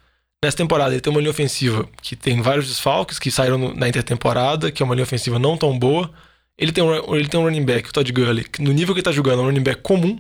Nessa 0.45 0.57
temporada 0.57 0.93
ele 0.93 1.01
tem 1.01 1.11
uma 1.11 1.21
linha 1.21 1.31
ofensiva 1.31 1.89
que 2.03 2.15
tem 2.15 2.41
vários 2.41 2.67
desfalques 2.69 3.19
que 3.19 3.31
saíram 3.31 3.75
na 3.75 3.89
intertemporada, 3.89 4.71
que 4.71 4.83
é 4.83 4.85
uma 4.85 4.95
linha 4.95 5.05
ofensiva 5.05 5.39
não 5.39 5.57
tão 5.57 5.79
boa. 5.79 6.11
Ele 6.59 6.73
tem 6.73 6.83
um, 6.83 7.15
ele 7.15 7.29
tem 7.29 7.39
um 7.39 7.45
running 7.45 7.65
back, 7.65 7.89
o 7.89 7.93
Todd 7.93 8.11
Gurley, 8.13 8.45
que 8.45 8.63
no 8.63 8.73
nível 8.73 8.95
que 8.95 9.01
ele 9.01 9.05
tá 9.05 9.13
jogando 9.13 9.41
é 9.41 9.43
um 9.43 9.47
running 9.47 9.63
back 9.63 9.83
comum. 9.83 10.19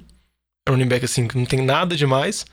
É 0.66 0.70
um 0.70 0.74
running 0.74 0.88
back 0.88 1.04
assim, 1.04 1.26
que 1.26 1.36
não 1.36 1.46
tem 1.46 1.62
nada 1.62 1.96
demais. 1.96 2.44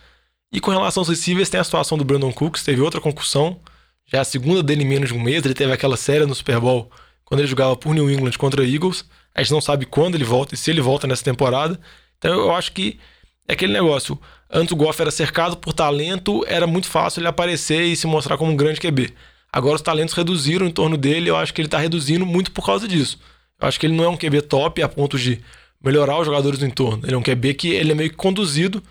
E 0.51 0.59
com 0.59 0.71
relação 0.71 1.01
aos 1.01 1.09
receivers, 1.09 1.49
tem 1.49 1.59
a 1.59 1.63
situação 1.63 1.97
do 1.97 2.05
Brandon 2.05 2.31
Cooks, 2.31 2.63
teve 2.63 2.81
outra 2.81 3.01
concussão. 3.01 3.59
Já 4.05 4.21
a 4.21 4.25
segunda 4.25 4.61
dele 4.61 4.83
em 4.83 4.87
menos 4.87 5.09
de 5.09 5.15
um 5.15 5.21
mês. 5.21 5.43
Ele 5.43 5.53
teve 5.53 5.71
aquela 5.71 5.97
série 5.97 6.25
no 6.25 6.35
Super 6.35 6.59
Bowl 6.59 6.91
quando 7.25 7.39
ele 7.39 7.47
jogava 7.47 7.75
por 7.75 7.93
New 7.93 8.09
England 8.09 8.33
contra 8.37 8.65
Eagles. 8.65 9.05
A 9.33 9.41
gente 9.41 9.51
não 9.51 9.61
sabe 9.61 9.85
quando 9.85 10.15
ele 10.15 10.23
volta 10.23 10.53
e 10.53 10.57
se 10.57 10.69
ele 10.69 10.81
volta 10.81 11.07
nessa 11.07 11.23
temporada. 11.23 11.79
Então 12.17 12.31
eu 12.31 12.53
acho 12.53 12.71
que 12.71 12.99
é 13.47 13.53
aquele 13.53 13.73
negócio. 13.73 14.19
Antes 14.49 14.71
o 14.71 14.75
Goff 14.75 15.01
era 15.01 15.09
cercado 15.09 15.57
por 15.57 15.73
talento, 15.73 16.45
era 16.47 16.67
muito 16.67 16.87
fácil 16.87 17.21
ele 17.21 17.27
aparecer 17.27 17.83
e 17.83 17.95
se 17.95 18.05
mostrar 18.05 18.37
como 18.37 18.51
um 18.51 18.55
grande 18.55 18.79
QB. 18.79 19.13
Agora 19.51 19.75
os 19.75 19.81
talentos 19.81 20.13
reduziram 20.13 20.65
em 20.67 20.71
torno 20.71 20.95
dele, 20.95 21.29
eu 21.29 21.35
acho 21.35 21.53
que 21.53 21.61
ele 21.61 21.67
tá 21.67 21.79
reduzindo 21.79 22.25
muito 22.25 22.51
por 22.51 22.65
causa 22.65 22.87
disso. 22.87 23.19
Acho 23.63 23.79
que 23.79 23.85
ele 23.85 23.95
não 23.95 24.03
é 24.03 24.09
um 24.09 24.17
QB 24.17 24.43
top 24.43 24.81
a 24.81 24.89
ponto 24.89 25.17
de 25.17 25.41
melhorar 25.83 26.19
os 26.19 26.25
jogadores 26.25 26.59
do 26.59 26.65
entorno. 26.65 27.05
Ele 27.05 27.15
é 27.15 27.17
um 27.17 27.23
QB 27.23 27.53
que 27.53 27.69
ele 27.69 27.91
é 27.91 27.95
meio 27.95 28.09
que 28.09 28.15
conduzido 28.15 28.83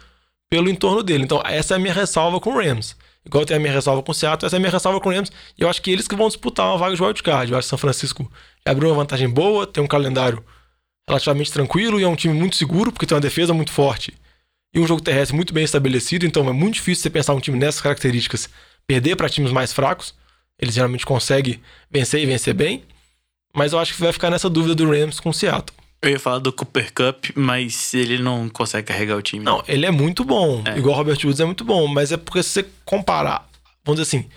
pelo 0.51 0.69
entorno 0.69 1.03
dele. 1.03 1.25
Então, 1.25 1.43
essa 1.45 1.75
é 1.75 1.77
a 1.77 1.81
minha 1.81 1.95
ressalva 1.95 2.39
com 2.39 2.51
o 2.51 2.63
Rams. 2.63 2.97
Igual 3.25 3.47
tem 3.47 3.57
a 3.57 3.61
minha 3.61 3.73
ressalva 3.73 4.03
com 4.03 4.11
o 4.11 4.15
Seattle, 4.15 4.47
essa 4.47 4.57
é 4.57 4.59
a 4.59 4.61
minha 4.61 4.71
ressalva 4.71 5.01
com 5.01 5.09
o 5.09 5.13
Rams. 5.13 5.31
E 5.59 5.63
eu 5.63 5.69
acho 5.69 5.81
que 5.81 5.91
eles 5.91 6.09
que 6.09 6.17
vão 6.17 6.29
disputar 6.29 6.67
uma 6.67 6.77
vaga 6.77 6.95
de 6.97 7.03
wildcard. 7.03 7.53
Eu 7.53 7.59
acho 7.59 7.67
que 7.67 7.71
São 7.71 7.79
Francisco 7.79 8.31
abriu 8.65 8.89
uma 8.89 8.97
vantagem 8.97 9.29
boa, 9.29 9.67
tem 9.67 9.83
um 9.83 9.87
calendário 9.87 10.45
relativamente 11.09 11.53
tranquilo 11.53 12.01
e 12.01 12.05
é 12.05 12.09
um 12.09 12.17
time 12.17 12.35
muito 12.35 12.57
seguro, 12.57 12.93
porque 12.93 13.07
tem 13.07 13.15
uma 13.15 13.21
defesa 13.21 13.53
muito 13.53 13.73
forte 13.73 14.13
e 14.75 14.81
um 14.81 14.87
jogo 14.87 15.03
terrestre 15.03 15.37
muito 15.37 15.53
bem 15.53 15.65
estabelecido. 15.65 16.27
Então, 16.27 16.49
é 16.49 16.53
muito 16.53 16.75
difícil 16.75 17.03
você 17.03 17.11
pensar 17.11 17.35
um 17.35 17.41
time 17.41 17.59
nessas 17.59 17.81
características 17.81 18.49
perder 18.87 19.17
para 19.17 19.29
times 19.29 19.53
mais 19.53 19.73
fracos. 19.73 20.15
Eles 20.59 20.75
geralmente 20.75 21.05
conseguem 21.05 21.61
vencer 21.91 22.23
e 22.23 22.27
vencer 22.27 22.55
bem. 22.55 22.85
Mas 23.55 23.73
eu 23.73 23.79
acho 23.79 23.95
que 23.95 24.01
vai 24.01 24.13
ficar 24.13 24.31
nessa 24.31 24.49
dúvida 24.49 24.75
do 24.75 24.91
Rams 24.91 25.21
com 25.21 25.31
o 25.31 25.35
Seattle. 25.35 25.77
Eu 26.01 26.11
ia 26.11 26.19
falar 26.19 26.41
do 26.41 26.53
Cooper 26.53 26.93
Cup, 26.93 27.27
mas 27.37 27.95
ele 27.95 28.19
não 28.19 28.49
consegue 28.49 28.89
carregar 28.89 29.17
o 29.17 29.23
time. 29.23 29.45
Não, 29.45 29.63
ele 29.69 29.87
é 29.87 29.91
muito 29.91 30.25
bom. 30.25 30.63
É. 30.67 30.77
Igual 30.77 30.95
o 30.95 30.99
Robert 30.99 31.19
Woods 31.23 31.39
é 31.39 31.45
muito 31.45 31.65
bom. 31.65 31.87
Mas 31.87 32.11
é 32.11 32.17
porque 32.17 32.43
se 32.43 32.49
você 32.49 32.67
comparar, 32.85 33.49
vamos 33.85 34.01
dizer 34.01 34.17
assim, 34.17 34.29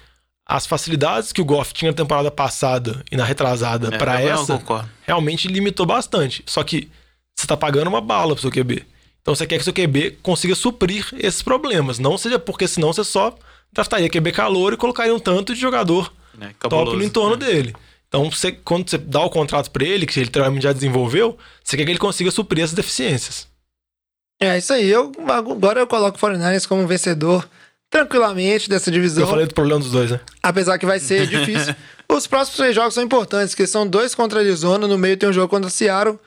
as 0.45 0.67
facilidades 0.67 1.33
que 1.33 1.41
o 1.41 1.45
Goff 1.45 1.73
tinha 1.73 1.89
na 1.89 1.97
temporada 1.97 2.29
passada 2.29 3.03
e 3.11 3.17
na 3.17 3.25
retrasada 3.25 3.87
É, 3.87 3.97
não 3.97 4.41
essa, 4.43 4.89
realmente 5.01 5.47
limitou 5.47 5.87
bastante. 5.87 6.43
Só 6.45 6.63
que 6.63 6.87
você 7.35 7.47
tá 7.47 7.57
pagando 7.57 7.87
uma 7.87 8.01
bala 8.01 8.35
pro 8.35 8.41
seu 8.41 8.51
QB. 8.51 8.85
Então 9.21 9.33
você 9.33 9.47
quer 9.47 9.57
que 9.57 9.63
seu 9.63 9.73
QB 9.73 10.19
consiga 10.21 10.53
suprir 10.53 11.07
esses 11.17 11.41
problemas. 11.41 11.97
Não 11.97 12.15
seja 12.15 12.37
porque 12.37 12.67
senão 12.67 12.93
você 12.93 13.03
só 13.03 13.35
draftaria 13.73 14.07
QB 14.07 14.31
calor 14.33 14.73
e 14.73 14.77
colocaria 14.77 15.15
um 15.15 15.19
tanto 15.19 15.55
de 15.55 15.59
jogador 15.59 16.13
né? 16.37 16.53
top 16.59 16.75
Cabuloso. 16.75 16.97
no 16.97 17.03
entorno 17.03 17.35
dele. 17.35 17.75
Então, 18.15 18.31
você, 18.31 18.53
quando 18.53 18.89
você 18.89 18.97
dá 18.97 19.21
o 19.21 19.29
contrato 19.29 19.69
pra 19.69 19.83
ele, 19.83 20.05
que 20.05 20.17
ele 20.17 20.29
realmente 20.33 20.63
já 20.63 20.71
desenvolveu, 20.71 21.37
você 21.61 21.75
quer 21.75 21.83
que 21.83 21.91
ele 21.91 21.99
consiga 21.99 22.31
suprir 22.31 22.63
essas 22.63 22.73
deficiências. 22.73 23.45
É 24.39 24.57
isso 24.57 24.71
aí. 24.71 24.89
Eu, 24.89 25.11
agora 25.27 25.81
eu 25.81 25.87
coloco 25.87 26.17
o 26.17 26.21
49ers 26.21 26.65
como 26.65 26.87
vencedor 26.87 27.45
tranquilamente 27.89 28.69
dessa 28.69 28.89
divisão. 28.89 29.23
Eu 29.23 29.27
falei 29.29 29.45
do 29.45 29.53
problema 29.53 29.81
dos 29.81 29.91
dois, 29.91 30.11
né? 30.11 30.21
Apesar 30.41 30.77
que 30.77 30.85
vai 30.85 30.97
ser 30.97 31.27
difícil. 31.27 31.75
Os 32.07 32.25
próximos 32.25 32.55
três 32.55 32.73
jogos 32.73 32.93
são 32.93 33.03
importantes, 33.03 33.53
que 33.53 33.67
são 33.67 33.85
dois 33.85 34.15
contra 34.15 34.39
a 34.39 34.41
Arizona, 34.41 34.87
no 34.87 34.97
meio 34.97 35.17
tem 35.17 35.27
um 35.27 35.33
jogo 35.33 35.49
contra 35.49 35.69
Seattle. 35.69 36.17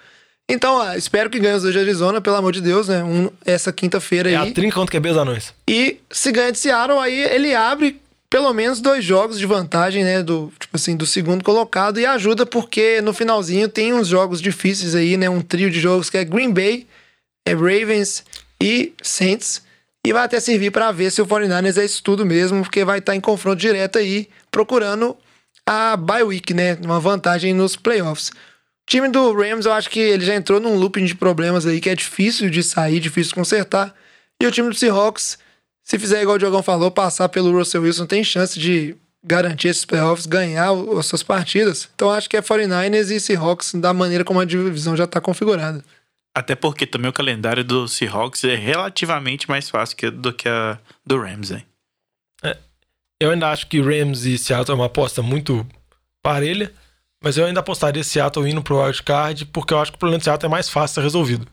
Então, 0.46 0.80
ah, 0.82 0.94
espero 0.96 1.30
que 1.30 1.38
ganhe 1.38 1.54
os 1.54 1.62
dois 1.62 1.72
de 1.74 1.80
Arizona, 1.80 2.20
pelo 2.20 2.36
amor 2.36 2.52
de 2.52 2.60
Deus, 2.60 2.88
né? 2.88 3.02
Um, 3.02 3.30
essa 3.46 3.72
quinta-feira 3.72 4.30
É 4.30 4.36
aí. 4.36 4.50
a 4.50 4.52
trinca 4.52 4.74
contra 4.74 4.98
QB 4.98 5.08
dos 5.08 5.18
anões. 5.18 5.54
E 5.66 6.00
se 6.10 6.30
ganha 6.32 6.52
de 6.52 6.58
Seattle, 6.58 6.98
aí 6.98 7.18
ele 7.18 7.54
abre 7.54 7.98
pelo 8.30 8.52
menos 8.52 8.80
dois 8.80 9.04
jogos 9.04 9.38
de 9.38 9.46
vantagem, 9.46 10.04
né? 10.04 10.22
Do, 10.22 10.52
tipo 10.58 10.76
assim, 10.76 10.96
do 10.96 11.06
segundo 11.06 11.42
colocado 11.42 11.98
e 11.98 12.06
ajuda 12.06 12.44
porque 12.44 13.00
no 13.00 13.12
finalzinho 13.12 13.68
tem 13.68 13.92
uns 13.92 14.08
jogos 14.08 14.40
difíceis 14.40 14.94
aí, 14.94 15.16
né? 15.16 15.28
Um 15.30 15.40
trio 15.40 15.70
de 15.70 15.80
jogos 15.80 16.10
que 16.10 16.18
é 16.18 16.24
Green 16.24 16.52
Bay, 16.52 16.86
é 17.46 17.52
Ravens 17.52 18.24
e 18.62 18.92
Saints. 19.02 19.62
E 20.06 20.12
vai 20.12 20.24
até 20.24 20.38
servir 20.40 20.70
para 20.70 20.92
ver 20.92 21.10
se 21.10 21.20
o 21.20 21.26
49ers 21.26 21.78
é 21.78 21.84
isso 21.84 22.02
tudo 22.02 22.24
mesmo, 22.24 22.62
porque 22.62 22.84
vai 22.84 22.98
estar 22.98 23.16
em 23.16 23.20
confronto 23.20 23.56
direto 23.56 23.98
aí, 23.98 24.28
procurando 24.50 25.16
a 25.66 25.96
bye 25.96 26.22
week, 26.22 26.54
né? 26.54 26.78
Uma 26.82 27.00
vantagem 27.00 27.52
nos 27.52 27.76
playoffs. 27.76 28.28
O 28.28 28.90
time 28.90 29.08
do 29.08 29.32
Rams, 29.32 29.66
eu 29.66 29.72
acho 29.72 29.90
que 29.90 30.00
ele 30.00 30.24
já 30.24 30.34
entrou 30.34 30.60
num 30.60 30.76
looping 30.76 31.04
de 31.04 31.14
problemas 31.14 31.66
aí 31.66 31.80
que 31.80 31.90
é 31.90 31.94
difícil 31.94 32.48
de 32.48 32.62
sair, 32.62 33.00
difícil 33.00 33.30
de 33.30 33.34
consertar. 33.34 33.94
E 34.40 34.46
o 34.46 34.50
time 34.50 34.68
do 34.68 34.74
Seahawks, 34.74 35.38
se 35.88 35.98
fizer 35.98 36.20
igual 36.20 36.36
o 36.36 36.38
Diogão 36.38 36.62
falou, 36.62 36.90
passar 36.90 37.30
pelo 37.30 37.50
Russell 37.50 37.80
Wilson, 37.80 38.04
tem 38.04 38.22
chance 38.22 38.60
de 38.60 38.94
garantir 39.24 39.68
esses 39.68 39.86
playoffs, 39.86 40.26
ganhar 40.26 40.68
as 40.98 41.06
suas 41.06 41.22
partidas. 41.22 41.88
Então 41.94 42.10
acho 42.10 42.28
que 42.28 42.36
é 42.36 42.42
49ers 42.42 43.10
e 43.10 43.18
Seahawks 43.18 43.72
da 43.74 43.94
maneira 43.94 44.22
como 44.22 44.38
a 44.38 44.44
divisão 44.44 44.94
já 44.94 45.04
está 45.04 45.18
configurada. 45.18 45.82
Até 46.36 46.54
porque 46.54 46.86
também 46.86 47.08
o 47.08 47.12
calendário 47.12 47.64
do 47.64 47.88
Seahawks 47.88 48.44
é 48.44 48.54
relativamente 48.54 49.48
mais 49.48 49.70
fácil 49.70 49.96
que- 49.96 50.10
do 50.10 50.30
que 50.30 50.46
a 50.46 50.78
do 51.06 51.18
Rams, 51.18 51.52
hein? 51.52 51.64
Eu 53.20 53.30
ainda 53.30 53.48
acho 53.50 53.66
que 53.66 53.80
Rams 53.80 54.26
e 54.26 54.36
Seattle 54.36 54.72
é 54.72 54.78
uma 54.78 54.86
aposta 54.86 55.22
muito 55.22 55.66
parelha, 56.22 56.70
mas 57.24 57.38
eu 57.38 57.46
ainda 57.46 57.60
apostaria 57.60 58.04
Seattle 58.04 58.46
indo 58.48 58.62
pro 58.62 58.80
wildcard, 58.80 59.46
porque 59.46 59.72
eu 59.72 59.78
acho 59.80 59.90
que 59.90 59.96
o 59.96 59.98
problema 59.98 60.18
do 60.20 60.24
Seattle 60.24 60.48
é 60.48 60.50
mais 60.50 60.68
fácil 60.68 60.92
de 60.92 60.94
ser 60.96 61.00
resolvido. 61.02 61.48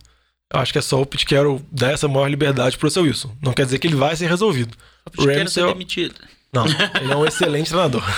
Acho 0.60 0.72
que 0.74 0.80
é 0.80 0.82
só 0.82 1.02
o 1.02 1.06
Pete 1.06 1.26
Carroll 1.26 1.62
dar 1.72 1.92
essa 1.94 2.08
maior 2.08 2.28
liberdade 2.28 2.78
pro 2.78 2.90
seu 2.90 3.04
Wilson. 3.04 3.36
Não 3.42 3.54
quer 3.54 3.66
dizer 3.66 3.80
que 3.80 3.88
ele 3.88 3.96
vai 3.96 4.16
ser 4.16 4.28
resolvido. 4.28 4.76
Quero 5.16 5.28
Rams 5.40 5.54
ser 5.54 5.62
eu- 5.62 5.68
demitido. 5.74 6.16
Não, 6.54 6.66
ele 6.66 7.12
é 7.12 7.16
um 7.18 7.26
excelente 7.26 7.68
treinador. 7.70 8.02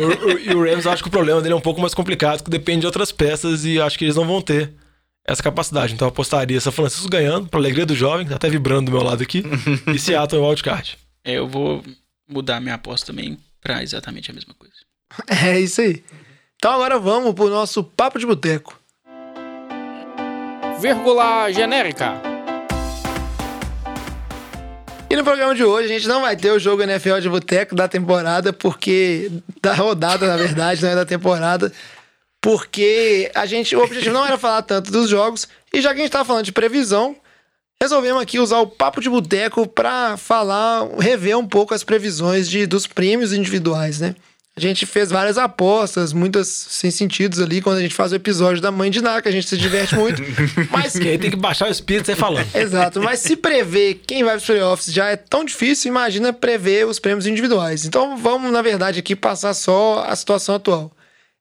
O- 0.00 0.26
o- 0.28 0.38
e 0.38 0.54
o 0.54 0.62
Rams, 0.64 0.84
eu 0.84 0.92
acho 0.92 1.02
que 1.02 1.08
o 1.08 1.12
problema 1.12 1.40
dele 1.40 1.54
é 1.54 1.56
um 1.56 1.60
pouco 1.60 1.80
mais 1.80 1.92
complicado, 1.94 2.42
que 2.44 2.50
depende 2.50 2.80
de 2.80 2.86
outras 2.86 3.10
peças 3.12 3.64
e 3.64 3.80
acho 3.80 3.98
que 3.98 4.04
eles 4.04 4.16
não 4.16 4.26
vão 4.26 4.40
ter 4.40 4.72
essa 5.26 5.42
capacidade. 5.42 5.92
Então 5.94 6.06
eu 6.06 6.10
apostaria 6.10 6.60
São 6.60 6.72
Francisco 6.72 7.08
ganhando, 7.08 7.48
pra 7.48 7.58
alegria 7.58 7.84
do 7.86 7.94
jovem, 7.96 8.26
tá 8.26 8.36
até 8.36 8.48
vibrando 8.48 8.86
do 8.86 8.92
meu 8.92 9.02
lado 9.02 9.22
aqui, 9.22 9.42
e 9.92 9.98
Seattle 9.98 10.40
em 10.40 10.44
wildcard. 10.44 10.96
É, 11.24 11.34
Eu 11.38 11.48
vou 11.48 11.82
mudar 12.28 12.60
minha 12.60 12.74
aposta 12.76 13.06
também 13.08 13.36
pra 13.60 13.82
exatamente 13.82 14.30
a 14.30 14.34
mesma 14.34 14.54
coisa. 14.54 14.74
É 15.28 15.58
isso 15.60 15.80
aí. 15.80 16.02
Então 16.56 16.72
agora 16.72 16.98
vamos 16.98 17.34
pro 17.34 17.50
nosso 17.50 17.82
Papo 17.84 18.18
de 18.18 18.26
Boteco. 18.26 18.78
Vírgula 20.82 21.48
genérica. 21.52 22.20
E 25.08 25.14
no 25.14 25.22
programa 25.22 25.54
de 25.54 25.62
hoje 25.62 25.84
a 25.84 25.88
gente 25.96 26.08
não 26.08 26.22
vai 26.22 26.36
ter 26.36 26.50
o 26.50 26.58
jogo 26.58 26.82
NFL 26.82 27.20
de 27.20 27.28
boteco 27.28 27.76
da 27.76 27.86
temporada, 27.86 28.52
porque. 28.52 29.30
Da 29.62 29.74
rodada, 29.74 30.26
na 30.26 30.36
verdade, 30.36 30.82
não 30.82 30.90
é 30.90 30.96
da 30.96 31.06
temporada. 31.06 31.72
Porque 32.40 33.30
a 33.32 33.46
gente. 33.46 33.76
O 33.76 33.84
objetivo 33.84 34.12
não 34.12 34.26
era 34.26 34.36
falar 34.36 34.62
tanto 34.62 34.90
dos 34.90 35.08
jogos. 35.08 35.46
E 35.72 35.80
já 35.80 35.94
que 35.94 36.00
a 36.00 36.02
gente 36.02 36.10
tava 36.10 36.24
falando 36.24 36.46
de 36.46 36.52
previsão, 36.52 37.14
resolvemos 37.80 38.20
aqui 38.20 38.40
usar 38.40 38.58
o 38.58 38.66
papo 38.66 39.00
de 39.00 39.08
boteco 39.08 39.68
para 39.68 40.16
falar, 40.16 40.88
rever 40.98 41.38
um 41.38 41.46
pouco 41.46 41.74
as 41.74 41.84
previsões 41.84 42.50
de, 42.50 42.66
dos 42.66 42.88
prêmios 42.88 43.32
individuais, 43.32 44.00
né? 44.00 44.16
A 44.54 44.60
gente 44.60 44.84
fez 44.84 45.08
várias 45.08 45.38
apostas, 45.38 46.12
muitas 46.12 46.46
sem 46.46 46.90
sentidos 46.90 47.40
ali, 47.40 47.62
quando 47.62 47.78
a 47.78 47.80
gente 47.80 47.94
faz 47.94 48.12
o 48.12 48.16
episódio 48.16 48.60
da 48.60 48.70
Mãe 48.70 48.90
de 48.90 49.00
Ná, 49.00 49.22
que 49.22 49.28
a 49.28 49.32
gente 49.32 49.48
se 49.48 49.56
diverte 49.56 49.94
muito. 49.94 50.22
Mas 50.70 50.92
Que 50.92 51.08
aí 51.08 51.18
tem 51.18 51.30
que 51.30 51.36
baixar 51.36 51.68
o 51.68 51.70
espírito 51.70 52.06
sair 52.06 52.16
falando. 52.16 52.46
Exato, 52.54 53.00
mas 53.00 53.20
se 53.20 53.34
prever 53.34 54.02
quem 54.06 54.22
vai 54.22 54.34
para 54.34 54.40
os 54.40 54.44
playoffs 54.44 54.92
já 54.92 55.08
é 55.08 55.16
tão 55.16 55.42
difícil, 55.42 55.88
imagina 55.88 56.34
prever 56.34 56.86
os 56.86 56.98
prêmios 56.98 57.26
individuais. 57.26 57.86
Então 57.86 58.16
vamos, 58.18 58.52
na 58.52 58.60
verdade, 58.60 58.98
aqui 58.98 59.16
passar 59.16 59.54
só 59.54 60.04
a 60.06 60.14
situação 60.14 60.56
atual. 60.56 60.92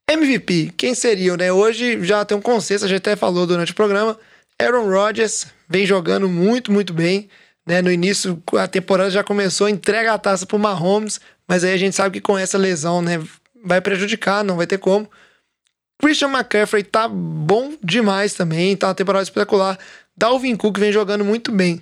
MVP, 0.10 0.74
quem 0.78 0.96
seriam, 0.96 1.36
né? 1.36 1.52
Hoje 1.52 2.04
já 2.06 2.24
tem 2.24 2.38
um 2.38 2.42
consenso, 2.42 2.86
a 2.86 2.88
gente 2.88 3.00
até 3.00 3.18
falou 3.18 3.46
durante 3.46 3.74
o 3.74 3.76
programa. 3.76 4.18
Aaron 4.58 4.90
Rodgers 4.90 5.48
vem 5.68 5.86
jogando 5.86 6.30
muito, 6.30 6.72
muito 6.72 6.94
bem. 6.94 7.30
Né? 7.66 7.82
No 7.82 7.92
início, 7.92 8.42
a 8.58 8.68
temporada 8.68 9.10
já 9.10 9.24
começou, 9.24 9.70
entrega 9.70 10.14
a 10.14 10.18
taça 10.18 10.46
pro 10.46 10.58
Mahomes, 10.58 11.20
mas 11.52 11.66
aí 11.66 11.74
a 11.74 11.78
gente 11.78 11.94
sabe 11.98 12.14
que 12.14 12.22
com 12.22 12.38
essa 12.38 12.58
lesão, 12.58 13.02
né, 13.02 13.22
vai 13.62 13.82
prejudicar, 13.82 14.42
não 14.42 14.56
vai 14.56 14.66
ter 14.66 14.78
como. 14.78 15.12
Christian 16.02 16.30
McCaffrey 16.30 16.82
tá 16.82 17.10
bom 17.10 17.74
demais 17.84 18.34
também, 18.34 18.78
tá 18.78 18.88
uma 18.88 18.96
temporada 18.96 19.24
espetacular. 19.24 19.78
Dalvin 20.16 20.56
Cook 20.56 20.80
vem 20.80 20.94
jogando 20.94 21.26
muito 21.26 21.52
bem. 21.52 21.82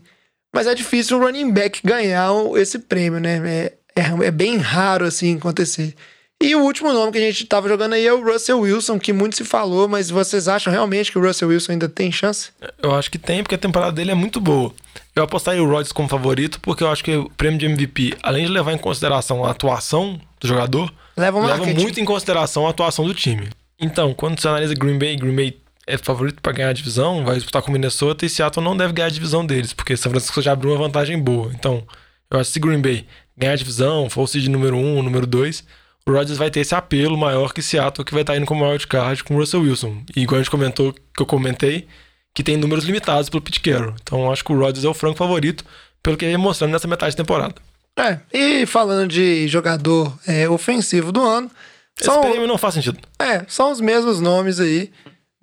Mas 0.52 0.66
é 0.66 0.74
difícil 0.74 1.18
um 1.18 1.22
running 1.22 1.52
back 1.52 1.82
ganhar 1.86 2.32
o- 2.32 2.58
esse 2.58 2.80
prêmio, 2.80 3.20
né? 3.20 3.38
É, 3.48 3.74
é, 3.96 4.26
é 4.26 4.32
bem 4.32 4.58
raro 4.58 5.06
assim 5.06 5.38
acontecer. 5.38 5.94
E 6.42 6.56
o 6.56 6.62
último 6.62 6.94
nome 6.94 7.12
que 7.12 7.18
a 7.18 7.22
gente 7.22 7.46
tava 7.46 7.68
jogando 7.68 7.94
aí 7.94 8.08
é 8.08 8.14
o 8.14 8.24
Russell 8.24 8.62
Wilson, 8.62 8.98
que 8.98 9.12
muito 9.12 9.36
se 9.36 9.44
falou, 9.44 9.90
mas 9.90 10.10
vocês 10.10 10.48
acham 10.48 10.72
realmente 10.72 11.12
que 11.12 11.20
o 11.20 11.22
Russell 11.22 11.50
Wilson 11.50 11.74
ainda 11.74 11.90
tem 11.90 12.10
chance? 12.14 12.52
Eu 12.82 12.96
acho 12.96 13.12
que 13.12 13.18
tem, 13.18 13.44
porque 13.44 13.56
a 13.56 13.58
temporada 13.58 13.92
dele 13.92 14.12
é 14.12 14.16
muito 14.16 14.40
boa. 14.40 14.74
Eu 15.14 15.24
apostaria 15.24 15.62
o 15.62 15.68
Rodgers 15.68 15.92
como 15.92 16.08
favorito, 16.08 16.62
porque 16.62 16.82
eu 16.82 16.90
acho 16.90 17.04
que 17.04 17.14
o 17.14 17.30
prêmio 17.32 17.60
de 17.60 17.66
MVP, 17.66 18.18
além 18.24 18.46
de 18.46 18.52
levar 18.54 18.72
em 18.72 18.78
consideração 18.78 19.44
a 19.44 19.52
atuação 19.52 20.18
do 20.40 20.48
jogador, 20.48 20.94
Leva 21.18 21.46
leva 21.46 21.66
muito 21.66 22.00
em 22.00 22.06
consideração 22.06 22.66
a 22.66 22.70
atuação 22.70 23.06
do 23.06 23.14
time. 23.14 23.50
Então, 23.78 24.14
quando 24.14 24.40
você 24.40 24.48
analisa 24.48 24.74
Green 24.74 24.98
Bay, 24.98 25.18
Green 25.18 25.36
Bay 25.36 25.58
é 25.86 25.98
favorito 25.98 26.42
para 26.42 26.54
ganhar 26.54 26.70
a 26.70 26.74
divisão, 26.74 27.26
vai 27.26 27.36
disputar 27.36 27.62
com 27.62 27.70
o 27.70 27.74
Minnesota 27.74 28.26
e 28.26 28.30
Seattle 28.30 28.64
não 28.64 28.78
deve 28.78 28.94
ganhar 28.94 29.08
a 29.08 29.12
divisão 29.12 29.46
deles, 29.46 29.74
porque 29.74 29.98
São 29.98 30.10
Francisco 30.10 30.42
já 30.42 30.54
abriu 30.54 30.72
uma 30.72 30.78
vantagem 30.78 31.20
boa. 31.20 31.52
Então, 31.54 31.84
eu 32.32 32.40
acho 32.40 32.50
que 32.50 32.54
se 32.54 32.60
Green 32.62 32.80
Bay 32.80 33.06
ganhar 33.38 33.54
a 33.54 33.58
divisão, 33.58 34.10
for 34.10 34.22
o 34.22 34.28
seed 34.28 34.48
número 34.48 34.78
1, 34.78 34.98
um, 34.98 35.04
número 35.04 35.28
2, 35.28 35.66
o 36.10 36.14
Rodgers 36.14 36.38
vai 36.38 36.50
ter 36.50 36.60
esse 36.62 36.74
apelo 36.76 37.18
maior 37.18 37.54
que 37.54 37.62
Seattle, 37.62 38.06
que 38.06 38.14
vai 38.14 38.22
estar 38.22 38.36
indo 38.36 38.46
como 38.46 38.68
wildcard 38.68 39.24
com 39.24 39.36
o 39.36 39.38
Russell 39.40 39.62
Wilson. 39.62 40.04
E 40.16 40.22
igual 40.22 40.40
a 40.40 40.44
gente 40.44 40.52
comentou, 40.52 40.94
que 40.94 41.22
eu 41.22 41.26
comentei, 41.26 41.88
que 42.34 42.44
tem 42.44 42.58
números 42.58 42.86
limitados 42.86 43.30
pelo 43.30 43.42
Pete 43.42 43.60
Carroll. 43.60 43.96
Então, 44.02 44.22
eu 44.24 44.32
acho 44.32 44.44
que 44.44 44.52
o 44.52 44.58
Rodgers 44.60 44.86
é 44.86 44.90
o 44.90 44.94
franco 44.94 45.18
favorito, 45.18 45.64
pelo 46.02 46.16
que 46.18 46.26
ele 46.26 46.34
vem 46.36 46.42
mostrando 46.44 46.72
nessa 46.72 46.88
metade 46.88 47.12
de 47.12 47.18
temporada. 47.18 47.56
É, 47.98 48.20
e 48.34 48.66
falando 48.66 49.10
de 49.10 49.48
jogador 49.48 50.18
é, 50.26 50.48
ofensivo 50.48 51.12
do 51.12 51.22
ano, 51.26 51.52
Esse 52.00 52.06
são, 52.06 52.22
prêmio 52.22 52.48
não 52.48 52.58
faz 52.58 52.76
sentido. 52.76 52.98
é, 53.20 53.44
são 53.48 53.72
os 53.72 53.82
mesmos 53.82 54.22
nomes 54.22 54.60
aí, 54.60 54.90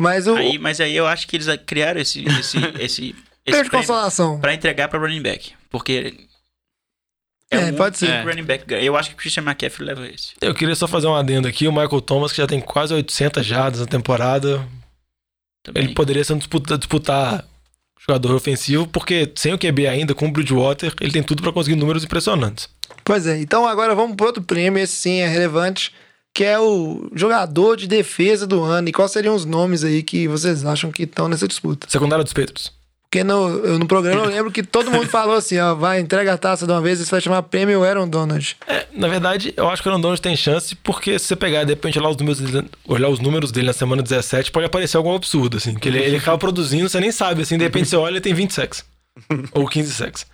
mas 0.00 0.26
o 0.26 0.34
Aí, 0.34 0.58
mas 0.58 0.80
aí 0.80 0.96
eu 0.96 1.06
acho 1.06 1.28
que 1.28 1.36
eles 1.36 1.46
criaram 1.66 2.00
esse, 2.00 2.24
esse, 2.24 2.56
esse, 2.80 2.80
esse 2.80 3.14
prêmio 3.44 3.64
de 3.64 3.70
consolação. 3.70 4.40
pra 4.40 4.54
entregar 4.54 4.88
pra 4.88 4.98
running 4.98 5.20
back. 5.22 5.52
Porque 5.68 6.14
É, 7.50 7.58
o 7.58 7.62
único 7.62 7.76
pode 7.78 7.98
ser. 7.98 8.24
o 8.24 8.28
running 8.28 8.44
back. 8.44 8.64
Eu 8.72 8.96
acho 8.96 9.10
que 9.10 9.14
o 9.14 9.18
Christian 9.18 9.42
McCaffrey 9.44 9.86
leva 9.86 10.06
esse. 10.08 10.32
Eu 10.40 10.54
queria 10.54 10.74
só 10.74 10.88
fazer 10.88 11.06
um 11.06 11.14
adendo 11.14 11.46
aqui. 11.46 11.68
O 11.68 11.72
Michael 11.72 12.00
Thomas, 12.00 12.32
que 12.32 12.38
já 12.38 12.46
tem 12.46 12.60
quase 12.60 12.92
800 12.92 13.44
jardas 13.46 13.80
na 13.80 13.86
temporada, 13.86 14.66
também. 15.62 15.84
Ele 15.84 15.94
poderia 15.94 16.24
ser 16.24 16.32
um 16.32 16.38
disputa, 16.38 16.76
disputar 16.76 17.44
jogador 18.08 18.34
ofensivo, 18.34 18.86
porque 18.86 19.30
sem 19.34 19.52
o 19.52 19.58
QB 19.58 19.86
ainda, 19.88 20.14
com 20.14 20.28
o 20.28 20.30
Bridgewater, 20.30 20.94
ele 21.00 21.10
tem 21.10 21.22
tudo 21.22 21.42
pra 21.42 21.52
conseguir 21.52 21.76
números 21.76 22.04
impressionantes. 22.04 22.68
Pois 23.04 23.26
é, 23.26 23.40
então 23.40 23.66
agora 23.66 23.94
vamos 23.94 24.16
para 24.16 24.26
outro 24.26 24.42
prêmio, 24.42 24.80
esse 24.80 24.94
sim 24.94 25.18
é 25.18 25.28
relevante, 25.28 25.92
que 26.32 26.44
é 26.44 26.58
o 26.58 27.10
jogador 27.14 27.76
de 27.76 27.88
defesa 27.88 28.46
do 28.46 28.62
ano. 28.62 28.88
E 28.88 28.92
quais 28.92 29.10
seriam 29.10 29.34
os 29.34 29.44
nomes 29.44 29.82
aí 29.82 30.02
que 30.02 30.28
vocês 30.28 30.64
acham 30.64 30.92
que 30.92 31.02
estão 31.02 31.28
nessa 31.28 31.48
disputa? 31.48 31.88
Secundária 31.90 32.22
dos 32.22 32.32
Patriots. 32.32 32.72
Porque 33.08 33.22
no, 33.22 33.78
no 33.78 33.86
programa 33.86 34.24
eu 34.24 34.30
lembro 34.30 34.50
que 34.50 34.62
todo 34.62 34.90
mundo 34.90 35.06
falou 35.08 35.36
assim, 35.36 35.58
ó, 35.58 35.74
vai, 35.74 36.00
entrega 36.00 36.32
a 36.32 36.38
taça 36.38 36.66
de 36.66 36.72
uma 36.72 36.80
vez, 36.80 37.00
isso 37.00 37.10
vai 37.10 37.20
chamar 37.20 37.42
prêmio 37.42 37.84
Aaron 37.84 38.08
Donald. 38.08 38.56
É, 38.66 38.86
na 38.92 39.06
verdade, 39.06 39.54
eu 39.56 39.68
acho 39.68 39.80
que 39.80 39.88
o 39.88 39.92
Aaron 39.92 40.00
Donald 40.00 40.20
tem 40.20 40.36
chance, 40.36 40.74
porque 40.74 41.18
se 41.18 41.26
você 41.26 41.36
pegar 41.36 41.64
de 41.64 41.70
repente 41.70 41.98
olhar 41.98 42.10
os 42.10 42.16
números 42.16 42.40
dele, 42.40 42.68
olhar 42.84 43.08
os 43.08 43.20
números 43.20 43.52
dele 43.52 43.68
na 43.68 43.72
semana 43.72 44.02
17, 44.02 44.50
pode 44.50 44.66
aparecer 44.66 44.96
algum 44.96 45.14
absurdo, 45.14 45.56
assim. 45.56 45.74
Que 45.74 45.88
ele, 45.88 45.98
ele 45.98 46.16
acaba 46.16 46.36
produzindo, 46.36 46.88
você 46.88 46.98
nem 46.98 47.12
sabe, 47.12 47.42
assim, 47.42 47.56
de 47.56 47.64
repente 47.64 47.88
você 47.88 47.96
olha 47.96 48.14
ele 48.14 48.20
tem 48.20 48.34
20 48.34 48.52
sacks. 48.52 48.84
ou 49.52 49.66
15 49.66 49.92
sacks. 49.92 50.26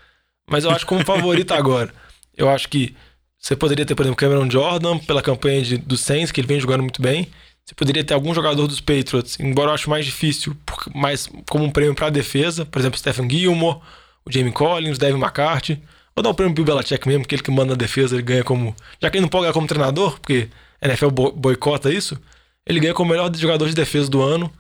Mas 0.48 0.64
eu 0.64 0.70
acho 0.70 0.86
como 0.86 1.04
favorito 1.04 1.52
agora. 1.52 1.92
Eu 2.36 2.48
acho 2.48 2.68
que 2.68 2.94
você 3.38 3.54
poderia 3.56 3.84
ter, 3.84 3.94
por 3.94 4.02
exemplo, 4.02 4.16
Cameron 4.16 4.48
Jordan, 4.50 4.98
pela 4.98 5.20
campanha 5.20 5.62
de, 5.62 5.76
do 5.76 5.96
Saints, 5.96 6.32
que 6.32 6.40
ele 6.40 6.48
vem 6.48 6.60
jogando 6.60 6.80
muito 6.82 7.02
bem. 7.02 7.28
Você 7.64 7.74
poderia 7.74 8.02
ter 8.02 8.12
algum 8.14 8.34
jogador 8.34 8.66
dos 8.66 8.80
Patriots, 8.80 9.38
embora 9.38 9.70
eu 9.70 9.74
acho 9.74 9.88
mais 9.88 10.04
difícil, 10.04 10.56
mais 10.94 11.28
como 11.48 11.64
um 11.64 11.70
prêmio 11.70 11.94
pra 11.94 12.10
defesa. 12.10 12.66
Por 12.66 12.78
exemplo, 12.78 12.98
Stephen 12.98 13.30
Gilmore, 13.30 13.78
o 14.24 14.32
Jamie 14.32 14.52
Collins, 14.52 14.98
Devin 14.98 15.18
McCarthy. 15.20 15.80
Vou 16.14 16.22
dar 16.22 16.30
um 16.30 16.34
prêmio 16.34 16.54
pro 16.54 16.64
Belichick 16.64 17.06
mesmo, 17.08 17.24
que 17.24 17.34
ele 17.34 17.42
que 17.42 17.50
manda 17.50 17.70
na 17.70 17.76
defesa, 17.76 18.14
ele 18.16 18.22
ganha 18.22 18.44
como... 18.44 18.74
Já 19.00 19.08
que 19.10 19.16
ele 19.16 19.22
não 19.22 19.28
pode 19.28 19.44
ganhar 19.44 19.54
como 19.54 19.66
treinador, 19.66 20.18
porque 20.20 20.48
a 20.80 20.86
NFL 20.88 21.08
bo- 21.10 21.32
boicota 21.32 21.90
isso, 21.90 22.20
ele 22.66 22.80
ganha 22.80 22.92
como 22.92 23.10
melhor 23.10 23.34
jogador 23.34 23.66
de 23.68 23.74
defesa 23.74 24.10
do 24.10 24.20
ano, 24.20 24.52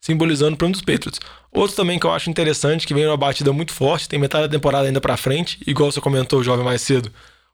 simbolizando 0.00 0.54
o 0.54 0.56
prêmio 0.56 0.72
dos 0.74 0.82
Patriots. 0.82 1.18
Outro 1.50 1.74
também 1.74 1.98
que 1.98 2.06
eu 2.06 2.12
acho 2.12 2.30
interessante, 2.30 2.86
que 2.86 2.94
vem 2.94 3.04
numa 3.04 3.16
batida 3.16 3.52
muito 3.52 3.72
forte, 3.72 4.08
tem 4.08 4.18
metade 4.18 4.46
da 4.46 4.50
temporada 4.52 4.86
ainda 4.86 5.00
pra 5.00 5.16
frente, 5.16 5.58
igual 5.66 5.90
você 5.90 6.00
comentou, 6.00 6.38
o 6.40 6.44
jovem 6.44 6.64
mais 6.64 6.82
cedo, 6.82 7.10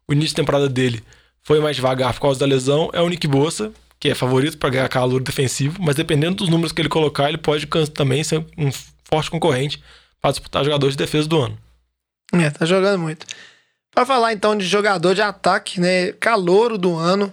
o 0.07 0.12
início 0.12 0.37
da 0.37 0.43
temporada 0.43 0.69
dele 0.69 1.03
foi 1.43 1.61
mais 1.61 1.77
devagar 1.77 2.12
por 2.12 2.20
causa 2.20 2.39
da 2.41 2.45
lesão, 2.47 2.91
é 2.93 3.01
o 3.01 3.09
Nick 3.09 3.27
Bossa, 3.27 3.73
que 4.01 4.09
é 4.09 4.15
favorito 4.15 4.59
pra 4.59 4.70
ganhar 4.70 4.89
calor 4.89 5.23
defensivo, 5.23 5.77
mas 5.81 5.97
dependendo 5.97 6.37
dos 6.37 6.49
números 6.49 6.73
que 6.73 6.81
ele 6.81 6.89
colocar, 6.89 7.29
ele 7.29 7.39
pode 7.39 7.66
também 7.93 8.23
ser 8.23 8.45
um 8.57 8.70
forte 9.05 9.31
concorrente 9.31 9.83
para 10.20 10.31
disputar 10.31 10.65
jogador 10.65 10.91
de 10.91 10.97
defesa 10.97 11.29
do 11.29 11.41
ano. 11.41 11.59
É, 12.33 12.51
tá 12.51 12.65
jogando 12.65 13.01
muito. 13.01 13.27
Pra 13.93 14.07
falar 14.07 14.33
então 14.33 14.57
de 14.57 14.65
jogador 14.65 15.15
de 15.15 15.23
ataque, 15.23 15.81
né, 15.81 16.12
calouro 16.12 16.79
do 16.79 16.97
ano, 16.97 17.33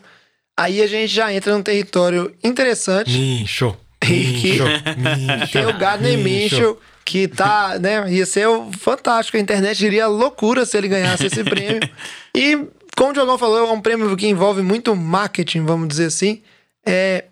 aí 0.57 0.81
a 0.81 0.87
gente 0.87 1.13
já 1.13 1.31
entra 1.31 1.53
num 1.53 1.61
território 1.61 2.33
interessante. 2.43 3.11
Mincho. 3.11 3.77
Mincho. 4.03 4.63
Mincho. 4.63 5.51
Tem 5.51 5.65
o 5.65 5.77
Gardner 5.77 6.17
Minshew, 6.17 6.79
que 7.03 7.27
tá, 7.27 7.77
né, 7.79 8.11
ia 8.11 8.25
ser 8.25 8.47
fantástico, 8.79 9.37
a 9.37 9.39
internet 9.39 9.85
iria 9.85 10.07
loucura 10.07 10.65
se 10.65 10.75
ele 10.77 10.87
ganhasse 10.87 11.27
esse 11.27 11.43
prêmio. 11.45 11.87
E, 12.33 12.65
como 12.97 13.11
o 13.11 13.13
Diogão 13.13 13.37
falou, 13.37 13.67
é 13.67 13.71
um 13.71 13.81
prêmio 13.81 14.15
que 14.15 14.27
envolve 14.27 14.63
muito 14.63 14.95
marketing, 14.95 15.65
vamos 15.65 15.87
dizer 15.87 16.05
assim. 16.05 16.41
É, 16.85 17.25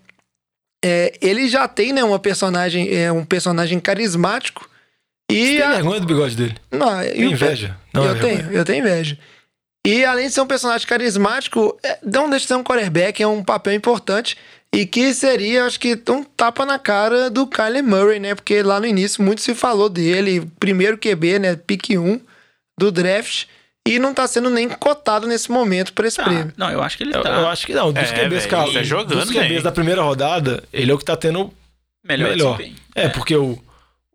é, 0.84 1.14
ele 1.22 1.48
já 1.48 1.68
tem, 1.68 1.94
né, 1.94 2.04
uma 2.04 2.20
personagem, 2.20 2.94
é 2.94 3.12
um 3.12 3.24
personagem 3.26 3.80
carismático. 3.80 4.70
E 5.32 5.58
Tem 5.58 5.62
a- 5.62 5.72
vergonha 5.74 6.00
do 6.02 6.08
bigode 6.08 6.36
dele. 6.36 6.56
não, 6.72 7.00
Tem 7.00 7.22
eu 7.22 7.32
inveja. 7.32 7.78
Não, 7.94 8.04
eu 8.06 8.16
é 8.16 8.20
tenho, 8.20 8.52
eu 8.52 8.66
tenho 8.66 8.80
inveja. 8.86 9.18
E 9.86 10.06
além 10.06 10.28
de 10.28 10.34
ser 10.34 10.42
um 10.42 10.48
personagem 10.48 10.88
carismático, 10.88 11.78
é, 11.84 12.00
não 12.04 12.30
deixa 12.30 12.44
de 12.44 12.48
ser 12.50 12.56
um 12.56 12.64
quarterback, 12.64 13.22
é 13.22 13.28
um 13.28 13.44
papel 13.44 13.74
importante. 13.74 14.38
E 14.76 14.86
que 14.88 15.14
seria, 15.14 15.66
acho 15.66 15.80
que, 15.80 15.94
um 16.10 16.24
tapa 16.24 16.66
na 16.66 16.80
cara 16.80 17.30
do 17.30 17.46
Kyler 17.46 17.84
Murray, 17.84 18.20
né? 18.20 18.34
Porque 18.34 18.64
lá 18.64 18.80
no 18.80 18.88
início 18.88 19.22
muito 19.22 19.42
se 19.42 19.54
falou 19.54 19.88
dele, 19.88 20.50
primeiro 20.60 20.98
QB, 20.98 21.38
né? 21.40 21.56
Pique 21.56 21.96
1 21.98 22.20
do 22.80 22.92
draft. 22.92 23.46
E 23.88 24.00
não 24.00 24.14
tá 24.14 24.26
sendo 24.28 24.50
nem 24.50 24.70
cotado 24.70 25.28
nesse 25.28 25.52
momento 25.52 25.92
pra 25.94 26.08
esse 26.08 26.18
Tá. 26.18 26.24
prêmio. 26.24 26.54
Não, 26.56 26.70
eu 26.70 26.82
acho 26.82 26.96
que 26.98 27.04
ele 27.04 27.16
Eu, 27.16 27.22
tá 27.22 27.30
eu 27.30 27.48
acho 27.50 27.66
que 27.66 27.74
não. 27.74 27.92
Dos 27.92 28.04
É, 28.12 28.14
QBs, 28.24 28.46
cara, 28.46 28.66
ele 28.68 28.74
tá 28.76 28.84
jogando 28.84 29.20
dos 29.20 29.30
QBs 29.30 29.50
bem. 29.50 29.62
da 29.62 29.72
primeira 29.72 30.02
rodada, 30.02 30.64
ele 30.72 30.90
é 30.92 30.94
o 30.94 30.98
que 30.98 31.04
tá 31.06 31.18
tendo 31.18 31.52
melhor. 32.04 32.30
melhor. 32.30 32.58
desempenho. 32.58 32.78
É, 32.96 33.10
porque 33.10 33.36
o, 33.36 33.62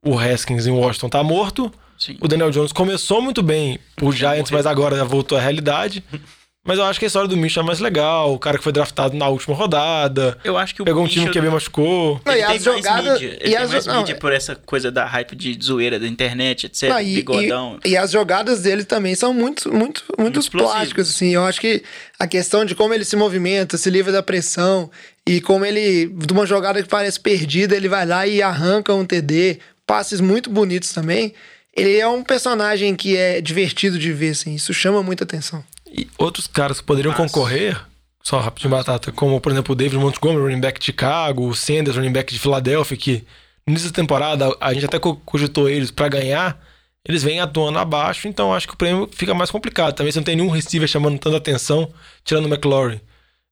o 0.03 0.19
Haskins 0.19 0.67
em 0.67 0.71
Washington 0.71 1.09
tá 1.11 1.23
morto. 1.23 1.71
Sim. 1.99 2.17
O 2.21 2.29
Daniel 2.29 2.51
Jones 2.51 2.73
começou 2.73 3.21
muito 3.21 3.43
bem 3.43 3.79
o 4.01 4.11
Giants, 4.13 4.51
mas 4.51 4.65
agora 4.67 4.97
já 4.97 5.05
voltou 5.05 5.37
à 5.37 5.41
realidade. 5.41 6.03
Mas 6.69 6.77
eu 6.79 6.85
acho 6.85 6.99
que 6.99 7.07
a 7.07 7.09
história 7.09 7.27
do 7.27 7.35
Mitchell 7.35 7.63
é 7.63 7.67
mais 7.67 7.81
legal. 7.81 8.35
O 8.35 8.39
cara 8.39 8.59
que 8.59 8.63
foi 8.63 8.73
draftado 8.73 9.17
na 9.17 9.27
última 9.27 9.57
rodada. 9.57 10.37
Eu 10.45 10.59
acho 10.59 10.75
que 10.75 10.83
o 10.83 10.85
Pegou 10.85 11.03
um 11.03 11.09
time 11.09 11.25
que 11.31 11.33
QB 11.41 11.49
machucou. 11.49 12.21
Não, 12.27 12.33
Ele 12.35 12.43
e 12.43 12.47
tem 12.47 12.57
as 12.57 12.65
mais 12.67 12.77
jogadas- 12.85 13.13
mídia. 13.15 13.27
e 13.27 13.31
Ele 13.31 13.39
tem 13.39 13.57
as- 13.57 13.71
mais 13.71 13.87
não, 13.87 13.97
mídia 14.01 14.13
é- 14.13 14.17
por 14.17 14.33
essa 14.35 14.55
coisa 14.55 14.91
da 14.91 15.07
hype 15.07 15.35
de 15.35 15.59
zoeira 15.65 15.99
da 15.99 16.07
internet, 16.07 16.67
etc. 16.67 16.91
Não, 16.91 17.01
e, 17.01 17.15
bigodão. 17.15 17.79
e- 17.83 17.89
e 17.93 17.97
as 17.97 18.11
jogadas 18.11 18.61
dele 18.61 18.85
também 18.85 19.15
são 19.15 19.33
muito, 19.33 19.73
muito, 19.75 20.05
muito 20.19 20.39
explosivas. 20.39 20.75
plásticas, 20.77 21.09
assim. 21.09 21.31
Eu 21.35 21.45
acho 21.47 21.59
que 21.59 21.83
a 22.19 22.27
questão 22.27 22.67
de 22.67 22.75
como 22.75 22.93
ele 22.93 23.05
se 23.07 23.17
movimenta, 23.17 23.79
se 23.79 23.89
livra 23.89 24.13
da 24.13 24.23
pressão 24.23 24.91
e 25.27 25.41
como 25.41 25.65
ele, 25.65 26.07
de 26.07 26.33
uma 26.35 26.45
jogada 26.45 26.83
que 26.83 26.89
parece 26.91 27.19
perdida, 27.19 27.75
ele 27.75 27.89
vai 27.89 28.05
lá 28.05 28.27
e 28.27 28.43
arranca 28.43 28.93
um 28.93 29.07
TD, 29.07 29.59
passes 29.87 30.21
muito 30.21 30.51
bonitos 30.51 30.93
também. 30.93 31.33
Ele 31.75 31.97
é 31.99 32.07
um 32.09 32.23
personagem 32.23 32.95
que 32.97 33.17
é 33.17 33.41
divertido 33.41 33.99
de 33.99 34.13
ver, 34.13 34.31
assim. 34.31 34.55
Isso 34.55 34.75
chama 34.75 35.03
muita 35.03 35.25
atenção. 35.25 35.65
E 35.93 36.09
outros 36.19 36.47
caras 36.47 36.81
que 36.81 36.87
poderiam 36.87 37.15
concorrer, 37.15 37.81
só 38.23 38.39
rapidinho, 38.41 38.71
Batata, 38.71 39.11
como 39.13 39.41
por 39.41 39.53
exemplo 39.53 39.73
o 39.73 39.77
David 39.77 39.99
Montgomery, 39.99 40.43
running 40.43 40.61
back 40.61 40.79
de 40.79 40.87
Chicago, 40.87 41.49
o 41.49 41.55
Sanders, 41.55 41.97
running 41.97 42.13
back 42.13 42.33
de 42.33 42.39
Filadélfia, 42.39 42.97
que 42.97 43.25
no 43.67 43.73
início 43.73 43.91
da 43.91 43.97
temporada 43.97 44.55
a 44.61 44.73
gente 44.73 44.85
até 44.87 44.99
co- 44.99 45.17
cogitou 45.17 45.69
eles 45.69 45.91
pra 45.91 46.09
ganhar, 46.09 46.59
eles 47.07 47.23
vêm 47.23 47.41
atuando 47.41 47.79
abaixo, 47.79 48.29
então 48.29 48.53
acho 48.53 48.67
que 48.69 48.75
o 48.75 48.77
prêmio 48.77 49.09
fica 49.13 49.33
mais 49.33 49.51
complicado. 49.51 49.95
Também 49.95 50.13
você 50.13 50.19
não 50.19 50.25
tem 50.25 50.37
nenhum 50.37 50.51
receiver 50.51 50.87
chamando 50.89 51.19
tanta 51.19 51.39
atenção, 51.39 51.91
tirando 52.25 52.45
o 52.47 52.49
McLaurin 52.49 53.01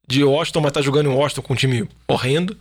de 0.07 0.23
Washington, 0.23 0.61
mas 0.61 0.73
tá 0.73 0.83
jogando 0.83 1.11
em 1.11 1.15
Washington 1.15 1.43
com 1.43 1.53
um 1.55 1.57
time 1.57 1.89
horrendo. 2.07 2.57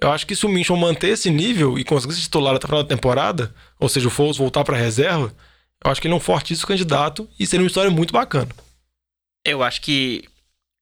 Eu 0.00 0.10
acho 0.10 0.26
que 0.26 0.34
se 0.34 0.46
o 0.46 0.48
Minchon 0.48 0.76
manter 0.76 1.08
esse 1.10 1.30
nível 1.30 1.78
e 1.78 1.84
conseguir 1.84 2.14
se 2.14 2.22
titular 2.22 2.54
até 2.56 2.64
o 2.64 2.68
final 2.68 2.82
da 2.82 2.88
temporada, 2.88 3.54
ou 3.78 3.88
seja, 3.88 4.08
o 4.08 4.10
Foles 4.10 4.36
voltar 4.38 4.64
pra 4.64 4.76
reserva, 4.76 5.32
eu 5.84 5.90
acho 5.90 6.00
que 6.00 6.06
ele 6.08 6.14
é 6.14 6.16
um 6.16 6.20
fortíssimo 6.20 6.66
candidato 6.66 7.28
e 7.38 7.46
seria 7.46 7.62
uma 7.62 7.68
história 7.68 7.90
muito 7.90 8.12
bacana. 8.12 8.48
Eu 9.44 9.62
acho 9.62 9.80
que 9.80 10.24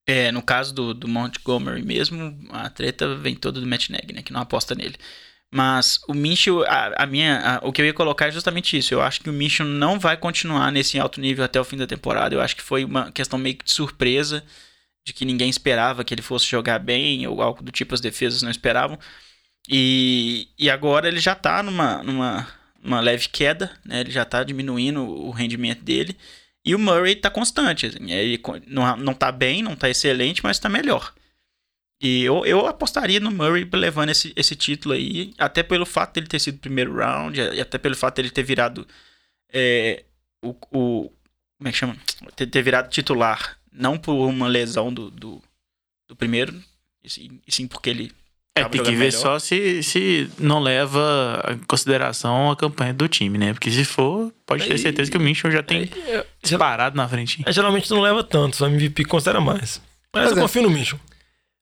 é, 0.07 0.31
no 0.31 0.41
caso 0.43 0.73
do, 0.73 0.93
do 0.93 1.07
Montgomery 1.07 1.83
mesmo, 1.83 2.37
a 2.51 2.69
treta 2.69 3.15
vem 3.17 3.35
toda 3.35 3.61
do 3.61 3.67
Matt 3.67 3.89
Nagy, 3.89 4.13
né? 4.13 4.23
Que 4.23 4.33
não 4.33 4.41
aposta 4.41 4.75
nele. 4.75 4.95
Mas 5.53 5.99
o 6.09 6.13
Minshew, 6.15 6.63
a, 6.65 7.03
a 7.03 7.07
minha, 7.07 7.39
a- 7.59 7.67
o 7.67 7.73
que 7.73 7.81
eu 7.81 7.87
ia 7.87 7.93
colocar 7.93 8.27
é 8.27 8.31
justamente 8.31 8.77
isso. 8.77 8.93
Eu 8.93 9.01
acho 9.01 9.21
que 9.21 9.29
o 9.29 9.33
Minshew 9.33 9.65
não 9.67 9.99
vai 9.99 10.17
continuar 10.17 10.71
nesse 10.71 10.99
alto 10.99 11.21
nível 11.21 11.45
até 11.45 11.61
o 11.61 11.65
fim 11.65 11.77
da 11.77 11.87
temporada. 11.87 12.35
Eu 12.35 12.41
acho 12.41 12.55
que 12.57 12.63
foi 12.63 12.85
uma 12.85 13.11
questão 13.11 13.39
meio 13.39 13.57
que 13.57 13.65
de 13.65 13.71
surpresa, 13.73 14.43
de 15.05 15.13
que 15.13 15.25
ninguém 15.25 15.49
esperava 15.49 16.03
que 16.05 16.13
ele 16.13 16.21
fosse 16.23 16.47
jogar 16.47 16.79
bem, 16.79 17.27
ou 17.27 17.41
algo 17.41 17.63
do 17.63 17.71
tipo 17.71 17.93
as 17.95 18.01
defesas 18.01 18.41
não 18.43 18.51
esperavam. 18.51 18.99
E, 19.69 20.47
e 20.57 20.69
agora 20.69 21.07
ele 21.07 21.19
já 21.19 21.35
tá 21.35 21.61
numa, 21.61 22.01
numa, 22.03 22.47
numa 22.81 22.99
leve 23.01 23.27
queda, 23.29 23.71
né? 23.85 24.01
Ele 24.01 24.11
já 24.11 24.25
tá 24.25 24.43
diminuindo 24.43 25.01
o 25.03 25.31
rendimento 25.31 25.83
dele. 25.83 26.15
E 26.65 26.75
o 26.75 26.79
Murray 26.79 27.15
tá 27.15 27.29
constante. 27.29 27.85
Assim, 27.85 28.11
ele 28.11 28.37
co- 28.37 28.59
não, 28.67 28.95
não 28.97 29.13
tá 29.13 29.31
bem, 29.31 29.63
não 29.63 29.75
tá 29.75 29.89
excelente, 29.89 30.43
mas 30.43 30.59
tá 30.59 30.69
melhor. 30.69 31.13
E 32.01 32.23
eu, 32.23 32.45
eu 32.45 32.65
apostaria 32.65 33.19
no 33.19 33.31
Murray 33.31 33.67
levando 33.73 34.09
esse, 34.09 34.31
esse 34.35 34.55
título 34.55 34.93
aí, 34.95 35.33
até 35.37 35.61
pelo 35.63 35.85
fato 35.85 36.13
dele 36.15 36.27
ter 36.27 36.39
sido 36.39 36.57
primeiro 36.59 36.95
round, 36.95 37.39
e 37.39 37.59
até 37.59 37.77
pelo 37.77 37.95
fato 37.95 38.15
dele 38.15 38.29
ter 38.29 38.43
virado 38.43 38.87
é, 39.51 40.05
o, 40.41 40.49
o. 40.71 41.11
Como 41.57 41.67
é 41.67 41.71
que 41.71 41.77
chama? 41.77 41.97
Ter, 42.37 42.47
ter 42.47 42.61
virado 42.61 42.89
titular, 42.89 43.59
não 43.71 43.97
por 43.97 44.13
uma 44.13 44.47
lesão 44.47 44.93
do, 44.93 45.11
do, 45.11 45.41
do 46.07 46.15
primeiro, 46.15 46.63
e 47.03 47.09
sim, 47.09 47.41
e 47.45 47.51
sim 47.51 47.67
porque 47.67 47.89
ele. 47.89 48.11
É, 48.61 48.69
tem 48.69 48.81
que 48.83 48.91
ver 48.91 48.97
melhor. 48.97 49.11
só 49.11 49.39
se, 49.39 49.81
se 49.83 50.29
não 50.39 50.59
leva 50.59 51.43
em 51.53 51.57
consideração 51.67 52.51
a 52.51 52.55
campanha 52.55 52.93
do 52.93 53.07
time, 53.07 53.37
né? 53.37 53.53
Porque 53.53 53.69
se 53.71 53.83
for, 53.85 54.31
pode 54.45 54.65
ter 54.65 54.73
Aí- 54.73 54.79
certeza 54.79 55.09
que 55.11 55.17
o 55.17 55.19
Minchon 55.19 55.51
já 55.51 55.61
tem 55.63 55.89
É, 56.07 56.25
disparado 56.43 56.95
na 56.95 57.07
frente. 57.07 57.43
É, 57.45 57.51
geralmente 57.51 57.89
não 57.91 58.01
leva 58.01 58.23
tanto, 58.23 58.55
só 58.57 58.67
MVP 58.67 59.05
considera 59.05 59.39
mais. 59.41 59.81
Mas 60.13 60.23
Pois 60.25 60.31
eu 60.31 60.37
é. 60.37 60.41
confio 60.41 60.61
no 60.63 60.69
Mitchell. 60.69 60.99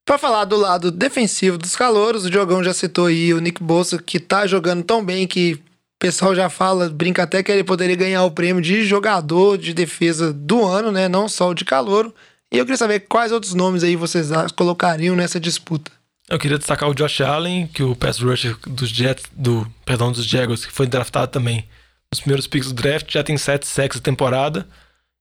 Pra 0.04 0.16
falar 0.16 0.44
do 0.46 0.56
lado 0.56 0.90
defensivo 0.90 1.58
dos 1.58 1.76
calouros, 1.76 2.24
o 2.24 2.30
Diogão 2.30 2.64
já 2.64 2.72
citou 2.72 3.06
aí 3.06 3.34
o 3.34 3.40
Nick 3.40 3.62
Bolsa, 3.62 3.98
que 4.02 4.18
tá 4.18 4.46
jogando 4.46 4.82
tão 4.82 5.04
bem 5.04 5.26
que 5.26 5.52
o 5.54 5.60
pessoal 5.98 6.34
já 6.34 6.48
fala, 6.48 6.88
brinca 6.88 7.24
até 7.24 7.42
que 7.42 7.52
ele 7.52 7.62
poderia 7.64 7.94
ganhar 7.96 8.22
o 8.24 8.30
prêmio 8.30 8.62
de 8.62 8.84
jogador 8.84 9.58
de 9.58 9.74
defesa 9.74 10.32
do 10.32 10.64
ano, 10.64 10.90
né? 10.90 11.08
Não 11.08 11.28
só 11.28 11.50
o 11.50 11.54
de 11.54 11.64
calouro. 11.64 12.14
E 12.50 12.56
eu 12.56 12.64
queria 12.64 12.78
saber 12.78 13.00
quais 13.00 13.32
outros 13.32 13.52
nomes 13.52 13.84
aí 13.84 13.96
vocês 13.96 14.30
colocariam 14.56 15.14
nessa 15.14 15.38
disputa. 15.38 15.90
Eu 16.28 16.38
queria 16.38 16.58
destacar 16.58 16.88
o 16.90 16.94
Josh 16.94 17.20
Allen, 17.22 17.66
que 17.66 17.82
o 17.82 17.96
pass 17.96 18.18
rusher 18.20 18.56
dos 18.66 18.90
Jets, 18.90 19.24
do, 19.32 19.66
perdão, 19.84 20.12
dos 20.12 20.26
Jaguars, 20.26 20.64
que 20.66 20.72
foi 20.72 20.86
draftado 20.86 21.32
também 21.32 21.64
nos 22.12 22.20
primeiros 22.20 22.46
picks 22.46 22.68
do 22.68 22.74
draft, 22.74 23.10
já 23.10 23.22
tem 23.22 23.36
sete 23.38 23.66
sacks 23.66 23.96
na 23.98 24.02
temporada. 24.02 24.66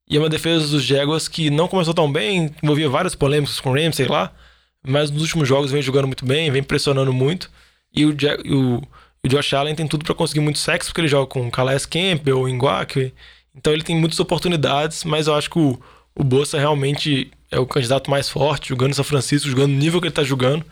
E 0.10 0.16
é 0.18 0.20
uma 0.20 0.30
defesa 0.30 0.68
dos 0.68 0.84
Jaguars 0.84 1.28
que 1.28 1.50
não 1.50 1.68
começou 1.68 1.94
tão 1.94 2.12
bem, 2.12 2.54
envolvia 2.62 2.90
várias 2.90 3.16
polêmicas 3.16 3.60
com 3.60 3.72
o 3.72 3.74
Ramsey 3.74 4.08
lá, 4.08 4.32
mas 4.86 5.10
nos 5.12 5.22
últimos 5.22 5.48
jogos 5.48 5.72
vem 5.72 5.82
jogando 5.82 6.08
muito 6.08 6.26
bem, 6.26 6.52
vem 6.52 6.64
pressionando 6.64 7.12
muito. 7.14 7.50
E 7.94 8.06
o, 8.06 8.14
Ja- 8.20 8.38
o, 8.46 8.78
o 9.24 9.28
Josh 9.30 9.54
Allen 9.54 9.76
tem 9.76 9.88
tudo 9.88 10.04
para 10.06 10.14
conseguir 10.16 10.40
muito 10.42 10.60
sexo, 10.60 10.90
porque 10.90 11.02
ele 11.02 11.08
joga 11.08 11.28
com 11.28 11.50
Calais 11.52 11.86
Campbell, 11.86 12.42
o 12.42 12.48
Ngakwe. 12.50 13.14
Então 13.56 13.72
ele 13.74 13.84
tem 13.84 13.98
muitas 13.98 14.20
oportunidades, 14.20 15.04
mas 15.04 15.28
eu 15.28 15.36
acho 15.36 15.50
que 15.50 15.60
o, 15.60 15.80
o 16.16 16.24
Bolsa 16.24 16.58
realmente 16.58 17.32
é 17.50 17.60
o 17.60 17.66
candidato 17.66 18.10
mais 18.12 18.30
forte, 18.30 18.70
jogando 18.70 18.92
em 18.92 18.96
São 18.96 19.04
Francisco, 19.06 19.50
jogando 19.50 19.72
no 19.72 19.78
nível 19.78 20.00
que 20.02 20.08
ele 20.08 20.14
tá 20.14 20.24
jogando. 20.24 20.66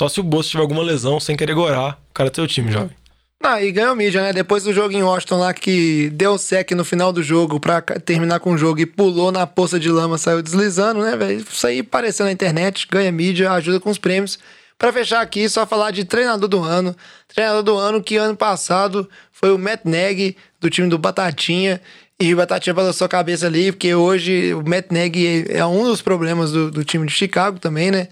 Só 0.00 0.08
se 0.08 0.18
o 0.18 0.22
Bolsa 0.22 0.48
tiver 0.48 0.62
alguma 0.62 0.82
lesão, 0.82 1.20
sem 1.20 1.36
querer 1.36 1.52
gorar, 1.52 2.00
o 2.08 2.14
cara 2.14 2.30
tem 2.30 2.42
o 2.42 2.46
time, 2.46 2.72
jovem. 2.72 2.96
Não, 3.38 3.60
e 3.60 3.70
ganhou 3.70 3.94
mídia, 3.94 4.22
né? 4.22 4.32
Depois 4.32 4.64
do 4.64 4.72
jogo 4.72 4.94
em 4.94 5.02
Washington 5.02 5.36
lá 5.36 5.52
que 5.52 6.08
deu 6.14 6.38
sec 6.38 6.70
no 6.70 6.86
final 6.86 7.12
do 7.12 7.22
jogo 7.22 7.60
pra 7.60 7.82
terminar 7.82 8.40
com 8.40 8.52
o 8.52 8.56
jogo 8.56 8.80
e 8.80 8.86
pulou 8.86 9.30
na 9.30 9.46
poça 9.46 9.78
de 9.78 9.90
lama, 9.90 10.16
saiu 10.16 10.40
deslizando, 10.40 11.02
né, 11.02 11.14
velho? 11.18 11.44
Isso 11.46 11.66
aí 11.66 11.80
apareceu 11.80 12.24
na 12.24 12.32
internet, 12.32 12.88
ganha 12.90 13.12
mídia, 13.12 13.52
ajuda 13.52 13.78
com 13.78 13.90
os 13.90 13.98
prêmios. 13.98 14.38
Pra 14.78 14.90
fechar 14.90 15.20
aqui, 15.20 15.46
só 15.50 15.66
falar 15.66 15.90
de 15.90 16.02
treinador 16.02 16.48
do 16.48 16.64
ano. 16.64 16.96
Treinador 17.28 17.62
do 17.62 17.76
ano 17.76 18.02
que 18.02 18.16
ano 18.16 18.34
passado 18.34 19.06
foi 19.30 19.52
o 19.52 19.58
Matt 19.58 19.82
do 20.58 20.70
time 20.70 20.88
do 20.88 20.96
Batatinha. 20.96 21.78
E 22.18 22.32
o 22.32 22.38
Batatinha 22.38 22.72
balançou 22.72 23.04
a 23.04 23.08
cabeça 23.08 23.46
ali, 23.46 23.70
porque 23.70 23.94
hoje 23.94 24.54
o 24.54 24.66
Matt 24.66 24.86
é 25.50 25.66
um 25.66 25.84
dos 25.84 26.00
problemas 26.00 26.52
do, 26.52 26.70
do 26.70 26.84
time 26.84 27.06
de 27.06 27.12
Chicago 27.12 27.58
também, 27.58 27.90
né? 27.90 28.08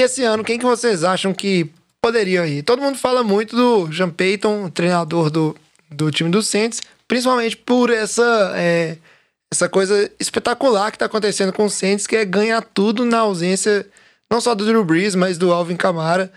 E 0.00 0.02
esse 0.02 0.24
ano, 0.24 0.42
quem 0.42 0.58
que 0.58 0.64
vocês 0.64 1.04
acham 1.04 1.34
que 1.34 1.70
poderia 2.00 2.46
ir? 2.46 2.62
Todo 2.62 2.80
mundo 2.80 2.96
fala 2.96 3.22
muito 3.22 3.54
do 3.54 3.92
Jean 3.92 4.08
Payton, 4.08 4.70
treinador 4.70 5.28
do, 5.28 5.54
do 5.90 6.10
time 6.10 6.30
do 6.30 6.42
Saints, 6.42 6.80
principalmente 7.06 7.54
por 7.54 7.90
essa, 7.90 8.54
é, 8.56 8.96
essa 9.52 9.68
coisa 9.68 10.10
espetacular 10.18 10.90
que 10.90 10.96
tá 10.96 11.04
acontecendo 11.04 11.52
com 11.52 11.66
o 11.66 11.70
Saints, 11.70 12.06
que 12.06 12.16
é 12.16 12.24
ganhar 12.24 12.62
tudo 12.62 13.04
na 13.04 13.18
ausência 13.18 13.86
não 14.32 14.40
só 14.40 14.54
do 14.54 14.64
Drew 14.64 14.82
Brees, 14.86 15.14
mas 15.14 15.36
do 15.36 15.52
Alvin 15.52 15.76
Kamara 15.76 16.32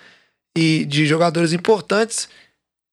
e 0.53 0.83
de 0.83 1.05
jogadores 1.05 1.53
importantes. 1.53 2.27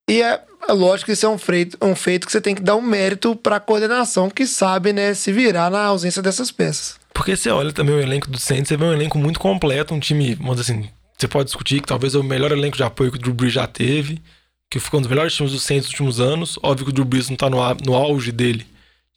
E 0.09 0.23
é, 0.23 0.41
é 0.69 0.73
lógico 0.73 1.07
que 1.07 1.15
isso 1.15 1.27
é 1.27 1.29
um 1.29 1.39
feito, 1.39 1.77
um 1.83 1.97
feito 1.97 2.27
que 2.29 2.33
você 2.33 2.41
tem 2.41 2.55
que 2.55 2.63
dar 2.63 2.77
um 2.77 2.81
mérito 2.81 3.35
para 3.35 3.57
a 3.57 3.61
coordenação 3.61 4.31
que 4.31 4.47
sabe 4.47 4.93
né, 4.93 5.15
se 5.15 5.33
virar 5.33 5.69
na 5.69 5.83
ausência 5.83 6.23
dessas 6.23 6.53
peças. 6.53 6.99
Porque 7.21 7.37
você 7.37 7.51
olha 7.51 7.71
também 7.71 7.95
o 7.95 8.01
elenco 8.01 8.31
do 8.31 8.41
Saints, 8.41 8.67
você 8.67 8.79
vê 8.79 8.85
um 8.87 8.95
elenco 8.95 9.19
muito 9.19 9.39
completo, 9.39 9.93
um 9.93 10.01
time, 10.01 10.35
vamos 10.37 10.57
dizer 10.57 10.73
assim, 10.73 10.89
você 11.19 11.29
pode 11.29 11.45
discutir 11.45 11.83
que 11.83 11.87
talvez 11.87 12.15
é 12.15 12.19
o 12.19 12.25
melhor 12.25 12.51
elenco 12.51 12.79
de 12.79 12.83
apoio 12.83 13.13
que 13.13 13.19
o 13.19 13.21
Drew 13.21 13.35
Brees 13.35 13.53
já 13.53 13.67
teve, 13.67 14.23
que 14.71 14.81
ficou 14.81 14.97
um 14.97 15.03
dos 15.03 15.11
melhores 15.11 15.35
times 15.35 15.53
do 15.53 15.61
Saints 15.61 15.85
nos 15.85 15.91
últimos 15.91 16.19
anos. 16.19 16.59
Óbvio 16.63 16.87
que 16.87 16.93
o 16.93 16.95
Drew 16.95 17.05
Brees 17.05 17.29
não 17.29 17.37
tá 17.37 17.51
no, 17.51 17.59
no 17.85 17.95
auge 17.95 18.33
dele 18.33 18.67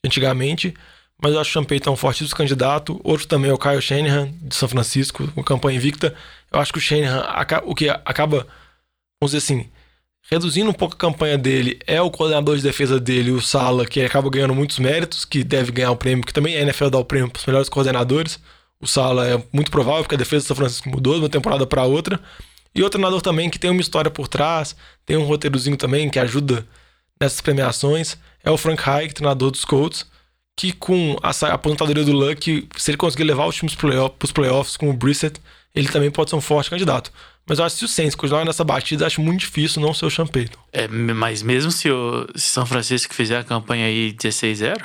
antigamente, 0.05 0.73
mas 1.17 1.31
eu 1.31 1.39
acho 1.39 1.51
o 1.51 1.53
Sean 1.53 1.63
Payton 1.63 1.93
um 1.93 1.95
fortíssimo 1.95 2.35
candidato. 2.35 2.99
Outro 3.05 3.25
também 3.25 3.49
é 3.49 3.53
o 3.53 3.57
Kyle 3.57 3.81
Shanahan, 3.81 4.33
de 4.41 4.53
São 4.53 4.67
Francisco, 4.67 5.25
com 5.31 5.41
campanha 5.41 5.77
invicta. 5.77 6.13
Eu 6.51 6.59
acho 6.59 6.73
que 6.73 6.79
o 6.79 6.81
Shanahan, 6.81 7.25
o 7.63 7.73
que 7.73 7.87
acaba, 7.87 8.45
vamos 9.21 9.31
dizer 9.31 9.37
assim, 9.37 9.69
reduzindo 10.33 10.71
um 10.71 10.73
pouco 10.73 10.95
a 10.95 10.97
campanha 10.97 11.37
dele 11.37 11.79
é 11.85 12.01
o 12.01 12.09
coordenador 12.09 12.57
de 12.57 12.63
defesa 12.63 12.99
dele, 12.99 13.29
o 13.29 13.39
Sala, 13.39 13.85
que 13.85 14.01
acaba 14.01 14.29
ganhando 14.31 14.55
muitos 14.55 14.79
méritos, 14.79 15.25
que 15.25 15.43
deve 15.43 15.71
ganhar 15.71 15.91
o 15.91 15.95
prêmio, 15.95 16.25
que 16.25 16.33
também 16.33 16.55
a 16.55 16.61
NFL 16.61 16.89
dá 16.89 16.97
o 16.97 17.05
prêmio 17.05 17.29
para 17.29 17.39
os 17.39 17.45
melhores 17.45 17.69
coordenadores. 17.69 18.39
O 18.81 18.87
Sala 18.87 19.27
é 19.27 19.43
muito 19.53 19.69
provável, 19.69 20.01
porque 20.01 20.15
a 20.15 20.17
defesa 20.17 20.43
do 20.43 20.47
São 20.47 20.55
Francisco 20.55 20.89
mudou 20.89 21.13
de 21.13 21.19
uma 21.19 21.29
temporada 21.29 21.67
para 21.67 21.83
outra. 21.83 22.19
E 22.73 22.81
outro 22.81 22.97
treinador 22.99 23.21
também 23.21 23.47
que 23.47 23.59
tem 23.59 23.69
uma 23.69 23.79
história 23.79 24.09
por 24.09 24.27
trás, 24.27 24.75
tem 25.05 25.15
um 25.17 25.23
roteirozinho 25.23 25.77
também 25.77 26.09
que 26.09 26.17
ajuda 26.17 26.67
nessas 27.21 27.39
premiações, 27.39 28.17
é 28.43 28.49
o 28.49 28.57
Frank 28.57 28.81
Reich, 28.81 29.13
treinador 29.13 29.51
dos 29.51 29.63
Colts, 29.63 30.05
que 30.57 30.71
com 30.71 31.15
a 31.21 31.29
aposentadoria 31.53 32.03
do 32.03 32.11
Luck, 32.11 32.67
se 32.75 32.91
ele 32.91 32.97
conseguir 32.97 33.23
levar 33.23 33.45
os 33.45 33.55
times 33.55 33.75
para 33.75 34.11
os 34.23 34.31
playoffs 34.31 34.77
com 34.77 34.89
o 34.89 34.93
Brissett, 34.93 35.39
ele 35.73 35.87
também 35.89 36.11
pode 36.11 36.29
ser 36.29 36.35
um 36.35 36.41
forte 36.41 36.69
candidato. 36.69 37.11
Mas 37.45 37.59
eu 37.59 37.65
acho 37.65 37.75
que 37.75 37.79
se 37.79 37.85
o 37.85 37.87
Saints 37.87 38.15
continuar 38.15 38.45
nessa 38.45 38.63
batida, 38.63 39.05
acho 39.05 39.21
muito 39.21 39.41
difícil 39.41 39.81
não 39.81 39.93
ser 39.93 40.05
o 40.05 40.27
Payton. 40.27 40.59
É, 40.71 40.87
mas 40.87 41.41
mesmo 41.41 41.71
se 41.71 41.89
o 41.89 42.25
se 42.35 42.47
São 42.47 42.65
Francisco 42.65 43.13
fizer 43.13 43.37
a 43.37 43.43
campanha 43.43 43.85
aí 43.85 44.13
16-0, 44.13 44.81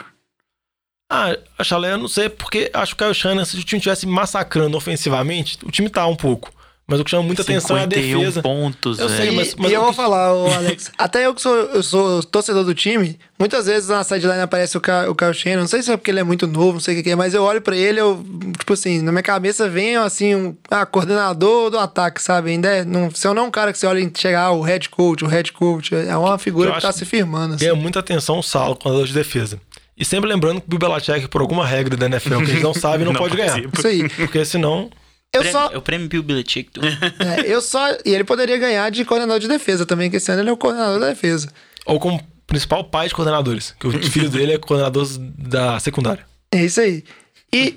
Ah, 1.11 1.37
a 1.59 1.65
Chalé, 1.65 1.93
eu 1.93 1.99
não 1.99 2.09
sei, 2.09 2.29
porque 2.29 2.71
acho 2.75 2.97
que 2.97 3.03
o 3.03 3.07
Kyle 3.07 3.15
Shanahan, 3.15 3.45
se 3.45 3.57
o 3.57 3.65
time 3.65 3.79
estivesse 3.79 4.07
massacrando 4.07 4.77
ofensivamente, 4.77 5.59
o 5.65 5.71
time 5.71 5.89
tá 5.89 6.07
um 6.07 6.17
pouco. 6.17 6.53
Mas 6.91 6.99
o 7.01 7.05
que 7.05 7.11
chama 7.11 7.23
muita 7.23 7.43
atenção 7.43 7.77
é 7.77 7.81
a 7.81 7.83
51 7.83 8.19
defesa. 8.21 8.41
pontos, 8.43 8.99
Eu 8.99 9.11
sei, 9.11 9.19
velho. 9.27 9.37
mas- 9.37 9.55
e 9.71 9.75
eu 9.75 9.81
vou 9.83 9.91
que- 9.91 9.97
falar, 9.97 10.33
ô 10.33 10.47
Alex, 10.47 10.91
até 10.97 11.27
eu 11.27 11.35
que 11.35 11.43
sou, 11.43 11.55
eu 11.55 11.83
sou 11.83 12.23
torcedor 12.23 12.65
do 12.65 12.75
time, 12.75 13.19
muitas 13.39 13.67
vezes 13.67 13.91
na 13.91 14.03
sideline 14.03 14.41
aparece 14.41 14.79
o, 14.79 14.81
Ka- 14.81 15.07
o 15.11 15.15
Kyle 15.15 15.35
Shannon, 15.35 15.61
não 15.61 15.67
sei 15.69 15.83
se 15.83 15.93
é 15.93 15.97
porque 15.99 16.11
ele 16.11 16.21
é 16.21 16.25
muito 16.25 16.47
novo, 16.47 16.73
não 16.73 16.81
sei 16.81 16.95
o 16.95 16.97
que 16.97 17.03
que 17.03 17.11
é, 17.11 17.15
mas 17.15 17.35
eu 17.35 17.43
olho 17.43 17.61
pra 17.61 17.77
ele, 17.77 18.01
eu, 18.01 18.25
tipo 18.59 18.73
assim, 18.73 19.03
na 19.03 19.13
minha 19.13 19.23
cabeça 19.23 19.69
vem 19.69 19.97
assim, 19.97 20.35
um 20.35 20.57
ah, 20.71 20.87
coordenador 20.87 21.69
do 21.71 21.79
ataque, 21.79 22.23
sabe? 22.23 22.53
Ainda 22.53 22.69
é, 22.69 22.85
não, 22.87 23.11
se 23.11 23.27
eu 23.29 23.35
não 23.35 23.43
é 23.45 23.47
um 23.47 23.51
cara 23.51 23.71
que 23.71 23.79
você 23.79 23.87
olha 23.87 24.01
e 24.01 24.11
chegar, 24.17 24.45
ah, 24.45 24.53
o 24.53 24.63
head 24.63 24.89
coach, 24.89 25.23
o 25.25 25.29
head 25.29 25.53
coach, 25.53 25.95
é 25.95 26.17
uma 26.17 26.39
figura 26.39 26.71
Eu 26.71 26.75
que 26.75 26.81
tá 26.81 26.91
se 26.91 27.05
firmando. 27.05 27.55
Assim. 27.57 27.65
Ganha 27.67 27.77
muita 27.77 27.99
atenção 27.99 28.39
o 28.39 28.43
Salo, 28.43 28.75
coordenador 28.75 29.07
de 29.07 29.13
defesa. 29.13 29.61
E 29.95 30.07
sempre 30.07 30.31
lembrando 30.31 30.61
que 30.61 30.67
o 30.67 30.79
Bill 30.79 30.89
Belichick, 30.89 31.29
por 31.29 31.43
alguma 31.43 31.67
regra 31.67 31.97
da 31.99 32.07
NFL 32.07 32.37
que 32.39 32.43
a 32.45 32.47
gente 32.47 32.63
não 32.63 32.73
sabe, 32.73 33.05
não, 33.05 33.13
Não 33.13 33.19
pode 33.21 33.37
ganhar. 33.37 33.61
participa. 33.61 33.79
Isso 33.79 33.87
aí. 33.89 34.09
Porque 34.09 34.43
senão. 34.47 34.89
Eu 35.35 35.41
Prêmio- 35.43 35.53
só, 35.61 35.71
É 35.73 35.77
o 35.79 35.83
prêmio 35.83 36.09
Bill 36.09 36.23
Belichick. 36.23 36.71
do- 36.73 36.81
é, 37.23 37.41
eu 37.47 37.61
só. 37.61 37.91
E 38.05 38.15
ele 38.15 38.25
poderia 38.25 38.57
ganhar 38.57 38.91
de 38.91 39.05
coordenador 39.05 39.39
de 39.41 39.49
defesa 39.49 39.85
também, 39.85 40.11
que 40.11 40.17
esse 40.17 40.31
ano 40.33 40.41
ele 40.43 40.51
é 40.51 40.53
o 40.53 40.57
coordenador 40.57 40.99
da 41.01 41.09
defesa. 41.09 41.53
Ou 41.85 42.01
como 42.01 42.21
principal 42.47 42.83
pai 42.85 43.09
de 43.09 43.15
coordenadores. 43.15 43.75
Que 43.79 43.87
o 43.87 44.03
filho 44.03 44.31
dele 44.31 44.53
é 44.55 44.59
coordenador 44.59 45.07
da 45.37 45.79
secundária. 45.81 46.25
É 46.51 46.65
isso 46.65 46.81
aí. 46.81 47.05
E 47.53 47.75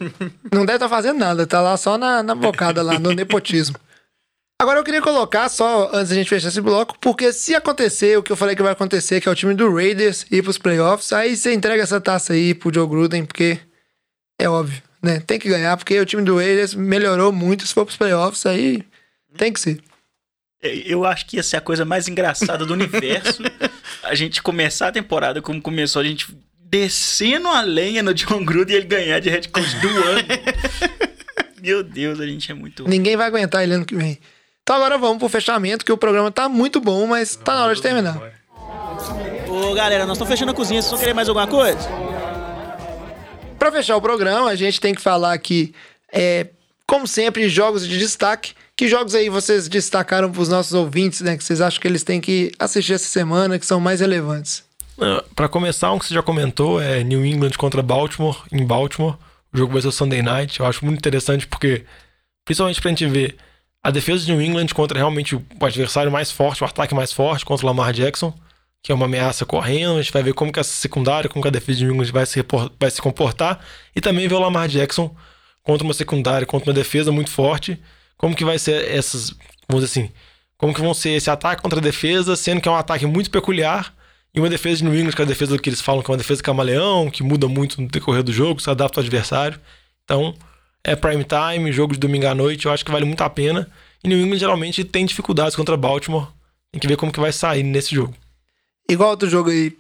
não 0.51 0.65
deve 0.65 0.77
estar 0.77 0.89
fazendo 0.89 1.17
nada, 1.19 1.45
tá 1.47 1.61
lá 1.61 1.75
só 1.77 1.97
na, 1.97 2.21
na 2.23 2.35
bocada, 2.35 2.81
lá 2.81 2.97
no 2.99 3.11
nepotismo. 3.15 3.75
Agora 4.61 4.79
eu 4.79 4.83
queria 4.83 5.01
colocar, 5.01 5.49
só 5.49 5.89
antes 5.93 6.09
da 6.09 6.15
gente 6.15 6.29
fechar 6.29 6.49
esse 6.49 6.61
bloco, 6.61 6.95
porque 7.01 7.33
se 7.33 7.55
acontecer 7.55 8.17
o 8.17 8.21
que 8.23 8.31
eu 8.31 8.35
falei 8.35 8.55
que 8.55 8.61
vai 8.61 8.71
acontecer, 8.73 9.19
que 9.19 9.27
é 9.27 9.31
o 9.31 9.35
time 9.35 9.53
do 9.55 9.73
Raiders 9.73 10.25
ir 10.29 10.43
pros 10.43 10.57
playoffs, 10.57 11.11
aí 11.11 11.35
você 11.35 11.53
entrega 11.53 11.81
essa 11.81 11.99
taça 11.99 12.33
aí 12.33 12.53
pro 12.53 12.71
Joe 12.73 12.87
Gruden, 12.87 13.25
porque 13.25 13.57
é 14.39 14.47
óbvio, 14.47 14.81
né? 15.01 15.19
Tem 15.19 15.39
que 15.39 15.49
ganhar, 15.49 15.75
porque 15.77 15.99
o 15.99 16.05
time 16.05 16.21
do 16.21 16.37
Raiders 16.37 16.75
melhorou 16.75 17.31
muito, 17.31 17.65
se 17.65 17.73
for 17.73 17.85
pros 17.85 17.97
playoffs, 17.97 18.45
aí 18.45 18.83
tem 19.37 19.51
que 19.51 19.59
ser. 19.59 19.81
Eu 20.61 21.05
acho 21.05 21.25
que 21.25 21.37
ia 21.37 21.43
ser 21.43 21.57
a 21.57 21.61
coisa 21.61 21.83
mais 21.83 22.07
engraçada 22.07 22.65
do 22.65 22.73
universo. 22.73 23.41
a 24.03 24.13
gente 24.13 24.43
começar 24.43 24.89
a 24.89 24.91
temporada 24.91 25.41
como 25.41 25.59
começou, 25.59 26.01
a 26.01 26.05
gente 26.05 26.27
descendo 26.71 27.47
a 27.47 27.61
lenha 27.61 28.03
no 28.03 28.13
John 28.13 28.45
Gruden 28.45 28.75
e 28.75 28.77
ele 28.77 28.87
ganhar 28.87 29.19
de 29.19 29.29
head 29.29 29.49
coach 29.49 29.75
do 29.79 29.87
ano. 29.87 30.21
Meu 31.61 31.83
Deus, 31.83 32.19
a 32.19 32.27
gente 32.27 32.51
é 32.51 32.53
muito. 32.53 32.87
Ninguém 32.87 33.17
vai 33.17 33.27
aguentar 33.27 33.63
ele 33.63 33.73
ano 33.73 33.85
que 33.85 33.95
vem. 33.95 34.19
Então 34.63 34.75
agora 34.75 34.97
vamos 34.97 35.17
pro 35.17 35.29
fechamento, 35.29 35.83
que 35.83 35.91
o 35.91 35.97
programa 35.97 36.31
tá 36.31 36.47
muito 36.47 36.79
bom, 36.79 37.07
mas 37.07 37.35
tá 37.35 37.55
na 37.55 37.65
hora 37.65 37.75
de 37.75 37.81
terminar. 37.81 38.21
Ô, 39.47 39.73
galera, 39.73 40.05
nós 40.05 40.15
estamos 40.15 40.31
fechando 40.31 40.51
a 40.51 40.55
cozinha. 40.55 40.81
Vocês 40.81 40.91
vão 40.91 40.99
querer 40.99 41.13
mais 41.13 41.27
alguma 41.27 41.47
coisa? 41.47 41.89
Pra 43.61 43.71
fechar 43.71 43.95
o 43.95 44.01
programa, 44.01 44.49
a 44.49 44.55
gente 44.55 44.81
tem 44.81 44.91
que 44.91 44.99
falar 44.99 45.33
aqui, 45.33 45.71
é, 46.11 46.47
como 46.87 47.05
sempre, 47.05 47.47
jogos 47.47 47.87
de 47.87 47.95
destaque. 47.99 48.55
Que 48.75 48.87
jogos 48.87 49.13
aí 49.13 49.29
vocês 49.29 49.67
destacaram 49.67 50.31
pros 50.31 50.49
nossos 50.49 50.73
ouvintes, 50.73 51.21
né? 51.21 51.37
Que 51.37 51.43
vocês 51.43 51.61
acham 51.61 51.79
que 51.79 51.87
eles 51.87 52.01
têm 52.01 52.19
que 52.19 52.51
assistir 52.57 52.93
essa 52.93 53.07
semana, 53.07 53.59
que 53.59 53.65
são 53.67 53.79
mais 53.79 53.99
relevantes? 53.99 54.63
Ah, 54.99 55.23
Pra 55.35 55.47
começar, 55.47 55.91
um 55.91 55.99
que 55.99 56.07
você 56.07 56.13
já 56.15 56.23
comentou 56.23 56.81
é 56.81 57.03
New 57.03 57.23
England 57.23 57.51
contra 57.51 57.83
Baltimore, 57.83 58.41
em 58.51 58.65
Baltimore. 58.65 59.15
O 59.53 59.57
jogo 59.59 59.73
vai 59.73 59.81
ser 59.83 59.91
Sunday 59.91 60.23
Night. 60.23 60.59
Eu 60.59 60.65
acho 60.65 60.83
muito 60.83 60.97
interessante 60.97 61.45
porque, 61.45 61.85
principalmente 62.43 62.81
pra 62.81 62.89
gente 62.89 63.05
ver 63.05 63.35
a 63.83 63.91
defesa 63.91 64.25
de 64.25 64.31
New 64.31 64.41
England 64.41 64.69
contra 64.73 64.97
realmente 64.97 65.35
o 65.35 65.45
adversário 65.61 66.11
mais 66.11 66.31
forte, 66.31 66.63
o 66.63 66.65
ataque 66.65 66.95
mais 66.95 67.13
forte 67.13 67.45
contra 67.45 67.63
o 67.63 67.69
Lamar 67.69 67.93
Jackson, 67.93 68.33
que 68.83 68.91
é 68.91 68.95
uma 68.95 69.05
ameaça 69.05 69.45
correndo. 69.45 69.97
A 69.97 70.01
gente 70.01 70.13
vai 70.13 70.23
ver 70.23 70.33
como 70.33 70.51
que 70.51 70.59
essa 70.59 70.73
secundária, 70.73 71.29
como 71.29 71.41
que 71.41 71.47
a 71.47 71.51
defesa 71.51 71.79
de 71.79 71.85
New 71.85 71.93
England 71.93 72.11
vai 72.11 72.25
se, 72.25 72.43
vai 72.79 72.91
se 72.91 73.01
comportar. 73.01 73.63
E 73.95 74.01
também 74.01 74.27
ver 74.27 74.35
o 74.35 74.39
Lamar 74.39 74.67
Jackson 74.67 75.15
contra 75.63 75.83
uma 75.83 75.93
secundária, 75.93 76.45
contra 76.45 76.69
uma 76.69 76.75
defesa 76.75 77.11
muito 77.11 77.29
forte. 77.29 77.79
Como 78.17 78.35
que 78.35 78.45
vai 78.45 78.59
ser 78.59 78.89
essas, 78.89 79.31
vamos 79.67 79.83
dizer 79.83 80.01
assim, 80.01 80.11
como 80.57 80.73
que 80.73 80.81
vão 80.81 80.93
ser 80.93 81.11
esse 81.11 81.29
ataque 81.29 81.61
contra 81.61 81.79
a 81.79 81.81
defesa, 81.81 82.35
sendo 82.35 82.61
que 82.61 82.67
é 82.69 82.71
um 82.71 82.75
ataque 82.75 83.05
muito 83.05 83.31
peculiar 83.31 83.93
e 84.33 84.39
uma 84.39 84.49
defesa 84.49 84.77
de 84.77 84.83
New 84.85 84.95
England, 84.95 85.13
que 85.13 85.21
é 85.21 85.25
a 85.25 85.27
defesa 85.27 85.57
que 85.57 85.69
eles 85.69 85.81
falam 85.81 86.01
que 86.01 86.09
é 86.09 86.13
uma 86.13 86.17
defesa 86.17 86.41
camaleão, 86.41 87.09
que 87.09 87.23
muda 87.23 87.47
muito 87.47 87.81
no 87.81 87.87
decorrer 87.87 88.23
do 88.23 88.31
jogo, 88.31 88.61
se 88.61 88.69
adapta 88.69 88.99
ao 88.99 89.03
adversário. 89.03 89.59
Então, 90.03 90.35
é 90.83 90.95
prime 90.95 91.25
time, 91.25 91.71
jogo 91.71 91.93
de 91.93 91.99
domingo 91.99 92.27
à 92.27 92.35
noite, 92.35 92.65
eu 92.65 92.71
acho 92.71 92.85
que 92.85 92.91
vale 92.91 93.05
muito 93.05 93.21
a 93.21 93.29
pena. 93.29 93.69
E 94.03 94.07
New 94.07 94.19
England 94.19 94.39
geralmente 94.39 94.83
tem 94.83 95.05
dificuldades 95.05 95.55
contra 95.55 95.75
Baltimore. 95.75 96.27
Tem 96.71 96.79
que 96.79 96.87
ver 96.87 96.95
como 96.95 97.11
que 97.11 97.19
vai 97.19 97.31
sair 97.33 97.63
nesse 97.63 97.93
jogo. 97.93 98.15
Igual 98.89 99.11
outro 99.11 99.29
jogo 99.29 99.49
aí. 99.49 99.77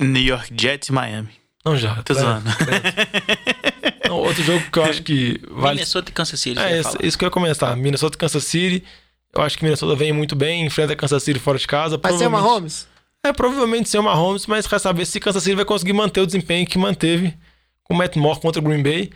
New 0.00 0.22
York 0.22 0.52
Jets 0.58 0.88
e 0.88 0.92
Miami. 0.92 1.30
Não 1.64 1.76
já. 1.76 2.02
Tô 2.02 2.14
né? 2.14 2.20
zoando. 2.20 2.50
Não, 4.08 4.16
outro 4.16 4.42
jogo 4.42 4.64
que 4.70 4.78
eu 4.78 4.84
acho 4.84 5.02
que 5.02 5.40
vale. 5.50 5.74
Minnesota 5.74 6.10
e 6.10 6.14
Kansas 6.14 6.40
City. 6.40 6.58
É, 6.58 6.80
isso, 6.80 6.96
isso 7.02 7.18
que 7.18 7.24
eu 7.24 7.26
ia 7.26 7.30
comentar. 7.30 7.76
Minnesota 7.76 8.16
e 8.16 8.18
Kansas 8.18 8.44
City. 8.44 8.84
Eu 9.34 9.42
acho 9.42 9.58
que 9.58 9.64
Minnesota 9.64 9.94
vem 9.94 10.12
muito 10.12 10.34
bem, 10.34 10.64
enfrenta 10.64 10.96
Kansas 10.96 11.22
City 11.22 11.38
fora 11.38 11.58
de 11.58 11.66
casa. 11.66 11.98
Vai 11.98 12.12
ser 12.12 12.18
provavelmente- 12.18 12.48
Mahomes? 12.48 12.88
É, 13.22 13.32
provavelmente 13.32 13.88
ser 13.88 13.98
o 13.98 14.02
Mahomes, 14.02 14.46
mas 14.46 14.66
quer 14.66 14.78
saber 14.78 15.04
se 15.04 15.20
Kansas 15.20 15.42
City 15.42 15.56
vai 15.56 15.64
conseguir 15.64 15.92
manter 15.92 16.20
o 16.20 16.26
desempenho 16.26 16.66
que 16.66 16.78
manteve 16.78 17.36
com 17.82 17.92
o 17.92 17.96
Matt 17.96 18.16
Moore 18.16 18.40
contra 18.40 18.60
o 18.60 18.64
Green 18.64 18.82
Bay. 18.82 19.10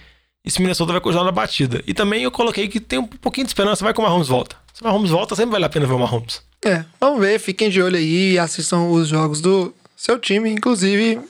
E 0.44 0.50
se 0.50 0.60
Minnesota 0.60 0.92
vai 0.92 1.00
continuar 1.00 1.24
na 1.24 1.32
batida. 1.32 1.82
E 1.86 1.94
também 1.94 2.22
eu 2.22 2.30
coloquei 2.30 2.68
que 2.68 2.80
tem 2.80 2.98
um 2.98 3.06
pouquinho 3.06 3.46
de 3.46 3.50
esperança, 3.50 3.84
vai 3.84 3.94
que 3.94 4.00
o 4.00 4.02
Mahomes 4.02 4.28
volta. 4.28 4.56
Se 4.72 4.82
o 4.82 4.84
Mahomes 4.84 5.10
volta, 5.10 5.36
sempre 5.36 5.52
vale 5.52 5.64
a 5.64 5.68
pena 5.68 5.86
ver 5.86 5.94
o 5.94 5.98
Mahomes. 5.98 6.42
É, 6.64 6.84
vamos 7.00 7.20
ver, 7.20 7.38
fiquem 7.38 7.68
de 7.70 7.82
olho 7.82 7.96
aí 7.96 8.32
e 8.32 8.38
assistam 8.38 8.88
os 8.88 9.08
jogos 9.08 9.40
do 9.40 9.74
seu 9.96 10.18
time. 10.18 10.50
Inclusive, 10.50 11.20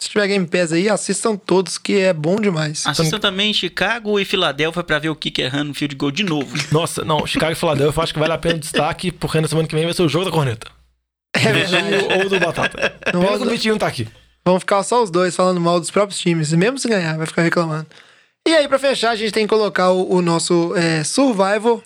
se 0.00 0.08
tiver 0.08 0.28
Game 0.28 0.46
Pass 0.46 0.72
aí, 0.72 0.88
assistam 0.88 1.36
todos, 1.36 1.76
que 1.76 1.98
é 1.98 2.14
bom 2.14 2.36
demais. 2.36 2.86
Assistam 2.86 3.18
também 3.18 3.52
Chicago 3.52 4.18
e 4.18 4.24
Filadélfia 4.24 4.82
pra 4.82 4.98
ver 4.98 5.10
o 5.10 5.14
Kick 5.14 5.42
errando 5.42 5.66
no 5.66 5.74
field 5.74 5.94
goal 5.94 6.10
de 6.10 6.24
novo. 6.24 6.56
Nossa, 6.72 7.04
não, 7.04 7.26
Chicago 7.26 7.52
e 7.52 7.54
Philadelphia 7.54 7.98
eu 7.98 8.02
acho 8.02 8.14
que 8.14 8.18
vale 8.18 8.32
a 8.32 8.38
pena 8.38 8.56
o 8.56 8.58
destaque, 8.58 9.12
porque 9.12 9.40
na 9.40 9.46
semana 9.46 9.68
que 9.68 9.74
vem 9.74 9.84
vai 9.84 9.92
ser 9.92 10.02
o 10.02 10.08
jogo 10.08 10.24
da 10.24 10.30
corneta. 10.30 10.68
É 11.34 11.52
verdade. 11.52 11.86
Ou 12.18 12.30
do 12.30 12.40
Batata. 12.40 12.94
Não 13.12 13.20
Pena 13.20 13.38
que 13.38 13.44
o 13.44 13.50
Vitinho 13.50 13.74
não 13.74 13.78
tá 13.78 13.86
aqui. 13.86 14.08
Vão 14.44 14.58
ficar 14.58 14.82
só 14.82 15.02
os 15.02 15.10
dois 15.10 15.36
falando 15.36 15.60
mal 15.60 15.78
dos 15.78 15.90
próprios 15.90 16.18
times, 16.18 16.50
e 16.50 16.56
mesmo 16.56 16.78
se 16.78 16.88
ganhar, 16.88 17.16
vai 17.16 17.26
ficar 17.26 17.42
reclamando. 17.42 17.86
E 18.46 18.54
aí, 18.54 18.66
pra 18.68 18.78
fechar, 18.78 19.10
a 19.10 19.16
gente 19.16 19.32
tem 19.32 19.44
que 19.46 19.50
colocar 19.50 19.90
o, 19.90 20.10
o 20.14 20.22
nosso 20.22 20.74
é, 20.76 21.04
Survival. 21.04 21.82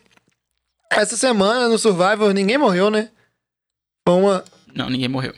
Essa 0.91 1.17
semana 1.17 1.69
no 1.69 1.79
Survival 1.79 2.33
ninguém 2.33 2.57
morreu, 2.57 2.91
né? 2.91 3.11
Foi 4.07 4.21
uma, 4.21 4.45
Não, 4.75 4.89
ninguém 4.89 5.09
morreu. 5.09 5.35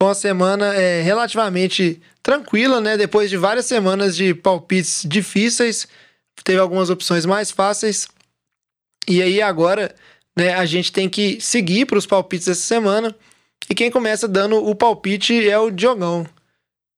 foi 0.00 0.08
uma 0.08 0.14
semana 0.14 0.74
é, 0.74 1.02
relativamente 1.02 2.00
tranquila, 2.22 2.80
né? 2.80 2.96
Depois 2.96 3.28
de 3.28 3.36
várias 3.36 3.66
semanas 3.66 4.16
de 4.16 4.34
palpites 4.34 5.02
difíceis, 5.06 5.86
teve 6.42 6.58
algumas 6.58 6.90
opções 6.90 7.26
mais 7.26 7.50
fáceis. 7.50 8.08
E 9.06 9.20
aí 9.20 9.42
agora, 9.42 9.94
né, 10.36 10.54
a 10.54 10.64
gente 10.64 10.90
tem 10.90 11.08
que 11.08 11.38
seguir 11.40 11.84
para 11.86 11.98
os 11.98 12.06
palpites 12.06 12.46
dessa 12.46 12.62
semana. 12.62 13.14
E 13.68 13.74
quem 13.74 13.90
começa 13.90 14.26
dando 14.26 14.56
o 14.56 14.74
palpite 14.74 15.46
é 15.48 15.58
o 15.58 15.70
Diogão. 15.70 16.26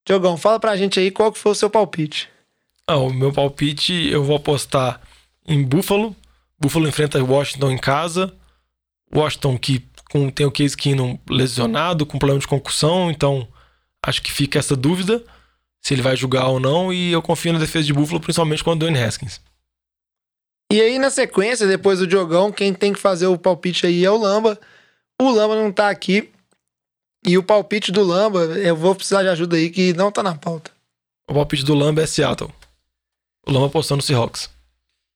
Diogão, 0.06 0.36
fala 0.36 0.60
pra 0.60 0.76
gente 0.76 1.00
aí 1.00 1.10
qual 1.10 1.32
que 1.32 1.38
foi 1.38 1.52
o 1.52 1.54
seu 1.56 1.68
palpite. 1.68 2.28
Ah, 2.88 2.98
o 2.98 3.12
meu 3.12 3.32
palpite 3.32 3.92
eu 3.92 4.22
vou 4.22 4.36
apostar 4.36 5.00
em 5.46 5.62
Buffalo. 5.62 6.14
Buffalo 6.58 6.88
enfrenta 6.88 7.22
Washington 7.22 7.72
em 7.72 7.78
casa. 7.78 8.34
Washington 9.14 9.58
que 9.58 9.84
com, 10.10 10.30
tem 10.30 10.46
o 10.46 10.52
Case 10.52 10.76
Keenum 10.76 11.18
lesionado, 11.28 12.06
com 12.06 12.18
problema 12.18 12.40
de 12.40 12.46
concussão, 12.46 13.10
então 13.10 13.46
acho 14.04 14.22
que 14.22 14.32
fica 14.32 14.58
essa 14.58 14.76
dúvida 14.76 15.22
se 15.82 15.94
ele 15.94 16.02
vai 16.02 16.16
jogar 16.16 16.46
ou 16.48 16.60
não. 16.60 16.92
E 16.92 17.12
eu 17.12 17.22
confio 17.22 17.52
na 17.52 17.58
defesa 17.58 17.86
de 17.86 17.92
Buffalo, 17.92 18.20
principalmente 18.20 18.62
com 18.62 18.70
o 18.70 18.76
Dwayne 18.76 19.02
Haskins. 19.02 19.40
E 20.72 20.80
aí, 20.80 20.98
na 20.98 21.10
sequência, 21.10 21.66
depois 21.66 22.00
do 22.00 22.06
Diogão, 22.06 22.50
quem 22.50 22.74
tem 22.74 22.92
que 22.92 22.98
fazer 22.98 23.26
o 23.26 23.38
palpite 23.38 23.86
aí 23.86 24.04
é 24.04 24.10
o 24.10 24.16
Lamba. 24.16 24.58
O 25.20 25.30
Lamba 25.30 25.54
não 25.54 25.70
tá 25.70 25.88
aqui. 25.88 26.30
E 27.24 27.38
o 27.38 27.42
palpite 27.42 27.92
do 27.92 28.02
Lamba, 28.02 28.40
eu 28.40 28.74
vou 28.74 28.94
precisar 28.94 29.22
de 29.22 29.28
ajuda 29.28 29.56
aí, 29.56 29.70
que 29.70 29.92
não 29.92 30.10
tá 30.10 30.22
na 30.22 30.34
pauta. 30.34 30.70
O 31.28 31.34
palpite 31.34 31.64
do 31.64 31.74
Lamba 31.74 32.02
é 32.02 32.06
Seattle. 32.06 32.52
O 33.46 33.52
Lamba 33.52 33.66
apostando 33.66 33.98
no 33.98 34.02
Seahawks. 34.02 34.50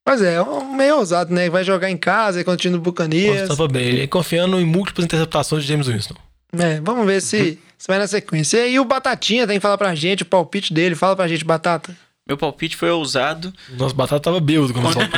Mas 0.06 0.22
é, 0.22 0.34
é 0.34 0.42
um 0.42 0.74
meio 0.74 0.96
ousado, 0.96 1.32
né? 1.34 1.50
Vai 1.50 1.64
jogar 1.64 1.90
em 1.90 1.96
casa, 1.96 2.40
é 2.40 2.44
contra 2.44 2.54
o 2.54 2.60
time 2.60 2.74
do 2.74 2.80
Buccaneers. 2.80 3.48
Tampa 3.48 3.68
Bay. 3.68 3.82
Ele 3.82 4.08
confiando 4.08 4.58
em 4.60 4.64
múltiplas 4.64 5.04
interceptações 5.04 5.62
de 5.62 5.68
James 5.68 5.86
Winston. 5.86 6.14
É, 6.52 6.80
vamos 6.80 7.06
ver 7.06 7.20
se, 7.20 7.58
se 7.76 7.86
vai 7.86 7.98
na 7.98 8.06
sequência. 8.06 8.58
E 8.58 8.62
aí 8.62 8.80
o 8.80 8.84
Batatinha 8.84 9.46
tem 9.46 9.56
que 9.56 9.62
falar 9.62 9.78
pra 9.78 9.94
gente 9.94 10.22
o 10.22 10.26
palpite 10.26 10.72
dele. 10.72 10.94
Fala 10.94 11.14
pra 11.14 11.28
gente, 11.28 11.44
Batata. 11.44 11.94
Meu 12.26 12.36
palpite 12.36 12.76
foi 12.76 12.90
ousado. 12.90 13.52
Nosso 13.70 13.94
batata 13.94 14.20
tava 14.20 14.38
bêbado 14.38 14.72
quando 14.72 14.86
eu 15.00 15.08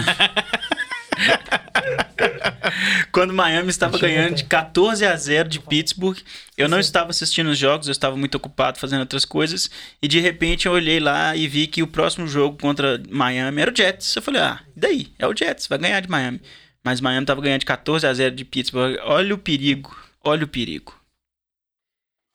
Quando 3.12 3.32
Miami 3.32 3.70
estava 3.70 3.98
ganhando 3.98 4.36
de 4.36 4.44
14 4.44 5.04
a 5.04 5.16
0 5.16 5.48
de 5.48 5.60
Pittsburgh, 5.60 6.18
eu 6.56 6.68
não 6.68 6.78
estava 6.78 7.10
assistindo 7.10 7.50
os 7.50 7.58
jogos, 7.58 7.86
eu 7.86 7.92
estava 7.92 8.16
muito 8.16 8.34
ocupado 8.36 8.78
fazendo 8.78 9.00
outras 9.00 9.24
coisas. 9.24 9.70
E 10.00 10.08
de 10.08 10.20
repente 10.20 10.66
eu 10.66 10.72
olhei 10.72 11.00
lá 11.00 11.36
e 11.36 11.46
vi 11.48 11.66
que 11.66 11.82
o 11.82 11.86
próximo 11.86 12.26
jogo 12.26 12.58
contra 12.58 13.02
Miami 13.08 13.62
era 13.62 13.72
o 13.72 13.76
Jets. 13.76 14.14
Eu 14.16 14.22
falei, 14.22 14.40
ah, 14.40 14.60
e 14.76 14.80
daí? 14.80 15.12
É 15.18 15.26
o 15.26 15.36
Jets, 15.36 15.66
vai 15.66 15.78
ganhar 15.78 16.00
de 16.00 16.10
Miami. 16.10 16.40
Mas 16.84 17.00
Miami 17.00 17.24
estava 17.24 17.40
ganhando 17.40 17.60
de 17.60 17.66
14 17.66 18.06
a 18.06 18.12
0 18.12 18.34
de 18.34 18.44
Pittsburgh. 18.44 18.96
Olha 19.04 19.34
o 19.34 19.38
perigo, 19.38 19.96
olha 20.22 20.44
o 20.44 20.48
perigo. 20.48 20.94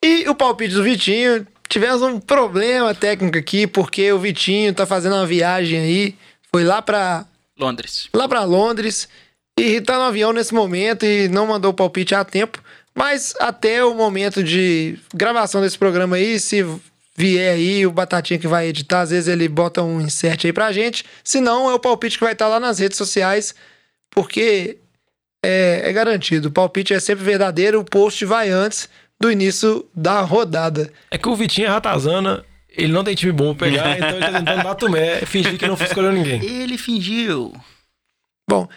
E 0.03 0.27
o 0.29 0.35
palpite 0.35 0.73
do 0.73 0.84
Vitinho. 0.84 1.45
Tivemos 1.67 2.01
um 2.01 2.17
problema 2.17 2.95
técnico 2.95 3.38
aqui, 3.38 3.67
porque 3.67 4.09
o 4.13 4.19
Vitinho 4.19 4.73
tá 4.73 4.85
fazendo 4.85 5.15
uma 5.15 5.25
viagem 5.25 5.79
aí. 5.79 6.15
Foi 6.49 6.63
lá 6.63 6.81
pra, 6.81 7.25
Londres. 7.59 8.07
lá 8.13 8.27
pra 8.27 8.43
Londres. 8.45 9.09
E 9.57 9.81
tá 9.81 9.97
no 9.97 10.03
avião 10.03 10.31
nesse 10.31 10.53
momento 10.53 11.05
e 11.05 11.27
não 11.29 11.47
mandou 11.47 11.71
o 11.71 11.73
palpite 11.73 12.13
a 12.13 12.23
tempo. 12.23 12.61
Mas 12.93 13.34
até 13.39 13.84
o 13.84 13.93
momento 13.93 14.43
de 14.43 14.97
gravação 15.13 15.61
desse 15.61 15.77
programa 15.77 16.15
aí, 16.15 16.39
se 16.39 16.65
vier 17.15 17.55
aí 17.55 17.85
o 17.85 17.91
Batatinha 17.91 18.39
que 18.39 18.47
vai 18.47 18.67
editar, 18.67 19.01
às 19.01 19.09
vezes 19.09 19.27
ele 19.27 19.47
bota 19.47 19.81
um 19.81 19.99
insert 19.99 20.45
aí 20.45 20.53
pra 20.53 20.71
gente. 20.71 21.03
Se 21.23 21.41
não, 21.41 21.69
é 21.69 21.73
o 21.73 21.79
palpite 21.79 22.17
que 22.17 22.23
vai 22.23 22.34
estar 22.34 22.47
lá 22.47 22.59
nas 22.59 22.77
redes 22.77 22.97
sociais, 22.97 23.55
porque 24.11 24.77
é, 25.43 25.81
é 25.85 25.93
garantido. 25.93 26.49
O 26.49 26.51
palpite 26.51 26.93
é 26.93 26.99
sempre 26.99 27.25
verdadeiro, 27.25 27.79
o 27.79 27.85
post 27.85 28.23
vai 28.25 28.49
antes 28.49 28.88
do 29.19 29.31
início 29.31 29.88
da 29.95 30.21
rodada. 30.21 30.91
É 31.09 31.17
que 31.17 31.27
o 31.27 31.35
Vitinho 31.35 31.67
é 31.67 31.69
ratazana, 31.69 32.45
ele 32.69 32.93
não 32.93 33.03
tem 33.03 33.15
time 33.15 33.31
bom 33.31 33.55
pra 33.55 33.67
pegar, 33.67 33.93
então 33.97 34.09
ele 34.09 34.19
tá 34.19 34.31
tentando 34.31 34.63
dar 34.63 34.75
tumé, 34.75 35.21
fingir 35.21 35.57
que 35.57 35.67
não 35.67 35.75
escolheu 35.75 36.11
ninguém. 36.11 36.43
Ele 36.43 36.77
fingiu. 36.77 37.53
Bom, 38.49 38.67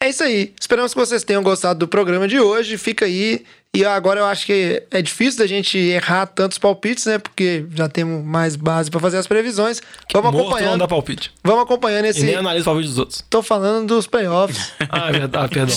é 0.00 0.08
isso 0.10 0.22
aí. 0.22 0.52
Esperamos 0.60 0.92
que 0.94 1.00
vocês 1.00 1.24
tenham 1.24 1.42
gostado 1.42 1.78
do 1.80 1.88
programa 1.88 2.28
de 2.28 2.38
hoje. 2.40 2.78
Fica 2.78 3.04
aí. 3.04 3.44
E 3.74 3.84
agora 3.84 4.20
eu 4.20 4.24
acho 4.24 4.46
que 4.46 4.82
é 4.90 5.02
difícil 5.02 5.38
da 5.40 5.46
gente 5.46 5.76
errar 5.76 6.24
tantos 6.26 6.56
palpites, 6.56 7.04
né? 7.04 7.18
Porque 7.18 7.66
já 7.74 7.86
temos 7.86 8.24
mais 8.24 8.56
base 8.56 8.90
pra 8.90 8.98
fazer 8.98 9.18
as 9.18 9.26
previsões. 9.26 9.82
Vamos 10.10 10.32
Morto 10.32 10.36
não 10.44 10.48
acompanhando. 10.50 10.78
dá 10.80 10.88
palpite. 10.88 11.30
Vamos 11.44 11.64
acompanhando 11.64 12.06
E 12.06 12.08
esse. 12.08 12.22
nem 12.24 12.36
analisa 12.36 12.62
o 12.62 12.64
palpite 12.72 12.88
dos 12.88 12.98
outros. 12.98 13.24
Tô 13.28 13.42
falando 13.42 13.86
dos 13.88 14.06
playoffs. 14.06 14.72
Ah, 14.90 15.10
é 15.10 15.12
verdade, 15.12 15.44
ah, 15.44 15.48
perdão. 15.48 15.76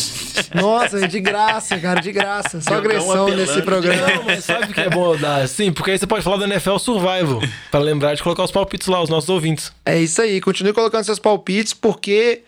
Nossa, 0.55 1.05
de 1.05 1.19
graça, 1.19 1.77
cara, 1.79 1.99
de 1.99 2.11
graça. 2.13 2.61
Só 2.61 2.75
Jogão 2.75 2.91
agressão 2.91 3.27
nesse 3.35 3.61
programa. 3.61 4.07
Não, 4.07 4.23
mas 4.23 4.45
sabe 4.45 4.71
o 4.71 4.73
que 4.73 4.79
é 4.79 4.89
bom 4.89 5.17
dar? 5.17 5.45
Sim, 5.49 5.73
porque 5.73 5.91
aí 5.91 5.97
você 5.97 6.07
pode 6.07 6.23
falar 6.23 6.37
do 6.37 6.45
NFL 6.45 6.77
Survival, 6.77 7.41
pra 7.69 7.79
lembrar 7.81 8.15
de 8.15 8.23
colocar 8.23 8.43
os 8.43 8.51
palpites 8.51 8.87
lá, 8.87 9.03
os 9.03 9.09
nossos 9.09 9.29
ouvintes. 9.29 9.71
É 9.85 9.99
isso 9.99 10.21
aí, 10.21 10.39
continue 10.39 10.71
colocando 10.71 11.03
seus 11.03 11.19
palpites, 11.19 11.73
porque, 11.73 12.41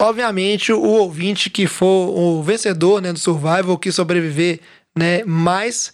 obviamente, 0.00 0.72
o 0.72 0.82
ouvinte 0.82 1.48
que 1.50 1.66
for 1.66 2.10
o 2.16 2.42
vencedor 2.42 3.00
né, 3.00 3.12
do 3.12 3.18
Survival, 3.18 3.78
que 3.78 3.90
sobreviver 3.92 4.60
né, 4.96 5.22
mais, 5.24 5.92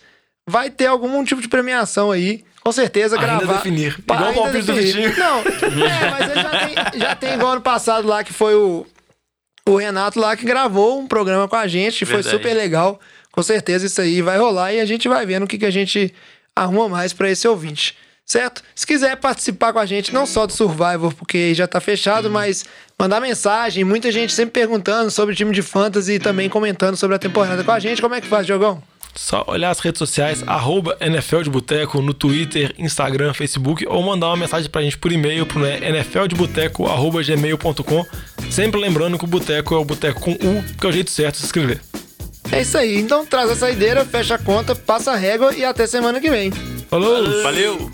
vai 0.48 0.70
ter 0.70 0.86
algum 0.86 1.22
tipo 1.24 1.40
de 1.40 1.48
premiação 1.48 2.10
aí. 2.10 2.44
Com 2.62 2.72
certeza, 2.72 3.16
Ainda 3.16 3.26
gravar. 3.26 3.54
definir. 3.54 4.02
Pa- 4.02 4.16
Igual 4.16 4.26
o 4.26 4.28
ainda 4.30 4.42
palpite 4.42 4.66
do. 4.66 4.74
Vitinho. 4.74 5.16
Não, 5.16 5.38
é, 5.40 6.10
mas 6.10 6.30
ele 6.30 6.42
já 6.42 6.50
tem, 6.90 7.00
já 7.00 7.16
tem 7.16 7.34
igual 7.34 7.52
ano 7.52 7.60
passado 7.62 8.06
lá, 8.06 8.22
que 8.22 8.34
foi 8.34 8.54
o, 8.54 8.86
o 9.66 9.76
Renato 9.76 10.20
lá 10.20 10.36
que 10.36 10.44
gravou 10.44 11.00
um 11.00 11.06
programa 11.06 11.48
com 11.48 11.56
a 11.56 11.66
gente, 11.66 12.04
foi 12.04 12.16
Verdade. 12.16 12.36
super 12.36 12.54
legal. 12.54 13.00
Com 13.32 13.42
certeza 13.42 13.86
isso 13.86 14.00
aí 14.00 14.20
vai 14.20 14.36
rolar 14.38 14.74
e 14.74 14.80
a 14.80 14.84
gente 14.84 15.08
vai 15.08 15.24
vendo 15.24 15.44
o 15.44 15.46
que, 15.46 15.56
que 15.56 15.64
a 15.64 15.70
gente 15.70 16.12
arruma 16.54 16.88
mais 16.88 17.12
pra 17.14 17.30
esse 17.30 17.48
ouvinte. 17.48 17.96
Certo? 18.30 18.62
Se 18.76 18.86
quiser 18.86 19.16
participar 19.16 19.72
com 19.72 19.80
a 19.80 19.86
gente, 19.86 20.14
não 20.14 20.24
só 20.24 20.46
do 20.46 20.52
Survivor, 20.52 21.12
porque 21.12 21.52
já 21.52 21.66
tá 21.66 21.80
fechado, 21.80 22.30
mas 22.30 22.64
mandar 22.96 23.20
mensagem, 23.20 23.82
muita 23.82 24.12
gente 24.12 24.32
sempre 24.32 24.52
perguntando 24.52 25.10
sobre 25.10 25.32
o 25.32 25.36
time 25.36 25.52
de 25.52 25.62
fantasy 25.62 26.12
e 26.12 26.20
também 26.20 26.48
comentando 26.48 26.96
sobre 26.96 27.16
a 27.16 27.18
temporada 27.18 27.64
com 27.64 27.72
a 27.72 27.80
gente. 27.80 28.00
Como 28.00 28.14
é 28.14 28.20
que 28.20 28.28
faz, 28.28 28.46
Diogão? 28.46 28.80
Só 29.16 29.44
olhar 29.48 29.70
as 29.70 29.80
redes 29.80 29.98
sociais, 29.98 30.44
arroba 30.46 30.96
NFL 31.00 31.42
de 31.42 31.50
Boteco, 31.50 32.00
no 32.00 32.14
Twitter, 32.14 32.72
Instagram, 32.78 33.34
Facebook, 33.34 33.84
ou 33.88 34.00
mandar 34.00 34.28
uma 34.28 34.36
mensagem 34.36 34.70
pra 34.70 34.80
gente 34.80 34.96
por 34.96 35.10
e-mail 35.10 35.44
pro 35.44 35.66
nfldeboteco.gmail.com. 35.66 38.06
Sempre 38.48 38.80
lembrando 38.80 39.18
que 39.18 39.24
o 39.24 39.26
Boteco 39.26 39.74
é 39.74 39.78
o 39.78 39.84
Boteco 39.84 40.20
com 40.20 40.34
U, 40.34 40.64
que 40.78 40.86
é 40.86 40.88
o 40.88 40.92
jeito 40.92 41.10
certo 41.10 41.34
de 41.34 41.40
se 41.40 41.46
escrever. 41.46 41.80
É 42.52 42.62
isso 42.62 42.76
aí. 42.76 42.96
Então 42.98 43.24
traz 43.24 43.50
a 43.50 43.56
saideira, 43.56 44.04
fecha 44.04 44.34
a 44.34 44.38
conta, 44.38 44.74
passa 44.74 45.12
a 45.12 45.16
régua 45.16 45.54
e 45.54 45.64
até 45.64 45.86
semana 45.86 46.20
que 46.20 46.30
vem. 46.30 46.50
Falou! 46.88 47.42
Valeu! 47.42 47.90